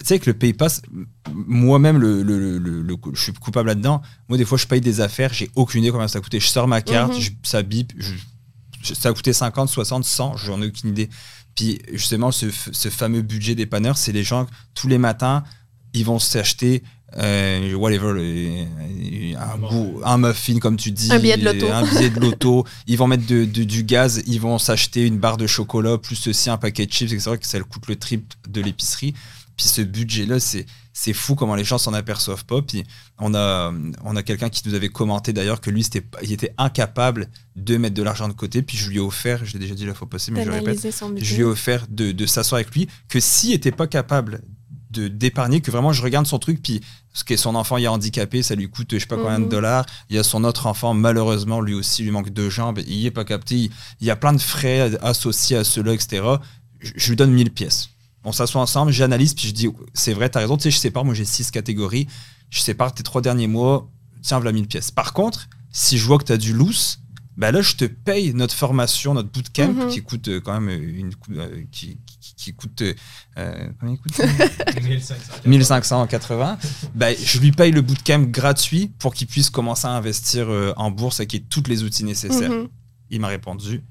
Tu 0.00 0.06
sais, 0.06 0.18
que 0.20 0.30
le 0.30 0.34
PayPass, 0.38 0.82
m- 0.94 1.06
moi-même, 1.46 1.98
le, 1.98 2.22
le- 2.22 2.38
le- 2.38 2.58
le- 2.58 2.82
le- 2.82 2.96
je 3.14 3.20
suis 3.20 3.32
coupable 3.32 3.68
là-dedans. 3.68 4.00
Moi, 4.28 4.38
des 4.38 4.44
fois, 4.44 4.56
je 4.58 4.66
paye 4.66 4.80
des 4.80 5.00
affaires, 5.00 5.32
j'ai 5.34 5.50
aucune 5.56 5.82
idée 5.82 5.90
combien 5.90 6.06
ça 6.08 6.18
a 6.18 6.22
coûté. 6.22 6.38
Je 6.40 6.46
sors 6.46 6.68
ma 6.68 6.80
carte, 6.82 7.14
Mhm. 7.14 7.20
je- 7.20 7.30
ça 7.42 7.62
bip, 7.62 7.92
je- 7.98 8.94
ça 8.94 9.08
a 9.08 9.12
coûté 9.12 9.32
50, 9.32 9.68
60, 9.68 10.04
100, 10.04 10.36
j'en 10.36 10.62
ai 10.62 10.66
aucune 10.68 10.90
idée. 10.90 11.08
Puis, 11.56 11.80
justement, 11.92 12.30
ce, 12.30 12.46
fameux 12.90 13.22
budget 13.22 13.56
dépanneur, 13.56 13.98
c'est 13.98 14.12
les 14.12 14.22
gens, 14.22 14.46
tous 14.74 14.86
les 14.86 14.98
matins, 14.98 15.42
ils 15.94 16.04
vont 16.04 16.18
s'acheter. 16.18 16.82
euh, 17.16 17.72
whatever, 17.72 18.12
le- 18.12 19.34
un, 19.34 19.54
Un 19.54 19.56
bout- 19.56 20.00
un 20.04 20.18
muffin, 20.18 20.58
comme 20.58 20.76
tu 20.76 20.90
dis, 20.90 21.10
Un 21.10 21.18
billet 21.18 21.38
de 21.38 21.44
loto. 21.46 21.66
un 21.72 21.82
billet 21.82 22.10
de 22.10 22.20
loto, 22.20 22.66
ils 22.86 22.98
vont 22.98 23.06
mettre 23.06 23.26
de- 23.26 23.46
de- 23.46 23.64
du 23.64 23.82
gaz, 23.82 24.22
ils 24.26 24.38
vont 24.38 24.58
s'acheter 24.58 25.06
une 25.06 25.16
barre 25.18 25.38
de 25.38 25.46
chocolat, 25.46 25.96
plus 25.96 26.16
ceci, 26.16 26.50
un 26.50 26.58
paquet 26.58 26.84
de 26.84 26.92
chips, 26.92 27.10
etc. 27.10 27.38
que 27.40 27.46
ça 27.46 27.58
coûte 27.60 27.86
le 27.88 27.96
triple 27.96 28.36
de 28.46 28.60
l'épicerie. 28.60 29.14
Puis 29.58 29.66
ce 29.66 29.82
budget-là, 29.82 30.40
c'est, 30.40 30.64
c'est 30.94 31.12
fou 31.12 31.34
comment 31.34 31.54
les 31.56 31.64
gens 31.64 31.76
s'en 31.78 31.92
aperçoivent 31.92 32.46
pas. 32.46 32.62
Puis 32.62 32.84
on 33.18 33.34
a, 33.34 33.72
on 34.04 34.16
a 34.16 34.22
quelqu'un 34.22 34.48
qui 34.48 34.66
nous 34.66 34.72
avait 34.74 34.88
commenté 34.88 35.32
d'ailleurs 35.34 35.60
que 35.60 35.68
lui, 35.68 35.82
c'était, 35.84 36.00
pas- 36.00 36.20
il 36.22 36.32
était 36.32 36.54
incapable 36.56 37.28
de 37.56 37.76
mettre 37.76 37.94
de 37.96 38.02
l'argent 38.02 38.28
de 38.28 38.32
côté. 38.34 38.62
Puis 38.62 38.76
je 38.78 38.88
lui 38.88 38.96
ai 38.96 39.00
offert, 39.00 39.44
je 39.44 39.52
l'ai 39.54 39.58
déjà 39.58 39.74
dit 39.74 39.84
la 39.84 39.92
fois 39.94 40.08
passée, 40.08 40.30
mais 40.30 40.40
je 40.46 40.50
répète, 40.60 40.80
je 41.24 41.34
lui 41.34 41.42
ai 41.42 41.44
offert 41.44 41.86
de, 41.90 42.12
de 42.12 42.26
s'asseoir 42.26 42.60
avec 42.60 42.72
lui, 42.74 42.88
que 43.08 43.20
s'il 43.20 43.50
n'était 43.50 43.72
pas 43.72 43.86
capable 43.86 44.40
de 44.90 45.06
d'épargner, 45.08 45.60
que 45.60 45.70
vraiment 45.70 45.92
je 45.92 46.02
regarde 46.02 46.26
son 46.26 46.38
truc, 46.38 46.62
puis 46.62 46.80
parce 47.12 47.22
que 47.22 47.36
son 47.36 47.54
enfant 47.56 47.76
il 47.76 47.84
est 47.84 47.88
handicapé, 47.88 48.42
ça 48.42 48.54
lui 48.54 48.70
coûte 48.70 48.88
je 48.94 49.00
sais 49.00 49.06
pas 49.06 49.16
combien 49.16 49.38
de 49.38 49.44
Mhm. 49.44 49.50
dollars. 49.50 49.84
Il 50.08 50.16
y 50.16 50.18
a 50.18 50.22
son 50.22 50.44
autre 50.44 50.66
enfant, 50.66 50.94
malheureusement, 50.94 51.60
lui 51.60 51.74
aussi, 51.74 52.00
il 52.02 52.04
lui 52.06 52.10
manque 52.12 52.30
deux 52.30 52.48
jambes, 52.48 52.80
il 52.86 53.04
est 53.04 53.10
pas 53.10 53.24
capté. 53.26 53.56
Il, 53.56 53.70
il 54.00 54.06
y 54.06 54.10
a 54.10 54.16
plein 54.16 54.32
de 54.32 54.40
frais 54.40 54.96
associés 55.02 55.56
à 55.58 55.64
cela, 55.64 55.92
etc. 55.92 56.22
Je, 56.80 56.92
je 56.96 57.08
lui 57.10 57.16
donne 57.16 57.32
1000 57.32 57.50
pièces. 57.50 57.90
On 58.28 58.32
s'assoit 58.32 58.60
ensemble, 58.60 58.92
j'analyse, 58.92 59.32
puis 59.34 59.48
je 59.48 59.52
dis, 59.54 59.68
c'est 59.94 60.12
vrai, 60.12 60.28
t'as 60.28 60.40
raison, 60.40 60.56
tu 60.58 60.64
sais, 60.64 60.70
je 60.70 60.76
sépare, 60.76 61.04
moi 61.04 61.14
j'ai 61.14 61.24
six 61.24 61.50
catégories, 61.50 62.06
je 62.50 62.60
sépare 62.60 62.92
tes 62.94 63.02
trois 63.02 63.22
derniers 63.22 63.46
mois, 63.46 63.90
tiens, 64.22 64.36
voilà 64.38 64.52
1000 64.52 64.66
pièces. 64.66 64.90
Par 64.90 65.12
contre, 65.14 65.48
si 65.72 65.96
je 65.96 66.04
vois 66.06 66.18
que 66.18 66.24
tu 66.24 66.32
as 66.32 66.36
du 66.36 66.52
loose, 66.52 66.98
bah 67.38 67.52
là, 67.52 67.62
je 67.62 67.74
te 67.76 67.84
paye 67.84 68.34
notre 68.34 68.54
formation, 68.54 69.14
notre 69.14 69.30
bootcamp, 69.30 69.72
Mhm. 69.72 69.88
qui 69.90 70.02
coûte 70.02 70.28
euh, 70.28 70.40
quand 70.40 70.60
même 70.60 70.68
une, 70.82 71.14
cou- 71.14 71.32
euh, 71.36 71.62
qui, 71.70 71.98
qui, 72.20 72.34
qui 72.34 72.52
coûte, 72.54 72.82
euh, 72.82 73.68
combien 73.80 73.94
il 73.94 73.98
coûte 73.98 74.12
ça 74.14 74.24
1500. 74.82 75.14
1580. 75.46 76.58
Bah, 76.94 77.06
je 77.14 77.38
lui 77.38 77.52
paye 77.52 77.70
le 77.72 77.80
bootcamp 77.80 78.22
gratuit 78.28 78.90
pour 78.98 79.14
qu'il 79.14 79.26
puisse 79.28 79.50
commencer 79.50 79.86
à 79.86 79.90
investir 79.92 80.48
euh, 80.50 80.72
en 80.76 80.90
bourse 80.90 81.20
et 81.20 81.26
qu'il 81.26 81.40
ait 81.40 81.44
tous 81.48 81.62
les 81.68 81.82
outils 81.84 82.04
nécessaires. 82.04 82.50
Mhm. 82.50 82.68
Il 83.10 83.20
m'a 83.20 83.28
répondu 83.28 83.82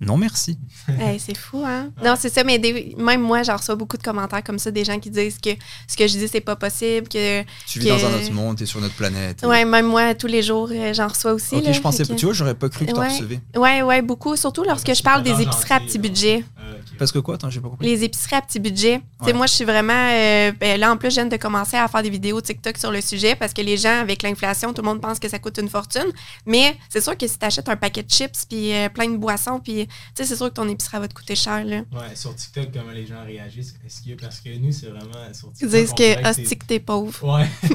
non 0.00 0.16
merci. 0.16 0.58
Hey, 0.98 1.20
c'est 1.20 1.36
fou, 1.36 1.62
hein? 1.64 1.90
Non, 2.04 2.14
c'est 2.18 2.28
ça, 2.32 2.42
mais 2.44 2.58
des- 2.58 2.94
même 2.98 3.20
moi, 3.22 3.42
j'en 3.42 3.56
reçois 3.56 3.74
beaucoup 3.76 3.96
de 3.96 4.02
commentaires 4.02 4.42
comme 4.42 4.58
ça, 4.58 4.70
des 4.70 4.84
gens 4.84 4.98
qui 4.98 5.10
disent 5.10 5.38
que 5.38 5.50
ce 5.86 5.96
que 5.96 6.06
je 6.08 6.18
dis, 6.18 6.26
c'est 6.28 6.40
pas 6.40 6.56
possible, 6.56 7.06
que... 7.08 7.42
Tu 7.66 7.78
vis 7.78 7.86
Que- 7.86 7.90
dans 7.90 8.06
un 8.06 8.14
autre 8.20 8.32
monde, 8.32 8.56
tu 8.56 8.64
es 8.64 8.66
sur 8.66 8.80
notre 8.80 8.94
planète. 8.94 9.42
Ouais, 9.44 9.64
même 9.64 9.86
moi, 9.86 10.14
tous 10.14 10.26
les 10.26 10.42
jours, 10.42 10.68
euh, 10.72 10.92
j'en 10.92 11.08
reçois 11.08 11.32
aussi. 11.32 11.54
ok, 11.56 11.64
là, 11.64 11.72
je 11.72 11.80
pensais 11.80 12.04
que- 12.04 12.14
Tu 12.14 12.24
vois, 12.24 12.34
j'aurais 12.34 12.54
pas 12.54 12.68
cru 12.68 12.86
que 12.86 12.92
t'en 12.92 13.00
Ouais. 13.02 13.08
recevais. 13.08 13.40
Ouais, 13.56 13.82
ouais, 13.82 14.02
beaucoup, 14.02 14.34
surtout 14.36 14.64
lorsque 14.64 14.92
je 14.94 15.02
parle 15.02 15.22
des 15.22 15.40
épiceries 15.42 15.72
à 15.74 15.80
petit 15.80 15.98
budget. 15.98 16.44
Euh. 16.58 16.69
Parce 16.98 17.12
que 17.12 17.18
quoi? 17.18 17.34
Attends, 17.36 17.50
j'ai 17.50 17.60
pas 17.60 17.68
compris. 17.68 17.86
Les 17.86 18.04
épiceries 18.04 18.36
à 18.36 18.42
petit 18.42 18.58
budget. 18.58 18.98
Tu 18.98 19.26
sais, 19.26 19.26
Ouais. 19.26 19.32
moi, 19.32 19.46
je 19.46 19.52
suis 19.54 19.64
vraiment. 19.64 19.92
euh, 20.12 20.52
ben, 20.58 20.78
là, 20.78 20.92
en 20.92 20.96
plus, 20.96 21.10
je 21.10 21.14
viens 21.16 21.26
de 21.26 21.36
commencer 21.36 21.76
à 21.76 21.86
faire 21.88 22.02
des 22.02 22.10
vidéos 22.10 22.40
TikTok 22.40 22.76
sur 22.78 22.90
le 22.90 23.00
sujet 23.00 23.34
parce 23.36 23.52
que 23.52 23.62
les 23.62 23.76
gens, 23.76 24.00
avec 24.00 24.22
l'inflation, 24.22 24.72
tout 24.72 24.82
le 24.82 24.88
monde 24.88 25.00
pense 25.00 25.18
que 25.18 25.28
ça 25.28 25.38
coûte 25.38 25.58
une 25.58 25.68
fortune. 25.68 26.06
Mais 26.46 26.76
c'est 26.88 27.00
sûr 27.00 27.16
que 27.16 27.26
si 27.26 27.38
tu 27.38 27.44
achètes 27.44 27.68
un 27.68 27.76
paquet 27.76 28.02
de 28.02 28.10
chips 28.10 28.46
puis 28.48 28.72
euh, 28.74 28.88
plein 28.88 29.08
de 29.08 29.16
boissons, 29.16 29.60
puis 29.60 29.86
tu 29.86 29.92
sais, 30.14 30.24
c'est 30.24 30.36
sûr 30.36 30.48
que 30.48 30.54
ton 30.54 30.68
épicerie 30.68 30.98
va 30.98 31.08
te 31.08 31.14
coûter 31.14 31.34
cher. 31.34 31.64
Là. 31.64 31.78
Ouais, 31.92 32.14
sur 32.14 32.34
TikTok, 32.34 32.68
comment 32.72 32.92
les 32.92 33.06
gens 33.06 33.24
réagissent. 33.24 33.74
Est-ce 33.86 34.02
que, 34.02 34.20
parce 34.20 34.40
que 34.40 34.50
nous, 34.58 34.72
c'est 34.72 34.86
vraiment 34.86 35.12
sur 35.32 35.48
Ils 35.60 35.68
TikTok. 35.68 35.70
disent 35.70 35.90
on 35.92 35.94
dirait 35.96 36.22
que 36.22 36.28
hostie 36.28 36.56
que 36.58 36.64
t'es 36.66 36.80
pauvre. 36.80 37.38
Ouais. 37.38 37.48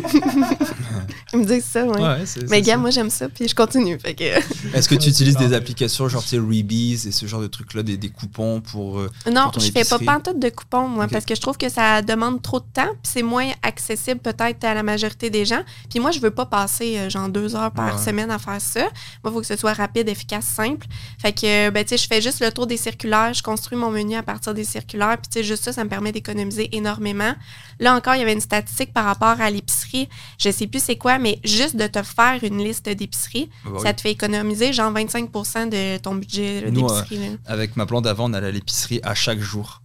Ils 1.33 1.39
me 1.39 1.45
disent 1.45 1.65
ça, 1.65 1.85
ouais. 1.85 2.23
Mais 2.49 2.61
gars, 2.61 2.73
ça. 2.73 2.77
moi, 2.79 2.89
j'aime 2.89 3.09
ça, 3.09 3.29
puis 3.29 3.47
je 3.47 3.55
continue. 3.55 3.97
Est-ce 4.73 4.87
que 4.89 4.95
tu 4.95 5.09
utilises 5.09 5.37
des 5.37 5.53
applications 5.53 6.07
genre 6.07 6.23
tu 6.23 6.29
sais, 6.29 6.37
Reebies 6.39 6.93
et 7.07 7.11
ce 7.11 7.25
genre 7.25 7.41
de 7.41 7.47
trucs-là, 7.47 7.83
des, 7.83 7.97
des 7.97 8.09
coupons 8.09 8.61
pour. 8.61 8.94
Euh, 8.99 9.09
Non, 9.31 9.49
Pour 9.51 9.61
je 9.61 9.67
fais 9.67 9.73
pas 9.73 9.79
épicerie. 9.97 10.05
pantoute 10.05 10.39
de 10.39 10.49
coupons, 10.49 10.87
moi, 10.87 11.07
parce 11.07 11.25
que 11.25 11.35
je 11.35 11.41
trouve 11.41 11.57
que 11.57 11.69
ça 11.69 12.01
demande 12.01 12.41
trop 12.41 12.59
de 12.59 12.65
temps, 12.73 12.87
puis 13.01 13.11
c'est 13.13 13.23
moins 13.23 13.49
accessible 13.63 14.19
peut-être 14.19 14.63
à 14.63 14.73
la 14.73 14.83
majorité 14.83 15.29
des 15.29 15.45
gens. 15.45 15.61
Puis 15.89 15.99
moi, 15.99 16.11
je 16.11 16.19
veux 16.19 16.31
pas 16.31 16.45
passer 16.45 16.97
euh, 16.97 17.09
genre 17.09 17.29
deux 17.29 17.55
heures 17.55 17.71
par 17.71 17.95
Ouais. 17.97 18.01
semaine 18.03 18.31
à 18.31 18.39
faire 18.39 18.59
ça. 18.61 18.81
Moi, 18.81 18.89
il 19.25 19.31
faut 19.31 19.41
que 19.41 19.47
ce 19.47 19.55
soit 19.55 19.73
rapide, 19.73 20.07
efficace, 20.09 20.45
simple. 20.45 20.87
Fait 21.19 21.31
que, 21.33 21.67
euh, 21.67 21.71
ben, 21.71 21.83
tu 21.83 21.89
sais, 21.89 21.97
je 21.97 22.07
fais 22.07 22.21
juste 22.21 22.41
le 22.41 22.51
tour 22.51 22.67
des 22.67 22.77
circulaires, 22.77 23.33
je 23.33 23.43
construis 23.43 23.77
mon 23.77 23.91
menu 23.91 24.15
à 24.15 24.23
partir 24.23 24.53
des 24.53 24.63
circulaires, 24.63 25.17
puis 25.17 25.27
tu 25.31 25.39
sais, 25.39 25.43
juste 25.43 25.63
ça, 25.63 25.73
ça 25.73 25.83
me 25.83 25.89
permet 25.89 26.11
d'économiser 26.11 26.69
énormément. 26.75 27.33
Là 27.79 27.93
encore, 27.95 28.15
il 28.15 28.19
y 28.19 28.21
avait 28.21 28.33
une 28.33 28.41
statistique 28.41 28.93
par 28.93 29.05
rapport 29.05 29.41
à 29.41 29.49
l'épicerie. 29.49 30.07
Je 30.39 30.49
sais 30.49 30.67
plus 30.67 30.81
c'est 30.81 30.95
quoi, 30.97 31.17
mais 31.19 31.39
juste 31.43 31.75
de 31.75 31.87
te 31.87 32.01
faire 32.03 32.39
une 32.43 32.63
liste 32.63 32.87
d'épiceries, 32.87 33.49
bah 33.65 33.71
oui. 33.73 33.79
ça 33.83 33.93
te 33.93 34.01
fait 34.01 34.11
économiser 34.11 34.71
genre 34.71 34.91
25% 34.93 35.69
de 35.69 35.97
ton 35.97 36.15
budget 36.15 36.69
d'épicerie. 36.71 37.37
Avec 37.45 37.75
ma 37.75 37.85
blonde 37.85 38.07
avant, 38.07 38.29
on 38.29 38.33
allait 38.33 38.47
à 38.47 38.51
l'épicerie 38.51 38.84
à 39.03 39.13
chaque 39.15 39.39
jour. 39.39 39.81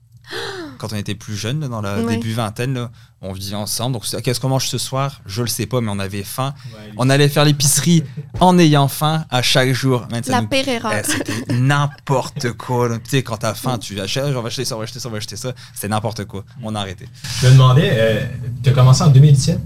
Quand 0.78 0.92
on 0.92 0.96
était 0.96 1.14
plus 1.16 1.36
jeune, 1.36 1.60
dans 1.68 1.80
la 1.82 2.00
Ouais. 2.00 2.14
début 2.16 2.32
vingtaine, 2.32 2.72
là, 2.74 2.90
on 3.20 3.32
vivait 3.32 3.56
ensemble. 3.56 3.94
Donc, 3.94 4.04
qu'est-ce 4.22 4.38
qu'on 4.40 4.48
mange 4.48 4.68
ce 4.68 4.78
soir? 4.78 5.20
Je 5.26 5.42
le 5.42 5.48
sais 5.48 5.66
pas, 5.66 5.80
mais 5.82 5.90
on 5.90 5.98
avait 5.98 6.22
faim. 6.22 6.54
Ouais, 6.72 6.92
On 6.96 7.10
allait 7.10 7.28
faire 7.28 7.44
l'épicerie 7.44 8.04
en 8.38 8.56
ayant 8.58 8.88
faim 8.88 9.24
à 9.28 9.42
chaque 9.42 9.72
jour. 9.72 10.06
Man, 10.10 10.22
La 10.28 10.40
nous-. 10.40 10.48
Eh, 10.52 11.02
C'était 11.04 11.52
n'importe 11.52 12.52
quoi. 12.52 12.88
Tu 13.00 13.10
sais, 13.10 13.22
quand 13.22 13.38
t'as 13.38 13.54
faim, 13.54 13.76
tu 13.78 14.00
achètes, 14.00 14.24
on 14.34 14.40
va 14.40 14.46
acheter 14.46 14.64
ça, 14.64 14.76
on 14.76 14.78
va 14.78 14.84
acheter 14.84 15.00
ça, 15.00 15.08
on 15.08 15.12
va 15.12 15.18
acheter 15.18 15.36
ça. 15.36 15.52
C'était 15.74 15.88
n'importe 15.88 16.24
quoi. 16.24 16.44
On 16.62 16.74
a 16.74 16.80
arrêté. 16.80 17.08
Je 17.42 17.48
me 17.48 17.52
demandais, 17.52 17.90
euh, 17.92 18.24
tu 18.62 18.70
as 18.70 18.72
commencé 18.72 19.02
en 19.02 19.08
2017 19.08 19.58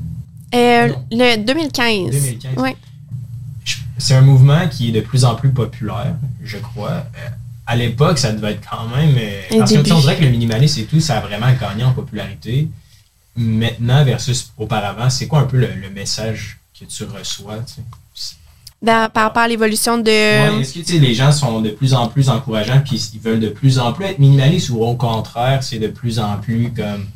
Euh, 0.54 0.88
le 1.12 1.36
2015. 1.44 2.10
2015. 2.10 2.56
Ouais. 2.56 2.76
Je- 3.64 3.76
C'est 3.98 4.14
un 4.14 4.22
mouvement 4.22 4.66
qui 4.68 4.88
est 4.88 4.92
de 4.92 5.00
plus 5.00 5.24
en 5.24 5.34
plus 5.36 5.50
populaire, 5.50 6.16
je 6.42 6.56
crois. 6.58 7.04
À 7.66 7.76
l'époque, 7.76 8.18
ça 8.18 8.32
devait 8.32 8.52
être 8.52 8.68
quand 8.68 8.88
même. 8.94 9.14
euh, 9.16 9.58
parce 9.58 9.72
que 9.72 9.78
on 9.92 10.00
dirait 10.00 10.16
que 10.18 10.24
le 10.24 10.30
minimalisme 10.30 10.80
et 10.80 10.84
tout, 10.84 11.00
ça 11.00 11.18
a 11.18 11.20
vraiment 11.20 11.52
gagné 11.58 11.82
en 11.84 11.92
popularité. 11.92 12.68
Maintenant 13.36 14.04
versus 14.04 14.52
auparavant, 14.58 15.10
c'est 15.10 15.26
quoi 15.26 15.40
un 15.40 15.44
peu 15.44 15.56
le, 15.58 15.68
le 15.68 15.90
message 15.90 16.58
que 16.78 16.84
tu 16.84 17.04
reçois 17.04 17.58
tu 17.66 17.74
sais? 18.14 18.36
Dans- 18.82 19.10
par 19.10 19.24
rapport 19.24 19.42
à 19.42 19.48
l'évolution 19.48 19.96
de. 19.98 20.04
Ouais, 20.10 20.60
Est-ce 20.60 20.74
que 20.74 20.80
tu 20.80 20.92
sais, 20.92 20.98
les 20.98 21.14
gens 21.14 21.32
sont 21.32 21.60
de 21.62 21.70
plus 21.70 21.94
en 21.94 22.06
plus 22.08 22.28
encourageants 22.28 22.80
puis 22.84 22.96
ils 23.14 23.20
veulent 23.20 23.40
de 23.40 23.48
plus 23.48 23.78
en 23.78 23.92
plus 23.92 24.04
être 24.04 24.18
minimalistes 24.18 24.68
ou 24.68 24.84
au 24.84 24.94
contraire, 24.94 25.62
c'est 25.62 25.78
de 25.78 25.88
plus 25.88 26.18
en 26.18 26.36
plus 26.36 26.70
comme. 26.72 27.06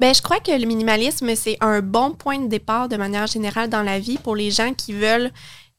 Ben, 0.00 0.14
je 0.14 0.20
crois 0.22 0.40
que 0.40 0.50
le 0.50 0.66
minimalisme, 0.66 1.34
c'est 1.36 1.58
un 1.60 1.80
bon 1.80 2.10
point 2.12 2.38
de 2.40 2.48
départ 2.48 2.88
de 2.88 2.96
manière 2.96 3.26
générale 3.26 3.68
dans 3.70 3.82
la 3.82 3.98
vie 3.98 4.18
pour 4.18 4.34
les 4.34 4.50
gens 4.50 4.72
qui 4.74 4.92
veulent. 4.92 5.30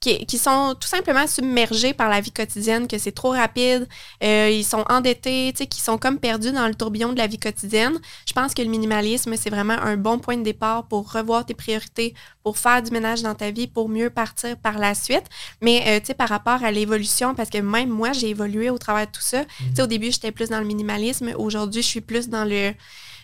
Qui, 0.02 0.26
qui 0.26 0.40
sont 0.40 0.76
tout 0.80 0.88
simplement 0.88 1.28
submergés 1.28 1.94
par 1.94 2.10
la 2.10 2.22
vie 2.22 2.32
quotidienne, 2.32 2.88
que 2.88 2.98
c'est 2.98 3.12
trop 3.12 3.30
rapide, 3.30 3.88
euh, 4.24 4.50
ils 4.52 4.66
sont 4.66 4.84
endettés, 4.90 5.52
tu 5.54 5.60
sais, 5.60 5.68
qui 5.68 5.80
sont 5.80 6.00
comme 6.00 6.18
perdus 6.18 6.52
dans 6.52 6.68
le 6.68 6.74
tourbillon 6.74 7.14
de 7.14 7.20
la 7.20 7.28
vie 7.28 7.38
quotidienne. 7.38 8.00
Je 8.28 8.34
pense 8.34 8.56
que 8.56 8.64
le 8.64 8.68
minimalisme, 8.68 9.36
c'est 9.38 9.52
vraiment 9.52 9.78
un 9.80 9.98
bon 9.98 10.18
point 10.18 10.38
de 10.38 10.42
départ 10.42 10.88
pour 10.88 11.12
revoir 11.12 11.46
tes 11.46 11.54
priorités, 11.54 12.16
pour 12.44 12.58
faire 12.58 12.82
du 12.82 12.90
ménage 12.90 13.22
dans 13.22 13.36
ta 13.36 13.52
vie, 13.52 13.68
pour 13.68 13.90
mieux 13.90 14.10
partir 14.10 14.58
par 14.58 14.80
la 14.80 14.96
suite. 14.96 15.26
Mais, 15.62 15.84
euh, 15.86 16.00
tu 16.00 16.08
sais, 16.08 16.14
par 16.16 16.30
rapport 16.30 16.64
à 16.64 16.72
l'évolution, 16.72 17.36
parce 17.36 17.52
que 17.52 17.60
même 17.60 17.90
moi, 17.90 18.12
j'ai 18.12 18.30
évolué 18.30 18.72
au 18.72 18.80
travers 18.80 19.06
de 19.06 19.12
tout 19.12 19.22
ça. 19.22 19.46
Tu 19.46 19.76
sais, 19.76 19.84
au 19.84 19.88
début, 19.88 20.12
j'étais 20.12 20.32
plus 20.32 20.50
dans 20.50 20.60
le 20.60 20.66
minimalisme. 20.66 21.32
Aujourd'hui, 21.38 21.84
je 21.84 21.88
suis 21.88 22.02
plus 22.02 22.28
dans 22.28 22.44
le 22.44 22.74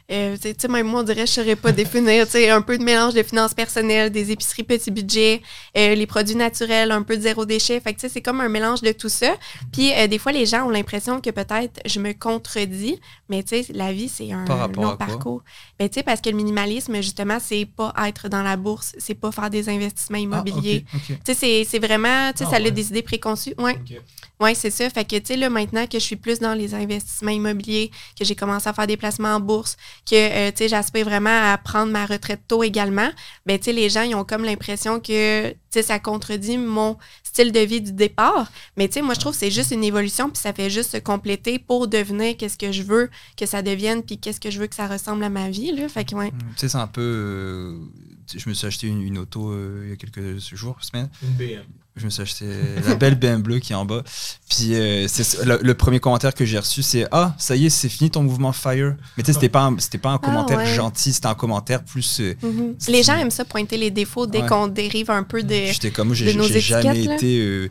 euh, 0.09 0.37
tu 0.41 0.53
sais, 0.57 0.67
même 0.69 0.87
moi, 0.87 1.01
on 1.01 1.03
dirait 1.03 1.25
que 1.25 1.31
je 1.31 1.39
ne 1.39 1.43
saurais 1.45 1.55
pas 1.57 1.71
définir. 1.73 2.25
Tu 2.25 2.31
sais, 2.33 2.49
un 2.49 2.61
peu 2.61 2.77
de 2.77 2.83
mélange 2.83 3.13
de 3.13 3.23
finances 3.23 3.53
personnelles, 3.53 4.09
des 4.09 4.31
épiceries 4.31 4.63
petit 4.63 4.89
budget, 4.89 5.41
euh, 5.77 5.95
les 5.95 6.07
produits 6.07 6.35
naturels, 6.35 6.91
un 6.91 7.01
peu 7.03 7.17
de 7.17 7.21
zéro 7.21 7.45
déchet. 7.45 7.79
Fait 7.81 7.93
que, 7.93 7.99
tu 7.99 8.07
sais, 8.07 8.09
c'est 8.13 8.21
comme 8.21 8.39
un 8.39 8.47
mélange 8.47 8.81
de 8.81 8.91
tout 8.93 9.09
ça. 9.09 9.35
Puis, 9.73 9.91
euh, 9.93 10.07
des 10.07 10.17
fois, 10.17 10.31
les 10.31 10.45
gens 10.45 10.65
ont 10.65 10.69
l'impression 10.69 11.19
que 11.19 11.29
peut-être 11.29 11.81
je 11.85 11.99
me 11.99 12.13
contredis, 12.13 12.99
mais 13.27 13.43
tu 13.43 13.63
sais, 13.63 13.73
la 13.73 13.91
vie, 13.91 14.07
c'est 14.07 14.31
un 14.31 14.45
Par 14.45 14.69
long 14.69 14.95
parcours. 14.95 15.43
Ben, 15.77 15.89
tu 15.89 15.95
sais, 15.95 16.03
parce 16.03 16.21
que 16.21 16.29
le 16.29 16.35
minimalisme, 16.37 16.95
justement, 16.97 17.37
c'est 17.41 17.65
pas 17.65 17.93
être 18.07 18.29
dans 18.29 18.43
la 18.43 18.55
bourse, 18.55 18.93
c'est 18.97 19.13
pas 19.13 19.31
faire 19.33 19.49
des 19.49 19.67
investissements 19.67 20.17
immobiliers. 20.19 20.85
Ah, 20.93 20.95
ok, 20.97 21.01
ok. 21.11 21.19
Tu 21.25 21.33
sais, 21.35 21.65
c'est- 21.67 21.79
vraiment, 21.79 22.31
tu 22.31 22.39
sais, 22.39 22.43
Ah, 22.47 22.51
ça 22.51 22.55
a 22.57 22.61
ouais. 22.61 22.71
des 22.71 22.87
idées 22.89 23.01
préconçues. 23.01 23.53
Ouais. 23.57 23.73
Ok. 23.73 23.99
Oui, 24.39 24.53
c'est 24.55 24.69
ça. 24.69 24.87
Fait 24.89 25.03
que, 25.03 25.15
tu 25.17 25.25
sais, 25.25 25.35
là, 25.35 25.49
maintenant 25.49 25.85
que 25.87 25.97
je 25.99 26.03
suis 26.03 26.15
plus 26.15 26.39
dans 26.39 26.53
les 26.53 26.75
investissements 26.75 27.31
immobiliers, 27.31 27.89
que 28.17 28.23
j'ai 28.23 28.35
commencé 28.35 28.69
à 28.69 28.73
faire 28.73 28.85
des 28.85 28.95
placements 28.97 29.33
en 29.35 29.39
bourse, 29.39 29.75
que, 30.09 30.15
euh, 30.15 30.51
tu 30.51 30.57
sais, 30.59 30.67
j'aspire 30.69 31.05
vraiment 31.05 31.51
à 31.51 31.57
prendre 31.57 31.91
ma 31.91 32.05
retraite 32.05 32.41
tôt 32.47 32.63
également, 32.63 33.09
ben, 33.45 33.57
tu 33.57 33.65
sais, 33.65 33.73
les 33.73 33.89
gens, 33.89 34.03
ils 34.03 34.15
ont 34.15 34.23
comme 34.23 34.43
l'impression 34.43 34.99
que, 34.99 35.49
tu 35.49 35.55
sais, 35.69 35.81
ça 35.81 35.99
contredit 35.99 36.57
mon 36.57 36.97
style 37.23 37.51
de 37.51 37.59
vie 37.59 37.81
du 37.81 37.91
départ. 37.91 38.51
Mais, 38.77 38.87
tu 38.87 38.95
sais, 38.95 39.01
moi, 39.01 39.13
je 39.13 39.19
trouve 39.19 39.33
que 39.33 39.39
c'est 39.39 39.51
juste 39.51 39.71
une 39.71 39.83
évolution, 39.83 40.29
puis 40.29 40.39
ça 40.41 40.53
fait 40.53 40.69
juste 40.69 40.91
se 40.91 40.97
compléter 40.97 41.59
pour 41.59 41.87
devenir 41.87 42.37
qu'est-ce 42.37 42.57
que 42.57 42.71
je 42.71 42.83
veux 42.83 43.09
que 43.35 43.45
ça 43.45 43.61
devienne, 43.61 44.01
puis 44.03 44.17
qu'est-ce 44.17 44.39
que 44.39 44.49
je 44.49 44.59
veux 44.59 44.67
que 44.67 44.75
ça 44.75 44.87
ressemble 44.87 45.23
à 45.23 45.29
ma 45.29 45.49
vie, 45.49 45.71
là. 45.73 45.87
Fait 45.89 46.05
que, 46.05 46.15
ouais. 46.15 46.31
Tu 46.31 46.61
sais, 46.61 46.69
c'est 46.69 46.77
un 46.77 46.87
peu. 46.87 47.01
euh, 47.01 47.79
tu 48.27 48.37
sais, 48.37 48.43
je 48.43 48.49
me 48.49 48.53
suis 48.53 48.67
acheté 48.67 48.87
une, 48.87 49.01
une 49.01 49.17
auto 49.17 49.51
euh, 49.51 49.83
il 49.85 49.89
y 49.89 49.93
a 49.93 49.95
quelques 49.95 50.37
jours, 50.39 50.77
semaines. 50.83 51.09
Une 51.21 51.29
BM. 51.33 51.63
Je 51.97 52.05
me 52.05 52.09
suis 52.09 52.21
acheté 52.21 52.45
la 52.87 52.95
belle 52.95 53.15
BM 53.15 53.41
bleue 53.41 53.59
qui 53.59 53.73
est 53.73 53.75
en 53.75 53.85
bas. 53.85 54.03
Puis 54.49 54.75
euh, 54.75 55.07
c'est 55.07 55.43
le, 55.43 55.59
le 55.61 55.73
premier 55.73 55.99
commentaire 55.99 56.33
que 56.33 56.45
j'ai 56.45 56.59
reçu, 56.59 56.81
c'est 56.83 57.05
Ah, 57.11 57.35
ça 57.37 57.55
y 57.55 57.65
est, 57.65 57.69
c'est 57.69 57.89
fini 57.89 58.09
ton 58.11 58.23
mouvement 58.23 58.51
Fire. 58.53 58.95
Mais 59.17 59.23
tu 59.23 59.27
sais, 59.27 59.33
c'était 59.33 59.49
pas, 59.49 59.63
un- 59.63 59.75
c'était 59.79 59.97
pas 59.97 60.11
un 60.11 60.17
commentaire 60.17 60.59
Ah, 60.61 60.63
ouais. 60.65 60.73
gentil, 60.75 61.11
c'était 61.13 61.27
un 61.27 61.35
commentaire 61.35 61.83
plus. 61.83 62.19
euh, 62.21 62.33
Mhm. 62.43 62.75
Les 62.87 63.03
gens 63.03 63.17
aiment 63.17 63.31
ça 63.31 63.45
pointer 63.45 63.77
les 63.77 63.91
défauts 63.91 64.27
dès 64.27 64.41
Ouais. 64.41 64.47
qu'on 64.47 64.67
dérive 64.67 65.09
un 65.11 65.23
peu 65.23 65.41
de. 65.43 65.53
J'étais 65.71 65.91
comme 65.91 66.13
j'ai 66.13 66.31
de 66.33 66.37
nos 66.37 66.43
j'ai 66.45 66.59
jamais 66.61 67.03
là. 67.03 67.15
été. 67.15 67.69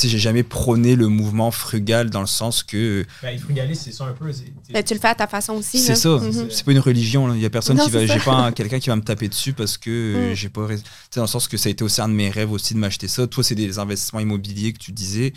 Sais, 0.00 0.08
j'ai 0.08 0.18
jamais 0.18 0.42
prôné 0.42 0.96
le 0.96 1.08
mouvement 1.08 1.50
frugal 1.50 2.10
dans 2.10 2.20
le 2.20 2.26
sens 2.26 2.62
que 2.62 3.04
Ben, 3.22 3.38
frugaliste, 3.38 3.82
c'est 3.84 3.92
ça 3.92 4.04
un 4.04 4.12
peu. 4.12 4.32
c'est- 4.32 4.52
Ben, 4.72 4.82
tu 4.82 4.94
le 4.94 5.00
fais 5.00 5.08
à 5.08 5.14
ta 5.14 5.26
façon 5.26 5.54
aussi. 5.54 5.78
c'est 5.78 5.94
ça. 5.94 6.08
Mhm. 6.18 6.48
C'est 6.50 6.64
pas 6.64 6.72
une 6.72 6.78
religion. 6.78 7.32
Il 7.34 7.40
y 7.40 7.44
a 7.46 7.50
personne 7.50 7.76
Non, 7.76 7.84
qui 7.84 7.90
va. 7.90 8.06
J'ai 8.06 8.18
pas 8.20 8.32
un- 8.34 8.52
quelqu'un 8.52 8.78
qui 8.80 8.88
va 8.88 8.96
me 8.96 9.02
taper 9.02 9.28
dessus 9.28 9.52
parce 9.52 9.76
que 9.78 10.30
Mm. 10.32 10.34
j'ai 10.34 10.48
pas. 10.48 10.66
Tu 10.68 10.76
sais, 10.76 10.82
dans 11.16 11.22
le 11.22 11.26
sens 11.28 11.46
que 11.48 11.56
ça 11.56 11.68
a 11.68 11.72
été 11.72 11.84
aussi 11.84 12.00
un 12.00 12.08
de 12.08 12.14
mes 12.14 12.30
rêves 12.30 12.50
aussi 12.52 12.74
de 12.74 12.78
m'acheter 12.78 13.08
ça. 13.08 13.26
Toi, 13.26 13.44
c'est 13.44 13.54
des 13.54 13.78
investissements 13.78 14.20
immobiliers 14.20 14.72
que 14.72 14.78
tu 14.78 14.92
disais. 14.92 15.32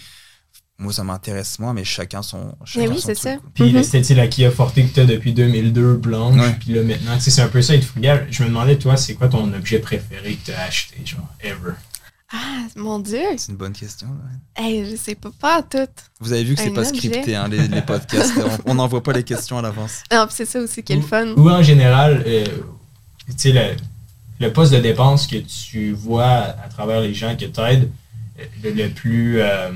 Moi, 0.77 0.91
ça 0.91 1.05
m'intéresse 1.05 1.57
moins, 1.59 1.71
mais 1.73 1.85
chacun 1.85 2.21
son. 2.21 2.53
chacun 2.65 2.89
oui, 2.91 2.99
c'est 3.01 3.15
ça. 3.15 3.37
Puis 3.53 3.71
Mhm. 3.71 3.81
c'était 3.81 4.13
la 4.13 4.27
Kia 4.27 4.51
Forte 4.51 4.75
que 4.75 4.81
tu 4.81 4.99
as 4.99 5.05
depuis 5.05 5.31
2002, 5.31 5.93
blanche. 5.95 6.35
Ouais. 6.37 6.53
Puis 6.59 6.73
là, 6.73 6.83
maintenant, 6.83 7.17
c'est 7.17 7.39
un 7.41 7.47
peu 7.47 7.61
ça, 7.61 7.75
être 7.75 7.85
frugal. 7.85 8.27
Je 8.29 8.43
me 8.43 8.49
demandais, 8.49 8.77
toi, 8.77 8.97
c'est 8.97 9.13
quoi 9.13 9.29
ton 9.29 9.53
objet 9.53 9.79
préféré 9.79 10.33
que 10.35 10.47
tu 10.47 10.51
as 10.51 10.63
acheté, 10.63 10.97
genre, 11.05 11.29
ever? 11.39 11.75
Ah, 12.33 12.63
mon 12.75 12.99
Dieu! 12.99 13.21
C'est 13.37 13.51
une 13.51 13.57
bonne 13.57 13.73
question. 13.73 14.07
là. 14.07 14.63
Hey, 14.63 14.89
je 14.89 14.95
sais 14.95 15.13
pas, 15.15 15.29
pas 15.39 15.61
tout. 15.61 15.87
Vous 16.19 16.33
avez 16.33 16.43
vu 16.43 16.55
que 16.55 16.61
c'est 16.61 16.71
pas 16.71 16.81
objet. 16.87 16.95
scripté, 16.95 17.35
hein, 17.35 17.47
les, 17.47 17.67
les 17.67 17.81
podcasts. 17.83 18.33
On- 18.65 18.73
n'envoie 18.73 19.03
pas 19.03 19.13
les 19.13 19.23
questions 19.23 19.57
à 19.59 19.61
l'avance. 19.61 20.01
Non, 20.11 20.25
c'est 20.29 20.45
ça 20.45 20.59
aussi 20.59 20.81
qui 20.81 20.93
est 20.93 20.97
le 20.97 21.01
fun. 21.03 21.27
Ou 21.37 21.49
en 21.49 21.61
général, 21.61 22.23
euh, 22.25 22.45
tu 23.27 23.33
sais, 23.37 23.51
le, 23.51 23.75
le 24.45 24.51
poste 24.51 24.73
de 24.73 24.79
dépense 24.79 25.27
que 25.27 25.35
tu 25.37 25.91
vois 25.93 26.25
à 26.25 26.67
travers 26.69 26.99
les 27.01 27.13
gens 27.13 27.35
que 27.37 27.45
t'aident, 27.45 27.91
euh, 28.39 28.43
le, 28.63 28.71
le 28.71 28.89
plus 28.89 29.39
euh, 29.41 29.71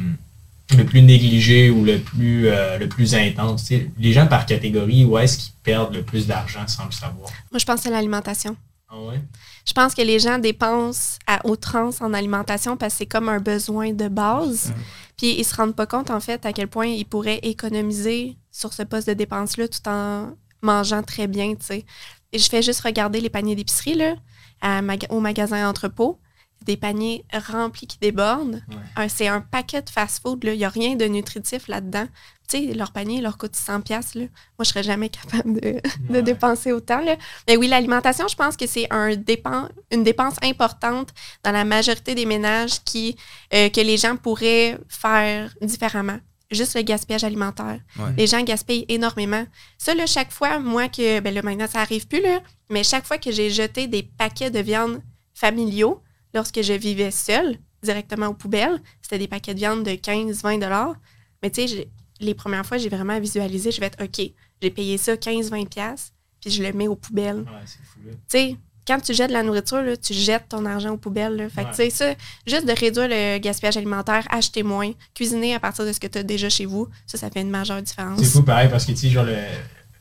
le 0.75 0.85
plus 0.85 1.01
négligé 1.03 1.69
ou 1.69 1.83
le 1.85 1.99
plus 1.99 2.47
euh, 2.47 2.77
le 2.79 2.89
plus 2.89 3.13
intense. 3.15 3.65
tu 3.65 3.77
sais, 3.77 3.91
les 3.99 4.11
gens 4.11 4.25
par 4.27 4.45
catégorie, 4.47 5.05
où 5.05 5.17
est-ce 5.19 5.37
qu'ils 5.37 5.53
perdent 5.63 5.93
le 5.95 6.01
plus 6.03 6.25
d'argent 6.27 6.67
sans 6.67 6.85
le 6.85 6.91
savoir? 6.91 7.29
Moi, 7.51 7.59
je 7.59 7.65
pense 7.65 7.85
à 7.85 7.89
l'alimentation. 7.91 8.55
Ah 8.89 8.99
ouais? 9.01 9.21
Je 9.65 9.73
pense 9.73 9.93
que 9.93 10.01
les 10.01 10.19
gens 10.19 10.39
dépensent 10.39 11.19
à 11.27 11.45
outrance 11.47 12.01
en 12.01 12.13
alimentation 12.13 12.75
parce 12.75 12.93
que 12.93 12.97
c'est 12.99 13.05
comme 13.05 13.29
un 13.29 13.39
besoin 13.39 13.93
de 13.93 14.07
base. 14.07 14.73
Puis 15.15 15.37
ils 15.39 15.43
se 15.43 15.55
rendent 15.55 15.75
pas 15.75 15.85
compte, 15.85 16.09
en 16.09 16.19
fait, 16.19 16.45
à 16.45 16.53
quel 16.53 16.67
point 16.67 16.87
ils 16.87 17.05
pourraient 17.05 17.39
économiser 17.43 18.37
sur 18.51 18.73
ce 18.73 18.83
poste 18.83 19.07
de 19.07 19.13
dépense-là 19.13 19.67
tout 19.67 19.87
en 19.87 20.31
mangeant 20.61 21.03
très 21.03 21.27
bien, 21.27 21.53
tu 21.55 21.65
sais. 21.65 21.85
Et 22.31 22.39
je 22.39 22.49
fais 22.49 22.61
juste 22.61 22.81
regarder 22.81 23.21
les 23.21 23.29
paniers 23.29 23.55
d'épicerie, 23.55 23.95
là, 23.95 24.15
à 24.61 24.81
au 25.09 25.19
magasin 25.19 25.69
entrepôt. 25.69 26.19
Des 26.65 26.77
paniers 26.77 27.25
remplis 27.33 27.87
qui 27.87 27.97
débordent. 27.99 28.61
Ouais. 28.97 29.09
C'est 29.09 29.27
un 29.27 29.41
paquet 29.41 29.81
de 29.81 29.89
fast-food. 29.89 30.39
Il 30.43 30.51
n'y 30.57 30.65
a 30.65 30.69
rien 30.69 30.95
de 30.95 31.05
nutritif 31.05 31.67
là-dedans. 31.67 32.07
Tu 32.49 32.67
sais, 32.67 32.73
leur 32.73 32.91
panier, 32.91 33.21
leur 33.21 33.37
coûte 33.37 33.55
100 33.55 33.81
pièces. 33.81 34.15
Moi, 34.15 34.27
je 34.59 34.65
serais 34.65 34.83
jamais 34.83 35.09
capable 35.09 35.61
de, 35.61 35.79
de 36.09 36.21
dépenser 36.21 36.71
autant, 36.71 36.99
là. 37.01 37.15
Mais 37.47 37.57
oui, 37.57 37.67
l'alimentation, 37.67 38.27
je 38.27 38.35
pense 38.35 38.57
que 38.57 38.65
c'est 38.67 38.87
un 38.91 39.11
dépen- 39.11 39.69
une 39.91 40.03
dépense 40.03 40.35
importante 40.41 41.09
dans 41.43 41.51
la 41.51 41.63
majorité 41.63 42.13
des 42.15 42.25
ménages 42.25 42.83
qui, 42.83 43.15
euh, 43.53 43.69
que 43.69 43.81
les 43.81 43.97
gens 43.97 44.15
pourraient 44.17 44.77
faire 44.87 45.53
différemment. 45.61 46.17
juste 46.51 46.75
le 46.75 46.81
gaspillage 46.81 47.23
alimentaire. 47.23 47.79
Ouais. 47.99 48.11
Les 48.17 48.25
gens 48.25 48.41
gaspillent 48.41 48.85
énormément. 48.89 49.45
Ça, 49.77 49.93
là, 49.93 50.07
chaque 50.07 50.31
fois, 50.31 50.57
moi, 50.59 50.89
que, 50.89 51.19
ben 51.19 51.31
là, 51.33 51.41
maintenant, 51.43 51.67
ça 51.67 51.79
arrive 51.81 52.07
plus, 52.07 52.21
là, 52.21 52.41
mais 52.71 52.83
chaque 52.83 53.05
fois 53.05 53.19
que 53.19 53.31
j'ai 53.31 53.51
jeté 53.51 53.85
des 53.87 54.01
paquets 54.03 54.49
de 54.49 54.59
viande 54.59 54.99
familiaux, 55.35 56.01
lorsque 56.33 56.61
je 56.61 56.73
vivais 56.73 57.11
seule, 57.11 57.57
directement 57.83 58.27
aux 58.27 58.33
poubelles, 58.33 58.81
c'était 59.01 59.19
des 59.19 59.27
paquets 59.27 59.53
de 59.53 59.59
viande 59.59 59.83
de 59.83 59.91
15-20 59.91 60.59
dollars. 60.59 60.95
Mais 61.41 61.49
tu 61.49 61.67
sais, 61.67 61.87
les 62.19 62.33
premières 62.33 62.65
fois, 62.65 62.77
j'ai 62.77 62.89
vraiment 62.89 63.19
visualisé, 63.19 63.71
je 63.71 63.79
vais 63.79 63.87
être 63.87 64.03
OK, 64.03 64.21
j'ai 64.61 64.69
payé 64.71 64.97
ça 64.97 65.13
15-20 65.15 65.67
pièces 65.67 66.11
puis 66.41 66.51
je 66.51 66.63
le 66.63 66.71
mets 66.73 66.87
aux 66.87 66.95
poubelles. 66.95 67.39
Ouais, 67.39 67.45
c'est 67.65 67.79
fou, 67.85 67.99
là. 68.05 68.11
Tu 68.13 68.19
sais, 68.27 68.55
quand 68.87 68.99
tu 69.01 69.13
jettes 69.13 69.27
de 69.29 69.33
la 69.33 69.43
nourriture, 69.43 69.81
là, 69.81 69.95
tu 69.97 70.13
jettes 70.13 70.45
ton 70.49 70.65
argent 70.65 70.91
aux 70.91 70.97
poubelles. 70.97 71.35
là. 71.35 71.49
Fait 71.49 71.63
que, 71.63 71.67
Ouais. 71.67 71.71
tu 71.71 71.77
sais, 71.83 71.89
ça, 71.89 72.13
juste 72.47 72.65
de 72.65 72.71
réduire 72.73 73.07
le 73.09 73.37
gaspillage 73.39 73.77
alimentaire, 73.77 74.25
acheter 74.29 74.63
moins, 74.63 74.91
cuisiner 75.13 75.53
à 75.53 75.59
partir 75.59 75.85
de 75.85 75.91
ce 75.93 75.99
que 75.99 76.07
tu 76.07 76.17
as 76.17 76.23
déjà 76.23 76.49
chez 76.49 76.65
vous, 76.65 76.87
ça, 77.05 77.17
ça 77.17 77.29
fait 77.29 77.41
une 77.41 77.49
majeure 77.49 77.81
différence. 77.81 78.19
C'est 78.19 78.25
fou 78.25 78.41
pareil 78.43 78.67
parce 78.69 78.85
que 78.85 78.91
tu 78.93 78.97
sais, 78.97 79.09
genre 79.09 79.25
le, 79.25 79.37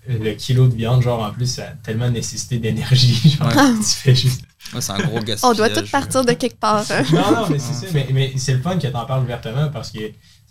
le 0.08 0.32
kilo 0.34 0.68
de 0.68 0.74
viande, 0.74 1.02
genre 1.02 1.22
en 1.22 1.32
plus, 1.32 1.46
ça 1.46 1.64
a 1.64 1.72
tellement 1.72 2.08
nécessité 2.10 2.58
d'énergie. 2.58 3.30
Genre, 3.38 3.48
Ouais. 3.48 3.74
tu 3.78 3.82
fais 3.96 4.14
juste. 4.14 4.42
Ouais, 4.74 4.80
c'est 4.80 4.92
un 4.92 4.98
gros 4.98 5.18
gaspillage. 5.20 5.40
On 5.44 5.54
doit 5.54 5.68
tous 5.70 5.88
partir 5.90 6.24
de 6.24 6.32
quelque 6.32 6.58
part. 6.58 6.84
hein. 6.90 7.02
Non, 7.12 7.30
non, 7.42 7.48
mais 7.48 7.58
c'est 7.58 7.74
ça. 7.74 7.86
Mais, 7.94 8.08
mais 8.12 8.32
c'est 8.36 8.54
le 8.54 8.60
fun 8.62 8.78
que 8.78 8.86
t'en 8.88 9.06
parles 9.06 9.22
ouvertement 9.22 9.68
parce 9.70 9.90
que 9.90 10.00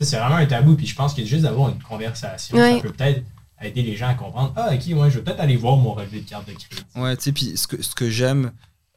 c'est 0.01 0.17
vraiment 0.17 0.35
un 0.37 0.45
tabou. 0.45 0.75
Puis 0.75 0.87
je 0.87 0.95
pense 0.95 1.13
que 1.13 1.23
juste 1.25 1.43
d'avoir 1.43 1.69
une 1.69 1.81
conversation, 1.81 2.57
Ouais. 2.57 2.77
ça 2.77 2.81
peut 2.83 2.91
peut-être 2.93 3.23
aider 3.61 3.81
les 3.81 3.95
gens 3.95 4.07
à 4.09 4.13
comprendre. 4.13 4.53
Ah, 4.55 4.69
ok, 4.73 4.81
ouais, 4.97 5.09
je 5.11 5.17
vais 5.17 5.23
peut-être 5.23 5.39
aller 5.39 5.55
voir 5.57 5.77
mon 5.77 5.93
relevé 5.93 6.21
de 6.21 6.29
carte 6.29 6.47
de 6.47 6.53
crédit. 6.53 6.83
Ouais, 6.95 7.15
tu 7.17 7.23
sais, 7.23 7.31
puis 7.31 7.57
ce 7.57 7.67
que, 7.67 7.81
ce 7.81 7.95
que 7.95 8.09
j'aime 8.09 8.51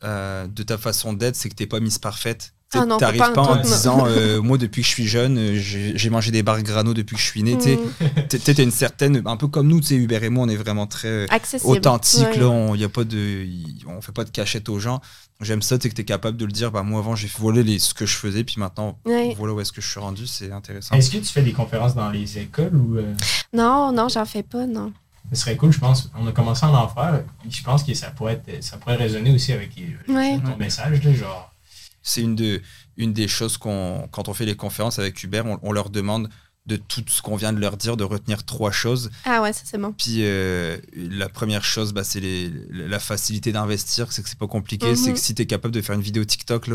euh, 0.05 0.47
de 0.47 0.63
ta 0.63 0.79
façon 0.79 1.13
d'être, 1.13 1.37
c'est 1.37 1.49
que 1.49 1.55
t'es 1.55 1.67
pas 1.67 1.81
mise 1.81 1.99
parfaite. 1.99 2.53
Ah 2.73 2.87
non, 2.87 2.99
T'arrives 2.99 3.19
pas 3.19 3.33
pas, 3.33 3.41
en 3.43 3.57
disant 3.57 4.05
euh, 4.07 4.41
moi 4.41 4.57
depuis 4.57 4.83
que 4.83 4.87
je 4.87 4.93
suis 4.93 5.09
jeune 5.09 5.37
euh, 5.39 5.59
j'ai 5.59 6.09
mangé 6.09 6.31
des 6.31 6.45
barres 6.45 6.63
grano 6.63 6.95
depuis 6.95 7.17
que 7.17 7.21
je 7.21 7.27
suis 7.27 7.43
né 7.43 7.57
Mm, 7.57 8.29
t'as 8.29 8.63
une 8.63 8.71
certaine 8.71 9.21
un 9.27 9.37
peu 9.37 9.49
comme 9.49 9.67
nous 9.67 9.81
tu 9.81 9.87
sais 9.89 9.97
Hubert 9.97 10.23
et 10.23 10.29
moi 10.29 10.45
on 10.45 10.49
est 10.49 10.55
vraiment 10.55 10.87
très 10.87 11.29
accessible. 11.31 11.69
authentique 11.73 12.23
Ouais. 12.29 12.39
là 12.39 12.47
on 12.49 12.77
y 12.77 12.85
a 12.85 12.89
pas 12.89 13.03
de 13.03 13.19
y- 13.45 13.83
on 13.89 14.01
fait 14.01 14.13
pas 14.13 14.23
de 14.23 14.31
cachette 14.31 14.69
aux 14.69 14.79
gens 14.79 15.01
j'aime 15.41 15.63
ça 15.63 15.79
tu 15.79 15.83
sais 15.83 15.89
que 15.89 15.97
t'es 15.97 16.05
capable 16.05 16.37
de 16.37 16.45
le 16.45 16.53
dire 16.53 16.71
bah 16.71 16.85
moi 16.85 17.01
avant 17.01 17.17
j'ai 17.17 17.27
volé 17.41 17.65
les, 17.65 17.81
ce 17.81 17.93
que 17.93 18.07
je 18.07 18.15
faisais 18.15 18.45
puis 18.45 18.55
maintenant 18.59 19.01
Ouais. 19.05 19.35
voilà 19.37 19.53
où 19.55 19.61
est-ce 19.61 19.73
que 19.73 19.81
je 19.81 19.89
suis 19.91 19.99
rendu 19.99 20.29
c'est 20.29 20.53
intéressant 20.53 20.95
Est-ce 20.95 21.11
que 21.11 21.17
tu 21.19 21.25
fais 21.25 21.43
des 21.43 21.53
conférences 21.53 21.97
dans 21.97 22.11
les 22.11 22.39
écoles 22.39 22.77
ou. 22.77 22.99
euh, 22.99 23.15
Non, 23.53 23.91
non, 23.91 24.07
j'en 24.09 24.25
fais 24.27 24.45
pas, 24.45 24.67
non. 24.69 24.93
Ce 25.33 25.41
serait 25.43 25.57
cool, 25.57 25.73
je 25.73 25.79
pense. 25.79 26.11
On 26.19 26.27
a 26.27 26.33
commencé 26.33 26.65
à 26.67 26.71
en 26.71 26.89
faire. 26.89 27.23
Je 27.49 27.63
pense 27.63 27.85
que 27.85 27.95
ça 27.95 28.11
pourrait, 28.11 28.43
être, 28.47 28.65
ça 28.65 28.77
pourrait 28.79 28.97
résonner 28.97 29.33
aussi 29.33 29.53
avec 29.53 29.71
les- 29.77 29.97
Ouais. 30.13 30.39
ton 30.41 30.57
message. 30.57 31.03
Là, 31.05 31.13
genre, 31.15 31.55
c'est 32.03 32.23
une, 32.23 32.35
de, 32.35 32.61
une 32.97 33.13
des 33.13 33.29
choses 33.29 33.57
qu'on, 33.57 34.09
quand 34.11 34.29
on 34.29 34.35
fait 34.35 34.47
les 34.47 34.57
conférences 34.57 34.99
avec 34.99 35.23
Hubert, 35.23 35.47
on, 35.47 35.59
on 35.63 35.73
leur 35.73 35.91
demande 35.91 36.29
de 36.67 36.77
tout 36.77 37.03
ce 37.09 37.23
qu'on 37.23 37.37
vient 37.37 37.53
de 37.53 37.59
leur 37.61 37.77
dire, 37.77 37.97
de 37.97 38.05
retenir 38.05 38.45
trois 38.45 38.71
choses. 38.71 39.11
Ah 39.25 39.41
ouais, 39.41 39.53
ça 39.53 39.63
c'est 39.65 39.79
bon. 39.79 39.93
Puis 39.93 40.19
euh, 40.21 40.79
la 40.95 41.29
première 41.29 41.65
chose, 41.65 41.93
bah, 41.93 42.05
c'est 42.05 42.21
les- 42.21 42.51
la 42.71 42.99
facilité 42.99 43.51
d'investir, 43.51 44.13
c'est 44.13 44.23
que 44.23 44.29
c'est 44.29 44.39
pas 44.39 44.47
compliqué, 44.47 44.89
Mhm. 44.91 44.97
c'est 44.97 45.13
que 45.15 45.19
si 45.19 45.35
tu 45.35 45.43
es 45.43 45.47
capable 45.47 45.75
de 45.75 45.81
faire 45.81 45.95
une 45.95 46.03
vidéo 46.03 46.25
TikTok, 46.25 46.67
tu 46.67 46.73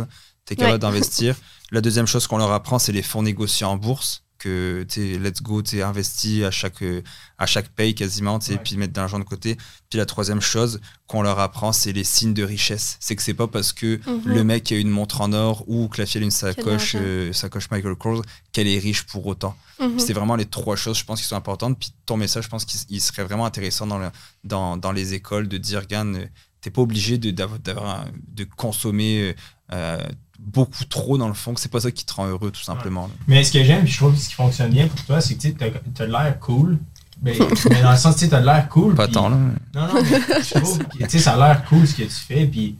es 0.54 0.56
capable 0.56 0.74
Ouais. 0.74 0.80
d'investir. 0.80 1.36
La 1.72 1.82
deuxième 1.82 2.08
chose 2.08 2.26
qu'on 2.28 2.38
leur 2.38 2.52
apprend, 2.52 2.80
c'est 2.80 2.92
les 2.92 3.04
fonds 3.04 3.22
négociés 3.24 3.66
en 3.66 3.78
bourse, 3.78 4.24
que 4.46 4.86
tu 4.88 5.18
let's 5.20 5.42
go, 5.42 5.62
tu 5.62 5.82
investi 5.82 6.44
à 6.44 6.52
chaque, 6.52 6.82
euh, 6.84 7.02
à 7.38 7.46
chaque 7.46 7.70
paye 7.70 7.96
quasiment, 7.96 8.38
tu 8.40 8.52
Ouais. 8.52 8.60
puis 8.64 8.78
mettre 8.78 8.94
de 8.94 9.00
l'argent 9.00 9.18
de 9.20 9.24
côté. 9.24 9.58
Puis 9.90 9.98
la 9.98 10.06
troisième 10.06 10.42
chose 10.42 10.80
qu'on 11.08 11.22
leur 11.24 11.40
apprend, 11.40 11.72
c'est 11.74 11.92
les 11.94 12.04
signes 12.04 12.34
de 12.34 12.44
richesse. 12.44 12.98
C'est 13.00 13.16
que 13.16 13.24
c'est 13.24 13.34
pas 13.34 13.48
parce 13.48 13.74
que 13.74 14.00
Mhm. 14.08 14.22
le 14.26 14.44
mec 14.44 14.72
a 14.72 14.76
une 14.78 14.90
montre 14.90 15.22
en 15.22 15.34
or 15.34 15.64
ou 15.68 15.88
que 15.88 16.00
la 16.02 16.06
fille 16.06 16.22
a 16.22 16.24
une 16.24 16.32
sacoche, 16.32 16.96
euh, 17.00 17.34
sacoche 17.34 17.70
Michael 17.72 17.96
Kors, 17.96 18.22
qu'elle 18.52 18.68
est 18.68 18.80
riche 18.80 19.04
pour 19.04 19.26
autant. 19.26 19.56
Mhm. 19.80 20.00
C'est 20.00 20.14
vraiment 20.14 20.36
les 20.36 20.46
trois 20.46 20.76
choses, 20.76 20.98
je 21.00 21.04
pense, 21.06 21.22
qui 21.22 21.28
sont 21.28 21.36
importantes. 21.36 21.78
Puis 21.80 21.92
ton 22.06 22.18
message, 22.18 22.44
je 22.46 22.50
pense 22.50 22.66
qu'il 22.66 22.80
il 22.90 23.02
serait 23.02 23.24
vraiment 23.24 23.46
intéressant 23.46 23.88
dans, 23.88 23.98
le- 24.00 24.12
dans, 24.44 24.78
dans 24.78 24.92
les 24.92 25.14
écoles 25.14 25.48
de 25.48 25.58
dire, 25.58 25.88
Gan, 25.88 26.14
euh, 26.14 26.26
t'es 26.62 26.70
pas 26.70 26.82
obligé 26.82 27.18
de, 27.18 27.30
un- 27.44 28.06
de 28.30 28.44
consommer 28.44 29.36
euh, 29.74 29.98
beaucoup 30.40 30.86
trop 30.86 31.18
dans 31.18 31.28
le 31.28 31.34
fond, 31.34 31.54
que 31.54 31.60
c'est 31.60 31.72
pas 31.72 31.80
ça 31.80 31.92
qui 31.92 32.06
te 32.06 32.14
rend 32.14 32.28
heureux, 32.28 32.52
tout 32.52 32.62
simplement. 32.64 33.10
Mais 33.28 33.44
ce 33.44 33.52
que 33.52 33.64
j'aime, 33.64 33.84
puis 33.84 33.92
je 33.92 33.98
trouve 33.98 34.14
que 34.14 34.20
ce 34.20 34.30
qui 34.30 34.36
fonctionne 34.36 34.72
bien 34.72 34.88
pour 34.88 35.02
toi, 35.06 35.22
c'est 35.22 35.36
que 35.36 35.48
tu 35.48 36.02
as, 36.02 36.06
l'air 36.06 36.40
cool. 36.40 36.78
Ben, 37.22 37.36
mais 37.70 37.82
dans 37.82 37.92
le 37.92 37.98
sens, 37.98 38.16
tu 38.18 38.34
as 38.34 38.42
l'air 38.42 38.68
cool. 38.70 38.96
Pas 38.96 39.08
tant, 39.08 39.30
là. 39.30 39.38
Non, 39.74 39.88
non, 39.88 39.94
mais 40.04 40.20
je 40.44 40.54
trouve 40.60 40.80
que 40.80 40.98
tu 41.04 41.10
sais, 41.10 41.20
ça 41.20 41.34
a 41.34 41.38
l'air 41.38 41.66
cool 41.66 41.88
ce 41.88 41.96
que 41.96 42.04
tu 42.04 42.10
fais. 42.10 42.46
Puis 42.46 42.76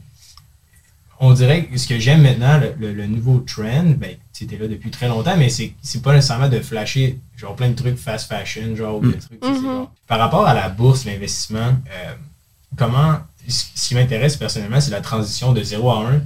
on 1.18 1.32
dirait 1.32 1.64
que 1.64 1.78
ce 1.78 1.86
que 1.88 1.98
j'aime 1.98 2.22
maintenant, 2.22 2.58
le, 2.60 2.74
le- 2.78 2.92
le 2.92 3.06
nouveau 3.06 3.38
trend, 3.38 3.84
ben, 3.96 4.16
tu 4.34 4.44
étais 4.44 4.58
là 4.58 4.68
depuis 4.68 4.90
très 4.90 5.08
longtemps, 5.08 5.34
mais 5.38 5.48
c'est 5.48 5.72
c'est 5.80 6.02
pas 6.02 6.12
nécessairement 6.14 6.50
de 6.50 6.60
flasher 6.60 7.18
genre 7.36 7.56
plein 7.56 7.70
de 7.70 7.74
trucs 7.74 7.96
fast 7.96 8.28
fashion, 8.28 8.76
genre, 8.76 8.96
ou 8.98 9.02
Mm. 9.02 9.12
des 9.12 9.18
trucs. 9.18 9.44
Mhm. 9.44 9.62
genre- 9.62 9.90
Par 10.06 10.18
rapport 10.18 10.46
à 10.46 10.52
la 10.52 10.68
bourse, 10.68 11.04
l'investissement, 11.06 11.74
euh, 11.90 12.14
comment. 12.76 13.18
Ce 13.48 13.88
qui 13.88 13.94
m'intéresse 13.94 14.36
personnellement, 14.36 14.80
c'est 14.80 14.90
la 14.90 15.00
transition 15.00 15.52
de 15.52 15.62
0 15.62 15.88
à 15.90 16.08
1. 16.10 16.20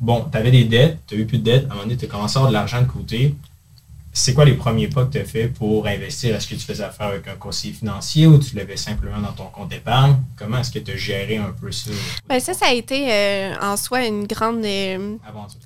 Bon, 0.00 0.26
tu 0.30 0.38
avais 0.38 0.50
des 0.50 0.64
dettes, 0.64 0.98
tu 1.06 1.14
as 1.16 1.18
eu 1.18 1.26
plus 1.26 1.38
de 1.38 1.44
dettes, 1.44 1.64
à 1.64 1.66
un 1.66 1.68
moment 1.70 1.82
donné, 1.82 1.96
tu 1.96 2.04
as 2.04 2.08
commencé 2.08 2.36
à 2.36 2.40
avoir 2.40 2.50
de 2.50 2.54
l'argent 2.54 2.80
de 2.80 2.86
côté. 2.86 3.34
C'est 4.12 4.34
quoi 4.34 4.44
les 4.44 4.54
premiers 4.54 4.88
pas 4.88 5.04
que 5.04 5.12
tu 5.12 5.18
as 5.18 5.24
fait 5.24 5.48
pour 5.48 5.86
investir? 5.86 6.34
Est-ce 6.34 6.48
que 6.48 6.54
tu 6.54 6.64
faisais 6.64 6.82
affaire 6.82 7.08
avec 7.08 7.28
un 7.28 7.36
conseiller 7.36 7.74
financier 7.74 8.26
ou 8.26 8.38
tu 8.38 8.56
l'avais 8.56 8.76
simplement 8.76 9.20
dans 9.20 9.32
ton 9.32 9.44
compte 9.44 9.68
d'épargne? 9.68 10.16
Comment 10.36 10.58
est-ce 10.58 10.72
que 10.72 10.78
tu 10.80 10.92
as 10.92 10.96
géré 10.96 11.36
un 11.36 11.52
peu 11.60 11.70
ça? 11.70 11.90
Ben, 12.28 12.40
ça, 12.40 12.54
ça 12.54 12.66
a 12.66 12.72
été 12.72 13.12
euh, 13.12 13.54
en 13.60 13.76
soi 13.76 14.06
une 14.06 14.26
grande, 14.26 14.64
euh, 14.64 15.16
Aventure. 15.26 15.60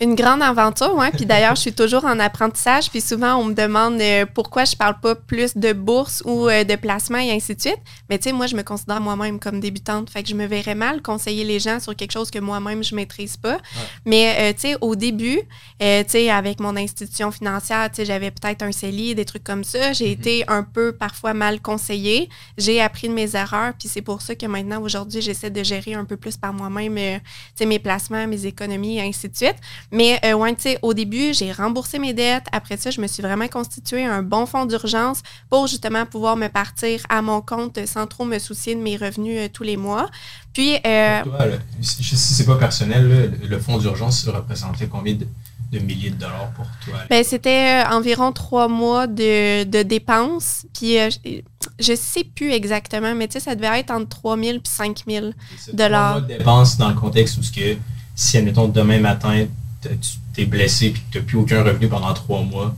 Une 0.00 0.14
grande 0.14 0.42
aventure. 0.42 0.94
Ouais. 0.94 1.10
Puis 1.10 1.26
d'ailleurs, 1.26 1.56
je 1.56 1.62
suis 1.62 1.72
toujours 1.72 2.04
en 2.04 2.18
apprentissage. 2.20 2.90
Puis 2.90 3.00
souvent, 3.00 3.36
on 3.36 3.44
me 3.44 3.54
demande 3.54 4.00
euh, 4.00 4.26
pourquoi 4.32 4.64
je 4.64 4.76
parle 4.76 5.00
pas 5.00 5.14
plus 5.14 5.56
de 5.56 5.72
bourse 5.72 6.22
ou 6.24 6.48
euh, 6.48 6.64
de 6.64 6.76
placement 6.76 7.18
et 7.18 7.32
ainsi 7.32 7.54
de 7.54 7.60
suite. 7.60 7.80
Mais 8.08 8.18
tu 8.18 8.24
sais, 8.24 8.32
moi, 8.32 8.46
je 8.46 8.54
me 8.54 8.62
considère 8.62 9.00
moi-même 9.00 9.40
comme 9.40 9.60
débutante. 9.60 10.10
Fait 10.10 10.22
que 10.22 10.28
je 10.28 10.34
me 10.34 10.46
verrais 10.46 10.76
mal 10.76 11.02
conseiller 11.02 11.44
les 11.44 11.58
gens 11.58 11.80
sur 11.80 11.96
quelque 11.96 12.12
chose 12.12 12.30
que 12.30 12.38
moi-même, 12.38 12.84
je 12.84 12.94
maîtrise 12.94 13.36
pas. 13.36 13.58
Mais 14.04 14.36
euh, 14.38 14.52
tu 14.52 14.68
sais, 14.68 14.76
au 14.80 14.94
début, 14.94 15.40
euh, 15.82 16.04
tu 16.04 16.10
sais, 16.10 16.30
avec 16.30 16.60
mon 16.60 16.76
institution 16.76 17.30
financière, 17.30 17.90
tu 17.90 17.96
sais, 17.96 18.04
j'avais 18.04 18.30
peut-être 18.30 18.62
un 18.62 18.72
CELI, 18.72 19.14
des 19.14 19.24
trucs 19.24 19.44
comme 19.44 19.64
ça. 19.64 19.92
J'ai 19.92 20.12
été 20.12 20.44
un 20.48 20.62
peu 20.62 20.92
parfois 20.92 21.34
mal 21.34 21.60
conseillée. 21.60 22.28
J'ai 22.56 22.80
appris 22.80 23.08
de 23.08 23.14
mes 23.14 23.34
erreurs. 23.34 23.72
Puis 23.78 23.88
c'est 23.88 24.02
pour 24.02 24.22
ça 24.22 24.36
que 24.36 24.46
maintenant, 24.46 24.80
aujourd'hui, 24.80 25.20
j'essaie 25.20 25.50
de 25.50 25.62
gérer 25.64 25.94
un 25.94 26.04
peu 26.04 26.16
plus 26.16 26.36
par 26.36 26.52
moi-même, 26.52 26.96
euh, 26.98 27.18
tu 27.18 27.24
sais, 27.56 27.66
mes 27.66 27.80
placements, 27.80 28.26
mes 28.28 28.46
économies 28.46 28.98
et 28.98 29.02
ainsi 29.02 29.28
de 29.28 29.36
suite. 29.36 29.56
Mais 29.90 30.20
euh, 30.24 30.34
ouais, 30.34 30.54
tu 30.54 30.62
sais, 30.62 30.78
au 30.82 30.92
début, 30.94 31.32
j'ai 31.32 31.50
remboursé 31.52 31.98
mes 31.98 32.12
dettes. 32.12 32.44
Après 32.52 32.76
ça, 32.76 32.90
je 32.90 33.00
me 33.00 33.06
suis 33.06 33.22
vraiment 33.22 33.48
constitué 33.48 34.04
un 34.04 34.22
bon 34.22 34.44
fonds 34.46 34.66
d'urgence 34.66 35.22
pour 35.48 35.66
justement 35.66 36.04
pouvoir 36.06 36.36
me 36.36 36.48
partir 36.48 37.00
à 37.08 37.22
mon 37.22 37.40
compte 37.40 37.78
sans 37.86 38.06
trop 38.06 38.24
me 38.24 38.38
soucier 38.38 38.74
de 38.74 38.80
mes 38.80 38.96
revenus 38.96 39.38
euh, 39.40 39.48
tous 39.52 39.62
les 39.62 39.76
mois. 39.76 40.08
Puis, 40.52 40.76
euh, 40.86 41.22
toi, 41.22 41.46
là, 41.46 41.56
si 41.80 42.02
si 42.04 42.16
c'est 42.16 42.44
pas 42.46 42.56
personnel, 42.56 43.08
là, 43.08 43.48
le- 43.48 43.58
fonds 43.60 43.78
d'urgence 43.78 44.26
représentait 44.28 44.86
combien 44.88 45.14
de, 45.14 45.26
de 45.72 45.78
milliers 45.78 46.10
de 46.10 46.16
dollars 46.16 46.50
pour 46.56 46.66
toi? 46.84 46.98
Ben, 47.08 47.24
c'était 47.24 47.84
euh, 47.84 47.90
environ 47.96 48.32
trois 48.32 48.68
mois 48.68 49.06
de, 49.06 49.64
de 49.64 49.82
dépenses. 49.82 50.66
Puis, 50.74 50.98
euh, 50.98 51.08
je, 51.24 51.40
je 51.78 51.94
sais 51.94 52.24
plus 52.24 52.52
exactement, 52.52 53.14
mais 53.14 53.28
tu 53.28 53.34
sais, 53.34 53.40
ça 53.40 53.54
devait 53.54 53.78
être 53.80 53.90
entre 53.90 54.08
3 54.08 54.36
000 54.36 54.56
et 54.56 54.60
5 54.64 55.04
000. 55.06 55.30
C'est 55.56 55.74
de 55.74 55.84
trois 55.84 55.88
mois 56.12 56.20
de 56.20 56.26
dépenses 56.26 56.76
dans 56.76 56.88
le 56.88 56.94
contexte 56.94 57.38
où 57.38 57.42
ce 57.42 57.52
que, 57.52 57.76
si, 58.14 58.36
admettons, 58.36 58.68
demain 58.68 58.98
matin, 59.00 59.46
tu 59.82 59.96
t'es 60.34 60.44
blessé 60.44 60.86
et 60.86 60.92
que 60.92 60.98
tu 61.10 61.18
n'as 61.18 61.24
plus 61.24 61.36
aucun 61.36 61.62
revenu 61.62 61.88
pendant 61.88 62.12
trois 62.14 62.42
mois, 62.42 62.74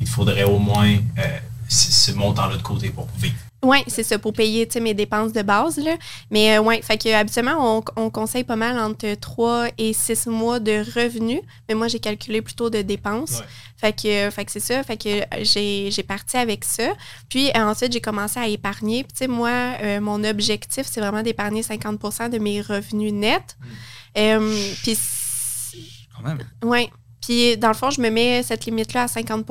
il 0.00 0.06
te 0.06 0.10
faudrait 0.10 0.44
au 0.44 0.58
moins 0.58 0.90
euh, 1.18 1.38
ce, 1.68 1.92
ce 1.92 2.12
montant-là 2.12 2.56
de 2.56 2.62
côté 2.62 2.90
pour 2.90 3.08
vivre. 3.18 3.36
Oui, 3.60 3.78
c'est 3.88 4.04
ça, 4.04 4.20
pour 4.20 4.32
payer 4.32 4.68
mes 4.80 4.94
dépenses 4.94 5.32
de 5.32 5.42
base. 5.42 5.78
Là. 5.78 5.96
Mais 6.30 6.56
euh, 6.56 6.62
ouais, 6.62 6.80
fait 6.80 6.96
que 6.96 7.12
habituellement, 7.12 7.56
on, 7.58 7.82
on 7.96 8.08
conseille 8.08 8.44
pas 8.44 8.54
mal 8.54 8.78
entre 8.78 9.14
3 9.14 9.70
et 9.78 9.92
6 9.92 10.28
mois 10.28 10.60
de 10.60 10.78
revenus. 10.94 11.40
Mais 11.68 11.74
moi, 11.74 11.88
j'ai 11.88 11.98
calculé 11.98 12.40
plutôt 12.40 12.70
de 12.70 12.82
dépenses. 12.82 13.40
Ouais. 13.40 13.46
Fait 13.76 13.92
que, 13.92 14.30
fait 14.30 14.44
que 14.44 14.52
c'est 14.52 14.60
ça. 14.60 14.82
Fait 14.84 14.96
que 14.96 15.24
j'ai 15.42 16.02
parti 16.04 16.36
avec 16.36 16.64
ça. 16.64 16.92
Puis 17.28 17.48
euh, 17.48 17.64
ensuite, 17.64 17.92
j'ai 17.92 18.00
commencé 18.00 18.38
à 18.38 18.46
épargner. 18.46 19.02
Puis 19.02 19.12
tu 19.12 19.18
sais, 19.18 19.26
moi, 19.26 19.50
euh, 19.50 20.00
mon 20.00 20.22
objectif, 20.22 20.86
c'est 20.88 21.00
vraiment 21.00 21.22
d'épargner 21.22 21.64
50 21.64 22.30
de 22.32 22.38
mes 22.38 22.60
revenus 22.60 23.12
nets. 23.12 23.56
Euh, 24.16 24.72
puis 24.82 24.96
Quand 26.18 26.28
même. 26.28 26.38
oui. 26.64 26.90
Puis, 27.28 27.58
dans 27.58 27.68
le 27.68 27.74
fond, 27.74 27.90
je 27.90 28.00
me 28.00 28.08
mets 28.08 28.42
cette 28.42 28.64
limite-là 28.64 29.02
à 29.02 29.08
50 29.08 29.44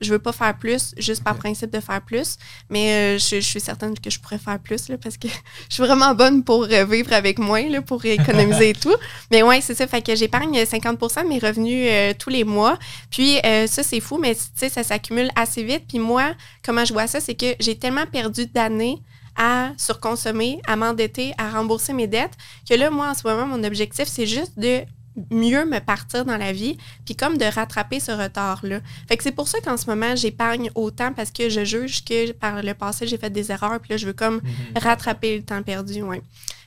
Je 0.00 0.12
veux 0.12 0.18
pas 0.18 0.30
faire 0.30 0.56
plus, 0.56 0.94
juste 0.98 1.24
par 1.24 1.36
principe 1.36 1.72
de 1.72 1.80
faire 1.80 2.00
plus. 2.00 2.36
Mais 2.70 2.92
euh, 2.92 3.18
je, 3.18 3.40
je 3.40 3.48
suis 3.48 3.60
certaine 3.60 3.98
que 3.98 4.08
je 4.08 4.20
pourrais 4.20 4.38
faire 4.38 4.58
plus, 4.60 4.88
là, 4.88 4.98
parce 4.98 5.16
que 5.16 5.26
je 5.68 5.74
suis 5.74 5.82
vraiment 5.82 6.14
bonne 6.14 6.44
pour 6.44 6.68
euh, 6.70 6.84
vivre 6.84 7.12
avec 7.12 7.40
moins, 7.40 7.68
là, 7.68 7.82
pour 7.82 8.04
économiser 8.04 8.70
et 8.70 8.74
tout. 8.74 8.94
Mais 9.32 9.42
ouais, 9.42 9.60
c'est 9.60 9.74
ça. 9.74 9.86
Fait 9.86 10.00
que 10.00 10.14
j'épargne 10.14 10.64
50 10.64 11.00
de 11.00 11.28
mes 11.28 11.38
revenus 11.38 11.88
euh, 11.90 12.12
tous 12.16 12.30
les 12.30 12.44
mois. 12.44 12.78
Puis, 13.10 13.38
ça, 13.42 13.82
c'est 13.82 14.00
fou, 14.00 14.18
mais 14.18 14.34
tu 14.34 14.42
sais, 14.54 14.68
ça 14.68 14.82
s'accumule 14.84 15.30
assez 15.34 15.64
vite. 15.64 15.84
Puis 15.88 15.98
moi, 15.98 16.34
comment 16.64 16.84
je 16.84 16.92
vois 16.92 17.06
ça, 17.06 17.20
c'est 17.20 17.34
que 17.34 17.56
j'ai 17.58 17.76
tellement 17.76 18.06
perdu 18.06 18.46
d'années 18.46 18.98
à 19.36 19.72
surconsommer, 19.76 20.60
à 20.66 20.76
m'endetter, 20.76 21.32
à 21.38 21.50
rembourser 21.50 21.92
mes 21.92 22.06
dettes, 22.06 22.32
que 22.68 22.74
là, 22.74 22.90
moi, 22.90 23.08
en 23.10 23.14
ce 23.14 23.26
moment, 23.26 23.46
mon 23.46 23.64
objectif, 23.64 24.06
c'est 24.06 24.26
juste 24.26 24.58
de 24.58 24.82
mieux 25.30 25.64
me 25.64 25.78
partir 25.80 26.24
dans 26.24 26.36
la 26.36 26.52
vie, 26.52 26.76
puis 27.04 27.14
comme 27.16 27.36
de 27.38 27.44
rattraper 27.44 28.00
ce 28.00 28.12
retard-là. 28.12 28.80
Fait 29.08 29.16
que 29.16 29.22
c'est 29.22 29.32
pour 29.32 29.48
ça 29.48 29.58
qu'en 29.60 29.76
ce 29.76 29.86
moment, 29.86 30.14
j'épargne 30.16 30.70
autant 30.74 31.12
parce 31.12 31.30
que 31.30 31.48
je 31.48 31.64
juge 31.64 32.04
que 32.04 32.32
par 32.32 32.62
le 32.62 32.74
passé, 32.74 33.06
j'ai 33.06 33.18
fait 33.18 33.30
des 33.30 33.50
erreurs, 33.52 33.78
puis 33.80 33.90
là, 33.90 33.96
je 33.96 34.06
veux 34.06 34.12
comme 34.12 34.36
Mhm. 34.36 34.82
rattraper 34.82 35.36
le 35.36 35.42
temps 35.42 35.62
perdu, 35.62 36.02
ouais. 36.02 36.22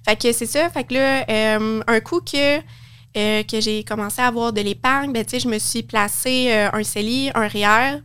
Fait 0.08 0.16
que 0.16 0.32
c'est 0.32 0.46
ça. 0.48 0.70
Fait 0.70 0.84
que 0.84 0.94
là, 0.96 1.26
euh, 1.30 1.84
un 1.86 2.00
coup 2.00 2.22
que, 2.22 2.58
euh, 3.18 3.44
que 3.44 3.60
j'ai 3.62 3.84
commencé 3.84 4.22
à 4.22 4.28
avoir 4.28 4.52
de 4.54 4.62
l'épargne, 4.62 5.12
ben, 5.14 5.24
tu 5.24 5.32
sais, 5.32 5.40
je 5.40 5.48
me 5.48 5.60
suis 5.60 5.84
placé 5.84 6.48
euh, 6.52 6.70
un 6.74 6.84
CELI, 6.84 7.32
un 7.36 7.48
REER, 7.48 8.02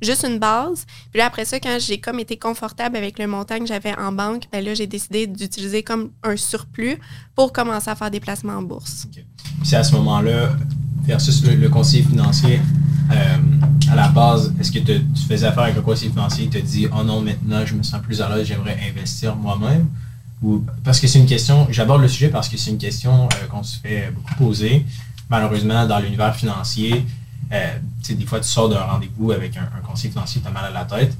juste 0.00 0.24
une 0.24 0.38
base. 0.38 0.86
Puis 1.10 1.18
là, 1.18 1.26
après 1.26 1.44
ça, 1.44 1.58
quand 1.60 1.78
j'ai 1.80 2.00
comme 2.00 2.18
été 2.18 2.36
confortable 2.36 2.96
avec 2.96 3.18
le 3.18 3.26
montant 3.26 3.58
que 3.58 3.66
j'avais 3.66 3.96
en 3.98 4.12
banque, 4.12 4.44
ben 4.52 4.64
là, 4.64 4.74
j'ai 4.74 4.86
décidé 4.86 5.26
d'utiliser 5.26 5.82
comme 5.82 6.10
un 6.22 6.36
surplus 6.36 6.98
pour 7.34 7.52
commencer 7.52 7.90
à 7.90 7.96
faire 7.96 8.10
des 8.10 8.20
placements 8.20 8.54
en 8.54 8.62
bourse. 8.62 9.06
Puis 9.10 9.24
c'est 9.64 9.76
à 9.76 9.84
ce 9.84 9.94
moment-là, 9.96 10.50
versus 11.04 11.44
le, 11.44 11.54
le 11.54 11.68
conseiller 11.68 12.04
financier, 12.04 12.60
euh, 13.10 13.38
à 13.90 13.94
la 13.94 14.08
base, 14.08 14.54
est-ce 14.60 14.70
que 14.70 14.78
tu 14.80 15.02
faisais 15.28 15.46
affaire 15.46 15.64
avec 15.64 15.78
un 15.78 15.82
conseiller 15.82 16.10
financier 16.10 16.44
qui 16.44 16.60
te 16.60 16.64
dit 16.64 16.86
Oh 16.92 17.02
non, 17.02 17.20
maintenant 17.20 17.64
je 17.64 17.74
me 17.74 17.82
sens 17.82 18.02
plus 18.02 18.20
à 18.20 18.28
l'aise, 18.28 18.46
j'aimerais 18.46 18.78
investir 18.90 19.34
moi-même 19.34 19.88
Ou 20.42 20.64
parce 20.84 21.00
que 21.00 21.06
c'est 21.06 21.18
une 21.18 21.26
question, 21.26 21.66
j'aborde 21.70 22.02
le 22.02 22.08
sujet 22.08 22.28
parce 22.28 22.48
que 22.48 22.58
c'est 22.58 22.70
une 22.70 22.78
question 22.78 23.24
euh, 23.24 23.46
qu'on 23.48 23.62
se 23.62 23.78
fait 23.78 24.12
beaucoup 24.14 24.34
poser. 24.34 24.84
Malheureusement, 25.30 25.86
dans 25.86 25.98
l'univers 25.98 26.34
financier, 26.36 27.04
euh, 27.52 27.78
des 28.08 28.26
fois 28.26 28.40
tu 28.40 28.48
sors 28.48 28.68
d'un 28.68 28.80
rendez-vous 28.80 29.32
avec 29.32 29.56
un, 29.56 29.68
un 29.76 29.80
conseiller 29.86 30.10
financier, 30.10 30.40
tu 30.40 30.48
as 30.48 30.50
mal 30.50 30.64
à 30.64 30.70
la 30.70 30.84
tête. 30.84 31.16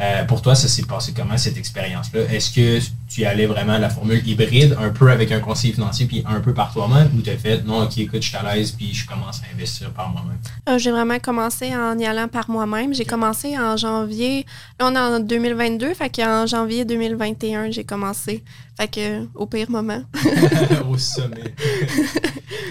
Euh, 0.00 0.24
pour 0.24 0.40
toi, 0.40 0.54
ça 0.54 0.66
s'est 0.66 0.84
passé 0.84 1.12
comment 1.14 1.36
cette 1.36 1.58
expérience-là? 1.58 2.22
Est-ce 2.32 2.50
que 2.50 2.78
tu 3.06 3.20
y 3.20 3.26
allais 3.26 3.44
vraiment 3.44 3.74
à 3.74 3.78
la 3.78 3.90
formule 3.90 4.26
hybride, 4.26 4.74
un 4.80 4.88
peu 4.88 5.10
avec 5.10 5.30
un 5.30 5.40
conseiller 5.40 5.74
financier, 5.74 6.06
puis 6.06 6.24
un 6.26 6.40
peu 6.40 6.54
par 6.54 6.72
toi-même, 6.72 7.10
ou 7.14 7.20
tu 7.20 7.28
as 7.28 7.36
fait 7.36 7.62
non, 7.66 7.82
ok, 7.82 7.98
écoute, 7.98 8.22
je 8.22 8.28
suis 8.28 8.36
à 8.36 8.54
l'aise, 8.54 8.70
puis 8.70 8.94
je 8.94 9.06
commence 9.06 9.42
à 9.42 9.54
investir 9.54 9.90
par 9.90 10.08
moi-même? 10.08 10.38
Euh, 10.70 10.78
j'ai 10.78 10.90
vraiment 10.90 11.18
commencé 11.18 11.76
en 11.76 11.98
y 11.98 12.06
allant 12.06 12.28
par 12.28 12.48
moi-même. 12.48 12.94
J'ai 12.94 13.04
commencé 13.04 13.58
en 13.58 13.76
janvier. 13.76 14.46
Là, 14.78 14.86
on 14.90 14.94
est 14.94 14.98
en 14.98 15.20
2022, 15.20 15.92
fait 15.92 16.08
qu'en 16.08 16.46
janvier 16.46 16.86
2021, 16.86 17.70
j'ai 17.70 17.84
commencé. 17.84 18.42
Fait 18.78 18.88
que, 18.88 19.26
au 19.34 19.44
pire 19.44 19.70
moment. 19.70 20.02
Au 20.88 20.96
sommet. 20.98 21.54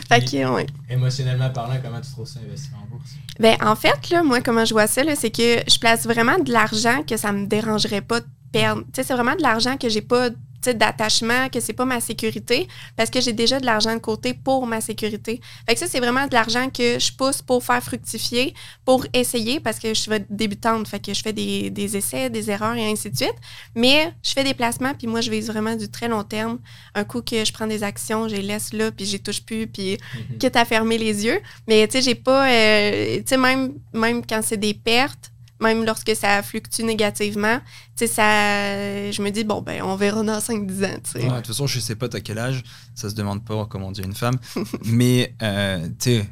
Fait 0.08 0.22
que, 0.22 0.54
ouais. 0.54 0.66
Émotionnellement 0.90 1.50
parlant, 1.50 1.76
comment 1.84 2.02
tu 2.02 2.12
trouves 2.12 2.28
ça 2.28 2.40
investir 2.46 2.72
en 2.78 2.88
bourse? 2.90 3.12
Ben, 3.40 3.56
en 3.62 3.76
fait, 3.76 4.10
là, 4.10 4.24
moi, 4.24 4.42
comment 4.42 4.66
je 4.66 4.74
vois 4.74 4.88
ça, 4.88 5.04
là, 5.04 5.16
c'est 5.16 5.32
que 5.32 5.64
je 5.68 5.80
place 5.80 6.06
vraiment 6.06 6.40
de 6.40 6.52
l'argent 6.52 7.04
que 7.04 7.18
ça 7.18 7.32
me 7.32 7.46
dérangerait 7.46 8.02
pas 8.02 8.20
de 8.20 8.26
perdre. 8.52 8.82
Tu 8.84 8.88
sais, 8.96 9.04
c'est 9.04 9.14
vraiment 9.14 9.36
de 9.36 9.42
l'argent 9.42 9.78
que 9.78 9.90
j'ai 9.90 10.02
pas 10.02 10.30
sais, 10.62 10.74
d'attachement, 10.74 11.50
que 11.50 11.60
c'est 11.60 11.74
pas 11.74 11.86
ma 11.86 12.00
sécurité, 12.00 12.68
parce 12.96 13.10
que 13.10 13.22
j'ai 13.22 13.34
déjà 13.34 13.60
de 13.60 13.66
l'argent 13.66 13.94
de 13.94 14.00
côté 14.00 14.34
pour 14.34 14.68
ma 14.68 14.82
sécurité. 14.82 15.42
Fait 15.68 15.74
que 15.74 15.80
ça, 15.80 15.88
c'est 15.88 16.00
vraiment 16.00 16.28
de 16.28 16.34
l'argent 16.34 16.70
que 16.70 17.00
je 17.00 17.12
pousse 17.14 17.42
pour 17.42 17.64
faire 17.64 17.84
fructifier, 17.84 18.54
pour 18.86 19.06
essayer, 19.14 19.60
parce 19.60 19.80
que 19.80 19.90
je 19.90 20.00
suis 20.00 20.12
débutante, 20.30 20.88
fait 20.88 21.00
que 21.00 21.14
je 21.14 21.22
fais 21.22 21.34
des, 21.34 21.70
des 21.70 21.98
essais, 21.98 22.30
des 22.30 22.50
erreurs 22.52 22.76
et 22.76 22.90
ainsi 22.92 23.10
de 23.10 23.16
suite. 23.16 23.36
Mais 23.76 24.14
je 24.24 24.32
fais 24.32 24.44
des 24.44 24.54
placements, 24.54 24.94
puis 24.94 25.08
moi, 25.08 25.22
je 25.22 25.32
vise 25.32 25.48
vraiment 25.48 25.76
du 25.76 25.90
très 25.90 26.08
long 26.08 26.24
terme. 26.24 26.60
Un 26.96 27.04
coup 27.04 27.22
que 27.22 27.46
je 27.46 27.54
prends 27.54 27.68
des 27.68 27.84
actions, 27.84 28.28
je 28.28 28.36
les 28.36 28.42
laisse 28.42 28.74
là, 28.74 28.92
puis 28.92 29.06
j'y 29.06 29.20
touche 29.20 29.42
plus, 29.42 29.68
puis 29.68 29.98
quitte 30.40 30.56
à 30.56 30.66
fermer 30.66 30.98
les 30.98 31.26
yeux. 31.26 31.40
Mais 31.68 31.88
tu 31.88 31.98
sais, 31.98 32.02
j'ai 32.02 32.16
pas. 32.16 32.50
euh, 32.50 33.18
tu 33.18 33.24
sais, 33.28 33.38
même, 33.38 33.74
même 33.94 34.26
quand 34.26 34.42
c'est 34.44 34.58
des 34.58 34.74
pertes, 34.74 35.32
même 35.60 35.86
lorsque 35.86 36.16
ça 36.16 36.42
fluctue 36.42 36.84
négativement, 36.84 37.60
tu 37.98 38.06
sais, 38.06 38.08
ça. 38.08 39.12
Je 39.12 39.22
me 39.22 39.30
dis, 39.30 39.44
bon, 39.44 39.62
ben, 39.62 39.82
on 39.84 39.96
verra 39.96 40.24
dans 40.24 40.40
5-10 40.40 40.86
ans, 40.86 40.98
tu 41.04 41.12
sais. 41.12 41.20
Ouais, 41.20 41.30
de 41.30 41.36
toute 41.38 41.48
façon, 41.48 41.68
je 41.68 41.80
sais 41.80 41.96
pas 41.96 42.08
t'as 42.10 42.20
quel 42.22 42.38
âge, 42.40 42.64
ça 42.96 43.10
se 43.10 43.16
demande 43.16 43.44
pas 43.44 43.66
comment 43.70 43.92
dire 43.92 44.06
une 44.06 44.16
femme, 44.16 44.38
mais 44.86 45.36
euh, 45.42 45.88
tu 46.00 46.12
sais, 46.20 46.30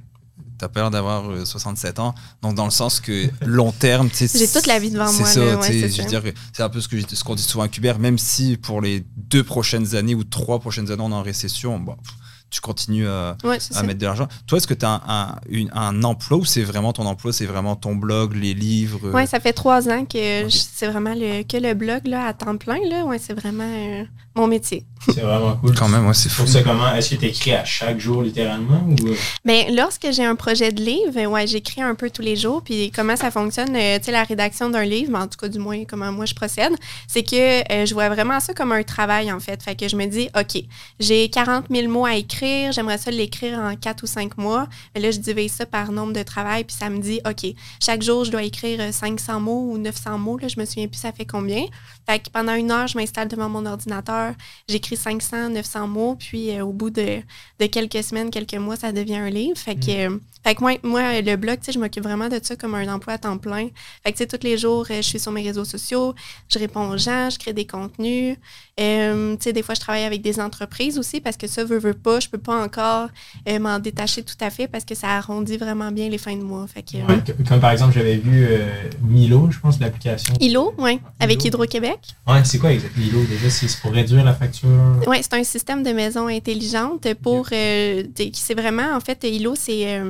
t'as 0.58 0.70
peur 0.70 0.90
d'avoir 0.90 1.30
euh, 1.30 1.46
67 1.46 2.00
ans, 2.00 2.16
donc 2.42 2.56
dans 2.56 2.66
le 2.66 2.72
sens 2.72 3.00
que 3.00 3.30
long 3.46 3.72
terme, 3.72 4.10
tu 4.10 4.28
sais, 4.28 4.40
J'ai 4.40 4.48
toute 4.48 4.66
la 4.66 4.80
vie 4.80 4.92
devant 4.92 5.08
c'est 5.08 5.20
moi, 5.20 5.30
ça, 5.30 5.40
là, 5.46 5.58
ouais, 5.58 5.68
tu 5.68 5.74
sais, 5.74 5.80
c'est 5.82 5.90
je 5.90 6.02
veux 6.04 6.10
ça. 6.10 6.22
dire, 6.22 6.34
c'est 6.54 6.64
un 6.64 6.70
peu 6.70 6.82
ce 6.82 6.88
que 6.88 7.16
ce 7.16 7.24
qu'on 7.24 7.36
dit 7.36 7.44
souvent 7.44 7.66
à 7.66 7.70
Hubert, 7.76 8.00
même 8.00 8.18
si 8.18 8.58
pour 8.58 8.82
les 8.82 9.06
deux 9.16 9.44
prochaines 9.44 9.96
années 9.96 10.16
ou 10.16 10.24
trois 10.24 10.60
prochaines 10.60 10.90
années 10.92 11.04
on 11.04 11.12
est 11.12 11.16
en 11.16 11.24
récession, 11.24 11.80
bon, 11.80 11.96
pff, 11.96 12.14
tu 12.50 12.62
continues 12.62 13.08
à, 13.08 13.36
Ouais, 13.44 13.60
c'est 13.60 13.74
à 13.76 13.80
ça. 13.80 13.84
mettre 13.84 14.00
de 14.00 14.06
l'argent. 14.06 14.28
Toi, 14.48 14.58
est-ce 14.58 14.68
que 14.68 14.74
tu 14.74 14.86
as 14.86 14.90
un, 14.92 15.02
un- 15.08 15.36
une- 15.50 15.72
un 15.74 16.04
emploi 16.04 16.38
ou 16.40 16.46
c'est 16.46 16.64
vraiment 16.64 16.94
ton 16.94 17.06
emploi, 17.06 17.34
c'est 17.34 17.46
vraiment 17.46 17.76
ton 17.76 17.96
blog, 17.96 18.36
les 18.36 18.54
livres? 18.54 19.00
Euh, 19.06 19.12
Ouais, 19.12 19.28
ça 19.28 19.40
fait 19.40 19.54
trois 19.54 19.90
ans 19.90 20.06
que 20.06 20.48
c'est 20.50 20.88
vraiment 20.88 21.14
le, 21.16 21.44
que 21.44 21.58
le 21.58 21.74
blog 21.74 22.08
là, 22.08 22.26
à 22.28 22.34
temps 22.34 22.56
plein. 22.58 22.80
Là. 22.90 23.04
Ouais, 23.06 23.20
c'est 23.20 23.34
vraiment 23.34 23.64
euh, 23.68 24.04
mon 24.36 24.48
métier. 24.48 24.86
C'est 25.14 25.22
vraiment 25.22 25.56
cool. 25.58 25.76
Quand 25.76 25.88
même, 25.90 26.08
ouais, 26.08 26.14
c'est 26.14 26.28
fou. 26.30 26.42
trouves 26.44 26.52
ça 26.54 26.64
comment? 26.64 26.94
Est-ce 26.94 27.12
que 27.12 27.16
tu 27.16 27.26
écris 27.26 27.54
à 27.54 27.64
chaque 27.66 28.00
jour 28.00 28.24
littéralement? 28.24 28.82
Ou... 28.88 29.08
euh, 29.10 29.16
Ben, 29.46 29.76
lorsque 29.76 30.08
j'ai 30.12 30.26
un 30.26 30.36
projet 30.36 30.72
de 30.72 30.82
livre, 30.82 31.26
ouais, 31.32 31.46
j'écris 31.48 31.82
un 31.82 31.96
peu 31.96 32.10
tous 32.10 32.22
les 32.24 32.36
jours. 32.36 32.64
Puis 32.64 32.92
comment 32.92 33.16
ça 33.16 33.30
fonctionne, 33.32 33.76
euh, 33.76 33.98
tu 34.00 34.06
sais, 34.06 34.12
la 34.12 34.24
rédaction 34.24 34.70
d'un 34.70 34.84
livre, 34.84 35.12
mais 35.12 35.20
en 35.20 35.28
tout 35.28 35.38
cas, 35.40 35.48
du 35.50 35.60
moins, 35.60 35.84
comment 35.86 36.12
moi 36.12 36.26
je 36.26 36.34
procède, 36.34 36.72
c'est 37.08 37.24
que 37.24 37.36
euh, 37.72 37.86
je 37.86 37.94
vois 37.94 38.10
vraiment 38.10 38.40
ça 38.40 38.54
comme 38.54 38.72
un 38.72 38.84
travail, 38.84 39.32
en 39.32 39.40
fait. 39.40 39.62
Fait 39.62 39.76
que 39.76 39.88
je 39.88 39.96
me 39.96 40.06
dis, 40.08 40.30
OK, 40.38 40.64
j'ai 41.00 41.30
40 41.30 41.66
000 41.70 41.88
mots 41.92 42.06
à 42.06 42.16
écrire, 42.16 42.37
j'aimerais 42.42 42.98
ça 42.98 43.12
l'écrire 43.12 43.60
en 43.60 43.76
4 43.76 44.04
ou 44.04 44.08
5 44.08 44.38
mois. 44.38 44.68
Mais 44.94 45.02
là, 45.02 45.12
je 45.12 45.20
divise 45.20 45.54
ça 45.54 45.66
par 45.66 45.92
nombre 45.92 46.14
de 46.14 46.24
travail, 46.24 46.64
puis 46.64 46.76
ça 46.76 46.90
me 46.90 47.00
dit, 47.00 47.20
OK, 47.28 47.54
chaque 47.82 48.02
jour, 48.02 48.26
je 48.26 48.32
dois 48.32 48.44
écrire 48.44 48.80
euh, 48.82 48.92
500 48.92 49.40
mots 49.40 49.72
ou 49.72 49.78
900 49.78 50.18
mots. 50.18 50.38
Là, 50.38 50.48
je 50.48 50.60
me 50.60 50.66
souviens 50.66 50.88
plus, 50.88 51.00
ça 51.00 51.12
fait 51.12 51.26
combien. 51.26 51.66
Fait 52.08 52.20
que 52.20 52.30
pendant 52.30 52.54
une 52.54 52.72
heure, 52.72 52.88
je 52.88 52.98
m'installe 52.98 53.28
devant 53.28 53.50
mon 53.50 53.66
ordinateur, 53.66 54.34
j'écris 54.70 54.96
500, 54.96 55.50
900 55.50 55.88
mots, 55.88 56.16
puis 56.16 56.52
euh, 56.52 56.64
au 56.64 56.72
bout 56.72 56.90
de, 56.90 57.22
de 57.60 57.66
quelques 57.66 58.04
semaines, 58.04 58.32
quelques 58.32 58.56
mois, 58.56 58.78
ça 58.78 58.92
devient 58.92 59.18
un 59.18 59.30
livre. 59.30 59.58
Fait 59.58 59.76
que, 59.76 60.08
euh, 60.08 60.18
fait 60.48 60.56
que 60.56 60.62
moi, 60.62 60.78
moi, 60.84 61.20
le 61.22 61.36
blog, 61.36 61.60
tu 61.60 61.66
sais, 61.66 61.72
je 61.74 61.80
m'occupe 61.80 62.04
vraiment 62.04 62.30
de 62.30 62.40
ça 62.42 62.56
comme 62.56 62.76
un 62.76 62.88
emploi 62.88 63.16
à 63.16 63.18
temps 63.18 63.38
plein. 63.38 63.68
Fait 64.04 64.14
que, 64.14 64.18
tu 64.18 64.24
sais, 64.24 64.28
tous 64.28 64.46
les 64.46 64.58
jours, 64.58 64.86
euh, 64.90 64.98
je 64.98 65.02
suis 65.02 65.20
sur 65.20 65.34
mes 65.34 65.44
réseaux 65.44 65.66
sociaux, 65.66 66.16
je 66.48 66.60
réponds 66.60 66.90
aux 66.90 66.98
gens, 66.98 67.30
je 67.30 67.38
crée 67.38 67.52
des 67.52 67.68
contenus. 67.68 68.38
Euh, 68.80 69.36
tu 69.36 69.44
sais, 69.44 69.54
des 69.54 69.64
fois, 69.64 69.76
je 69.76 69.82
travaille 69.82 70.06
avec 70.06 70.22
des 70.22 70.40
entreprises 70.40 70.98
aussi 70.98 71.20
parce 71.20 71.36
que 71.36 71.48
ça, 71.48 71.66
veut, 71.66 71.80
veut 71.80 71.94
pas, 71.94 72.22
je 72.22 72.27
peux 72.30 72.38
pas 72.38 72.64
encore 72.64 73.10
euh, 73.48 73.60
m'en 73.60 73.80
détacher 73.80 74.24
tout 74.24 74.36
à 74.42 74.50
fait 74.50 74.68
parce 74.68 74.86
que 74.86 74.96
ça 74.96 75.10
arrondit 75.18 75.58
vraiment 75.58 75.92
bien 75.92 76.10
les 76.10 76.18
fins 76.18 76.36
de 76.36 76.44
mois. 76.44 76.66
Fait 76.68 76.84
que, 76.84 76.98
euh, 76.98 77.08
Ouais, 77.08 77.24
comme 77.48 77.60
par 77.60 77.72
exemple, 77.72 77.94
j'avais 77.94 78.18
vu 78.18 78.46
euh, 78.50 78.68
Milo, 79.02 79.50
je 79.52 79.60
pense, 79.60 79.80
l'application. 79.80 80.34
Hilo, 80.40 80.74
oui, 80.78 81.00
avec. 81.20 81.44
Hydro-Québec. 81.44 82.00
Ouais, 82.28 82.44
c'est 82.44 82.58
quoi 82.58 82.74
exactement 82.74 83.06
Milo 83.06 83.24
déjà? 83.26 83.50
C'est 83.50 83.80
pour 83.80 83.92
réduire 83.92 84.24
la 84.24 84.34
facture? 84.34 84.70
Oui, 85.06 85.18
c'est 85.22 85.34
un 85.34 85.44
système 85.44 85.84
de 85.84 85.92
maison 85.92 86.28
intelligente 86.28 87.14
pour. 87.22 87.48
c'est 87.50 88.56
vraiment, 88.56 88.96
en 88.96 89.00
fait, 89.00 89.24
Hilo, 89.24 89.56
c'est 89.56 90.02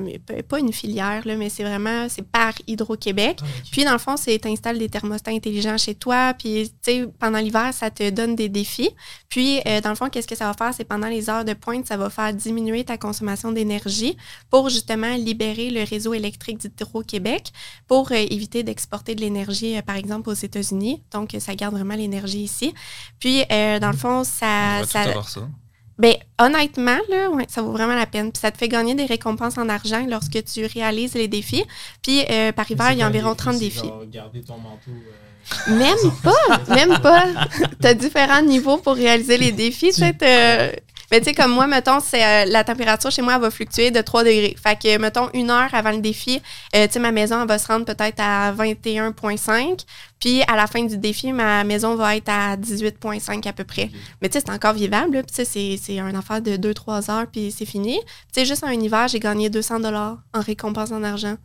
pas 0.47 0.59
une 0.59 0.73
filière, 0.73 1.21
là, 1.25 1.35
mais 1.35 1.49
c'est 1.49 1.63
vraiment, 1.63 2.07
c'est 2.09 2.25
par 2.25 2.53
Hydro-Québec. 2.67 3.39
Puis, 3.71 3.83
dans 3.83 3.91
le 3.91 3.97
fond, 3.97 4.15
c'est 4.17 4.39
t'installes 4.39 4.79
des 4.79 4.89
thermostats 4.89 5.31
intelligents 5.31 5.77
chez 5.77 5.95
toi. 5.95 6.33
Puis, 6.33 6.69
tu 6.69 6.91
sais, 6.91 7.07
pendant 7.19 7.39
l'hiver, 7.39 7.73
ça 7.73 7.89
te 7.89 8.09
donne 8.09 8.35
des 8.35 8.49
défis. 8.49 8.91
Puis, 9.29 9.59
euh, 9.67 9.81
dans 9.81 9.89
le 9.89 9.95
fond, 9.95 10.09
qu'est-ce 10.09 10.27
que 10.27 10.35
ça 10.35 10.45
va 10.45 10.53
faire? 10.53 10.73
C'est 10.73 10.83
pendant 10.83 11.07
les 11.07 11.29
heures 11.29 11.45
de 11.45 11.53
pointe, 11.53 11.85
ça 11.85 11.97
va 11.97 12.06
faire 12.09 12.33
diminuer 12.33 12.83
ta 12.83 12.97
consommation 12.97 13.51
d'énergie 13.51 14.17
pour 14.49 14.69
justement 14.69 15.15
libérer 15.15 15.69
le 15.69 15.83
réseau 15.83 16.13
électrique 16.13 16.57
d'Hydro-Québec 16.59 17.51
pour 17.87 18.11
euh, 18.11 18.15
éviter 18.29 18.63
d'exporter 18.63 19.15
de 19.15 19.21
l'énergie, 19.21 19.77
euh, 19.77 19.81
par 19.81 19.95
exemple, 19.95 20.29
aux 20.29 20.33
États-Unis. 20.33 21.01
Donc, 21.11 21.33
euh, 21.35 21.39
ça 21.39 21.55
garde 21.55 21.73
vraiment 21.75 21.95
l'énergie 21.95 22.39
ici. 22.43 22.73
Puis, 23.19 23.43
euh, 23.51 23.79
dans 23.79 23.91
le 23.91 23.97
fond, 23.97 24.19
On 24.19 24.23
ça. 24.23 24.45
va 24.79 24.81
tout 24.83 24.89
ça 24.91 25.01
avoir 25.01 25.29
ça. 25.29 25.41
ben, 25.97 26.13
honnêtement, 26.39 26.97
là, 27.09 27.29
ouais, 27.31 27.45
ça 27.49 27.61
vaut 27.61 27.71
vraiment 27.71 27.95
la 27.95 28.05
peine. 28.05 28.31
Puis 28.31 28.39
ça 28.41 28.51
te 28.51 28.57
fait 28.57 28.67
gagner 28.67 28.93
des 28.95 29.05
récompenses 29.05 29.57
en 29.57 29.67
argent 29.69 30.05
lorsque 30.07 30.43
tu 30.43 30.65
réalises 30.65 31.13
les 31.15 31.27
défis. 31.27 31.63
Puis 32.03 32.23
euh, 32.29 32.51
par 32.51 32.69
hiver, 32.69 32.91
il 32.91 32.99
y 32.99 33.01
a 33.01 33.07
environ 33.07 33.33
30 33.35 33.57
défis. 33.59 33.89
Garder 34.11 34.41
ton 34.41 34.57
manteau. 34.57 34.91
euh, 34.91 35.11
Même 35.77 35.95
pas, 36.23 36.75
même 36.75 36.99
pas. 36.99 37.23
tu 37.81 37.87
as 37.87 37.93
différents 37.93 38.41
niveaux 38.41 38.77
pour 38.79 38.95
réaliser 38.95 39.37
les 39.37 39.53
défis. 39.53 39.87
tu 39.93 39.93
sais, 40.01 40.13
t'as- 40.13 40.71
Mais 41.11 41.19
tu 41.19 41.25
sais, 41.25 41.33
comme 41.33 41.51
moi, 41.51 41.67
mettons, 41.67 41.99
c'est, 41.99 42.23
euh, 42.23 42.45
la 42.45 42.63
température 42.63 43.11
chez 43.11 43.21
moi 43.21 43.35
elle 43.35 43.41
va 43.41 43.51
fluctuer 43.51 43.91
de 43.91 44.01
3 44.01 44.23
degrés. 44.23 44.55
Fait 44.61 44.77
que, 44.77 44.97
mettons, 44.97 45.29
une 45.33 45.49
heure 45.49 45.73
avant 45.73 45.91
le 45.91 45.99
défi, 45.99 46.41
euh, 46.75 46.87
tu 46.87 46.93
sais, 46.93 46.99
ma 46.99 47.11
maison, 47.11 47.41
elle 47.41 47.47
va 47.47 47.57
se 47.57 47.67
rendre 47.67 47.85
peut-être 47.85 48.19
à 48.19 48.51
21,5. 48.51 49.85
Puis 50.19 50.41
à 50.47 50.55
la 50.55 50.67
fin 50.67 50.83
du 50.83 50.97
défi, 50.97 51.31
ma 51.31 51.63
maison 51.63 51.95
va 51.95 52.15
être 52.15 52.29
à 52.29 52.57
18,5 52.57 53.47
à 53.47 53.53
peu 53.53 53.63
près. 53.63 53.89
Mais 54.21 54.29
tu 54.29 54.39
sais, 54.39 54.43
c'est 54.45 54.51
encore 54.51 54.73
vivable. 54.73 55.23
Puis 55.23 55.27
tu 55.27 55.35
sais, 55.35 55.45
c'est, 55.45 55.79
c'est 55.81 55.99
un 55.99 56.13
affaire 56.15 56.41
de 56.41 56.57
2-3 56.57 57.11
heures, 57.11 57.27
puis 57.31 57.53
c'est 57.55 57.65
fini. 57.65 57.99
Tu 58.33 58.41
sais, 58.41 58.45
juste 58.45 58.63
en 58.63 58.67
un 58.67 58.73
hiver, 58.73 59.07
j'ai 59.07 59.19
gagné 59.19 59.49
200 59.49 59.79
dollars 59.79 60.17
en 60.33 60.41
récompense 60.41 60.91
en 60.91 61.03
argent. 61.03 61.37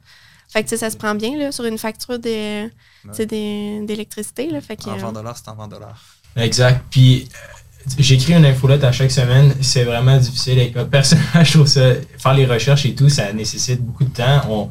Fait 0.53 0.63
que 0.63 0.69
tu 0.69 0.71
sais, 0.71 0.79
ça 0.79 0.91
se 0.91 0.97
prend 0.97 1.15
bien 1.15 1.37
là, 1.39 1.53
sur 1.53 1.65
une 1.65 1.79
facture 1.79 2.19
d'électricité. 2.19 4.51
Là. 4.51 4.61
Fait 4.61 4.77
que, 4.77 4.91
euh, 4.91 4.97
20 4.97 5.13
dollars, 5.13 5.37
c'est 5.37 5.49
un 5.49 5.55
20 5.55 5.69
dollars. 5.69 6.03
Exact. 6.37 6.85
Puis 6.91 7.29
euh, 7.33 7.37
j'écris 7.99 8.35
une 8.35 8.45
infolette 8.45 8.85
à 8.85 8.93
chaque 8.93 9.11
semaine. 9.11 9.55
C'est 9.61 9.85
vraiment 9.85 10.17
difficile. 10.17 10.59
Et, 10.59 10.73
euh, 10.77 10.85
Personnellement, 10.85 11.29
je 11.45 11.53
trouve 11.53 11.67
ça. 11.67 11.93
Faire 12.19 12.35
les 12.35 12.47
recherches 12.47 12.87
et 12.87 12.95
tout, 12.95 13.09
ça 13.09 13.33
nécessite 13.33 13.81
beaucoup 13.81 14.05
de 14.05 14.11
temps. 14.11 14.71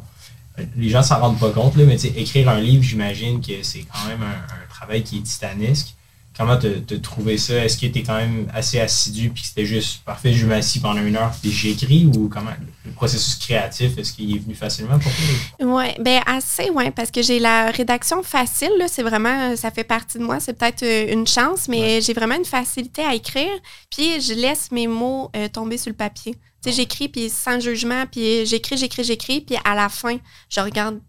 Les 0.76 0.90
gens 0.90 1.02
s'en 1.02 1.18
rendent 1.18 1.38
pas 1.38 1.50
compte, 1.50 1.76
là, 1.76 1.84
mais 1.86 1.94
écrire 1.94 2.48
un 2.50 2.60
livre, 2.60 2.82
j'imagine 2.82 3.40
que 3.40 3.62
c'est 3.62 3.80
quand 3.90 4.06
même 4.08 4.22
un, 4.22 4.52
un 4.54 4.68
travail 4.68 5.02
qui 5.02 5.18
est 5.18 5.22
titanesque. 5.22 5.94
Comment 6.36 6.56
t'as 6.56 6.98
trouvé 6.98 7.36
ça? 7.36 7.64
Est-ce 7.64 7.76
que 7.76 7.86
t'es 7.86 8.02
quand 8.02 8.16
même 8.16 8.50
assez 8.54 8.80
assidu 8.80 9.30
puis 9.30 9.42
que 9.42 9.48
c'était 9.48 9.66
juste 9.66 10.02
parfait, 10.04 10.32
je 10.32 10.46
m'assis 10.46 10.80
pendant 10.80 11.02
une 11.02 11.16
heure 11.16 11.32
puis 11.40 11.52
j'écris 11.52 12.06
ou 12.06 12.28
comment? 12.28 12.52
Le 12.86 12.92
processus 12.92 13.36
créatif, 13.36 13.98
est-ce 13.98 14.14
qu'il 14.14 14.34
est 14.34 14.38
venu 14.38 14.54
facilement 14.54 14.98
pour 14.98 15.12
toi? 15.12 15.66
Oui, 15.66 15.84
ben 16.00 16.22
assez, 16.26 16.70
oui, 16.74 16.90
parce 16.90 17.10
que 17.10 17.22
j'ai 17.22 17.38
la 17.38 17.70
rédaction 17.70 18.22
facile, 18.22 18.72
là, 18.78 18.88
c'est 18.88 19.02
vraiment, 19.02 19.54
ça 19.56 19.70
fait 19.70 19.84
partie 19.84 20.18
de 20.18 20.24
moi, 20.24 20.40
c'est 20.40 20.54
peut-être 20.54 20.82
euh, 20.82 21.12
une 21.12 21.26
chance, 21.26 21.68
mais 21.68 22.00
j'ai 22.00 22.14
vraiment 22.14 22.36
une 22.36 22.44
facilité 22.44 23.04
à 23.04 23.14
écrire, 23.14 23.52
puis 23.90 24.20
je 24.20 24.32
laisse 24.32 24.70
mes 24.72 24.86
mots 24.86 25.30
euh, 25.36 25.48
tomber 25.48 25.76
sur 25.76 25.90
le 25.90 25.96
papier. 25.96 26.34
Tu 26.62 26.70
sais, 26.70 26.76
j'écris, 26.76 27.08
puis 27.08 27.28
sans 27.28 27.60
jugement, 27.60 28.04
puis 28.10 28.46
j'écris, 28.46 28.76
j'écris, 28.76 29.04
j'écris, 29.04 29.40
puis 29.40 29.56
à 29.64 29.74
la 29.74 29.88
fin, 29.88 30.16
je 30.48 30.60
regarde 30.60 31.00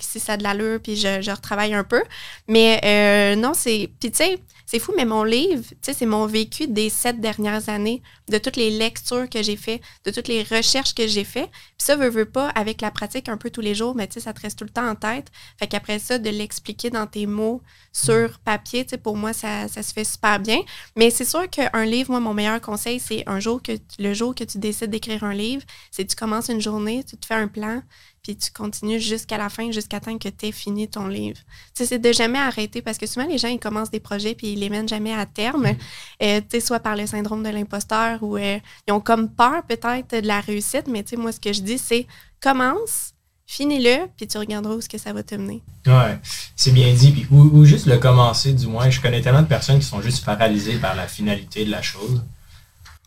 si 0.00 0.20
ça 0.20 0.34
a 0.34 0.36
de 0.36 0.42
l'allure, 0.42 0.80
puis 0.82 0.96
je, 0.96 1.20
je, 1.20 1.30
retravaille 1.30 1.74
un 1.74 1.84
peu. 1.84 2.02
Mais 2.48 2.80
euh, 2.84 3.36
non, 3.36 3.52
c'est. 3.54 3.90
Puis 3.98 4.10
tu 4.10 4.18
sais, 4.18 4.38
c'est 4.70 4.78
fou, 4.78 4.92
mais 4.96 5.04
mon 5.04 5.24
livre, 5.24 5.64
tu 5.68 5.76
sais, 5.80 5.92
c'est 5.92 6.06
mon 6.06 6.26
vécu 6.26 6.68
des 6.68 6.90
sept 6.90 7.20
dernières 7.20 7.68
années, 7.68 8.04
de 8.28 8.38
toutes 8.38 8.54
les 8.54 8.70
lectures 8.70 9.28
que 9.28 9.42
j'ai 9.42 9.56
fait, 9.56 9.80
de 10.04 10.12
toutes 10.12 10.28
les 10.28 10.44
recherches 10.44 10.94
que 10.94 11.08
j'ai 11.08 11.24
fait. 11.24 11.46
Puis 11.50 11.86
ça, 11.86 11.96
veut, 11.96 12.08
veut 12.08 12.30
pas, 12.30 12.50
avec 12.50 12.80
la 12.80 12.92
pratique 12.92 13.28
un 13.28 13.36
peu 13.36 13.50
tous 13.50 13.62
les 13.62 13.74
jours, 13.74 13.96
mais 13.96 14.06
tu 14.06 14.14
sais, 14.14 14.20
ça 14.20 14.32
te 14.32 14.40
reste 14.40 14.60
tout 14.60 14.64
le 14.64 14.70
temps 14.70 14.88
en 14.88 14.94
tête. 14.94 15.26
Fait 15.58 15.66
qu'après 15.66 15.98
ça, 15.98 16.18
de 16.18 16.30
l'expliquer 16.30 16.88
dans 16.88 17.08
tes 17.08 17.26
mots 17.26 17.62
sur 17.92 18.38
papier, 18.38 18.84
tu 18.84 18.90
sais, 18.90 18.98
pour 18.98 19.16
moi, 19.16 19.32
ça, 19.32 19.66
ça, 19.66 19.82
se 19.82 19.92
fait 19.92 20.04
super 20.04 20.38
bien. 20.38 20.60
Mais 20.94 21.10
c'est 21.10 21.24
sûr 21.24 21.50
qu'un 21.50 21.84
livre, 21.84 22.12
moi, 22.12 22.20
mon 22.20 22.32
meilleur 22.32 22.60
conseil, 22.60 23.00
c'est 23.00 23.24
un 23.28 23.40
jour 23.40 23.60
que 23.60 23.72
le 23.98 24.14
jour 24.14 24.36
que 24.36 24.44
tu 24.44 24.58
décides 24.58 24.90
d'écrire 24.90 25.24
un 25.24 25.34
livre, 25.34 25.64
c'est 25.90 26.04
tu 26.04 26.14
commences 26.14 26.48
une 26.48 26.60
journée, 26.60 27.02
tu 27.02 27.16
te 27.16 27.26
fais 27.26 27.34
un 27.34 27.48
plan, 27.48 27.82
puis 28.22 28.36
tu 28.36 28.50
continues 28.50 29.00
jusqu'à 29.00 29.38
la 29.38 29.48
fin, 29.48 29.70
jusqu'à 29.70 30.00
temps 30.00 30.16
que 30.18 30.28
tu 30.28 30.46
aies 30.46 30.52
fini 30.52 30.88
ton 30.88 31.06
livre. 31.06 31.38
Tu 31.74 31.82
sais, 31.82 31.86
c'est 31.86 31.98
de 31.98 32.12
jamais 32.12 32.38
arrêter 32.38 32.82
parce 32.82 32.98
que 32.98 33.06
souvent, 33.06 33.26
les 33.26 33.38
gens, 33.38 33.48
ils 33.48 33.58
commencent 33.58 33.90
des 33.90 34.00
projets 34.00 34.34
puis 34.34 34.52
ils 34.52 34.60
les 34.60 34.68
mènent 34.68 34.88
jamais 34.88 35.14
à 35.14 35.26
terme, 35.26 35.68
mm. 35.68 35.76
euh, 36.22 36.40
tu 36.40 36.46
sais, 36.50 36.60
soit 36.60 36.80
par 36.80 36.96
le 36.96 37.06
syndrome 37.06 37.42
de 37.42 37.48
l'imposteur 37.48 38.22
ou 38.22 38.36
euh, 38.36 38.58
ils 38.86 38.92
ont 38.92 39.00
comme 39.00 39.28
peur 39.28 39.62
peut-être 39.66 40.20
de 40.20 40.26
la 40.26 40.40
réussite, 40.40 40.86
mais 40.88 41.02
tu 41.02 41.10
sais, 41.10 41.16
moi, 41.16 41.32
ce 41.32 41.40
que 41.40 41.52
je 41.52 41.62
dis, 41.62 41.78
c'est 41.78 42.06
commence, 42.40 43.12
finis-le, 43.46 44.06
puis 44.16 44.26
tu 44.26 44.38
regarderas 44.38 44.74
où 44.74 44.80
ce 44.80 44.88
que 44.88 44.98
ça 44.98 45.12
va 45.12 45.22
te 45.22 45.34
mener. 45.34 45.62
Ouais, 45.86 46.18
c'est 46.56 46.72
bien 46.72 46.92
dit. 46.92 47.10
Puis, 47.12 47.26
ou, 47.30 47.64
juste 47.64 47.86
le 47.86 47.98
commencer, 47.98 48.52
du 48.52 48.66
moins. 48.66 48.90
Je 48.90 49.00
connais 49.00 49.20
tellement 49.20 49.42
de 49.42 49.48
personnes 49.48 49.78
qui 49.78 49.86
sont 49.86 50.00
juste 50.00 50.24
paralysées 50.24 50.76
par 50.76 50.94
la 50.94 51.08
finalité 51.08 51.64
de 51.64 51.70
la 51.70 51.82
chose. 51.82 52.22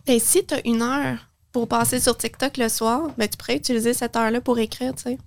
Et 0.05 0.13
ben, 0.13 0.19
si 0.19 0.45
tu 0.45 0.53
as 0.53 0.67
une 0.67 0.81
heure 0.81 1.17
pour 1.53 1.67
passer 1.67 1.99
sur 1.99 2.17
TikTok 2.17 2.57
le 2.57 2.67
soir, 2.67 3.01
ben, 3.17 3.29
tu 3.29 3.37
pourrais 3.37 3.55
utiliser 3.55 3.93
cette 3.93 4.15
heure-là 4.17 4.41
pour 4.41 4.59
écrire, 4.59 4.93
tu 4.95 5.03
sais. 5.03 5.17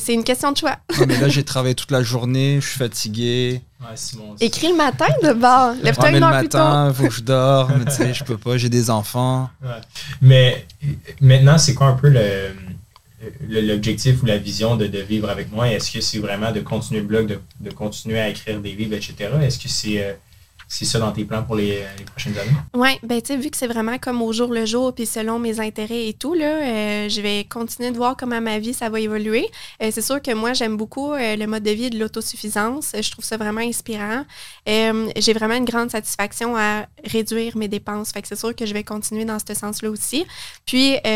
C'est 0.00 0.12
une 0.12 0.24
question 0.24 0.52
de 0.52 0.58
choix. 0.58 0.76
mais 1.06 1.18
là, 1.18 1.28
j'ai 1.28 1.44
travaillé 1.44 1.74
toute 1.74 1.92
la 1.92 2.02
journée, 2.02 2.58
je 2.60 2.68
suis 2.68 2.78
fatigué. 2.78 3.62
Ouais, 3.80 4.36
Écris 4.40 4.68
le 4.68 4.76
matin 4.76 5.06
de 5.22 5.32
bord. 5.32 5.72
Lève-toi 5.82 6.10
une 6.10 6.22
heure 6.22 6.30
le 6.30 6.42
matin, 6.42 6.88
il 6.88 6.94
faut 6.94 7.08
que 7.08 7.14
je 7.14 7.22
dors, 7.22 7.70
mais 7.78 7.86
tu 7.86 7.92
sais, 7.92 8.12
je 8.12 8.22
peux 8.22 8.36
pas, 8.36 8.58
j'ai 8.58 8.68
des 8.68 8.90
enfants. 8.90 9.48
Ouais. 9.62 9.70
Mais 10.20 10.66
maintenant, 11.22 11.56
c'est 11.56 11.72
quoi 11.72 11.86
un 11.86 11.94
peu 11.94 12.12
l'objectif 13.48 14.22
ou 14.22 14.26
la 14.26 14.36
vision 14.36 14.76
de, 14.76 14.86
de 14.86 14.98
vivre 14.98 15.30
avec 15.30 15.50
moi? 15.50 15.68
Est-ce 15.70 15.90
que 15.90 16.02
c'est 16.02 16.18
vraiment 16.18 16.52
de 16.52 16.60
continuer 16.60 17.00
le 17.00 17.06
blog, 17.06 17.26
de, 17.28 17.40
de, 17.60 17.70
continuer 17.70 18.20
à 18.20 18.28
écrire 18.28 18.60
des 18.60 18.72
livres, 18.72 18.94
etc.? 18.94 19.30
Est-ce 19.42 19.58
que 19.58 19.68
c'est 19.68 20.04
euh, 20.04 20.12
c'est 20.72 20.86
ça 20.86 20.98
dans 20.98 21.12
tes 21.12 21.26
plans 21.26 21.42
pour 21.42 21.54
les, 21.54 21.84
prochaines 22.06 22.36
années? 22.38 22.50
Oui, 22.72 22.88
ben 23.02 23.20
tu 23.20 23.28
sais, 23.28 23.36
vu 23.36 23.50
que 23.50 23.58
c'est 23.58 23.66
vraiment 23.66 23.98
comme 23.98 24.22
au 24.22 24.32
jour 24.32 24.50
le 24.50 24.64
jour, 24.64 24.94
puis 24.94 25.04
selon 25.04 25.38
mes 25.38 25.60
intérêts 25.60 26.08
et 26.08 26.14
tout, 26.14 26.32
là, 26.32 26.46
euh, 26.46 27.08
je 27.10 27.20
vais 27.20 27.44
continuer 27.44 27.90
de 27.90 27.96
voir 27.98 28.16
comment 28.16 28.40
ma 28.40 28.58
vie, 28.58 28.72
ça 28.72 28.88
va 28.88 28.98
évoluer. 28.98 29.46
Euh, 29.82 29.90
c'est 29.92 30.00
sûr 30.00 30.22
que 30.22 30.32
moi, 30.32 30.54
j'aime 30.54 30.78
beaucoup 30.78 31.12
euh, 31.12 31.36
le 31.36 31.46
mode 31.46 31.62
de 31.62 31.72
vie 31.72 31.90
de 31.90 31.98
l'autosuffisance. 31.98 32.92
Je 32.98 33.10
trouve 33.10 33.22
ça 33.24 33.36
vraiment 33.36 33.60
inspirant. 33.60 34.24
J'ai 34.66 35.34
vraiment 35.34 35.56
une 35.56 35.66
grande 35.66 35.90
satisfaction 35.90 36.56
à 36.56 36.86
réduire 37.04 37.54
mes 37.54 37.68
dépenses. 37.68 38.10
Fait 38.10 38.22
que 38.22 38.28
c'est 38.28 38.38
sûr 38.38 38.56
que 38.56 38.64
je 38.64 38.72
vais 38.72 38.82
continuer 38.82 39.26
dans 39.26 39.38
ce 39.38 39.52
sens-là 39.52 39.90
aussi. 39.90 40.24
Puis, 40.64 40.96
tu 41.02 41.08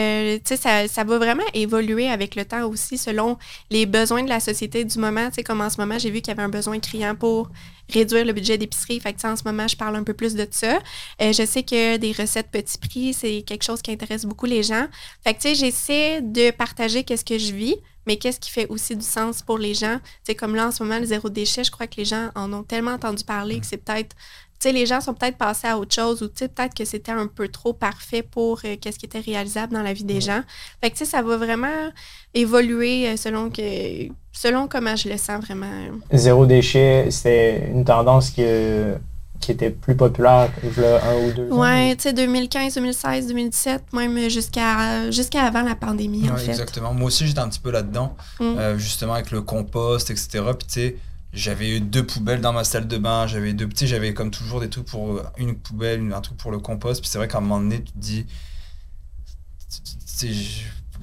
sais, 0.45 0.57
ça, 0.57 0.87
ça, 0.87 1.05
va 1.05 1.17
vraiment 1.17 1.45
évoluer 1.55 2.11
avec 2.11 2.35
le 2.35 2.45
temps 2.45 2.69
aussi 2.69 2.99
selon 2.99 3.39
les 3.71 3.87
besoins 3.87 4.23
de 4.23 4.29
la 4.29 4.41
société 4.41 4.85
du 4.85 4.99
moment. 4.99 5.29
Tu 5.29 5.37
sais, 5.37 5.43
comme 5.43 5.63
en 5.63 5.71
ce 5.71 5.81
moment, 5.81 5.99
j'ai 5.99 6.11
vu 6.11 6.21
qu'il 6.21 6.29
y 6.29 6.33
avait 6.33 6.43
un 6.43 6.51
besoin 6.51 6.79
criant 6.79 7.15
pour 7.15 7.49
réduire 7.93 8.25
le 8.25 8.33
budget 8.33 8.59
d'épicerie. 8.59 9.01
Fait 9.01 9.13
que, 9.13 9.27
en 9.27 9.37
ce 9.37 9.45
moment, 9.45 9.69
je 9.69 9.77
parle 9.77 9.97
un 9.97 10.05
peu 10.05 10.15
plus 10.15 10.35
de 10.35 10.47
ça. 10.51 10.79
Euh, 11.21 11.33
je 11.33 11.45
sais 11.45 11.63
que 11.63 11.97
des 11.97 12.13
recettes 12.13 12.51
petits 12.51 12.79
prix, 12.79 13.15
c'est 13.15 13.43
quelque 13.43 13.65
chose 13.65 13.83
qui 13.83 13.91
intéresse 13.91 14.25
beaucoup 14.25 14.47
les 14.47 14.63
gens. 14.63 14.87
Fait 15.25 15.35
que, 15.35 15.55
j'essaie 15.55 16.21
de 16.23 16.51
partager 16.51 17.05
qu'est-ce 17.05 17.25
que 17.25 17.39
je 17.39 17.53
vis, 17.53 17.77
mais 18.07 18.17
qu'est-ce 18.17 18.41
qui 18.41 18.51
fait 18.51 18.69
aussi 18.69 18.97
du 18.97 19.05
sens 19.05 19.43
pour 19.43 19.59
les 19.59 19.75
gens. 19.75 19.99
Sais, 20.25 20.35
comme 20.35 20.55
là, 20.55 20.69
en 20.69 20.71
ce 20.71 20.83
moment, 20.83 20.99
le 20.99 21.07
zéro 21.07 21.29
déchet, 21.29 21.65
je 21.65 21.71
crois 21.71 21.87
que 21.87 21.97
les 21.97 22.05
gens 22.05 22.31
en 22.35 22.53
ont 22.53 22.63
tellement 22.63 22.93
entendu 22.93 23.25
parler 23.25 23.61
que 23.61 23.67
c'est 23.67 23.79
peut-être 23.79 24.15
sais, 24.61 24.73
les 24.73 24.87
gens 24.87 25.01
sont 25.01 25.15
peut-être 25.15 25.37
passés 25.37 25.69
à 25.69 25.79
autre 25.79 25.95
chose 25.95 26.23
ou 26.23 26.29
peut-être 26.29 26.75
que 26.75 26.85
c'était 26.85 27.13
un 27.13 27.27
peu 27.27 27.49
trop 27.49 27.73
parfait 27.73 28.23
pour 28.23 28.61
euh, 28.65 28.77
qu'est-ce 28.81 28.99
qui 28.99 29.07
était 29.07 29.21
réalisable 29.21 29.73
dans 29.73 29.83
la 29.83 29.93
vie 29.93 30.05
des 30.05 30.21
gens. 30.21 30.43
Fait 30.81 30.91
que, 30.91 30.97
tu 30.97 31.05
sais, 31.05 31.11
ça 31.11 31.23
va 31.23 31.37
vraiment 31.37 31.91
évoluer 32.35 33.09
euh, 33.09 33.17
selon 33.17 33.51
que 33.51 34.09
selon 34.33 34.69
comment 34.69 34.97
je 34.97 35.09
le 35.09 35.17
sens 35.17 35.45
vraiment. 35.45 35.67
Zéro 36.13 36.47
déchet, 36.47 37.09
c'était 37.11 37.71
une 37.71 37.85
tendance 37.85 38.31
qui, 38.31 38.43
qui 39.41 39.53
était 39.53 39.71
plus 39.71 39.97
populaire 39.97 40.51
il 40.63 40.83
y 40.83 40.85
a 40.85 41.05
un 41.05 41.17
ou 41.17 41.33
deux 41.33 41.51
ans. 41.51 41.63
Oui, 41.63 41.97
tu 41.97 42.05
sais, 42.05 42.13
2015, 42.13 42.75
2016, 42.75 43.29
2017, 43.29 43.93
même 43.93 44.29
jusqu'à 44.29 45.11
jusqu'à 45.11 45.45
avant 45.45 45.63
la 45.63 45.75
pandémie, 45.75 46.29
en 46.31 46.37
fait. 46.37 46.51
Exactement. 46.51 46.93
Moi 46.93 47.07
aussi, 47.07 47.27
j'étais 47.27 47.41
un 47.41 47.49
petit 47.49 47.61
peu 47.61 47.71
là-dedans, 47.71 48.17
euh, 48.41 48.77
justement 48.79 49.15
avec 49.15 49.31
le 49.31 49.43
compost, 49.43 50.11
etc. 50.11 50.29
Puis, 50.59 50.67
tu 50.67 50.75
sais, 50.75 50.97
j'avais 51.37 51.77
eu 51.77 51.81
deux 51.81 52.05
poubelles 52.05 52.41
dans 52.41 52.55
ma 52.55 52.65
salle 52.65 52.89
de 52.89 52.97
bain, 52.97 53.27
j'avais 53.27 53.53
deux 53.53 53.69
petits, 53.69 53.87
j'avais 53.87 54.15
comme 54.15 54.31
toujours 54.31 54.61
des 54.61 54.71
trucs 54.71 54.87
pour 54.87 55.21
une 55.37 55.55
poubelle, 55.55 56.13
un 56.13 56.21
truc 56.23 56.39
pour 56.39 56.51
le 56.51 56.59
compost. 56.59 57.03
Puis 57.03 57.11
c'est 57.11 57.19
vrai 57.19 57.29
qu'à 57.29 57.39
un 57.39 57.43
moment 57.43 57.61
donné, 57.61 57.83
tu 57.85 57.93
te 57.93 57.99
dis, 57.99 58.27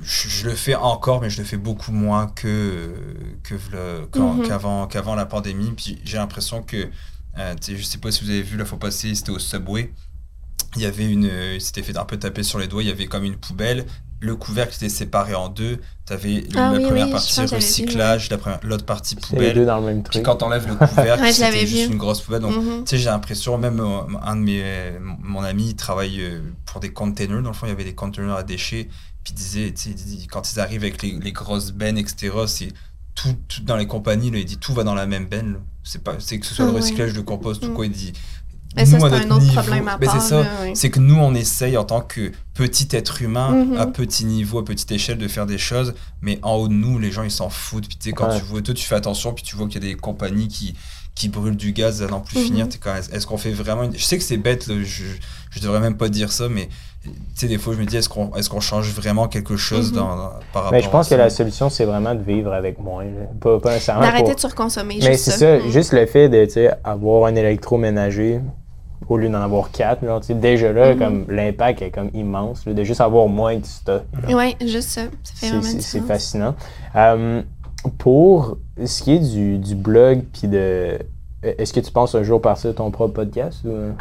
je, 0.02 0.48
le 0.48 0.56
fais 0.56 0.74
encore, 0.74 1.22
mais 1.22 1.30
je 1.30 1.38
le 1.38 1.44
fais 1.44 1.58
beaucoup 1.58 1.92
moins 1.92 2.28
que, 2.28 2.96
que 3.44 3.54
mhm. 3.54 4.48
qu'avant, 4.48 4.88
qu'avant 4.88 5.14
la 5.14 5.28
pandémie. 5.28 5.72
Puis 5.78 6.00
j'ai 6.04 6.18
l'impression 6.18 6.64
que, 6.64 6.90
euh, 7.38 7.56
je 7.68 7.84
sais 7.84 8.00
pas 8.00 8.12
si 8.12 8.24
vous 8.24 8.32
avez 8.32 8.42
vu 8.42 8.58
la 8.58 8.66
fois 8.66 8.80
passée, 8.80 9.14
c'était 9.14 9.32
au 9.32 9.40
Subway. 9.40 9.94
Il 10.76 10.82
y 10.82 10.88
avait 10.88 11.08
une, 11.08 11.30
il 11.54 11.62
s'était 11.62 11.84
fait 11.84 11.96
un 11.96 12.06
peu 12.06 12.18
taper 12.18 12.42
sur 12.42 12.58
les 12.58 12.66
doigts. 12.66 12.82
Il 12.82 12.90
y 12.90 12.92
avait 12.92 13.06
comme 13.06 13.24
une 13.24 13.38
poubelle 13.38 13.86
le 14.24 14.36
couvercle 14.36 14.74
était 14.76 14.90
séparé 14.90 15.36
en 15.36 15.50
deux. 15.50 15.80
Tu 16.08 16.14
avais 16.14 16.44
ah 16.56 16.72
la 16.72 16.80
première 16.80 17.10
partie 17.10 17.42
recyclage, 17.42 18.30
l'autre 18.64 18.86
partie 18.86 19.16
poubelle. 19.16 19.54
deux 19.54 19.66
dans 19.66 19.80
le 19.80 19.86
même 19.86 20.04
truc. 20.04 20.14
Puis 20.14 20.24
quand 20.24 20.38
t'enlèves 20.38 20.68
le 20.68 20.76
couvercle, 20.88 21.34
c'était 21.34 21.68
juste 21.68 21.92
une 21.92 21.98
grosse 21.98 22.22
poubelle. 22.22 22.42
Donc, 22.42 22.56
mhm. 22.56 22.84
tu 22.86 22.92
sais, 22.92 22.98
j'ai 22.98 23.10
l'impression, 23.10 23.58
même 23.58 23.80
euh, 23.82 24.02
un 24.24 24.36
de 24.38 24.42
mes, 24.42 24.94
mon 25.00 25.44
ami, 25.44 25.76
travaille 25.76 26.22
euh, 26.22 26.42
pour 26.66 26.80
des 26.80 26.94
containers. 26.94 27.42
Dans 27.42 27.50
le 27.50 27.56
fond, 27.56 27.66
il 27.66 27.70
y 27.70 27.74
avait 27.74 27.84
des 27.84 27.96
containers 27.96 28.36
à 28.36 28.44
déchets. 28.44 28.88
Puis 29.24 29.34
il 29.34 29.36
disait, 29.36 29.74
tu 29.74 29.92
sais, 29.92 30.28
quand 30.30 30.54
ils 30.54 30.60
arrivent 30.60 30.84
avec 30.84 31.02
les, 31.02 31.32
grosses 31.32 31.72
bennes, 31.72 31.98
etc., 31.98 32.32
c'est 32.48 32.70
tout, 33.16 33.36
dans 33.64 33.76
les 33.76 33.88
compagnies, 33.88 34.32
là, 34.32 34.40
il 34.40 34.46
dit 34.46 34.58
tout 34.58 34.74
va 34.74 34.84
dans 34.84 34.96
la 34.96 35.06
même 35.06 35.28
benne. 35.28 35.60
C'est 35.84 36.02
pas, 36.02 36.16
c'est 36.20 36.40
que 36.40 36.46
ce 36.46 36.56
soit 36.56 36.66
le 36.66 36.72
ah 36.72 36.76
recyclage 36.76 37.14
de 37.14 37.22
compost 37.22 37.66
ou 37.66 37.74
quoi, 37.74 37.86
il 37.86 37.92
dit 37.92 38.14
mais 38.76 38.86
ça, 38.86 39.00
c'est 39.00 39.06
un 39.06 39.32
autre 39.32 39.54
problème 39.54 39.88
à 39.88 39.98
C'est 40.02 40.20
ça. 40.20 40.46
C'est 40.74 40.90
que 40.90 41.00
nous, 41.00 41.16
on 41.16 41.34
essaye 41.36 41.78
en 41.78 41.84
tant 41.84 42.02
que 42.02 42.32
petit 42.54 42.88
être 42.92 43.22
humain, 43.22 43.66
mm-hmm. 43.66 43.78
à 43.78 43.88
petit 43.88 44.26
niveau, 44.26 44.60
à 44.60 44.66
petite 44.66 44.92
échelle, 44.92 45.18
de 45.18 45.28
faire 45.28 45.46
des 45.46 45.58
choses. 45.58 45.94
Mais 46.22 46.40
en 46.42 46.56
haut 46.56 46.68
de 46.68 46.74
nous, 46.74 47.00
les 47.00 47.12
gens, 47.12 47.24
ils 47.24 47.32
s'en 47.32 47.50
foutent. 47.50 47.88
Puis 47.88 47.98
tu 47.98 48.10
sais, 48.10 48.14
quand 48.14 48.30
tu 48.38 48.44
vois, 48.44 48.62
toi, 48.62 48.74
tu 48.74 48.86
fais 48.86 48.96
attention, 48.96 49.34
puis 49.34 49.44
tu 49.44 49.56
vois 49.56 49.68
qu'il 49.68 49.84
y 49.84 49.86
a 49.86 49.90
des 49.90 49.96
compagnies 49.96 50.48
qui, 50.48 50.76
qui 51.16 51.30
brûlent 51.30 51.58
du 51.58 51.72
gaz 51.72 52.02
à 52.02 52.08
n'en 52.08 52.20
plus 52.20 52.38
mm-hmm. 52.38 52.44
finir. 52.44 52.68
Est-ce 53.12 53.28
qu'on 53.28 53.38
fait 53.38 53.52
vraiment. 53.52 53.90
Je 53.92 54.04
sais 54.04 54.18
que 54.18 54.24
c'est 54.24 54.38
bête, 54.38 54.66
je, 54.68 55.04
je 55.52 55.60
devrais 55.60 55.80
même 55.80 55.98
pas 55.98 56.10
dire 56.10 56.32
ça, 56.32 56.50
mais 56.50 56.70
tu 57.04 57.12
sais, 57.36 57.48
des 57.48 57.58
fois, 57.58 57.74
je 57.74 57.80
me 57.80 57.86
dis, 57.86 57.98
est-ce 57.98 58.08
qu'on 58.08 58.34
est 58.34 58.48
qu'on 58.48 58.62
change 58.62 58.90
vraiment 58.92 59.28
quelque 59.28 59.58
chose 59.58 59.92
mm-hmm. 59.92 59.96
dans, 59.96 60.16
par 60.54 60.64
rapport 60.64 60.72
mais 60.72 60.82
je 60.82 60.90
pense 60.90 61.10
que 61.10 61.16
la 61.16 61.30
solution, 61.30 61.70
c'est 61.70 61.86
vraiment 61.86 62.16
de 62.16 62.24
vivre 62.24 62.54
avec 62.54 62.80
moins. 62.80 63.06
Pas, 63.42 63.60
pas 63.60 63.74
nécessairement. 63.74 64.04
D'arrêter 64.04 64.36
de 64.36 64.40
surconsommer. 64.40 65.00
Mais 65.02 65.18
c'est 65.18 65.32
ça, 65.32 65.60
juste 65.70 65.92
le 65.92 66.06
fait 66.06 66.30
de 66.30 66.70
avoir 66.84 67.26
un 67.26 67.36
électroménager 67.36 68.40
au 69.10 69.18
lieu 69.18 69.30
d'en 69.30 69.42
avoir 69.42 69.72
quatre. 69.72 70.04
Là, 70.04 70.20
déjà 70.30 70.72
là, 70.72 70.94
mhm. 70.94 71.00
comme 71.00 71.26
l'impact 71.30 71.82
est 71.82 71.92
comme 71.92 72.10
immense, 72.14 72.66
de 72.66 72.84
juste 72.84 73.02
avoir 73.02 73.28
moins 73.28 73.58
de 73.58 73.66
stock. 73.66 74.04
Oui, 74.30 74.56
juste 74.62 74.90
ça. 74.90 75.02
C'est 75.24 76.02
fascinant. 76.02 76.56
Euh, 76.96 77.42
pour 77.98 78.58
ce 78.84 79.04
qui 79.04 79.14
est 79.14 79.20
du, 79.20 79.58
du 79.58 79.76
blog 79.76 80.24
puis 80.32 80.48
de 80.48 81.00
est-ce 81.44 81.74
que 81.74 81.80
tu 81.80 81.92
penses 81.92 82.16
un 82.16 82.24
jour 82.24 82.42
partir 82.42 82.74
ton 82.74 82.92
propre 82.92 83.14
podcast? 83.14 83.60
Ou... 83.66 83.70
Euh? 83.70 83.92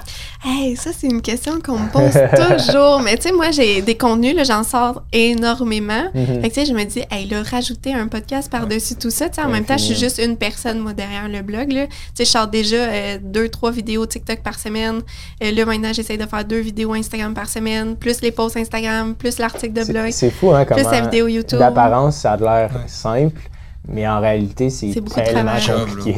Hey, 0.45 0.77
ça, 0.77 0.91
c'est 0.97 1.07
une 1.07 1.23
question 1.23 1.61
qu'on 1.61 1.79
me 1.79 1.91
pose 1.91 2.13
toujours. 2.59 3.01
Mais 3.01 3.17
tu 3.17 3.23
sais, 3.23 3.33
moi, 3.33 3.51
j'ai 3.51 3.83
des 3.83 3.97
contenus, 3.97 4.37
j'en 4.47 4.63
sors 4.63 5.03
énormément. 5.13 6.05
Mm-hmm. 6.15 6.41
Fait 6.41 6.49
que 6.49 6.55
tu 6.55 6.61
sais, 6.61 6.67
je 6.67 6.73
me 6.73 6.85
dis, 6.85 7.03
hey, 7.11 7.29
là, 7.29 7.43
rajouter 7.43 7.95
un 7.95 8.09
podcast 8.09 8.51
par-dessus 8.51 8.95
tout 8.97 9.11
ça. 9.11 9.29
Tu 9.29 9.37
sais, 9.37 9.47
en 9.47 9.49
même 9.49 9.65
temps, 9.65 9.77
je 9.77 9.85
suis 9.85 9.95
juste 9.95 10.21
une 10.25 10.37
personne, 10.37 10.79
moi, 10.79 10.93
derrière 10.93 11.29
le 11.29 11.43
blog. 11.43 11.69
Tu 11.69 11.77
sais, 12.15 12.25
je 12.25 12.31
sors 12.31 12.49
déjà 12.49 12.77
euh, 12.77 13.19
deux, 13.21 13.49
trois 13.49 13.71
vidéos 13.71 14.07
TikTok 14.07 14.43
par 14.43 14.59
semaine. 14.59 15.01
là, 15.41 15.65
maintenant, 15.65 15.93
j'essaie 15.93 16.17
de 16.17 16.27
faire 16.27 16.45
deux 16.45 16.61
vidéos 16.61 16.93
Instagram 16.93 17.35
par 17.35 17.49
semaine, 17.49 17.97
plus 17.97 18.21
les 18.21 18.31
posts 18.31 18.57
Instagram, 18.57 19.15
plus 19.15 19.39
l'article 19.39 19.73
de 19.73 19.85
blog. 19.85 20.11
C'est 20.11 20.31
fou, 20.31 20.53
hein, 20.53 20.65
Plus 20.65 20.85
la 20.85 21.01
vidéo 21.03 21.27
YouTube. 21.29 21.59
D'apparence, 21.59 22.17
ça 22.17 22.33
a 22.33 22.37
l'air 22.37 22.71
simple. 22.87 23.41
Mais 23.89 24.07
en 24.07 24.21
réalité, 24.21 24.71
c'est 24.71 24.93
C'est 24.93 25.01
beaucoup 25.01 25.19
de 25.19 25.25
tellement 25.25 25.57
travail. 25.57 25.87
compliqué. 25.87 26.17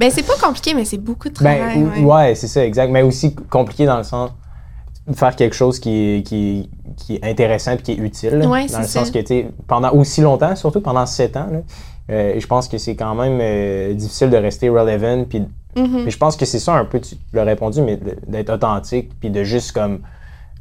Ben, 0.00 0.10
c'est 0.10 0.22
pas 0.26 0.36
compliqué, 0.40 0.72
mais 0.74 0.84
c'est 0.86 0.96
beaucoup 0.98 1.28
de 1.28 1.34
Ben, 1.40 1.58
travail. 1.58 1.82
ou- 1.82 2.06
ouais. 2.06 2.26
ouais, 2.28 2.34
c'est 2.34 2.48
ça, 2.48 2.64
exact. 2.64 2.90
Mais 2.90 3.02
aussi 3.02 3.34
compliqué 3.34 3.84
dans 3.86 3.98
le 3.98 4.04
sens 4.04 4.30
de 5.06 5.14
faire 5.14 5.36
quelque 5.36 5.54
chose 5.54 5.78
qui 5.78 5.90
est, 5.90 6.22
qui, 6.26 6.70
qui 6.96 7.16
est 7.16 7.24
intéressant 7.24 7.72
et 7.72 7.76
qui 7.76 7.92
est 7.92 7.96
utile. 7.96 8.30
là. 8.36 8.48
Ouais, 8.48 8.66
dans 8.68 8.78
le 8.78 8.84
sens 8.86 9.06
ça. 9.06 9.10
que, 9.10 9.18
tu 9.18 9.26
sais, 9.26 9.48
pendant 9.66 9.92
aussi 9.92 10.22
longtemps, 10.22 10.56
surtout 10.56 10.80
pendant 10.80 11.04
sept 11.04 11.36
ans, 11.36 11.48
là, 11.52 11.58
euh, 12.10 12.34
je 12.38 12.46
pense 12.46 12.68
que 12.68 12.78
c'est 12.78 12.96
quand 12.96 13.14
même 13.14 13.38
euh, 13.40 13.92
difficile 13.92 14.30
de 14.30 14.36
rester 14.38 14.70
relevant. 14.70 15.24
Puis, 15.28 15.42
Mhm. 15.76 16.04
mais 16.04 16.10
je 16.10 16.16
pense 16.18 16.36
que 16.36 16.46
c'est 16.46 16.58
ça 16.60 16.72
un 16.74 16.84
peu, 16.86 17.00
tu 17.00 17.16
l'as 17.34 17.44
répondu, 17.44 17.82
mais 17.82 17.98
d'être 18.28 18.50
authentique 18.50 19.10
puis 19.20 19.28
de 19.28 19.42
juste 19.44 19.72
comme 19.72 20.00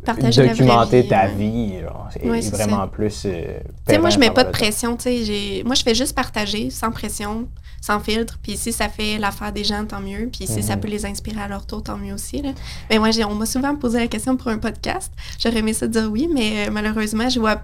Partager 0.06 0.47
documenter 0.47 1.01
vie, 1.01 1.08
ta 1.08 1.26
ouais. 1.26 1.34
vie. 1.34 1.80
genre, 1.82 2.08
c'est 2.12 2.26
Ouais, 2.30 2.41
vraiment 2.41 2.78
ça. 2.82 2.88
plus. 2.88 3.24
euh, 3.26 3.60
Tu 3.88 3.93
sais, 3.93 3.99
moi, 3.99 4.10
je 4.10 4.20
mets 4.20 4.32
pas 4.32 4.43
de 4.43 4.51
pression. 4.51 4.95
tu 4.97 5.04
sais, 5.04 5.24
j'ai- 5.24 5.64
Moi, 5.64 5.76
je 5.76 5.84
fais 5.84 5.95
juste 5.95 6.16
partager, 6.16 6.70
sans 6.70 6.91
pression, 6.91 7.47
sans 7.82 7.99
filtre. 7.99 8.39
Puis 8.41 8.56
si 8.58 8.72
ça 8.72 8.88
fait 8.89 9.18
l'affaire 9.18 9.51
des 9.51 9.64
gens, 9.64 9.84
tant 9.86 9.99
mieux. 9.99 10.30
Puis 10.32 10.47
si 10.47 10.64
ça 10.64 10.76
Mhm. 10.76 10.82
peut 10.82 10.88
les 10.88 11.06
inspirer 11.06 11.41
à 11.41 11.47
leur 11.47 11.66
tour, 11.66 11.84
tant 11.84 11.97
mieux 11.97 12.14
aussi. 12.14 12.41
Là. 12.41 12.49
Mais 12.89 12.97
moi, 12.99 13.12
j'ai- 13.12 13.26
on 13.26 13.36
m'a 13.36 13.45
souvent 13.45 13.76
posé 13.76 13.99
la 13.99 14.08
question 14.08 14.38
pour 14.38 14.47
un 14.49 14.58
podcast. 14.58 15.12
J'aurais 15.39 15.60
aimé 15.60 15.74
ça 15.74 15.88
dire 15.88 16.10
oui, 16.12 16.30
mais 16.34 16.68
euh, 16.68 16.72
malheureusement, 16.72 17.30
je 17.30 17.39
vois. 17.39 17.58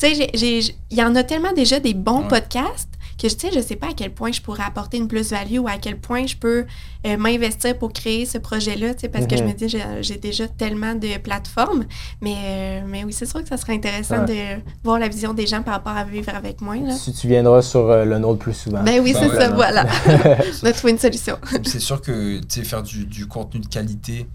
Tu 0.00 0.14
sais, 0.14 0.30
il 0.34 0.96
y 0.98 1.02
en 1.02 1.14
a 1.16 1.22
tellement 1.24 1.52
déjà 1.52 1.80
des 1.80 1.94
bons 1.94 2.22
Ouais. 2.22 2.28
podcasts 2.28 2.88
que 3.16 3.26
tu 3.26 3.38
sais, 3.38 3.50
je 3.54 3.60
sais 3.60 3.76
pas 3.76 3.88
à 3.88 3.92
quel 3.96 4.12
point 4.12 4.32
je 4.32 4.40
pourrais 4.40 4.62
apporter 4.64 4.96
une 4.96 5.08
plus-value 5.08 5.58
ou 5.58 5.68
à 5.68 5.78
quel 5.78 5.98
point 5.98 6.26
je 6.26 6.36
peux 6.36 6.64
euh, 7.06 7.16
m'investir 7.16 7.78
pour 7.78 7.92
créer 7.92 8.26
ce 8.26 8.38
projet-là, 8.38 8.94
tu 8.94 9.00
sais, 9.02 9.08
parce 9.08 9.26
que 9.26 9.36
je 9.36 9.42
Mhm. 9.42 9.48
me 9.48 9.54
dis, 9.54 9.76
j'ai 10.02 10.16
déjà 10.16 10.48
tellement 10.48 10.94
de 10.94 11.18
plateformes. 11.18 11.84
Mais, 12.20 12.34
euh, 12.36 12.80
mais 12.86 13.04
oui, 13.04 13.12
c'est 13.12 13.26
sûr 13.26 13.42
que 13.42 13.48
ça 13.48 13.56
serait 13.56 13.74
intéressant 13.74 14.24
Ouais. 14.26 14.56
de 14.58 14.62
voir 14.82 14.98
la 14.98 15.08
vision 15.08 15.34
des 15.34 15.46
gens 15.46 15.62
par 15.62 15.74
rapport 15.74 15.96
à 15.96 16.04
vivre 16.04 16.34
avec 16.34 16.60
moi. 16.60 16.76
Là. 16.76 16.94
Tu, 17.04 17.12
tu 17.12 17.28
viendras 17.28 17.62
sur 17.62 17.90
euh, 17.90 18.04
le 18.04 18.18
nôtre 18.18 18.38
plus 18.40 18.54
souvent. 18.54 18.82
Ben 18.82 19.00
oui, 19.02 19.14
c'est 19.18 19.28
ça, 19.28 19.50
voilà. 19.50 19.86
On 20.62 20.66
a 20.66 20.72
trouvé 20.72 20.92
une 20.92 20.98
solution. 20.98 21.38
c'est 21.64 21.80
sûr 21.80 22.00
que 22.00 22.38
tu 22.40 22.44
sais, 22.48 22.64
faire 22.64 22.82
du, 22.82 23.04
du 23.06 23.26
contenu 23.26 23.60
de 23.60 23.66
qualité 23.66 24.26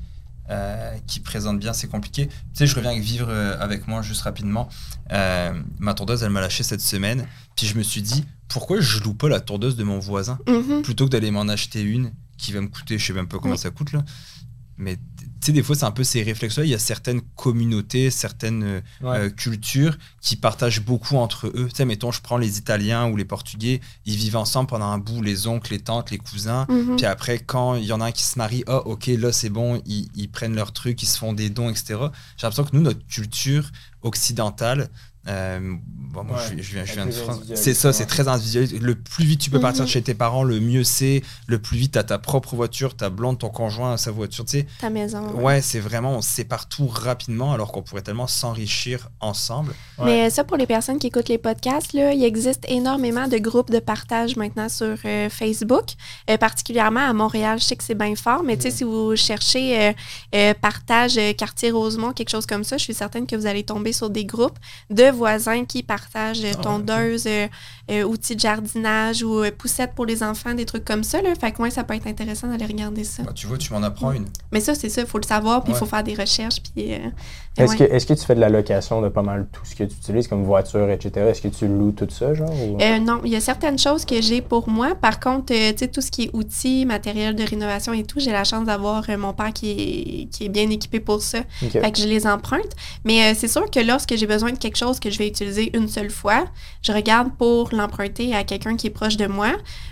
euh, 0.51 0.91
qui 1.05 1.19
présente 1.19 1.59
bien, 1.59 1.73
c'est 1.73 1.88
compliqué. 1.88 2.27
Tu 2.27 2.34
sais, 2.53 2.67
je 2.67 2.75
reviens 2.75 2.91
avec 2.91 3.03
vivre 3.03 3.27
euh, 3.30 3.55
avec 3.59 3.88
moi 3.88 4.01
juste 4.01 4.21
rapidement. 4.21 4.67
Euh, 5.11 5.51
ma 5.80 5.93
tondeuse, 5.93 6.23
elle 6.23 6.32
m'a 6.32 6.41
lâché 6.41 6.63
cette 6.63 6.82
semaine. 6.82 7.25
Puis 7.55 7.67
je 7.67 7.77
me 7.77 7.84
suis 7.84 8.01
dit, 8.01 8.25
pourquoi 8.50 8.82
je 8.82 9.00
loue 9.02 9.14
pas 9.14 9.30
la 9.30 9.39
tondeuse 9.39 9.76
de 9.78 9.84
mon 9.84 10.00
voisin 10.00 10.38
Mhm. 10.47 10.82
plutôt 10.82 11.06
que 11.06 11.12
d'aller 11.12 11.32
m'en 11.32 11.47
acheter 11.47 11.82
une 11.82 12.12
qui 12.38 12.52
va 12.52 12.60
me 12.62 12.68
coûter, 12.68 12.97
je 12.97 13.06
sais 13.06 13.14
même 13.14 13.28
pas 13.28 13.38
combien 13.38 13.54
Oui. 13.54 13.58
ça 13.58 13.70
coûte 13.70 13.91
là. 13.93 14.04
Mais 14.82 14.95
tu 14.95 15.47
sais, 15.47 15.52
des 15.52 15.62
fois, 15.62 15.76
c'est 15.76 15.84
un 15.84 15.91
peu 15.91 16.06
ces 16.06 16.24
réflexes-là. 16.24 16.64
Il 16.64 16.70
y 16.70 16.74
a 16.74 16.80
certaines 16.80 17.20
communautés, 17.36 18.10
certaines 18.10 18.64
euh, 18.64 18.82
Ouais. 19.02 19.18
euh, 19.18 19.30
cultures 19.30 19.97
qui 20.22 20.38
partagent 20.38 20.82
beaucoup 20.86 21.18
entre 21.18 21.47
eux. 21.47 21.68
Tu 21.70 21.76
sais, 21.76 21.84
mettons, 21.86 22.14
je 22.14 22.22
prends 22.22 22.38
les 22.38 22.58
Italiens 22.60 23.10
ou 23.10 23.18
les 23.18 23.26
Portugais, 23.26 23.82
ils 24.06 24.16
vivent 24.16 24.38
ensemble 24.38 24.70
pendant 24.70 24.86
un 24.86 24.97
bout, 24.97 25.22
les 25.22 25.47
oncles, 25.47 25.74
les 25.74 25.80
tantes, 25.80 26.12
les 26.12 26.18
cousins. 26.18 26.66
Mhm. 26.70 26.95
Puis 26.95 27.06
après, 27.06 27.39
quand 27.39 27.76
il 27.76 27.84
y 27.86 27.91
en 27.91 28.00
a 28.00 28.06
un 28.06 28.12
qui 28.14 28.24
se 28.24 28.38
marie, 28.38 28.64
ah, 28.68 28.78
ok, 28.88 29.08
là, 29.08 29.34
c'est 29.34 29.50
bon, 29.50 29.82
ils, 29.86 30.08
ils 30.16 30.30
prennent 30.32 30.56
leur 30.56 30.72
truc, 30.72 31.04
ils 31.04 31.08
se 31.08 31.18
font 31.18 31.34
des 31.34 31.50
dons, 31.50 31.70
etc. 31.70 31.84
J'ai 32.38 32.47
l'impression 32.47 32.64
que 32.64 32.74
nous, 32.76 32.82
notre 32.82 33.06
culture 33.06 33.70
occidentale, 34.02 34.89
euh, 35.28 35.59
bon, 35.59 36.24
moi, 36.24 36.38
Ouais, 36.38 36.57
je, 36.57 36.63
je 36.63 36.74
viens, 36.74 36.86
je 36.86 36.89
la 36.89 36.95
viens 36.95 37.05
de 37.07 37.11
France. 37.11 37.30
individualiste, 37.30 37.63
C'est 37.63 37.74
ça, 37.74 37.89
ouais. 37.89 37.93
c'est 37.93 38.05
très 38.05 38.28
individuel. 38.28 38.82
Le 38.82 38.95
plus 38.95 39.26
vite 39.26 39.41
tu 39.41 39.49
peux 39.49 39.59
partir 39.59 39.82
Mhm. 39.82 39.88
de 39.88 39.91
chez 39.91 40.01
tes 40.01 40.13
parents, 40.13 40.43
le 40.43 40.59
mieux 40.59 40.84
c'est. 40.84 41.22
Le 41.47 41.59
plus 41.59 41.78
vite, 41.78 41.93
tu 41.93 41.99
as 41.99 42.03
ta 42.03 42.17
propre 42.17 42.55
voiture, 42.55 42.95
ta 42.95 43.09
blonde, 43.09 43.38
ton 43.39 43.49
conjoint, 43.49 43.97
sa 43.97 44.11
voiture. 44.11 44.45
Tu 44.45 44.59
sais, 44.59 44.67
Ta 44.80 44.89
maison. 44.89 45.22
ouais, 45.41 45.61
c'est 45.61 45.80
vraiment, 45.80 46.13
on 46.15 46.22
se 46.22 46.30
sépare 46.30 46.67
tout 46.70 46.88
rapidement 46.88 47.53
alors 47.53 47.72
qu'on 47.72 47.82
pourrait 47.84 48.01
tellement 48.01 48.28
s'enrichir 48.28 49.09
ensemble. 49.20 49.74
Ouais. 49.97 50.05
Mais 50.05 50.30
ça, 50.30 50.43
pour 50.43 50.57
les 50.57 50.65
personnes 50.65 50.97
qui 50.99 51.07
écoutent 51.07 51.30
les 51.30 51.38
podcasts, 51.38 51.93
là, 51.93 52.13
il 52.13 52.24
existe 52.24 52.63
énormément 52.67 53.28
de 53.28 53.38
groupes 53.38 53.70
de 53.72 53.80
partage 53.80 54.36
maintenant 54.36 54.70
sur 54.70 54.95
euh, 55.05 55.30
Facebook, 55.30 55.86
euh, 56.30 56.38
particulièrement 56.38 57.07
à 57.07 57.13
Montréal. 57.13 57.59
Je 57.59 57.65
sais 57.65 57.76
que 57.76 57.84
c'est 57.84 57.95
bien 57.95 58.15
fort, 58.15 58.41
mais 58.43 58.55
tu 58.57 58.63
sais, 58.63 58.72
si 58.72 58.84
vous 58.84 59.15
cherchez 59.15 59.80
euh, 59.89 59.93
euh, 60.36 60.53
partage 60.59 61.17
euh, 61.17 61.34
quartier 61.34 61.72
Rosemont, 61.72 62.13
quelque 62.13 62.30
chose 62.30 62.45
comme 62.45 62.63
ça, 62.63 62.78
je 62.78 62.84
suis 62.84 62.93
certaine 62.93 63.28
que 63.28 63.36
vous 63.36 63.45
allez 63.45 63.63
tomber 63.63 63.93
sur 63.93 64.09
des 64.09 64.26
groupes 64.26 64.57
de 64.89 65.09
voisins 65.12 65.66
qui 65.66 65.84
partagent 65.84 66.43
euh, 66.43 66.53
Ah, 66.57 66.62
tondeuses, 66.62 67.28
euh, 67.89 68.03
outils 68.03 68.35
de 68.35 68.39
jardinage 68.41 69.23
ou 69.23 69.43
euh, 69.43 69.51
poussettes 69.57 69.93
pour 69.95 70.05
les 70.05 70.21
enfants, 70.23 70.53
des 70.53 70.65
trucs 70.65 70.85
comme 70.85 71.03
ça. 71.03 71.21
Là. 71.21 71.33
Fait 71.39 71.51
que 71.51 71.61
ouais, 71.61 71.69
ça 71.71 71.83
peut 71.83 71.93
être 71.95 72.07
intéressant 72.07 72.47
d'aller 72.47 72.65
regarder 72.65 73.03
ça. 73.03 73.23
Bah, 73.23 73.31
tu 73.33 73.47
vois, 73.47 73.57
tu 73.57 73.73
m'en 73.73 73.83
apprends 73.83 74.11
une. 74.11 74.25
Mais 74.51 74.59
ça, 74.59 74.75
c'est 74.75 74.89
ça, 74.89 75.01
il 75.01 75.07
faut 75.07 75.17
le 75.19 75.25
savoir, 75.25 75.63
puis 75.63 75.71
il 75.71 75.73
Ouais. 75.73 75.79
faut 75.79 75.85
faire 75.85 76.03
des 76.03 76.13
recherches. 76.15 76.61
Puis, 76.61 76.93
euh, 76.93 76.97
Est-ce 77.57 77.71
ouais. 77.71 77.77
que, 77.77 77.83
est 77.95 78.07
que 78.07 78.13
tu 78.13 78.25
fais 78.25 78.35
de 78.35 78.39
la 78.39 78.49
location 78.49 79.01
de 79.01 79.09
pas 79.09 79.21
mal 79.23 79.47
tout 79.51 79.61
ce 79.65 79.75
que 79.75 79.83
tu 79.83 79.93
utilises, 79.95 80.27
comme 80.27 80.43
voiture, 80.43 80.89
etc.? 80.89 81.25
Est-ce 81.29 81.41
que 81.41 81.47
tu 81.49 81.67
loues 81.67 81.91
tout 81.91 82.07
ça, 82.09 82.33
genre? 82.33 82.49
ou- 82.51 82.77
Euh, 82.81 82.99
non, 82.99 83.21
il 83.25 83.31
y 83.31 83.35
a 83.35 83.41
certaines 83.41 83.77
choses 83.79 84.05
que 84.05 84.21
j'ai 84.21 84.41
pour 84.41 84.69
moi. 84.69 84.95
Par 84.95 85.19
contre, 85.19 85.53
euh, 85.53 85.71
tu 85.71 85.79
sais, 85.79 85.87
tout 85.87 86.01
ce 86.01 86.11
qui 86.11 86.23
est 86.25 86.29
outils, 86.33 86.85
matériel 86.85 87.35
de 87.35 87.43
rénovation 87.43 87.91
et 87.93 88.03
tout, 88.03 88.19
j'ai 88.19 88.31
la 88.31 88.43
chance 88.43 88.65
d'avoir 88.65 89.03
euh, 89.09 89.17
mon 89.17 89.33
père 89.33 89.51
qui 89.51 89.71
est, 89.71 90.25
qui 90.31 90.45
est 90.45 90.49
bien 90.49 90.69
équipé 90.69 90.99
pour 90.99 91.21
ça. 91.21 91.39
Fait 91.59 91.91
que 91.91 91.97
je 91.99 92.07
les 92.07 92.25
emprunte. 92.27 92.69
Mais 93.03 93.23
euh, 93.31 93.33
c'est 93.37 93.47
sûr 93.47 93.69
que 93.69 93.79
lorsque 93.79 94.15
j'ai 94.15 94.27
besoin 94.27 94.51
de 94.51 94.57
quelque 94.57 94.77
chose 94.77 94.99
que 94.99 95.09
je 95.09 95.17
vais 95.17 95.27
utiliser 95.27 95.75
une 95.75 95.87
seule 95.87 96.09
fois, 96.11 96.45
je 96.81 96.91
regarde 96.91 97.29
pour 97.37 97.73
l'emprunter 97.80 98.36
à 98.36 98.43
quelqu'un 98.43 98.75
qui 98.75 98.88
est 98.88 98.91
proche 98.91 99.17
de 99.17 99.27
moi 99.27 99.51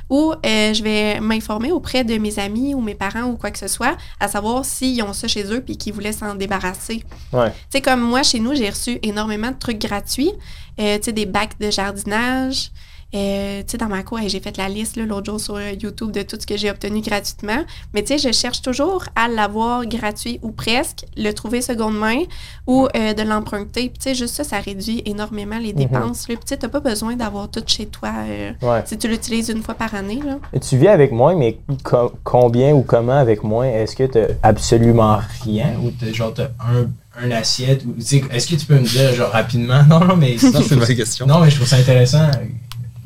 ou 0.10 0.34
euh, 0.34 0.74
je 0.74 0.84
vais 0.84 1.20
m'informer 1.20 1.72
auprès 1.72 2.04
de 2.04 2.18
mes 2.18 2.40
amis 2.40 2.74
ou 2.74 2.82
mes 2.82 2.96
parents 2.96 3.24
ou 3.24 3.36
quoi 3.36 3.52
que 3.52 3.60
ce 3.60 3.68
soit 3.68 3.98
à 4.20 4.28
savoir 4.28 4.64
s'ils 4.64 5.02
ont 5.04 5.14
ça 5.14 5.28
chez 5.28 5.52
eux 5.52 5.62
puis 5.62 5.78
qu'ils 5.78 5.94
voulaient 5.94 6.14
s'en 6.14 6.36
débarrasser. 6.36 7.04
Ouais. 7.34 7.50
Tu 7.50 7.56
sais, 7.72 7.82
comme 7.82 8.02
moi, 8.02 8.24
chez 8.24 8.40
nous, 8.40 8.56
j'ai 8.56 8.70
reçu 8.70 9.00
énormément 9.04 9.52
de 9.52 9.58
trucs 9.58 9.80
gratuits. 9.80 10.32
Euh, 10.80 10.98
tu 10.98 11.06
sais, 11.06 11.12
des 11.14 11.26
bacs 11.26 11.60
de 11.60 11.72
jardinage. 11.72 12.72
Euh, 13.16 13.60
tu 13.62 13.72
sais, 13.72 13.78
dans 13.78 13.88
ma 13.88 14.04
cour, 14.04 14.20
j'ai 14.28 14.42
fait 14.42 14.58
la 14.58 14.68
liste 14.68 14.98
l'autre 14.98 15.26
jour 15.26 15.40
sur 15.40 15.62
YouTube 15.62 16.12
de 16.12 16.24
tout 16.24 16.36
ce 16.40 16.46
que 16.46 16.58
j'ai 16.58 16.70
obtenu 16.70 17.00
gratuitement. 17.02 17.64
Mais 17.94 18.04
tu 18.04 18.18
sais, 18.18 18.28
je 18.28 18.34
cherche 18.36 18.62
toujours 18.62 19.06
à 19.16 19.30
l'avoir 19.30 19.86
gratuit 19.86 20.40
ou 20.42 20.52
presque, 20.52 21.06
le 21.16 21.32
trouver 21.32 21.62
seconde 21.62 21.98
main 21.98 22.24
ou 22.68 22.88
euh, 22.98 23.14
de 23.14 23.22
l'emprunter. 23.24 23.90
Puis 23.90 23.98
tu 24.00 24.04
sais, 24.10 24.16
juste 24.16 24.36
ça, 24.36 24.44
ça 24.44 24.60
réduit 24.60 25.04
énormément 25.06 25.58
les 25.58 25.72
dépenses. 25.72 26.28
là. 26.28 26.36
Puis 26.36 26.46
tu 26.46 26.50
sais, 26.50 26.58
t'as 26.58 26.68
pas 26.68 26.82
besoin 26.82 27.16
d'avoir 27.16 27.50
tout 27.50 27.64
chez 27.66 27.86
toi 27.86 28.12
euh, 28.28 28.52
Ouais. 28.62 28.82
si 28.86 28.98
tu 28.98 29.08
l'utilises 29.08 29.48
une 29.50 29.64
fois 29.64 29.76
par 29.76 29.96
année. 29.96 30.20
Là. 30.26 30.38
Et 30.52 30.60
Tu 30.60 30.78
vis 30.78 30.90
avec 30.90 31.14
moi, 31.14 31.34
mais 31.34 31.60
co- 31.84 32.12
combien 32.26 32.74
ou 32.74 32.82
comment 32.82 33.18
avec 33.18 33.42
moi? 33.44 33.68
Est-ce 33.68 33.96
que 33.96 34.04
tu 34.04 34.20
absolument 34.44 35.20
rien? 35.46 35.76
Ou 35.82 35.92
t'as, 35.92 36.12
genre, 36.12 36.34
t'as 36.34 36.50
un, 36.60 36.88
un 37.24 37.32
assiette. 37.32 37.86
Ou, 37.86 37.96
est-ce 37.98 38.48
que 38.48 38.56
tu 38.56 38.66
peux 38.66 38.76
me 38.80 38.86
dire, 38.86 39.14
genre, 39.14 39.32
rapidement? 39.32 39.82
Non, 39.90 40.02
non, 40.02 40.18
mais 40.18 40.36
trouve 40.36 40.86
ça- 40.86 40.94
question. 40.94 41.26
Non, 41.26 41.40
mais 41.40 41.50
je 41.50 41.56
trouve 41.56 41.68
ça 41.68 41.78
intéressant. 41.78 42.30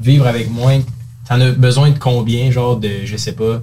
Vivre 0.01 0.27
avec 0.27 0.49
moins. 0.49 0.81
T'en 1.27 1.39
as 1.39 1.51
besoin 1.51 1.91
de 1.91 1.99
combien, 1.99 2.51
genre, 2.51 2.77
de, 2.77 3.05
je 3.05 3.15
sais 3.17 3.33
pas, 3.33 3.61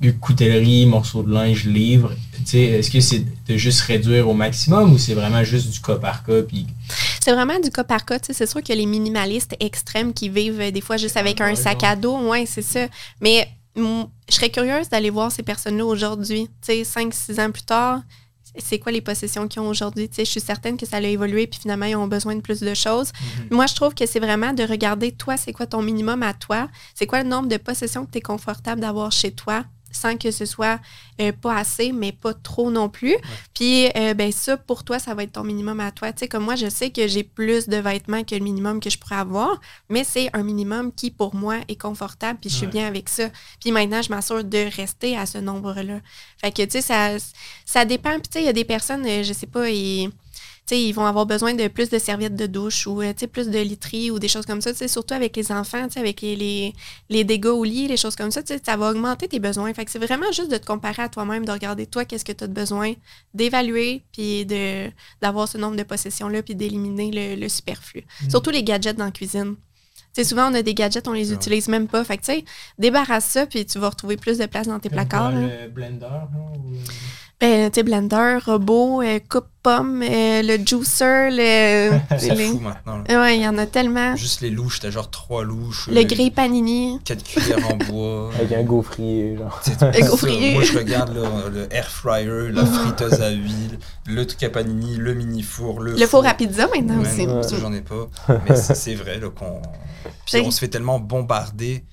de 0.00 0.10
coutellerie, 0.10 0.86
morceaux 0.86 1.22
de 1.22 1.32
linge, 1.32 1.64
livres? 1.64 2.12
Est-ce 2.52 2.90
que 2.90 3.00
c'est 3.00 3.24
de 3.48 3.56
juste 3.56 3.80
réduire 3.80 4.28
au 4.28 4.34
maximum 4.34 4.92
ou 4.92 4.98
c'est 4.98 5.14
vraiment 5.14 5.42
juste 5.42 5.70
du 5.70 5.80
cas 5.80 5.96
par 5.96 6.22
cas? 6.24 6.42
Puis, 6.42 6.66
C'est 7.20 7.32
vraiment 7.32 7.58
du 7.58 7.70
cas 7.70 7.84
par 7.84 8.04
cas. 8.04 8.18
tu 8.18 8.26
sais. 8.26 8.32
C'est 8.34 8.46
sûr 8.46 8.62
que 8.62 8.72
les 8.72 8.86
minimalistes 8.86 9.56
extrêmes 9.58 10.12
qui 10.12 10.28
vivent 10.28 10.60
euh, 10.60 10.70
des 10.70 10.80
fois 10.80 10.96
juste 10.96 11.16
avec 11.16 11.40
un 11.40 11.54
sac 11.54 11.82
à 11.82 11.96
dos, 11.96 12.28
ouais, 12.28 12.44
c'est 12.46 12.62
ça. 12.62 12.86
Mais 13.20 13.48
mm, 13.74 14.02
je 14.28 14.34
serais 14.34 14.50
curieuse 14.50 14.88
d'aller 14.88 15.10
voir 15.10 15.32
ces 15.32 15.42
personnes-là 15.42 15.84
aujourd'hui. 15.84 16.48
Tu 16.66 16.84
sais, 16.84 17.00
5-6 17.00 17.40
ans 17.40 17.50
plus 17.50 17.62
tard, 17.64 18.02
c'est 18.58 18.78
quoi 18.78 18.92
les 18.92 19.00
possessions 19.00 19.48
qu'ils 19.48 19.60
ont 19.62 19.68
aujourd'hui? 19.68 20.10
Je 20.16 20.24
suis 20.24 20.40
certaine 20.40 20.76
que 20.76 20.86
ça 20.86 20.96
a 20.96 21.00
évolué 21.00 21.46
puis 21.46 21.60
finalement, 21.60 21.86
ils 21.86 21.96
ont 21.96 22.06
besoin 22.06 22.34
de 22.34 22.40
plus 22.40 22.60
de 22.60 22.74
choses. 22.74 23.12
Moi, 23.50 23.66
je 23.66 23.74
trouve 23.74 23.94
que 23.94 24.06
c'est 24.06 24.20
vraiment 24.20 24.52
de 24.52 24.62
regarder, 24.62 25.12
toi, 25.12 25.36
c'est 25.36 25.52
quoi 25.52 25.66
ton 25.66 25.82
minimum 25.82 26.22
à 26.22 26.34
toi? 26.34 26.68
C'est 26.94 27.06
quoi 27.06 27.22
le 27.22 27.28
nombre 27.28 27.48
de 27.48 27.56
possessions 27.56 28.04
que 28.06 28.10
tu 28.10 28.18
es 28.18 28.22
confortable 28.22 28.80
d'avoir 28.80 29.12
chez 29.12 29.32
toi? 29.32 29.64
Sans 29.96 30.16
que 30.16 30.30
ce 30.30 30.44
soit 30.44 30.78
euh, 31.20 31.32
pas 31.32 31.56
assez, 31.56 31.92
mais 31.92 32.12
pas 32.12 32.34
trop 32.34 32.70
non 32.70 32.88
plus. 32.88 33.16
Puis, 33.54 33.86
euh, 33.96 34.14
ben 34.14 34.30
ça, 34.30 34.56
pour 34.56 34.84
toi, 34.84 34.98
ça 34.98 35.14
va 35.14 35.22
être 35.24 35.32
ton 35.32 35.42
minimum 35.44 35.80
à 35.80 35.90
toi. 35.90 36.12
Tu 36.12 36.20
sais, 36.20 36.28
comme 36.28 36.44
moi, 36.44 36.56
je 36.56 36.68
sais 36.68 36.90
que 36.90 37.06
j'ai 37.08 37.24
plus 37.24 37.68
de 37.68 37.76
vêtements 37.76 38.22
que 38.22 38.34
le 38.34 38.40
minimum 38.42 38.80
que 38.80 38.90
je 38.90 38.98
pourrais 38.98 39.16
avoir, 39.16 39.60
mais 39.88 40.04
c'est 40.04 40.28
un 40.34 40.42
minimum 40.42 40.92
qui, 40.92 41.10
pour 41.10 41.34
moi, 41.34 41.56
est 41.68 41.80
confortable, 41.80 42.38
puis 42.40 42.50
je 42.50 42.56
suis 42.56 42.66
Ouais. 42.66 42.72
bien 42.72 42.86
avec 42.86 43.08
ça. 43.08 43.28
Puis 43.60 43.72
maintenant, 43.72 44.02
je 44.02 44.10
m'assure 44.10 44.44
de 44.44 44.68
rester 44.76 45.16
à 45.16 45.26
ce 45.26 45.38
nombre-là. 45.38 46.00
Fait 46.40 46.52
que, 46.52 46.62
tu 46.62 46.70
sais, 46.72 46.80
ça, 46.82 47.16
ça 47.64 47.84
dépend. 47.84 48.12
Puis, 48.20 48.22
tu 48.22 48.32
sais, 48.34 48.42
il 48.42 48.46
y 48.46 48.48
a 48.48 48.52
des 48.52 48.64
personnes, 48.64 49.06
euh, 49.06 49.22
je 49.22 49.32
sais 49.32 49.46
pas, 49.46 49.68
ils, 49.70 50.10
sais, 50.74 50.82
ils 50.82 50.92
vont 50.92 51.06
avoir 51.06 51.26
besoin 51.26 51.54
de 51.54 51.68
plus 51.68 51.88
de 51.90 51.98
serviettes 51.98 52.34
de 52.34 52.46
douche 52.46 52.86
ou, 52.86 53.02
euh, 53.02 53.12
plus 53.30 53.48
de 53.48 53.58
literie 53.58 54.10
ou 54.10 54.18
des 54.18 54.28
choses 54.28 54.46
comme 54.46 54.60
ça. 54.60 54.72
Surtout 54.88 55.14
avec 55.14 55.36
les 55.36 55.52
enfants, 55.52 55.86
avec 55.96 56.20
les, 56.20 56.34
les, 56.36 56.72
les 57.08 57.24
dégâts 57.24 57.46
au 57.46 57.62
lit, 57.64 57.86
les 57.88 57.96
choses 57.96 58.16
comme 58.16 58.30
ça, 58.30 58.40
ça 58.44 58.76
va 58.76 58.90
augmenter 58.90 59.28
tes 59.28 59.38
besoins. 59.38 59.72
Fait 59.74 59.84
que 59.84 59.90
c'est 59.90 59.98
vraiment 59.98 60.30
juste 60.32 60.50
de 60.50 60.56
te 60.56 60.66
comparer 60.66 61.02
à 61.02 61.08
toi-même, 61.08 61.44
de 61.44 61.52
regarder 61.52 61.86
toi, 61.86 62.04
qu'est-ce 62.04 62.24
que 62.24 62.32
tu 62.32 62.44
as 62.44 62.46
de 62.48 62.52
besoin, 62.52 62.94
d'évaluer, 63.34 64.02
puis 64.12 64.44
de, 64.46 64.90
d'avoir 65.20 65.48
ce 65.48 65.58
nombre 65.58 65.76
de 65.76 65.82
possessions-là, 65.82 66.42
puis 66.42 66.54
d'éliminer 66.54 67.10
le, 67.12 67.40
le 67.40 67.48
superflu. 67.48 68.04
Surtout 68.28 68.50
les 68.50 68.62
gadgets 68.64 68.96
dans 68.96 69.04
la 69.06 69.10
cuisine. 69.10 69.56
Tu 70.14 70.22
sais, 70.22 70.28
souvent, 70.30 70.50
on 70.50 70.54
a 70.54 70.62
des 70.62 70.72
gadgets, 70.72 71.06
on 71.08 71.12
les 71.12 71.28
Ouais. 71.28 71.34
utilise 71.36 71.68
même 71.68 71.88
pas. 71.88 72.02
Fait 72.02 72.16
que, 72.16 72.24
tu 72.24 72.32
sais, 72.32 72.44
débarrasse 72.78 73.26
ça, 73.26 73.44
puis 73.46 73.66
tu 73.66 73.78
vas 73.78 73.90
retrouver 73.90 74.16
plus 74.16 74.38
de 74.38 74.46
place 74.46 74.66
dans 74.66 74.80
tes 74.80 74.88
placards. 74.88 75.30
Le 75.32 75.68
blender, 75.68 76.06
là, 76.06 76.28
ou- 76.56 76.72
Tu 77.46 77.74
sais, 77.74 77.82
blender, 77.82 78.38
robot, 78.44 79.02
euh, 79.02 79.18
coupe-pomme, 79.28 80.02
euh, 80.02 80.42
le 80.42 80.56
juicer, 80.64 81.28
le. 81.30 81.90
C'est 82.18 82.34
les- 82.34 82.46
fou 82.46 82.58
maintenant. 82.60 83.02
Ouais, 83.08 83.36
il 83.36 83.42
y 83.42 83.46
en 83.48 83.56
a 83.58 83.66
tellement. 83.66 84.16
Juste 84.16 84.40
les 84.40 84.50
louches, 84.50 84.80
t'as 84.80 84.90
genre 84.90 85.10
trois 85.10 85.44
louches. 85.44 85.88
Le 85.88 86.00
euh, 86.00 86.04
grille 86.04 86.30
panini. 86.30 86.98
Quatre 87.04 87.22
cuillères 87.22 87.58
en 87.70 87.76
bois. 87.76 88.30
Avec 88.38 88.52
un 88.52 88.62
gaufrier, 88.62 89.36
genre. 89.36 89.60
Ça. 89.62 89.90
gaufrier. 89.92 90.54
Moi, 90.54 90.64
je 90.64 90.76
regarde 90.78 91.14
le, 91.14 91.22
le 91.60 91.72
air 91.74 91.88
fryer, 91.88 92.50
la 92.52 92.64
friteuse 92.66 93.20
à 93.20 93.30
huile, 93.30 93.78
le 94.06 94.26
truc 94.26 94.42
à 94.42 94.50
panini, 94.50 94.96
le 94.96 95.14
mini 95.14 95.42
four, 95.42 95.80
le, 95.80 95.92
Le 95.94 96.06
four 96.06 96.26
à 96.26 96.34
pizza 96.34 96.66
maintenant 96.74 97.00
aussi. 97.00 97.26
j'en 97.60 97.72
ai 97.72 97.80
pas. 97.82 98.08
Mais 98.48 98.56
c'est 98.56 98.94
vrai 98.94 99.18
là, 99.20 99.28
qu'on. 99.30 99.60
On 100.44 100.50
se 100.50 100.58
fait 100.58 100.68
tellement 100.68 100.98
bombarder. 100.98 101.84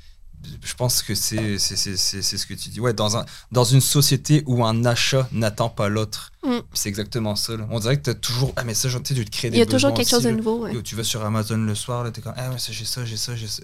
Je 0.63 0.73
pense 0.75 1.01
que 1.01 1.15
c'est 1.15 1.57
c'est- 1.57 1.75
c'est- 1.75 1.97
c'est- 1.97 2.21
c'est 2.21 2.37
ce 2.37 2.45
que 2.45 2.53
tu 2.53 2.69
dis. 2.69 2.79
Ouais, 2.79 2.93
dans, 2.93 3.17
un, 3.17 3.25
dans 3.51 3.63
une 3.63 3.81
société 3.81 4.43
où 4.45 4.63
un 4.65 4.85
achat 4.85 5.27
n'attend 5.31 5.69
pas 5.69 5.89
l'autre, 5.89 6.31
Mm. 6.45 6.57
c'est 6.73 6.89
exactement 6.89 7.35
ça. 7.35 7.55
là. 7.55 7.65
On 7.71 7.79
dirait 7.79 7.97
que 7.97 8.03
tu 8.03 8.09
as 8.09 8.13
toujours. 8.15 8.51
Ah, 8.55 8.63
mais 8.65 8.73
ça, 8.73 8.89
tu 8.89 8.95
sais, 8.95 9.13
tu 9.13 9.25
te 9.25 9.31
crées 9.31 9.49
des 9.49 9.57
Il 9.57 9.59
y 9.59 9.63
a 9.63 9.65
toujours 9.65 9.93
quelque 9.93 10.09
chose 10.09 10.23
de 10.23 10.31
nouveau. 10.31 10.59
ouais. 10.65 10.81
Tu 10.83 10.95
vas 10.95 11.03
sur 11.03 11.23
Amazon 11.25 11.57
le 11.57 11.75
soir, 11.75 12.03
là, 12.03 12.11
t'es 12.11 12.21
comme, 12.21 12.33
ah 12.37 12.49
ouais, 12.49 12.57
ça, 12.59 12.71
j'ai 12.71 12.85
ça, 12.85 13.05
j'ai 13.05 13.17
ça, 13.17 13.35
j'ai 13.35 13.47
ça. 13.47 13.61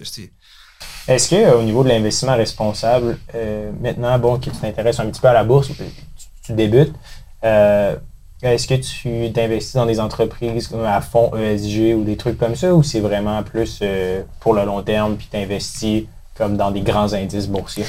Est-ce 1.07 1.29
que 1.29 1.35
euh, 1.35 1.57
au 1.59 1.63
niveau 1.63 1.83
de 1.83 1.89
l'investissement 1.89 2.35
responsable, 2.37 3.17
euh, 3.35 3.71
maintenant, 3.81 4.17
bon, 4.17 4.39
que 4.39 4.45
tu 4.45 4.51
t'intéresses 4.51 4.99
un 4.99 5.09
petit 5.09 5.19
peu 5.19 5.27
à 5.27 5.33
la 5.33 5.43
bourse, 5.43 5.67
tu, 5.67 5.73
tu 6.45 6.53
débutes, 6.53 6.93
euh, 7.43 7.95
est-ce 8.41 8.67
que 8.67 8.75
tu 8.75 9.33
t'investis 9.33 9.73
dans 9.73 9.85
des 9.85 9.99
entreprises 9.99 10.69
comme 10.69 10.85
à 10.85 11.01
fond 11.01 11.31
ESG 11.35 11.93
ou 11.95 12.05
des 12.05 12.15
trucs 12.15 12.37
comme 12.37 12.55
ça, 12.55 12.73
ou 12.73 12.83
c'est 12.83 13.01
vraiment 13.01 13.43
plus 13.43 13.79
euh, 13.81 14.23
pour 14.39 14.53
le 14.53 14.63
long 14.63 14.81
terme, 14.81 15.17
puis 15.17 15.27
t'investis 15.29 16.05
comme 16.39 16.57
dans 16.57 16.71
des 16.71 16.81
grands 16.81 17.13
indices 17.13 17.47
boursiers? 17.47 17.85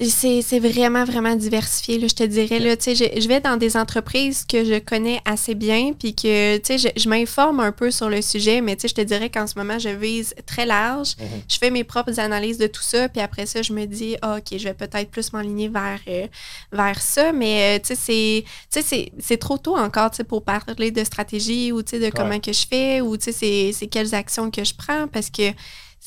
C'est 0.00 0.60
vraiment, 0.60 1.04
vraiment 1.04 1.34
diversifié, 1.34 1.98
là, 1.98 2.06
je 2.06 2.14
te 2.14 2.22
dirais. 2.22 2.60
Là, 2.60 2.76
je, 2.78 3.20
je 3.20 3.28
vais 3.28 3.40
dans 3.40 3.56
des 3.56 3.76
entreprises 3.76 4.44
que 4.44 4.64
je 4.64 4.78
connais 4.78 5.20
assez 5.24 5.56
bien, 5.56 5.92
puis 5.98 6.14
que 6.14 6.60
je, 6.64 6.88
je 6.96 7.08
m'informe 7.08 7.58
un 7.58 7.72
peu 7.72 7.90
sur 7.90 8.08
le 8.08 8.22
sujet, 8.22 8.60
mais 8.60 8.76
je 8.80 8.94
te 8.94 9.00
dirais 9.00 9.28
qu'en 9.28 9.46
ce 9.48 9.58
moment, 9.58 9.78
je 9.80 9.88
vise 9.88 10.34
très 10.46 10.66
large. 10.66 11.14
Mhm. 11.18 11.26
Je 11.48 11.58
fais 11.58 11.70
mes 11.70 11.82
propres 11.82 12.20
analyses 12.20 12.58
de 12.58 12.68
tout 12.68 12.82
ça, 12.82 13.08
puis 13.08 13.20
après 13.20 13.46
ça, 13.46 13.62
je 13.62 13.72
me 13.72 13.86
dis, 13.86 14.16
ah, 14.22 14.36
OK, 14.38 14.56
je 14.56 14.64
vais 14.64 14.74
peut-être 14.74 15.10
plus 15.10 15.32
m'enligner 15.32 15.68
vers, 15.68 15.98
euh, 16.06 16.26
vers 16.70 17.00
ça, 17.02 17.32
mais 17.32 17.80
euh, 17.80 17.94
c'est- 17.96 19.36
trop 19.38 19.58
tôt 19.58 19.76
encore 19.76 20.10
pour 20.28 20.42
parler 20.42 20.90
de 20.90 21.02
stratégie 21.04 21.72
ou 21.72 21.82
de 21.82 22.10
comment 22.10 22.38
que 22.38 22.52
je 22.52 22.66
fais 22.68 23.00
ou 23.00 23.16
c'est 23.18 23.86
quelles 23.90 24.14
actions 24.14 24.50
que 24.50 24.62
je 24.64 24.74
prends 24.74 25.06
parce 25.08 25.30
que 25.30 25.50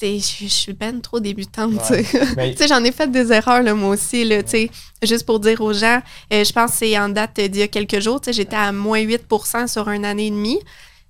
je, 0.02 0.47
suis 0.47 0.74
ben 0.74 1.02
trop 1.02 1.20
débutante. 1.20 1.91
Mais- 2.38 2.56
j'en 2.68 2.84
ai 2.84 2.91
fait 2.91 3.10
des 3.12 3.32
erreurs, 3.32 3.62
là, 3.64 3.74
moi 3.74 3.89
aussi, 3.89 4.24
là, 4.24 4.43
tu 4.43 4.49
sais. 4.52 4.72
Juste 5.04 5.26
pour 5.26 5.39
dire 5.39 5.62
aux 5.62 5.74
gens, 5.74 6.02
euh, 6.34 6.43
je 6.43 6.52
pense 6.52 6.72
que 6.72 6.78
c'est 6.78 6.97
en 6.99 7.10
date 7.10 7.39
d'il 7.39 7.58
y 7.58 7.62
a 7.64 7.68
quelques 7.68 7.99
jours, 7.99 8.20
tu 8.22 8.26
sais, 8.26 8.34
j'étais 8.34 8.56
à 8.56 8.72
moins 8.72 8.99
8 8.99 9.22
sur 9.68 9.89
une 9.89 10.06
année 10.06 10.28
et 10.28 10.32
demie. 10.32 10.60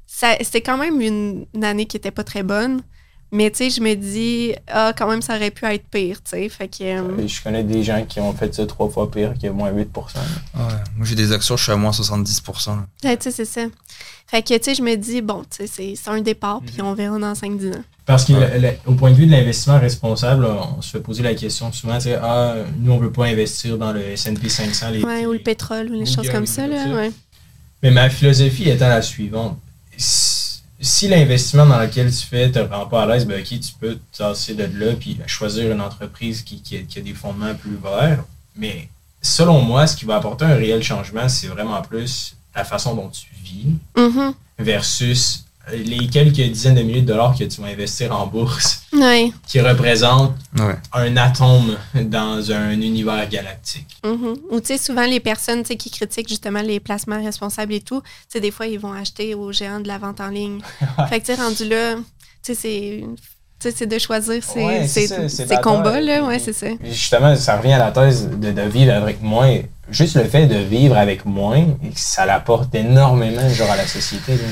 Ça- 0.05 0.37
C'était 0.41 0.61
quand 0.61 0.77
même 0.77 0.99
une, 1.01 1.45
une 1.53 1.63
année 1.63 1.85
qui 1.85 1.97
était 1.97 2.11
pas 2.11 2.23
très 2.23 2.43
bonne. 2.43 2.81
Mais, 3.33 3.49
tu 3.49 3.59
sais, 3.59 3.69
je 3.69 3.79
me 3.81 3.93
dis, 3.95 4.53
ah, 4.67 4.91
quand 4.97 5.07
même, 5.07 5.21
ça 5.21 5.37
aurait 5.37 5.51
pu 5.51 5.63
être 5.65 5.85
pire, 5.89 6.17
tu 6.21 6.31
sais. 6.31 6.49
Fait 6.49 6.67
que, 6.67 6.83
euh, 6.83 7.27
Je 7.27 7.41
connais 7.41 7.63
des 7.63 7.81
gens 7.81 8.03
qui 8.05 8.19
ont 8.19 8.33
fait 8.33 8.53
ça 8.53 8.65
trois 8.65 8.89
fois 8.89 9.09
pire 9.09 9.33
que 9.41 9.47
moins 9.47 9.71
8 9.71 9.87
Ouais. 9.95 10.03
Moi, 10.97 11.05
j'ai 11.05 11.15
des 11.15 11.31
actions, 11.31 11.55
je 11.55 11.63
suis 11.63 11.71
à 11.71 11.77
moins 11.77 11.91
70%. 11.93 12.75
là. 12.75 12.85
ouais, 13.05 13.15
tu 13.15 13.23
sais, 13.23 13.31
c'est 13.31 13.45
ça. 13.45 13.67
Fait 14.31 14.41
que, 14.41 14.57
tu 14.57 14.63
sais, 14.63 14.75
je 14.75 14.81
me 14.81 14.95
dis, 14.95 15.21
bon, 15.21 15.41
tu 15.41 15.57
sais, 15.57 15.67
c'est- 15.67 15.93
c'est 16.01 16.09
un 16.09 16.21
départ, 16.21 16.61
Mhm. 16.61 16.67
puis 16.69 16.81
on 16.81 16.93
verra 16.93 17.19
dans 17.19 17.35
5-10 17.35 17.71
ans. 17.75 17.83
Parce 18.05 18.23
que 18.25 18.31
Ouais. 18.33 18.59
le- 18.59 18.67
le- 18.69 18.73
au 18.85 18.93
point 18.93 19.11
de 19.11 19.15
vue 19.15 19.25
de 19.25 19.31
l'investissement 19.31 19.77
responsable, 19.79 20.45
on 20.45 20.81
se 20.81 20.89
fait 20.91 20.99
poser 21.01 21.21
la 21.21 21.35
question 21.35 21.71
souvent, 21.73 21.97
tu 21.97 22.05
sais, 22.05 22.15
ah, 22.21 22.55
nous, 22.79 22.93
on 22.93 22.97
veut 22.97 23.11
pas 23.11 23.25
investir 23.25 23.77
dans 23.77 23.91
le 23.91 24.01
S&P 24.01 24.47
500. 24.49 24.89
Les, 24.89 25.03
Ouais, 25.03 25.25
ou 25.25 25.33
le 25.33 25.39
pétrole, 25.39 25.89
ou 25.89 25.93
les 25.93 26.09
Ou 26.09 26.15
choses 26.15 26.29
comme 26.29 26.45
ça, 26.47 26.65
là, 26.65 26.87
ouais. 26.95 27.11
Mais 27.83 27.91
ma 27.91 28.09
philosophie 28.09 28.69
étant 28.69 28.87
la 28.89 29.01
suivante. 29.01 29.57
Si 30.83 31.07
l'investissement 31.07 31.65
dans 31.67 31.79
lequel 31.79 32.09
tu 32.11 32.25
fais 32.25 32.49
te 32.49 32.57
rend 32.59 32.85
pas 32.87 33.03
à 33.03 33.05
l'aise, 33.05 33.25
ben 33.25 33.39
ok, 33.39 33.47
tu 33.59 33.73
peux 33.79 33.95
te 33.95 34.17
tasser 34.17 34.55
de 34.55 34.63
là 34.63 34.93
puis 34.99 35.19
choisir 35.27 35.71
une 35.71 35.81
entreprise 35.81 36.41
qui, 36.41 36.61
qui 36.61 36.77
a, 36.77 36.79
qui 36.81 36.99
a 36.99 37.01
des 37.03 37.13
fondements 37.13 37.53
plus 37.53 37.75
verts. 37.81 38.23
Mais 38.55 38.87
selon 39.21 39.61
moi, 39.61 39.85
ce 39.85 39.95
qui 39.95 40.05
va 40.05 40.15
apporter 40.15 40.45
un 40.45 40.55
réel 40.55 40.81
changement, 40.81 41.29
c'est 41.29 41.47
vraiment 41.47 41.81
plus 41.83 42.35
la 42.55 42.63
façon 42.63 42.95
dont 42.95 43.09
tu 43.09 43.27
vis 43.43 43.67
Mhm. 43.97 44.33
versus 44.59 45.45
les 45.71 46.07
quelques 46.07 46.33
dizaines 46.41 46.75
de 46.75 46.81
milliers 46.81 47.01
de 47.01 47.07
dollars 47.07 47.35
que 47.37 47.43
tu 47.43 47.61
vas 47.61 47.67
investir 47.67 48.11
en 48.13 48.25
bourse 48.27 48.81
qui 49.47 49.61
représentent 49.61 50.35
un 50.91 51.17
atome 51.17 51.77
dans 52.03 52.51
un 52.51 52.71
univers 52.71 53.29
galactique. 53.29 53.87
Mhm. 54.03 54.35
Ou 54.51 54.59
tu 54.59 54.67
sais, 54.67 54.77
souvent 54.77 55.05
les 55.05 55.19
personnes 55.19 55.61
tu 55.61 55.69
sais, 55.69 55.75
qui 55.77 55.89
critiquent 55.91 56.27
justement 56.27 56.61
les 56.61 56.79
placements 56.79 57.23
responsables 57.23 57.73
et 57.73 57.81
tout, 57.81 58.01
tu 58.01 58.07
sais, 58.29 58.39
des 58.41 58.51
fois 58.51 58.67
ils 58.67 58.79
vont 58.79 58.91
acheter 58.93 59.33
aux 59.35 59.51
géants 59.51 59.79
de 59.79 59.87
la 59.87 59.97
vente 59.99 60.19
en 60.19 60.29
ligne. 60.29 60.59
fait 61.09 61.19
que 61.21 61.25
tu 61.27 61.35
sais, 61.35 61.41
rendu 61.41 61.65
là, 61.69 61.95
tu 61.95 62.01
sais, 62.43 62.55
c'est. 62.55 63.03
tu 63.59 63.69
sais, 63.69 63.75
c'est 63.77 63.85
de 63.87 63.99
choisir 63.99 64.43
ses, 64.43 64.65
Ouais, 64.65 64.87
c'est 64.87 65.01
ses- 65.01 65.07
ça, 65.07 65.29
c'est 65.29 65.47
ses 65.47 65.53
la 65.53 65.57
combats, 65.59 65.91
taille. 65.93 66.05
là. 66.05 66.23
Ouais, 66.23 66.39
c'est 66.39 66.53
ça. 66.53 66.67
Justement, 66.83 67.35
ça 67.35 67.57
revient 67.57 67.73
à 67.73 67.77
la 67.77 67.91
thèse 67.91 68.27
de, 68.29 68.51
de 68.51 68.61
vivre 68.63 68.93
avec 68.93 69.21
moins. 69.21 69.59
Juste 69.91 70.15
le 70.15 70.23
fait 70.23 70.47
de 70.47 70.55
vivre 70.57 70.97
avec 70.97 71.25
moins, 71.25 71.65
ça 71.95 72.25
l'apporte 72.25 72.73
énormément 72.73 73.47
genre, 73.49 73.69
à 73.71 73.75
la 73.75 73.85
société. 73.87 74.33
là. 74.33 74.43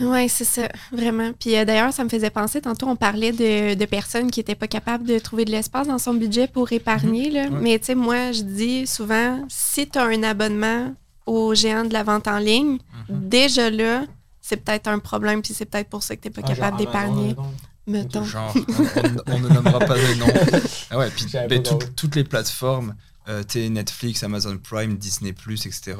Oui, 0.00 0.28
c'est 0.28 0.44
ça, 0.44 0.68
vraiment. 0.92 1.30
Puis 1.38 1.56
euh, 1.56 1.64
d'ailleurs, 1.64 1.92
ça 1.92 2.02
me 2.04 2.08
faisait 2.08 2.30
penser, 2.30 2.60
tantôt 2.60 2.88
on 2.88 2.96
parlait 2.96 3.32
de, 3.32 3.74
de 3.74 3.84
personnes 3.84 4.30
qui 4.30 4.40
n'étaient 4.40 4.54
pas 4.54 4.66
capables 4.68 5.06
de 5.06 5.18
trouver 5.18 5.44
de 5.44 5.50
l'espace 5.50 5.86
dans 5.86 5.98
son 5.98 6.14
budget 6.14 6.48
pour 6.48 6.72
épargner. 6.72 7.30
là. 7.30 7.42
Ouais. 7.42 7.58
Mais 7.60 7.78
tu 7.78 7.86
sais, 7.86 7.94
moi, 7.94 8.32
je 8.32 8.42
dis 8.42 8.86
souvent, 8.86 9.44
si 9.48 9.88
tu 9.88 9.98
as 9.98 10.04
un 10.04 10.22
abonnement 10.22 10.92
au 11.26 11.54
géant 11.54 11.84
de 11.84 11.92
la 11.92 12.02
vente 12.02 12.28
en 12.28 12.38
ligne, 12.38 12.78
déjà 13.08 13.70
là, 13.70 14.04
c'est 14.40 14.56
peut-être 14.58 14.86
un 14.88 14.98
problème, 15.00 15.42
puis 15.42 15.54
c'est 15.54 15.64
peut-être 15.64 15.88
pour 15.88 16.02
ça 16.02 16.14
que 16.16 16.22
tu 16.22 16.28
n'es 16.28 16.32
pas 16.34 16.42
Ah, 16.44 16.54
capable 16.54 16.76
d'épargner. 16.78 17.34
Mettons. 17.88 18.24
Genre, 18.24 18.52
on, 19.26 19.38
ne 19.38 19.48
nommera 19.48 19.78
pas 19.78 19.94
de 19.94 20.14
nom. 20.18 20.26
Ah 20.90 20.98
ouais, 20.98 21.08
puis 21.14 21.26
ben, 21.48 21.60
drôle. 21.62 21.78
toutes 21.96 22.14
les 22.16 22.24
plateformes, 22.24 22.94
euh, 23.28 23.42
Netflix, 23.68 24.22
Amazon 24.22 24.56
Prime, 24.58 24.96
Disney, 24.96 25.30
etc., 25.30 25.94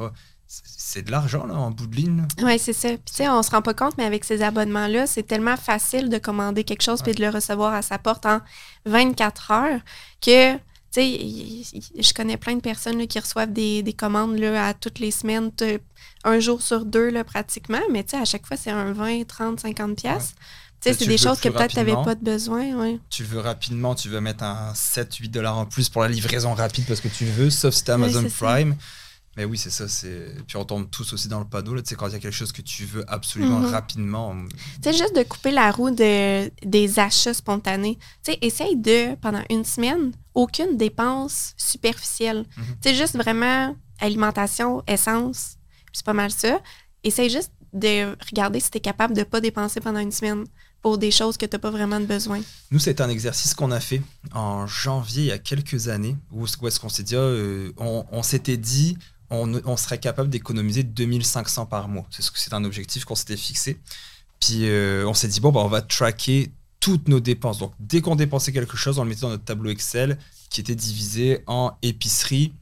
c'est- 0.47 1.03
de 1.03 1.11
l'argent 1.11 1.45
là, 1.47 1.55
en 1.55 1.71
bout 1.73 1.87
de 1.89 1.97
ligne. 1.97 2.25
Oui, 2.43 2.59
c'est 2.59 2.73
ça. 2.73 2.89
Puis 2.91 2.99
tu 3.07 3.15
sais, 3.15 3.29
on 3.29 3.43
se 3.43 3.51
rend 3.51 3.63
pas 3.63 3.75
compte, 3.75 3.99
mais 3.99 4.05
avec 4.05 4.25
ces 4.25 4.43
abonnements-là, 4.43 5.07
c'est 5.09 5.25
tellement 5.25 5.57
facile 5.57 6.09
de 6.09 6.19
commander 6.19 6.63
quelque 6.63 6.83
chose 6.83 7.03
puis 7.03 7.13
de 7.15 7.21
le 7.21 7.29
recevoir 7.31 7.75
à 7.75 7.83
sa 7.83 7.99
porte 7.99 8.25
en 8.27 8.41
24 8.85 9.51
heures 9.51 9.81
que, 10.21 10.55
tu 10.55 10.61
sais, 10.93 11.81
je 11.99 12.15
connais 12.15 12.37
plein 12.37 12.55
de 12.55 12.61
personnes 12.61 12.99
là, 12.99 13.07
qui 13.07 13.19
reçoivent 13.19 13.53
des, 13.53 13.83
des 13.83 13.93
commandes 13.93 14.39
là, 14.39 14.69
à 14.69 14.75
toutes 14.75 15.01
les 15.01 15.11
semaines, 15.11 15.51
un 16.25 16.39
jour 16.41 16.63
sur 16.63 16.85
deux 16.85 17.11
là, 17.11 17.25
pratiquement, 17.25 17.83
mais 17.91 18.05
tu 18.05 18.11
sais, 18.11 18.17
à 18.19 18.25
chaque 18.25 18.47
fois, 18.47 18.57
c'est 18.57 18.71
un 18.71 18.93
20, 18.93 19.25
30, 19.27 19.61
50 19.61 19.97
pièces. 19.97 20.35
Tu 20.81 20.91
sais, 20.91 20.97
Tu 20.97 21.05
c'est 21.05 21.11
des 21.11 21.19
choses 21.19 21.41
que 21.41 21.49
peut-être 21.49 21.71
tu 21.73 21.77
n'avais 21.77 21.95
pas 21.95 22.15
de 22.15 22.23
besoin. 22.25 22.75
Ouais. 22.77 22.99
Tu 23.11 23.25
veux 23.25 23.41
rapidement, 23.41 23.95
tu 23.95 24.09
veux 24.09 24.21
mettre 24.21 24.45
un 24.45 24.73
7-8 24.75 25.29
dollars 25.31 25.57
en 25.59 25.67
plus 25.67 25.89
pour 25.89 26.03
la 26.03 26.09
livraison 26.09 26.53
rapide 26.55 26.85
parce 26.87 27.01
que 27.01 27.09
tu 27.09 27.25
veux, 27.25 27.51
sauf 27.51 27.75
si 27.75 27.83
Ouais, 27.85 27.91
Amazon 27.93 28.29
ça. 28.29 28.47
Prime. 28.47 28.77
Mais 29.39 29.45
oui, 29.45 29.59
c'est 29.59 29.69
ça. 29.71 29.87
c'est 29.89 30.35
Puis 30.47 30.57
on 30.57 30.65
tombe 30.65 30.91
tous 30.91 31.13
aussi 31.13 31.29
dans 31.29 31.41
le 31.41 31.45
panneau. 31.47 31.75
Là, 31.75 31.83
tu 31.83 31.91
sais, 31.91 31.95
quand 31.95 32.07
il 32.07 32.13
y 32.15 32.17
a 32.17 32.19
quelque 32.19 32.33
chose 32.35 32.53
que 32.53 32.63
tu 32.63 32.85
veux 32.87 33.05
absolument 33.07 33.59
Mhm. 33.59 33.67
rapidement. 33.67 34.31
on- 34.31 34.49
Tu 34.83 34.93
juste 34.97 35.15
de 35.15 35.23
couper 35.25 35.51
la 35.51 35.71
roue 35.71 35.91
de, 35.91 36.51
des 36.65 36.99
achats 36.99 37.35
spontanés. 37.35 37.99
Tu 38.25 38.33
sais, 38.33 38.39
essaye 38.41 38.77
de, 38.77 39.15
pendant 39.17 39.43
une 39.51 39.65
semaine, 39.65 40.13
aucune 40.35 40.77
dépense 40.79 41.53
superficielle. 41.59 42.47
Tu 42.83 42.91
sais, 42.91 42.95
juste 42.95 43.17
vraiment 43.17 43.77
alimentation, 43.99 44.83
essence, 44.87 45.57
c'est 45.93 46.05
pas 46.05 46.13
mal 46.15 46.31
ça. 46.31 46.61
Essaye 47.05 47.29
juste 47.31 47.53
de 47.75 48.17
regarder 48.31 48.59
si 48.61 48.71
tu 48.71 48.79
es 48.79 48.81
capable 48.81 49.15
de 49.15 49.23
pas 49.23 49.41
dépenser 49.43 49.81
pendant 49.81 50.01
une 50.01 50.13
semaine 50.13 50.45
des 50.97 51.11
choses 51.11 51.37
que 51.37 51.45
tu 51.45 51.55
n'as 51.55 51.59
pas 51.59 51.71
vraiment 51.71 52.01
besoin. 52.01 52.41
Nous, 52.71 52.79
c'est 52.79 53.01
un 53.01 53.09
exercice 53.09 53.55
qu'on 53.55 53.73
a 53.73 53.81
fait 53.81 54.01
en 54.33 54.67
janvier 54.67 55.23
il 55.25 55.29
y 55.29 55.33
a 55.33 55.39
quelques 55.39 55.89
années, 55.89 56.17
où, 56.31 56.47
est-ce 56.47 56.79
qu'on 56.81 56.89
s'est 56.89 57.03
dit, 57.03 57.17
ah, 57.17 57.21
euh, 57.21 57.73
on, 57.79 58.23
s'était 58.23 58.57
dit, 58.57 58.97
on, 59.31 59.77
serait 59.77 59.99
capable 59.99 60.31
d'économiser 60.31 60.85
2500 60.85 61.67
par 61.67 61.89
mois. 61.89 62.07
C'est 62.11 62.23
ce 62.23 62.55
un 62.55 62.65
objectif 62.65 63.05
qu'on 63.05 63.17
s'était 63.17 63.37
fixé. 63.37 63.81
Puis 64.41 64.69
euh, 64.69 65.05
on 65.09 65.15
s'est 65.15 65.29
dit, 65.29 65.41
bon, 65.41 65.51
bah, 65.51 65.61
on 65.65 65.69
va 65.69 65.83
tracker 65.83 66.53
toutes 66.79 67.09
nos 67.09 67.21
dépenses. 67.21 67.59
Donc, 67.59 67.73
dès 67.81 68.01
qu'on 68.01 68.17
dépensait 68.17 68.53
quelque 68.53 68.77
chose, 68.77 68.99
on 68.99 69.03
le 69.03 69.09
mettait 69.09 69.23
dans 69.23 69.31
notre 69.31 69.45
tableau 69.45 69.71
Excel 69.71 70.19
qui 70.51 70.61
était 70.61 70.75
divisé 70.75 71.43
en 71.47 71.73
épicerie, 71.83 72.53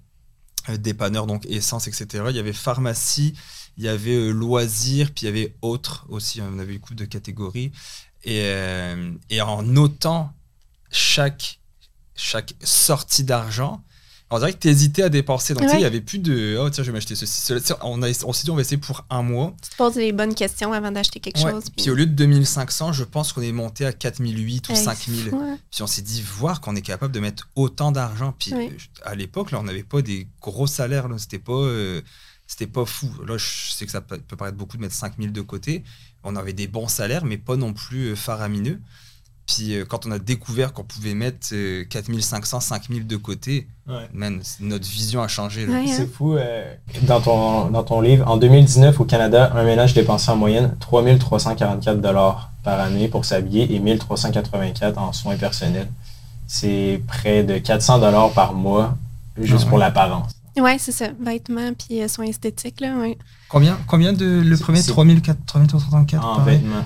euh, 0.68 0.76
dépanneur, 0.76 1.26
donc 1.26 1.44
essence, 1.46 1.88
etc. 1.88 2.24
Il 2.30 2.36
y 2.36 2.38
avait 2.38 2.52
pharmacie, 2.52 3.34
il 3.76 3.84
y 3.84 3.88
avait 3.88 4.14
euh, 4.14 4.30
loisirs, 4.30 5.10
puis 5.14 5.26
il 5.26 5.26
y 5.26 5.28
avait 5.28 5.54
autres 5.62 6.06
aussi. 6.08 6.40
On 6.40 6.58
avait 6.58 6.74
une 6.74 6.80
couple 6.80 6.94
de 6.96 7.04
catégories. 7.04 7.72
Et, 8.24 8.40
euh, 8.44 9.10
et 9.30 9.40
en 9.40 9.62
notant 9.62 10.32
chaque, 10.90 11.60
chaque 12.14 12.54
sortie 12.62 13.24
d'argent, 13.24 13.82
on 14.30 14.38
dirait 14.38 14.52
que 14.54 14.58
tu 14.58 14.68
hésitais 14.68 15.02
à 15.02 15.08
dépenser. 15.10 15.52
Donc, 15.54 15.64
tu 15.64 15.68
sais, 15.68 15.74
Ouais. 15.74 15.80
il 15.80 15.82
n'y 15.82 15.86
avait 15.86 16.00
plus 16.00 16.18
de 16.18 16.56
Oh, 16.58 16.68
tiens, 16.70 16.82
je 16.82 16.90
vais 16.90 16.94
m'acheter 16.94 17.14
ceci. 17.14 17.40
cela. 17.42 17.60
On, 17.82 18.02
a, 18.02 18.08
on 18.24 18.32
s'est 18.32 18.44
dit, 18.44 18.50
on 18.50 18.54
va 18.54 18.62
essayer 18.62 18.78
pour 18.78 19.04
un 19.10 19.22
mois. 19.22 19.54
Tu 19.62 19.68
te 19.70 19.76
poses 19.76 19.96
les 19.96 20.12
bonnes 20.12 20.34
questions 20.34 20.72
avant 20.72 20.90
d'acheter 20.90 21.20
quelque 21.20 21.38
Ouais. 21.44 21.50
chose. 21.52 21.64
Puis 21.76 21.90
au 21.90 21.94
lieu 21.94 22.06
de 22.06 22.12
2500, 22.12 22.92
je 22.94 23.04
pense 23.04 23.32
qu'on 23.32 23.42
est 23.42 23.52
monté 23.52 23.84
à 23.84 23.92
4008 23.92 24.68
ou 24.70 24.72
Hey, 24.72 24.78
5000. 24.78 25.28
ouais. 25.34 25.56
Puis 25.70 25.82
on 25.82 25.86
s'est 25.86 26.02
dit, 26.02 26.22
voir 26.22 26.60
qu'on 26.62 26.74
est 26.74 26.82
capable 26.82 27.12
de 27.14 27.20
mettre 27.20 27.48
autant 27.54 27.92
d'argent. 27.92 28.34
Puis 28.38 28.54
euh, 28.54 28.68
à 29.04 29.14
l'époque, 29.14 29.50
là, 29.50 29.60
on 29.60 29.64
n'avait 29.64 29.84
pas 29.84 30.00
des 30.02 30.26
gros 30.40 30.66
salaires. 30.66 31.08
là. 31.08 31.18
C'était 31.18 31.38
pas. 31.38 31.52
euh, 31.52 32.00
c'était 32.46 32.66
pas 32.66 32.84
fou. 32.84 33.10
Là, 33.26 33.36
je 33.38 33.72
sais 33.72 33.86
que 33.86 33.92
ça 33.92 34.00
peut 34.00 34.18
paraître 34.36 34.56
beaucoup 34.58 34.76
de 34.76 34.82
mettre 34.82 34.94
5000 34.94 35.32
de 35.32 35.40
côté. 35.42 35.82
On 36.24 36.36
avait 36.36 36.52
des 36.52 36.66
bons 36.66 36.88
salaires, 36.88 37.24
mais 37.24 37.36
pas 37.38 37.56
non 37.56 37.72
plus 37.72 38.08
euh, 38.12 38.16
faramineux. 38.16 38.80
Puis 39.46 39.74
euh, 39.74 39.84
quand 39.84 40.06
on 40.06 40.10
a 40.10 40.18
découvert 40.18 40.72
qu'on 40.72 40.84
pouvait 40.84 41.12
mettre 41.12 41.48
euh, 41.52 41.84
4500, 41.84 42.60
5000 42.60 43.06
de 43.06 43.16
côté, 43.16 43.68
Ouais. 43.86 44.08
man, 44.14 44.42
c- 44.42 44.56
notre 44.60 44.88
vision 44.88 45.20
a 45.22 45.28
changé. 45.28 45.66
hein. 45.70 45.84
C'est 45.86 46.06
fou. 46.10 46.36
euh, 46.36 46.74
dans, 47.02 47.20
ton, 47.20 47.70
dans 47.70 47.82
ton 47.84 48.00
livre, 48.00 48.26
en 48.26 48.38
2019, 48.38 48.98
au 49.00 49.04
Canada, 49.04 49.52
un 49.54 49.64
ménage 49.64 49.92
dépensait 49.92 50.30
en 50.30 50.36
moyenne 50.36 50.74
3344 50.80 52.50
par 52.62 52.80
année 52.80 53.08
pour 53.08 53.26
s'habiller 53.26 53.74
et 53.74 53.78
1384 53.78 54.96
en 54.96 55.12
soins 55.12 55.36
personnels. 55.36 55.88
C'est 56.46 57.02
près 57.06 57.42
de 57.44 57.58
400 57.58 58.30
par 58.34 58.54
mois 58.54 58.96
juste 59.36 59.52
Ah 59.60 59.64
ouais. 59.64 59.68
pour 59.70 59.78
l'apparence. 59.78 60.32
Ouais, 60.56 60.76
c'est 60.78 60.92
ça. 60.92 61.08
Vêtements 61.20 61.72
puis 61.74 62.02
euh, 62.02 62.08
soins 62.08 62.26
esthétiques, 62.26 62.80
là, 62.80 62.94
ouais. 62.96 63.18
Combien, 63.48 63.78
combien 63.86 64.12
de 64.12 64.40
le 64.44 64.56
premier 64.56 64.80
C'est- 64.82 64.92
3334 64.92 66.24
En 66.24 66.36
pareil? 66.36 66.58
vêtements. 66.58 66.84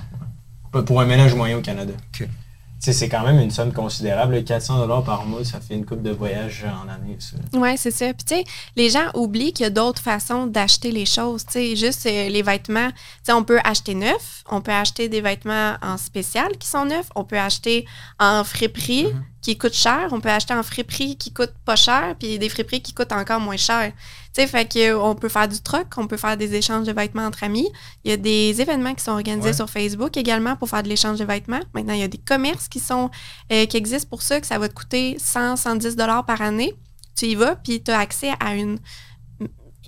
Pour 0.85 1.01
un 1.01 1.07
ménage 1.07 1.35
moyen 1.35 1.59
au 1.59 1.61
Canada. 1.62 1.93
C'est 2.81 3.09
quand 3.09 3.25
même 3.25 3.41
une 3.41 3.51
somme 3.51 3.73
considérable. 3.73 4.43
400 4.45 4.87
par 5.03 5.27
mois, 5.27 5.45
ça 5.45 5.61
fait 5.61 5.75
une 5.75 5.85
coupe 5.85 6.01
de 6.03 6.11
voyage 6.12 6.64
en 6.64 6.89
année. 6.89 7.19
Ouais, 7.53 7.77
c'est 7.77 7.91
ça. 7.91 8.07
Puis 8.14 8.25
tu 8.25 8.35
sais, 8.37 8.45
les 8.77 8.89
gens 8.89 9.07
oublient 9.14 9.53
qu'il 9.53 9.64
y 9.64 9.66
a 9.66 9.71
d'autres 9.71 10.01
façons 10.01 10.47
d'acheter 10.47 10.93
les 10.93 11.05
choses. 11.05 11.45
Tu 11.45 11.53
sais, 11.55 11.77
juste 11.77 12.07
euh, 12.07 12.29
les 12.29 12.41
vêtements. 12.43 12.89
Tu 12.91 12.95
sais, 13.25 13.33
on 13.33 13.43
peut 13.43 13.59
acheter 13.64 13.95
neuf, 13.95 14.45
on 14.49 14.61
peut 14.61 14.73
acheter 14.73 15.09
des 15.09 15.21
vêtements 15.21 15.75
en 15.83 15.97
spécial 15.97 16.57
qui 16.59 16.69
sont 16.69 16.85
neufs, 16.85 17.09
on 17.16 17.25
peut 17.25 17.39
acheter 17.39 17.85
en 18.21 18.45
friperie 18.45 19.07
Mhm. 19.12 19.25
Qui 19.49 19.57
coûtent 19.57 19.73
cher, 19.73 20.09
on 20.13 20.21
peut 20.21 20.29
acheter 20.29 20.53
en 20.53 20.63
friperie 20.63 21.17
qui 21.17 21.33
coûtent 21.33 21.55
pas 21.65 21.75
cher, 21.75 22.15
puis 22.19 22.39
des 22.39 22.51
friperies 22.51 22.83
qui 22.83 22.93
coûtent 22.93 23.13
encore 23.13 23.41
moins 23.41 23.57
cher. 23.57 23.93
Tu 24.35 24.43
sais, 24.43 24.47
fait 24.47 24.71
que 24.71 24.91
euh, 24.91 25.01
on 25.01 25.15
peut 25.15 25.31
faire 25.31 25.49
du 25.49 25.59
troc, 25.63 25.87
on 25.97 26.07
peut 26.07 26.19
faire 26.19 26.37
des 26.37 26.55
échanges 26.55 26.87
de 26.87 26.93
vêtements 26.93 27.25
entre 27.25 27.45
amis. 27.45 27.67
Il 28.05 28.11
y 28.11 28.13
a 28.13 28.19
des 28.19 28.61
événements 28.61 28.95
qui 28.95 29.03
sont 29.03 29.13
organisés 29.13 29.49
Ouais. 29.49 29.55
sur 29.55 29.71
Facebook 29.71 30.19
également 30.19 30.55
pour 30.55 30.69
faire 30.69 30.83
de 30.83 30.89
l'échange 30.91 31.19
de 31.19 31.25
vêtements. 31.25 31.61
Maintenant, 31.73 31.95
il 31.95 32.01
y 32.01 32.03
a 32.03 32.09
des 32.09 32.19
commerces 32.19 32.69
qui 32.69 32.79
sont 32.79 33.11
euh, 33.51 33.65
qui 33.65 33.79
existent 33.79 34.11
pour 34.11 34.21
ça, 34.21 34.39
que 34.39 34.47
ça 34.47 34.59
va 34.59 34.69
te 34.69 34.75
coûter 34.75 35.17
100, 35.19 35.57
110 35.57 35.97
dollars 35.97 36.27
par 36.27 36.43
année 36.43 36.75
tu 37.17 37.25
y 37.27 37.35
vas, 37.35 37.57
puis 37.57 37.83
tu 37.83 37.91
as 37.91 37.99
accès 37.99 38.33
à 38.39 38.55
une 38.55 38.79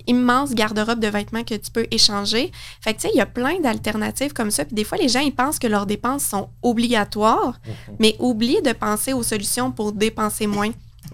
immense 0.06 0.54
garde-robe 0.54 1.00
de 1.00 1.08
vêtements 1.08 1.44
que 1.44 1.54
tu 1.54 1.70
peux 1.70 1.86
échanger. 1.90 2.52
Fait 2.80 2.94
que, 2.94 3.00
tu 3.00 3.08
sais, 3.08 3.10
il 3.14 3.18
y 3.18 3.20
a 3.20 3.26
plein 3.26 3.60
d'alternatives 3.60 4.32
comme 4.32 4.50
ça. 4.50 4.64
Puis 4.64 4.74
des 4.74 4.84
fois, 4.84 4.98
les 4.98 5.08
gens, 5.08 5.20
ils 5.20 5.34
pensent 5.34 5.58
que 5.58 5.66
leurs 5.66 5.86
dépenses 5.86 6.24
sont 6.24 6.48
obligatoires, 6.62 7.58
mais 7.98 8.16
oublient 8.18 8.62
de 8.62 8.72
penser 8.72 9.12
aux 9.12 9.22
solutions 9.22 9.72
pour 9.72 9.92
dépenser 9.92 10.46
moins. 10.46 10.70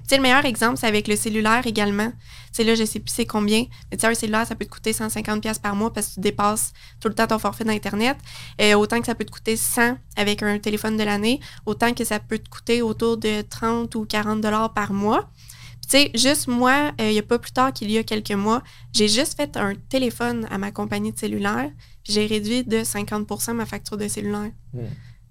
Tu 0.07 0.11
sais, 0.11 0.16
le 0.16 0.22
meilleur 0.22 0.45
exemple, 0.45 0.78
c'est 0.78 0.87
avec 0.87 1.09
le 1.09 1.16
cellulaire 1.16 1.66
également. 1.66 2.11
Tu 2.11 2.16
sais, 2.53 2.64
là, 2.64 2.74
je 2.74 2.84
sais 2.84 3.01
plus 3.01 3.12
c'est 3.12 3.26
combien, 3.26 3.64
mais 3.91 3.97
tu 3.97 4.03
sais, 4.03 4.07
un 4.07 4.14
cellulaire, 4.14 4.47
ça 4.47 4.55
peut 4.55 4.64
te 4.64 4.70
coûter 4.70 4.93
150$ 4.93 5.41
pièces 5.41 5.59
par 5.59 5.74
mois 5.74 5.93
parce 5.93 6.09
que 6.09 6.14
tu 6.14 6.20
dépasses 6.20 6.72
tout 7.01 7.09
le 7.09 7.14
temps 7.14 7.26
ton 7.26 7.39
forfait 7.39 7.64
d'Internet. 7.64 8.16
Euh, 8.61 8.74
autant 8.74 9.01
que 9.01 9.07
ça 9.07 9.14
peut 9.14 9.24
te 9.24 9.30
coûter 9.30 9.57
100 9.57 9.97
avec 10.16 10.43
un 10.43 10.59
téléphone 10.59 10.97
de 10.97 11.03
l'année, 11.03 11.41
autant 11.66 11.93
que 11.93 12.05
ça 12.05 12.20
peut 12.20 12.39
te 12.39 12.49
coûter 12.49 12.82
autour 12.82 13.16
de 13.16 13.43
30 13.43 13.95
ou 13.95 14.05
40$ 14.05 14.41
dollars 14.41 14.72
par 14.72 14.93
mois. 14.93 15.28
Tu 15.89 15.99
sais, 15.99 16.11
juste 16.14 16.49
moi, 16.49 16.93
euh, 17.01 17.09
il 17.09 17.12
n'y 17.12 17.18
a 17.18 17.22
pas 17.22 17.39
plus 17.39 17.53
tard 17.53 17.72
qu'il 17.72 17.91
y 17.91 17.99
a 17.99 18.03
quelques 18.03 18.32
mois, 18.32 18.62
j'ai 18.93 19.07
juste 19.09 19.37
fait 19.37 19.57
un 19.57 19.74
téléphone 19.89 20.47
à 20.51 20.59
ma 20.59 20.72
compagnie 20.72 21.12
de 21.12 21.18
cellulaire, 21.18 21.70
puis 22.03 22.12
j'ai 22.12 22.26
réduit 22.26 22.64
de 22.64 22.78
50% 22.78 23.53
ma 23.53 23.66
facture 23.66 23.97
de 23.97 24.09
cellulaire. 24.09 24.51
Hmm. 24.72 24.80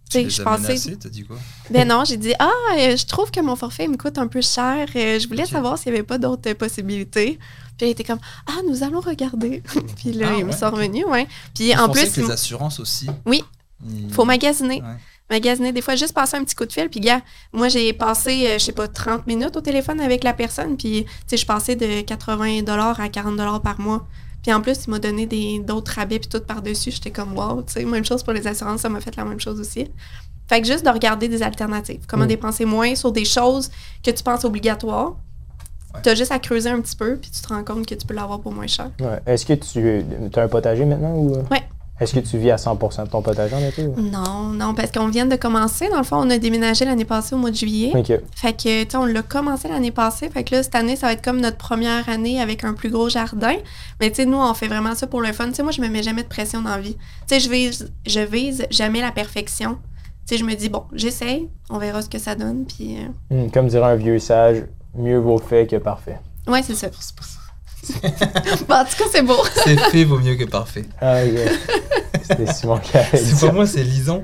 Tu 0.09 0.21
sais, 0.21 0.29
je 0.29 0.41
as 0.41 0.45
pensais. 0.45 0.95
t'as 0.95 1.09
dit 1.09 1.23
quoi? 1.25 1.37
Ben 1.71 1.87
non, 1.87 2.05
j'ai 2.05 2.17
dit 2.17 2.33
Ah, 2.39 2.51
euh, 2.77 2.95
je 2.95 3.05
trouve 3.05 3.31
que 3.31 3.39
mon 3.41 3.55
forfait 3.55 3.87
me 3.87 3.97
coûte 3.97 4.17
un 4.17 4.27
peu 4.27 4.41
cher. 4.41 4.87
Euh, 4.95 5.19
je 5.19 5.27
voulais 5.27 5.45
savoir 5.45 5.77
s'il 5.77 5.91
n'y 5.91 5.97
avait 5.97 6.05
pas 6.05 6.19
d'autres 6.19 6.53
possibilités. 6.53 7.39
Puis 7.77 7.87
il 7.87 7.89
était 7.89 8.03
comme 8.03 8.19
Ah, 8.47 8.59
nous 8.69 8.83
allons 8.83 8.99
regarder. 9.01 9.63
puis 9.97 10.13
là, 10.13 10.29
Ah, 10.31 10.35
ils 10.37 10.45
me 10.45 10.51
sont 10.51 10.69
revenus, 10.69 11.05
ouais. 11.05 11.27
Puis 11.55 11.71
Je 11.71 11.77
en 11.77 11.89
plus, 11.89 12.11
que 12.11 12.21
les 12.21 12.31
assurances 12.31 12.79
aussi. 12.79 13.07
Oui. 13.25 13.43
il 13.83 14.13
faut 14.13 14.25
magasiner. 14.25 14.81
Ouais. 14.81 14.95
Magasiner, 15.30 15.71
des 15.71 15.82
fois, 15.82 15.95
juste 15.95 16.13
passer 16.13 16.38
un 16.38 16.43
petit 16.43 16.55
coup 16.55 16.65
de 16.65 16.71
fil. 16.71 16.88
Puis, 16.89 16.99
gars, 16.99 17.21
moi, 17.51 17.67
j'ai 17.67 17.91
passé, 17.93 18.45
euh, 18.47 18.53
je 18.59 18.65
sais 18.65 18.71
pas, 18.71 18.88
30 18.88 19.26
minutes 19.26 19.55
au 19.57 19.61
téléphone 19.61 19.99
avec 19.99 20.23
la 20.23 20.34
personne. 20.34 20.78
Puis, 20.78 21.03
tu 21.05 21.11
sais, 21.28 21.38
je 21.38 21.45
passais 21.45 21.76
de 21.76 22.01
80 22.01 22.63
à 22.99 23.09
40 23.09 23.61
par 23.63 23.80
mois. 23.80 24.05
Puis, 24.43 24.53
en 24.53 24.61
plus, 24.61 24.86
il 24.86 24.91
m'a 24.91 24.99
donné 24.99 25.26
des- 25.26 25.59
d'autres 25.59 25.93
rabais 25.95 26.19
puis 26.19 26.30
tout 26.30 26.39
par-dessus. 26.41 26.91
J'étais 26.91 27.09
comme, 27.09 27.36
wow, 27.36 27.63
tu 27.63 27.73
sais, 27.73 27.86
même 27.86 28.05
chose 28.05 28.21
pour 28.21 28.34
les 28.34 28.45
assurances, 28.45 28.82
ça 28.82 28.89
m'a 28.89 29.01
fait 29.01 29.15
la 29.15 29.26
même 29.26 29.39
chose 29.39 29.59
aussi. 29.59 29.88
Fait 30.47 30.61
que 30.61 30.67
juste 30.67 30.86
de 30.86 30.91
regarder 30.91 31.28
des 31.28 31.41
alternatives. 31.41 32.01
Comment 32.07 32.26
Mm. 32.26 32.28
dépenser 32.28 32.65
moins 32.65 32.93
sur 32.93 33.11
des 33.11 33.26
choses 33.26 33.71
que 34.03 34.11
tu 34.11 34.21
penses 34.21 34.45
obligatoires. 34.45 35.15
Ouais. 35.95 36.01
Tu 36.03 36.09
as 36.09 36.13
juste 36.15 36.32
à 36.32 36.38
creuser 36.38 36.69
un 36.69 36.80
petit 36.82 36.95
peu, 36.95 37.17
puis 37.17 37.32
tu 37.32 37.41
te 37.41 37.47
rends 37.47 37.63
compte 37.63 37.88
que 37.88 37.95
tu 37.95 38.05
peux 38.05 38.13
l'avoir 38.13 38.39
pour 38.41 38.51
moins 38.53 38.67
cher. 38.67 38.91
Ouais. 38.99 39.19
Est-ce 39.26 39.43
que 39.43 39.53
tu 39.53 40.39
as 40.39 40.43
un 40.43 40.47
potager 40.47 40.86
maintenant 40.86 41.15
ou 41.15 41.32
Ouais. 41.49 41.63
Est-ce 41.99 42.13
que 42.13 42.19
tu 42.19 42.37
vis 42.37 42.51
à 42.51 42.57
100% 42.57 43.05
de 43.05 43.09
ton 43.09 43.21
potager 43.21 43.55
en 43.55 43.59
été? 43.59 43.87
ou? 43.87 43.95
Non, 44.01 44.49
non, 44.49 44.73
parce 44.73 44.91
qu'on 44.91 45.07
vient 45.07 45.25
de 45.25 45.35
commencer. 45.37 45.87
Dans 45.89 45.97
le 45.99 46.03
fond, 46.03 46.17
on 46.17 46.29
a 46.29 46.37
déménagé 46.37 46.83
l'année 46.83 47.05
passée 47.05 47.35
au 47.35 47.37
mois 47.37 47.51
de 47.51 47.55
juillet. 47.55 47.91
Ok. 47.95 48.11
Fait 48.35 48.51
que, 48.53 48.83
tu 48.83 48.89
sais, 48.91 48.97
on 48.97 49.05
l'a 49.05 49.21
commencé 49.21 49.69
l'année 49.69 49.91
passée. 49.91 50.27
Fait 50.29 50.43
que 50.43 50.55
là, 50.55 50.63
cette 50.63 50.75
année, 50.75 50.97
ça 50.97 51.07
va 51.07 51.13
être 51.13 51.23
comme 51.23 51.39
notre 51.39 51.55
première 51.57 52.09
année 52.09 52.41
avec 52.41 52.65
un 52.65 52.73
plus 52.73 52.89
gros 52.89 53.07
jardin. 53.07 53.53
Mais 54.01 54.09
tu 54.09 54.17
sais, 54.17 54.25
nous, 54.25 54.37
on 54.37 54.53
fait 54.53 54.67
vraiment 54.67 54.93
ça 54.93 55.07
pour 55.07 55.21
le 55.21 55.31
fun. 55.31 55.47
Tu 55.47 55.55
sais, 55.55 55.63
moi, 55.63 55.71
je 55.71 55.79
me 55.81 55.87
mets 55.87 56.03
jamais 56.03 56.23
de 56.23 56.27
pression 56.27 56.61
dans 56.61 56.71
la 56.71 56.79
vie. 56.81 56.95
Tu 56.95 57.35
sais, 57.35 57.39
je 57.39 57.49
vise, 57.49 57.93
je 58.05 58.19
vise 58.19 58.65
jamais 58.71 58.99
la 58.99 59.11
perfection. 59.13 59.77
Tu 60.27 60.35
sais, 60.35 60.37
je 60.37 60.43
me 60.45 60.53
dis, 60.55 60.67
bon, 60.67 60.83
j'essaye, 60.91 61.47
on 61.69 61.77
verra 61.77 62.01
ce 62.01 62.09
que 62.09 62.17
ça 62.19 62.35
donne. 62.35 62.65
Puis, 62.65 62.97
euh, 62.97 63.45
Hmm, 63.45 63.49
Comme 63.51 63.67
dirait 63.67 63.85
un 63.91 63.95
vieux 63.95 64.19
sage, 64.19 64.65
mieux 64.95 65.17
vaut 65.19 65.37
fait 65.37 65.65
que 65.65 65.77
parfait. 65.77 66.19
ouais, 66.47 66.61
c'est 66.61 66.75
ça. 66.75 66.87
C'est 66.99 67.15
pas 67.15 67.23
ça. 67.23 67.39
Bon, 68.67 68.75
en 68.75 68.86
tout 68.86 68.95
cas, 68.97 69.03
c'est 69.11 69.21
beau. 69.21 69.38
C'est 69.63 69.77
fait 69.77 70.03
vaut 70.05 70.19
mieux 70.19 70.36
que 70.36 70.45
parfait. 70.45 70.86
Ah, 71.01 71.17
ok. 71.23 71.39
C'était 72.23 72.51
Simon 72.53 72.79
qui 72.79 72.97
avait 72.97 73.17
dit 73.21 73.29
C'est 73.36 73.39
pour 73.45 73.53
moi, 73.53 73.67
c'est 73.67 73.83
Lison. 73.83 74.23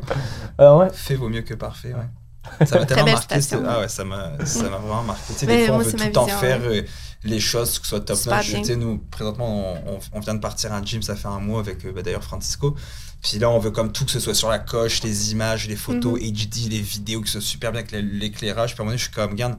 Ah 0.57 0.75
ouais? 0.77 0.87
Fait 0.93 1.15
vaut 1.15 1.29
mieux 1.29 1.41
que 1.41 1.53
parfait, 1.53 1.93
ouais. 1.93 2.65
Ça 2.65 2.79
m'a 2.79 2.85
tellement 2.85 3.11
marqué. 3.11 3.35
Ah 3.67 3.79
ouais, 3.79 3.87
ça 3.87 4.03
m'a 4.03 4.31
ça 4.45 4.63
m'a 4.63 4.77
vraiment 4.77 5.03
marqué. 5.03 5.21
Tu 5.33 5.39
sais, 5.39 5.45
des 5.45 5.65
fois, 5.67 5.75
on 5.75 5.77
veut 5.79 5.91
tout 5.91 5.97
vision, 5.97 6.27
faire 6.27 6.61
ouais. 6.61 6.79
euh, 6.79 6.81
les 7.23 7.39
choses 7.39 7.77
que 7.77 7.85
ce 7.85 7.89
soit 7.91 7.99
top 8.01 8.17
notch. 8.25 8.49
bien. 8.49 8.59
Tu 8.61 8.65
sais, 8.65 8.75
nous, 8.75 8.97
présentement, 9.11 9.75
on, 9.85 9.93
on- 9.93 9.99
on 10.13 10.19
vient 10.19 10.33
de 10.33 10.39
partir 10.39 10.73
à 10.73 10.77
un 10.77 10.83
gym, 10.83 11.01
ça 11.03 11.15
fait 11.15 11.27
un 11.27 11.39
mois 11.39 11.59
avec 11.59 11.85
euh, 11.85 11.91
bah, 11.93 12.01
d'ailleurs 12.01 12.23
Francisco. 12.23 12.75
Puis 13.21 13.37
là, 13.37 13.49
on 13.51 13.59
veut 13.59 13.69
comme 13.69 13.91
tout 13.91 14.05
que 14.05 14.11
ce 14.11 14.19
soit 14.19 14.33
sur 14.33 14.49
la 14.49 14.57
coche, 14.57 15.03
les 15.03 15.31
images, 15.31 15.67
les 15.67 15.75
photos, 15.75 16.19
Mhm. 16.19 16.31
HD, 16.31 16.69
les 16.71 16.81
vidéos, 16.81 17.21
que 17.21 17.27
ce 17.27 17.33
soit 17.39 17.47
super 17.47 17.71
bien 17.71 17.81
avec 17.81 17.91
l'é- 17.91 18.01
l'éclairage. 18.01 18.73
Puis 18.73 18.81
à 18.81 18.81
un 18.81 18.85
moment 18.85 18.91
donné, 18.93 18.97
je 18.97 19.03
suis 19.03 19.13
comme, 19.13 19.31
regarde, 19.31 19.57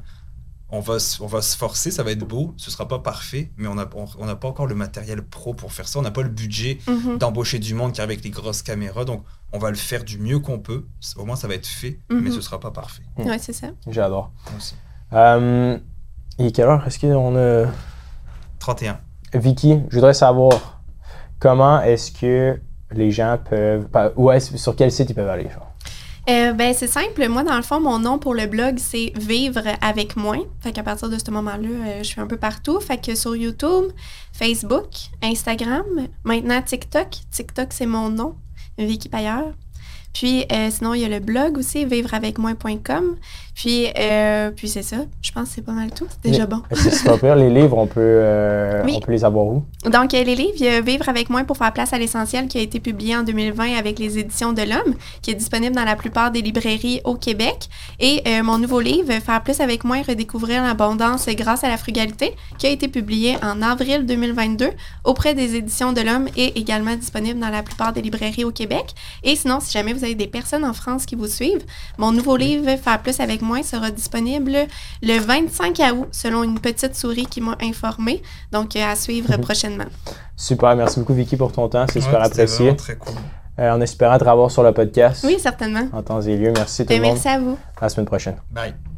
on 0.75 0.81
va, 0.81 0.99
se- 0.99 1.23
on 1.23 1.27
va 1.27 1.43
se 1.43 1.57
forcer, 1.57 1.91
ça 1.91 2.03
va 2.03 2.11
être 2.13 2.25
beau, 2.27 2.55
ce 2.57 2.71
sera 2.71 2.89
pas 2.89 2.99
parfait, 2.99 3.53
mais 3.59 3.69
on 3.69 3.75
n'a 3.75 3.87
on, 3.95 4.35
pas 4.37 4.49
encore 4.49 4.67
le 4.67 4.75
matériel 4.75 5.23
pro 5.23 5.53
pour 5.55 5.73
faire 5.73 5.87
ça. 5.87 5.99
On 5.99 6.03
n'a 6.03 6.11
pas 6.11 6.23
le 6.23 6.31
budget 6.31 6.79
Mhm, 6.89 7.19
d'embaucher 7.19 7.59
du 7.59 7.75
monde 7.75 7.93
qui 7.93 8.01
arrive 8.01 8.11
avec 8.13 8.25
les 8.25 8.31
grosses 8.31 8.63
caméras. 8.63 9.05
Donc, 9.05 9.23
on 9.53 9.59
va 9.59 9.69
le 9.71 9.77
faire 9.77 10.03
du 10.03 10.19
mieux 10.19 10.39
qu'on 10.41 10.59
peut. 10.59 10.87
Au 11.17 11.25
moins, 11.27 11.37
ça 11.37 11.47
va 11.47 11.55
être 11.55 11.67
fait, 11.67 11.99
mais 12.11 12.31
Mhm. 12.31 12.33
ce 12.33 12.41
sera 12.41 12.59
pas 12.59 12.71
parfait. 12.71 13.03
Ouais, 13.19 13.39
c'est 13.39 13.53
ça. 13.53 13.69
J'adore. 13.87 14.33
Euh, 15.13 15.79
il 16.39 16.47
est 16.47 16.53
quelle 16.53 16.67
heure? 16.69 16.87
Est-ce 16.87 16.99
qu'on 16.99 17.37
a? 17.37 17.67
31. 18.59 18.99
Vicky, 19.35 19.81
je 19.91 19.95
voudrais 19.97 20.15
savoir 20.15 20.83
comment 21.39 21.83
est-ce 21.83 22.13
que 22.13 22.61
les 22.93 23.11
gens 23.11 23.39
peuvent. 23.49 23.89
Où 24.17 24.31
est 24.31 24.41
sur 24.57 24.75
quel 24.77 24.91
site 24.93 25.11
ils 25.11 25.15
peuvent 25.15 25.29
aller? 25.29 25.51
genre? 25.51 25.72
Euh, 26.31 26.53
ben, 26.53 26.73
c'est 26.73 26.87
simple. 26.87 27.29
Moi, 27.29 27.43
dans 27.43 27.57
le 27.57 27.63
fond, 27.63 27.81
mon 27.81 27.99
nom 27.99 28.19
pour 28.19 28.35
le 28.35 28.47
blog, 28.47 28.79
c'est 28.79 29.13
Vivre 29.17 29.63
avec 29.81 30.17
moins. 30.17 30.43
Fait 30.61 30.73
qu'à 30.73 30.83
partir 30.85 31.09
de 31.11 31.19
ce 31.19 31.31
moment-là, 31.33 31.69
euh, 31.69 31.99
je 31.99 32.05
suis 32.05 32.21
un 32.21 32.27
peu 32.27 32.37
partout. 32.37 32.79
Fait 32.81 32.99
que 32.99 33.15
sur 33.15 33.35
YouTube, 33.35 33.87
Facebook, 34.33 34.89
Instagram, 35.23 35.85
maintenant 36.25 36.63
TikTok. 36.63 37.09
TikTok, 37.31 37.69
c'est 37.71 37.87
mon 37.87 38.09
nom, 38.09 38.37
Vicky 38.79 39.09
Payeur. 39.09 39.53
Puis 40.13 40.45
euh, 40.53 40.69
sinon, 40.71 40.95
il 40.95 41.01
y 41.01 41.05
a 41.05 41.09
le 41.09 41.21
blog 41.21 41.59
aussi, 41.59 41.85
vivreavecmoi.com. 41.85 43.17
Puis, 43.55 43.87
euh, 43.99 44.51
puis 44.51 44.67
c'est 44.69 44.83
ça. 44.83 44.97
Je 45.21 45.31
pense 45.31 45.49
que 45.51 45.55
c'est 45.57 45.63
pas 45.63 45.73
mal 45.73 45.91
tout. 45.93 46.07
C'est 46.11 46.31
déjà 46.31 46.47
bon. 46.47 46.63
C'est 46.73 47.05
pas 47.05 47.19
pire? 47.19 47.37
Les 47.37 47.51
livres, 47.61 47.77
on 47.77 47.87
peut, 47.87 48.01
euh, 48.01 48.83
Oui. 48.85 48.95
on 48.97 49.01
peut 49.01 49.13
les 49.13 49.25
avoir 49.27 49.45
où? 49.45 49.63
Donc, 49.91 50.13
les 50.13 50.25
livres, 50.25 50.55
il 50.57 50.65
y 50.65 50.69
a 50.69 50.81
Vivre 50.81 51.09
avec 51.09 51.29
moi 51.29 51.45
pour 51.45 51.59
faire 51.59 51.73
place 51.73 51.93
à 51.93 51.99
l'essentiel 51.99 52.49
qui 52.49 52.59
a 52.59 52.63
été 52.63 52.81
publié 52.81 53.15
en 53.15 53.23
2020 53.23 53.77
avec 53.79 53.99
les 53.99 54.19
éditions 54.19 54.53
de 54.55 54.63
l'Homme, 54.63 54.95
qui 55.21 55.31
est 55.31 55.35
disponible 55.35 55.77
dans 55.77 55.85
la 55.85 55.97
plupart 55.97 56.31
des 56.31 56.41
librairies 56.41 57.01
au 57.05 57.15
Québec. 57.15 57.69
Et 58.01 58.23
mon 58.43 58.59
nouveau 58.59 58.81
livre, 58.81 59.13
Faire 59.23 59.43
plus 59.43 59.61
avec 59.61 59.85
moi 59.85 59.99
et 59.99 60.03
redécouvrir 60.03 60.63
l'abondance 60.63 61.27
grâce 61.29 61.63
à 61.63 61.69
la 61.69 61.77
frugalité, 61.77 62.35
qui 62.59 62.67
a 62.67 62.71
été 62.71 62.89
publié 62.89 63.37
en 63.43 63.61
avril 63.63 64.07
2022 64.07 64.71
auprès 65.05 65.35
des 65.35 65.57
éditions 65.57 65.93
de 65.93 66.01
l'Homme 66.01 66.27
et 66.37 66.59
également 66.59 66.97
disponible 66.97 67.39
dans 67.39 67.51
la 67.51 67.63
plupart 67.63 67.93
des 67.93 68.01
librairies 68.03 68.45
au 68.45 68.51
Québec. 68.51 68.87
Et 69.23 69.37
sinon, 69.37 69.59
si 69.61 69.71
jamais 69.73 69.93
vous 69.93 70.02
avez 70.03 70.15
des 70.15 70.27
personnes 70.27 70.65
en 70.65 70.73
France 70.73 71.07
qui 71.07 71.15
vous 71.15 71.27
suivent, 71.27 71.65
mon 71.99 72.13
nouveau 72.13 72.37
livre, 72.37 72.77
Faire 72.77 73.01
plus 73.03 73.19
avec 73.21 73.43
moi, 73.43 73.63
sera 73.63 73.91
disponible 73.91 74.53
le 75.03 75.19
25 75.19 75.79
août, 75.95 76.09
selon 76.13 76.43
une 76.43 76.59
petite 76.59 76.95
souris 76.97 77.27
qui 77.27 77.41
m'a 77.41 77.57
informé. 77.63 78.23
Donc, 78.53 78.77
euh, 78.77 78.85
à 78.85 78.97
suivre 78.97 79.37
prochainement. 79.39 79.85
Super, 80.37 80.75
merci 80.77 80.99
beaucoup 81.01 81.15
Vicky 81.15 81.37
pour 81.37 81.53
ton 81.53 81.69
temps, 81.69 81.87
c'est 81.93 82.01
super 82.01 82.21
Ouais, 82.21 82.27
apprécié. 82.27 82.65
vraiment 82.67 82.77
très 82.77 82.97
cool. 82.97 83.15
Euh, 83.59 83.71
en 83.71 83.81
espérant 83.83 84.17
te 84.19 84.25
revoir 84.25 84.51
sur 84.51 84.63
le 84.63 84.73
podcast 84.73 85.25
Oui, 85.27 85.37
certainement. 85.39 85.87
en 85.93 86.03
temps 86.03 86.21
et 86.23 86.37
lieu. 86.37 86.53
Merci 86.57 86.83
tout 86.85 86.89
Ben, 86.89 86.97
le 87.03 87.05
monde. 87.09 87.13
merci 87.15 87.29
à 87.29 87.39
vous. 87.39 87.59
À 87.79 87.85
la 87.85 87.89
semaine 87.91 88.07
prochaine. 88.07 88.37
Bye. 88.51 88.92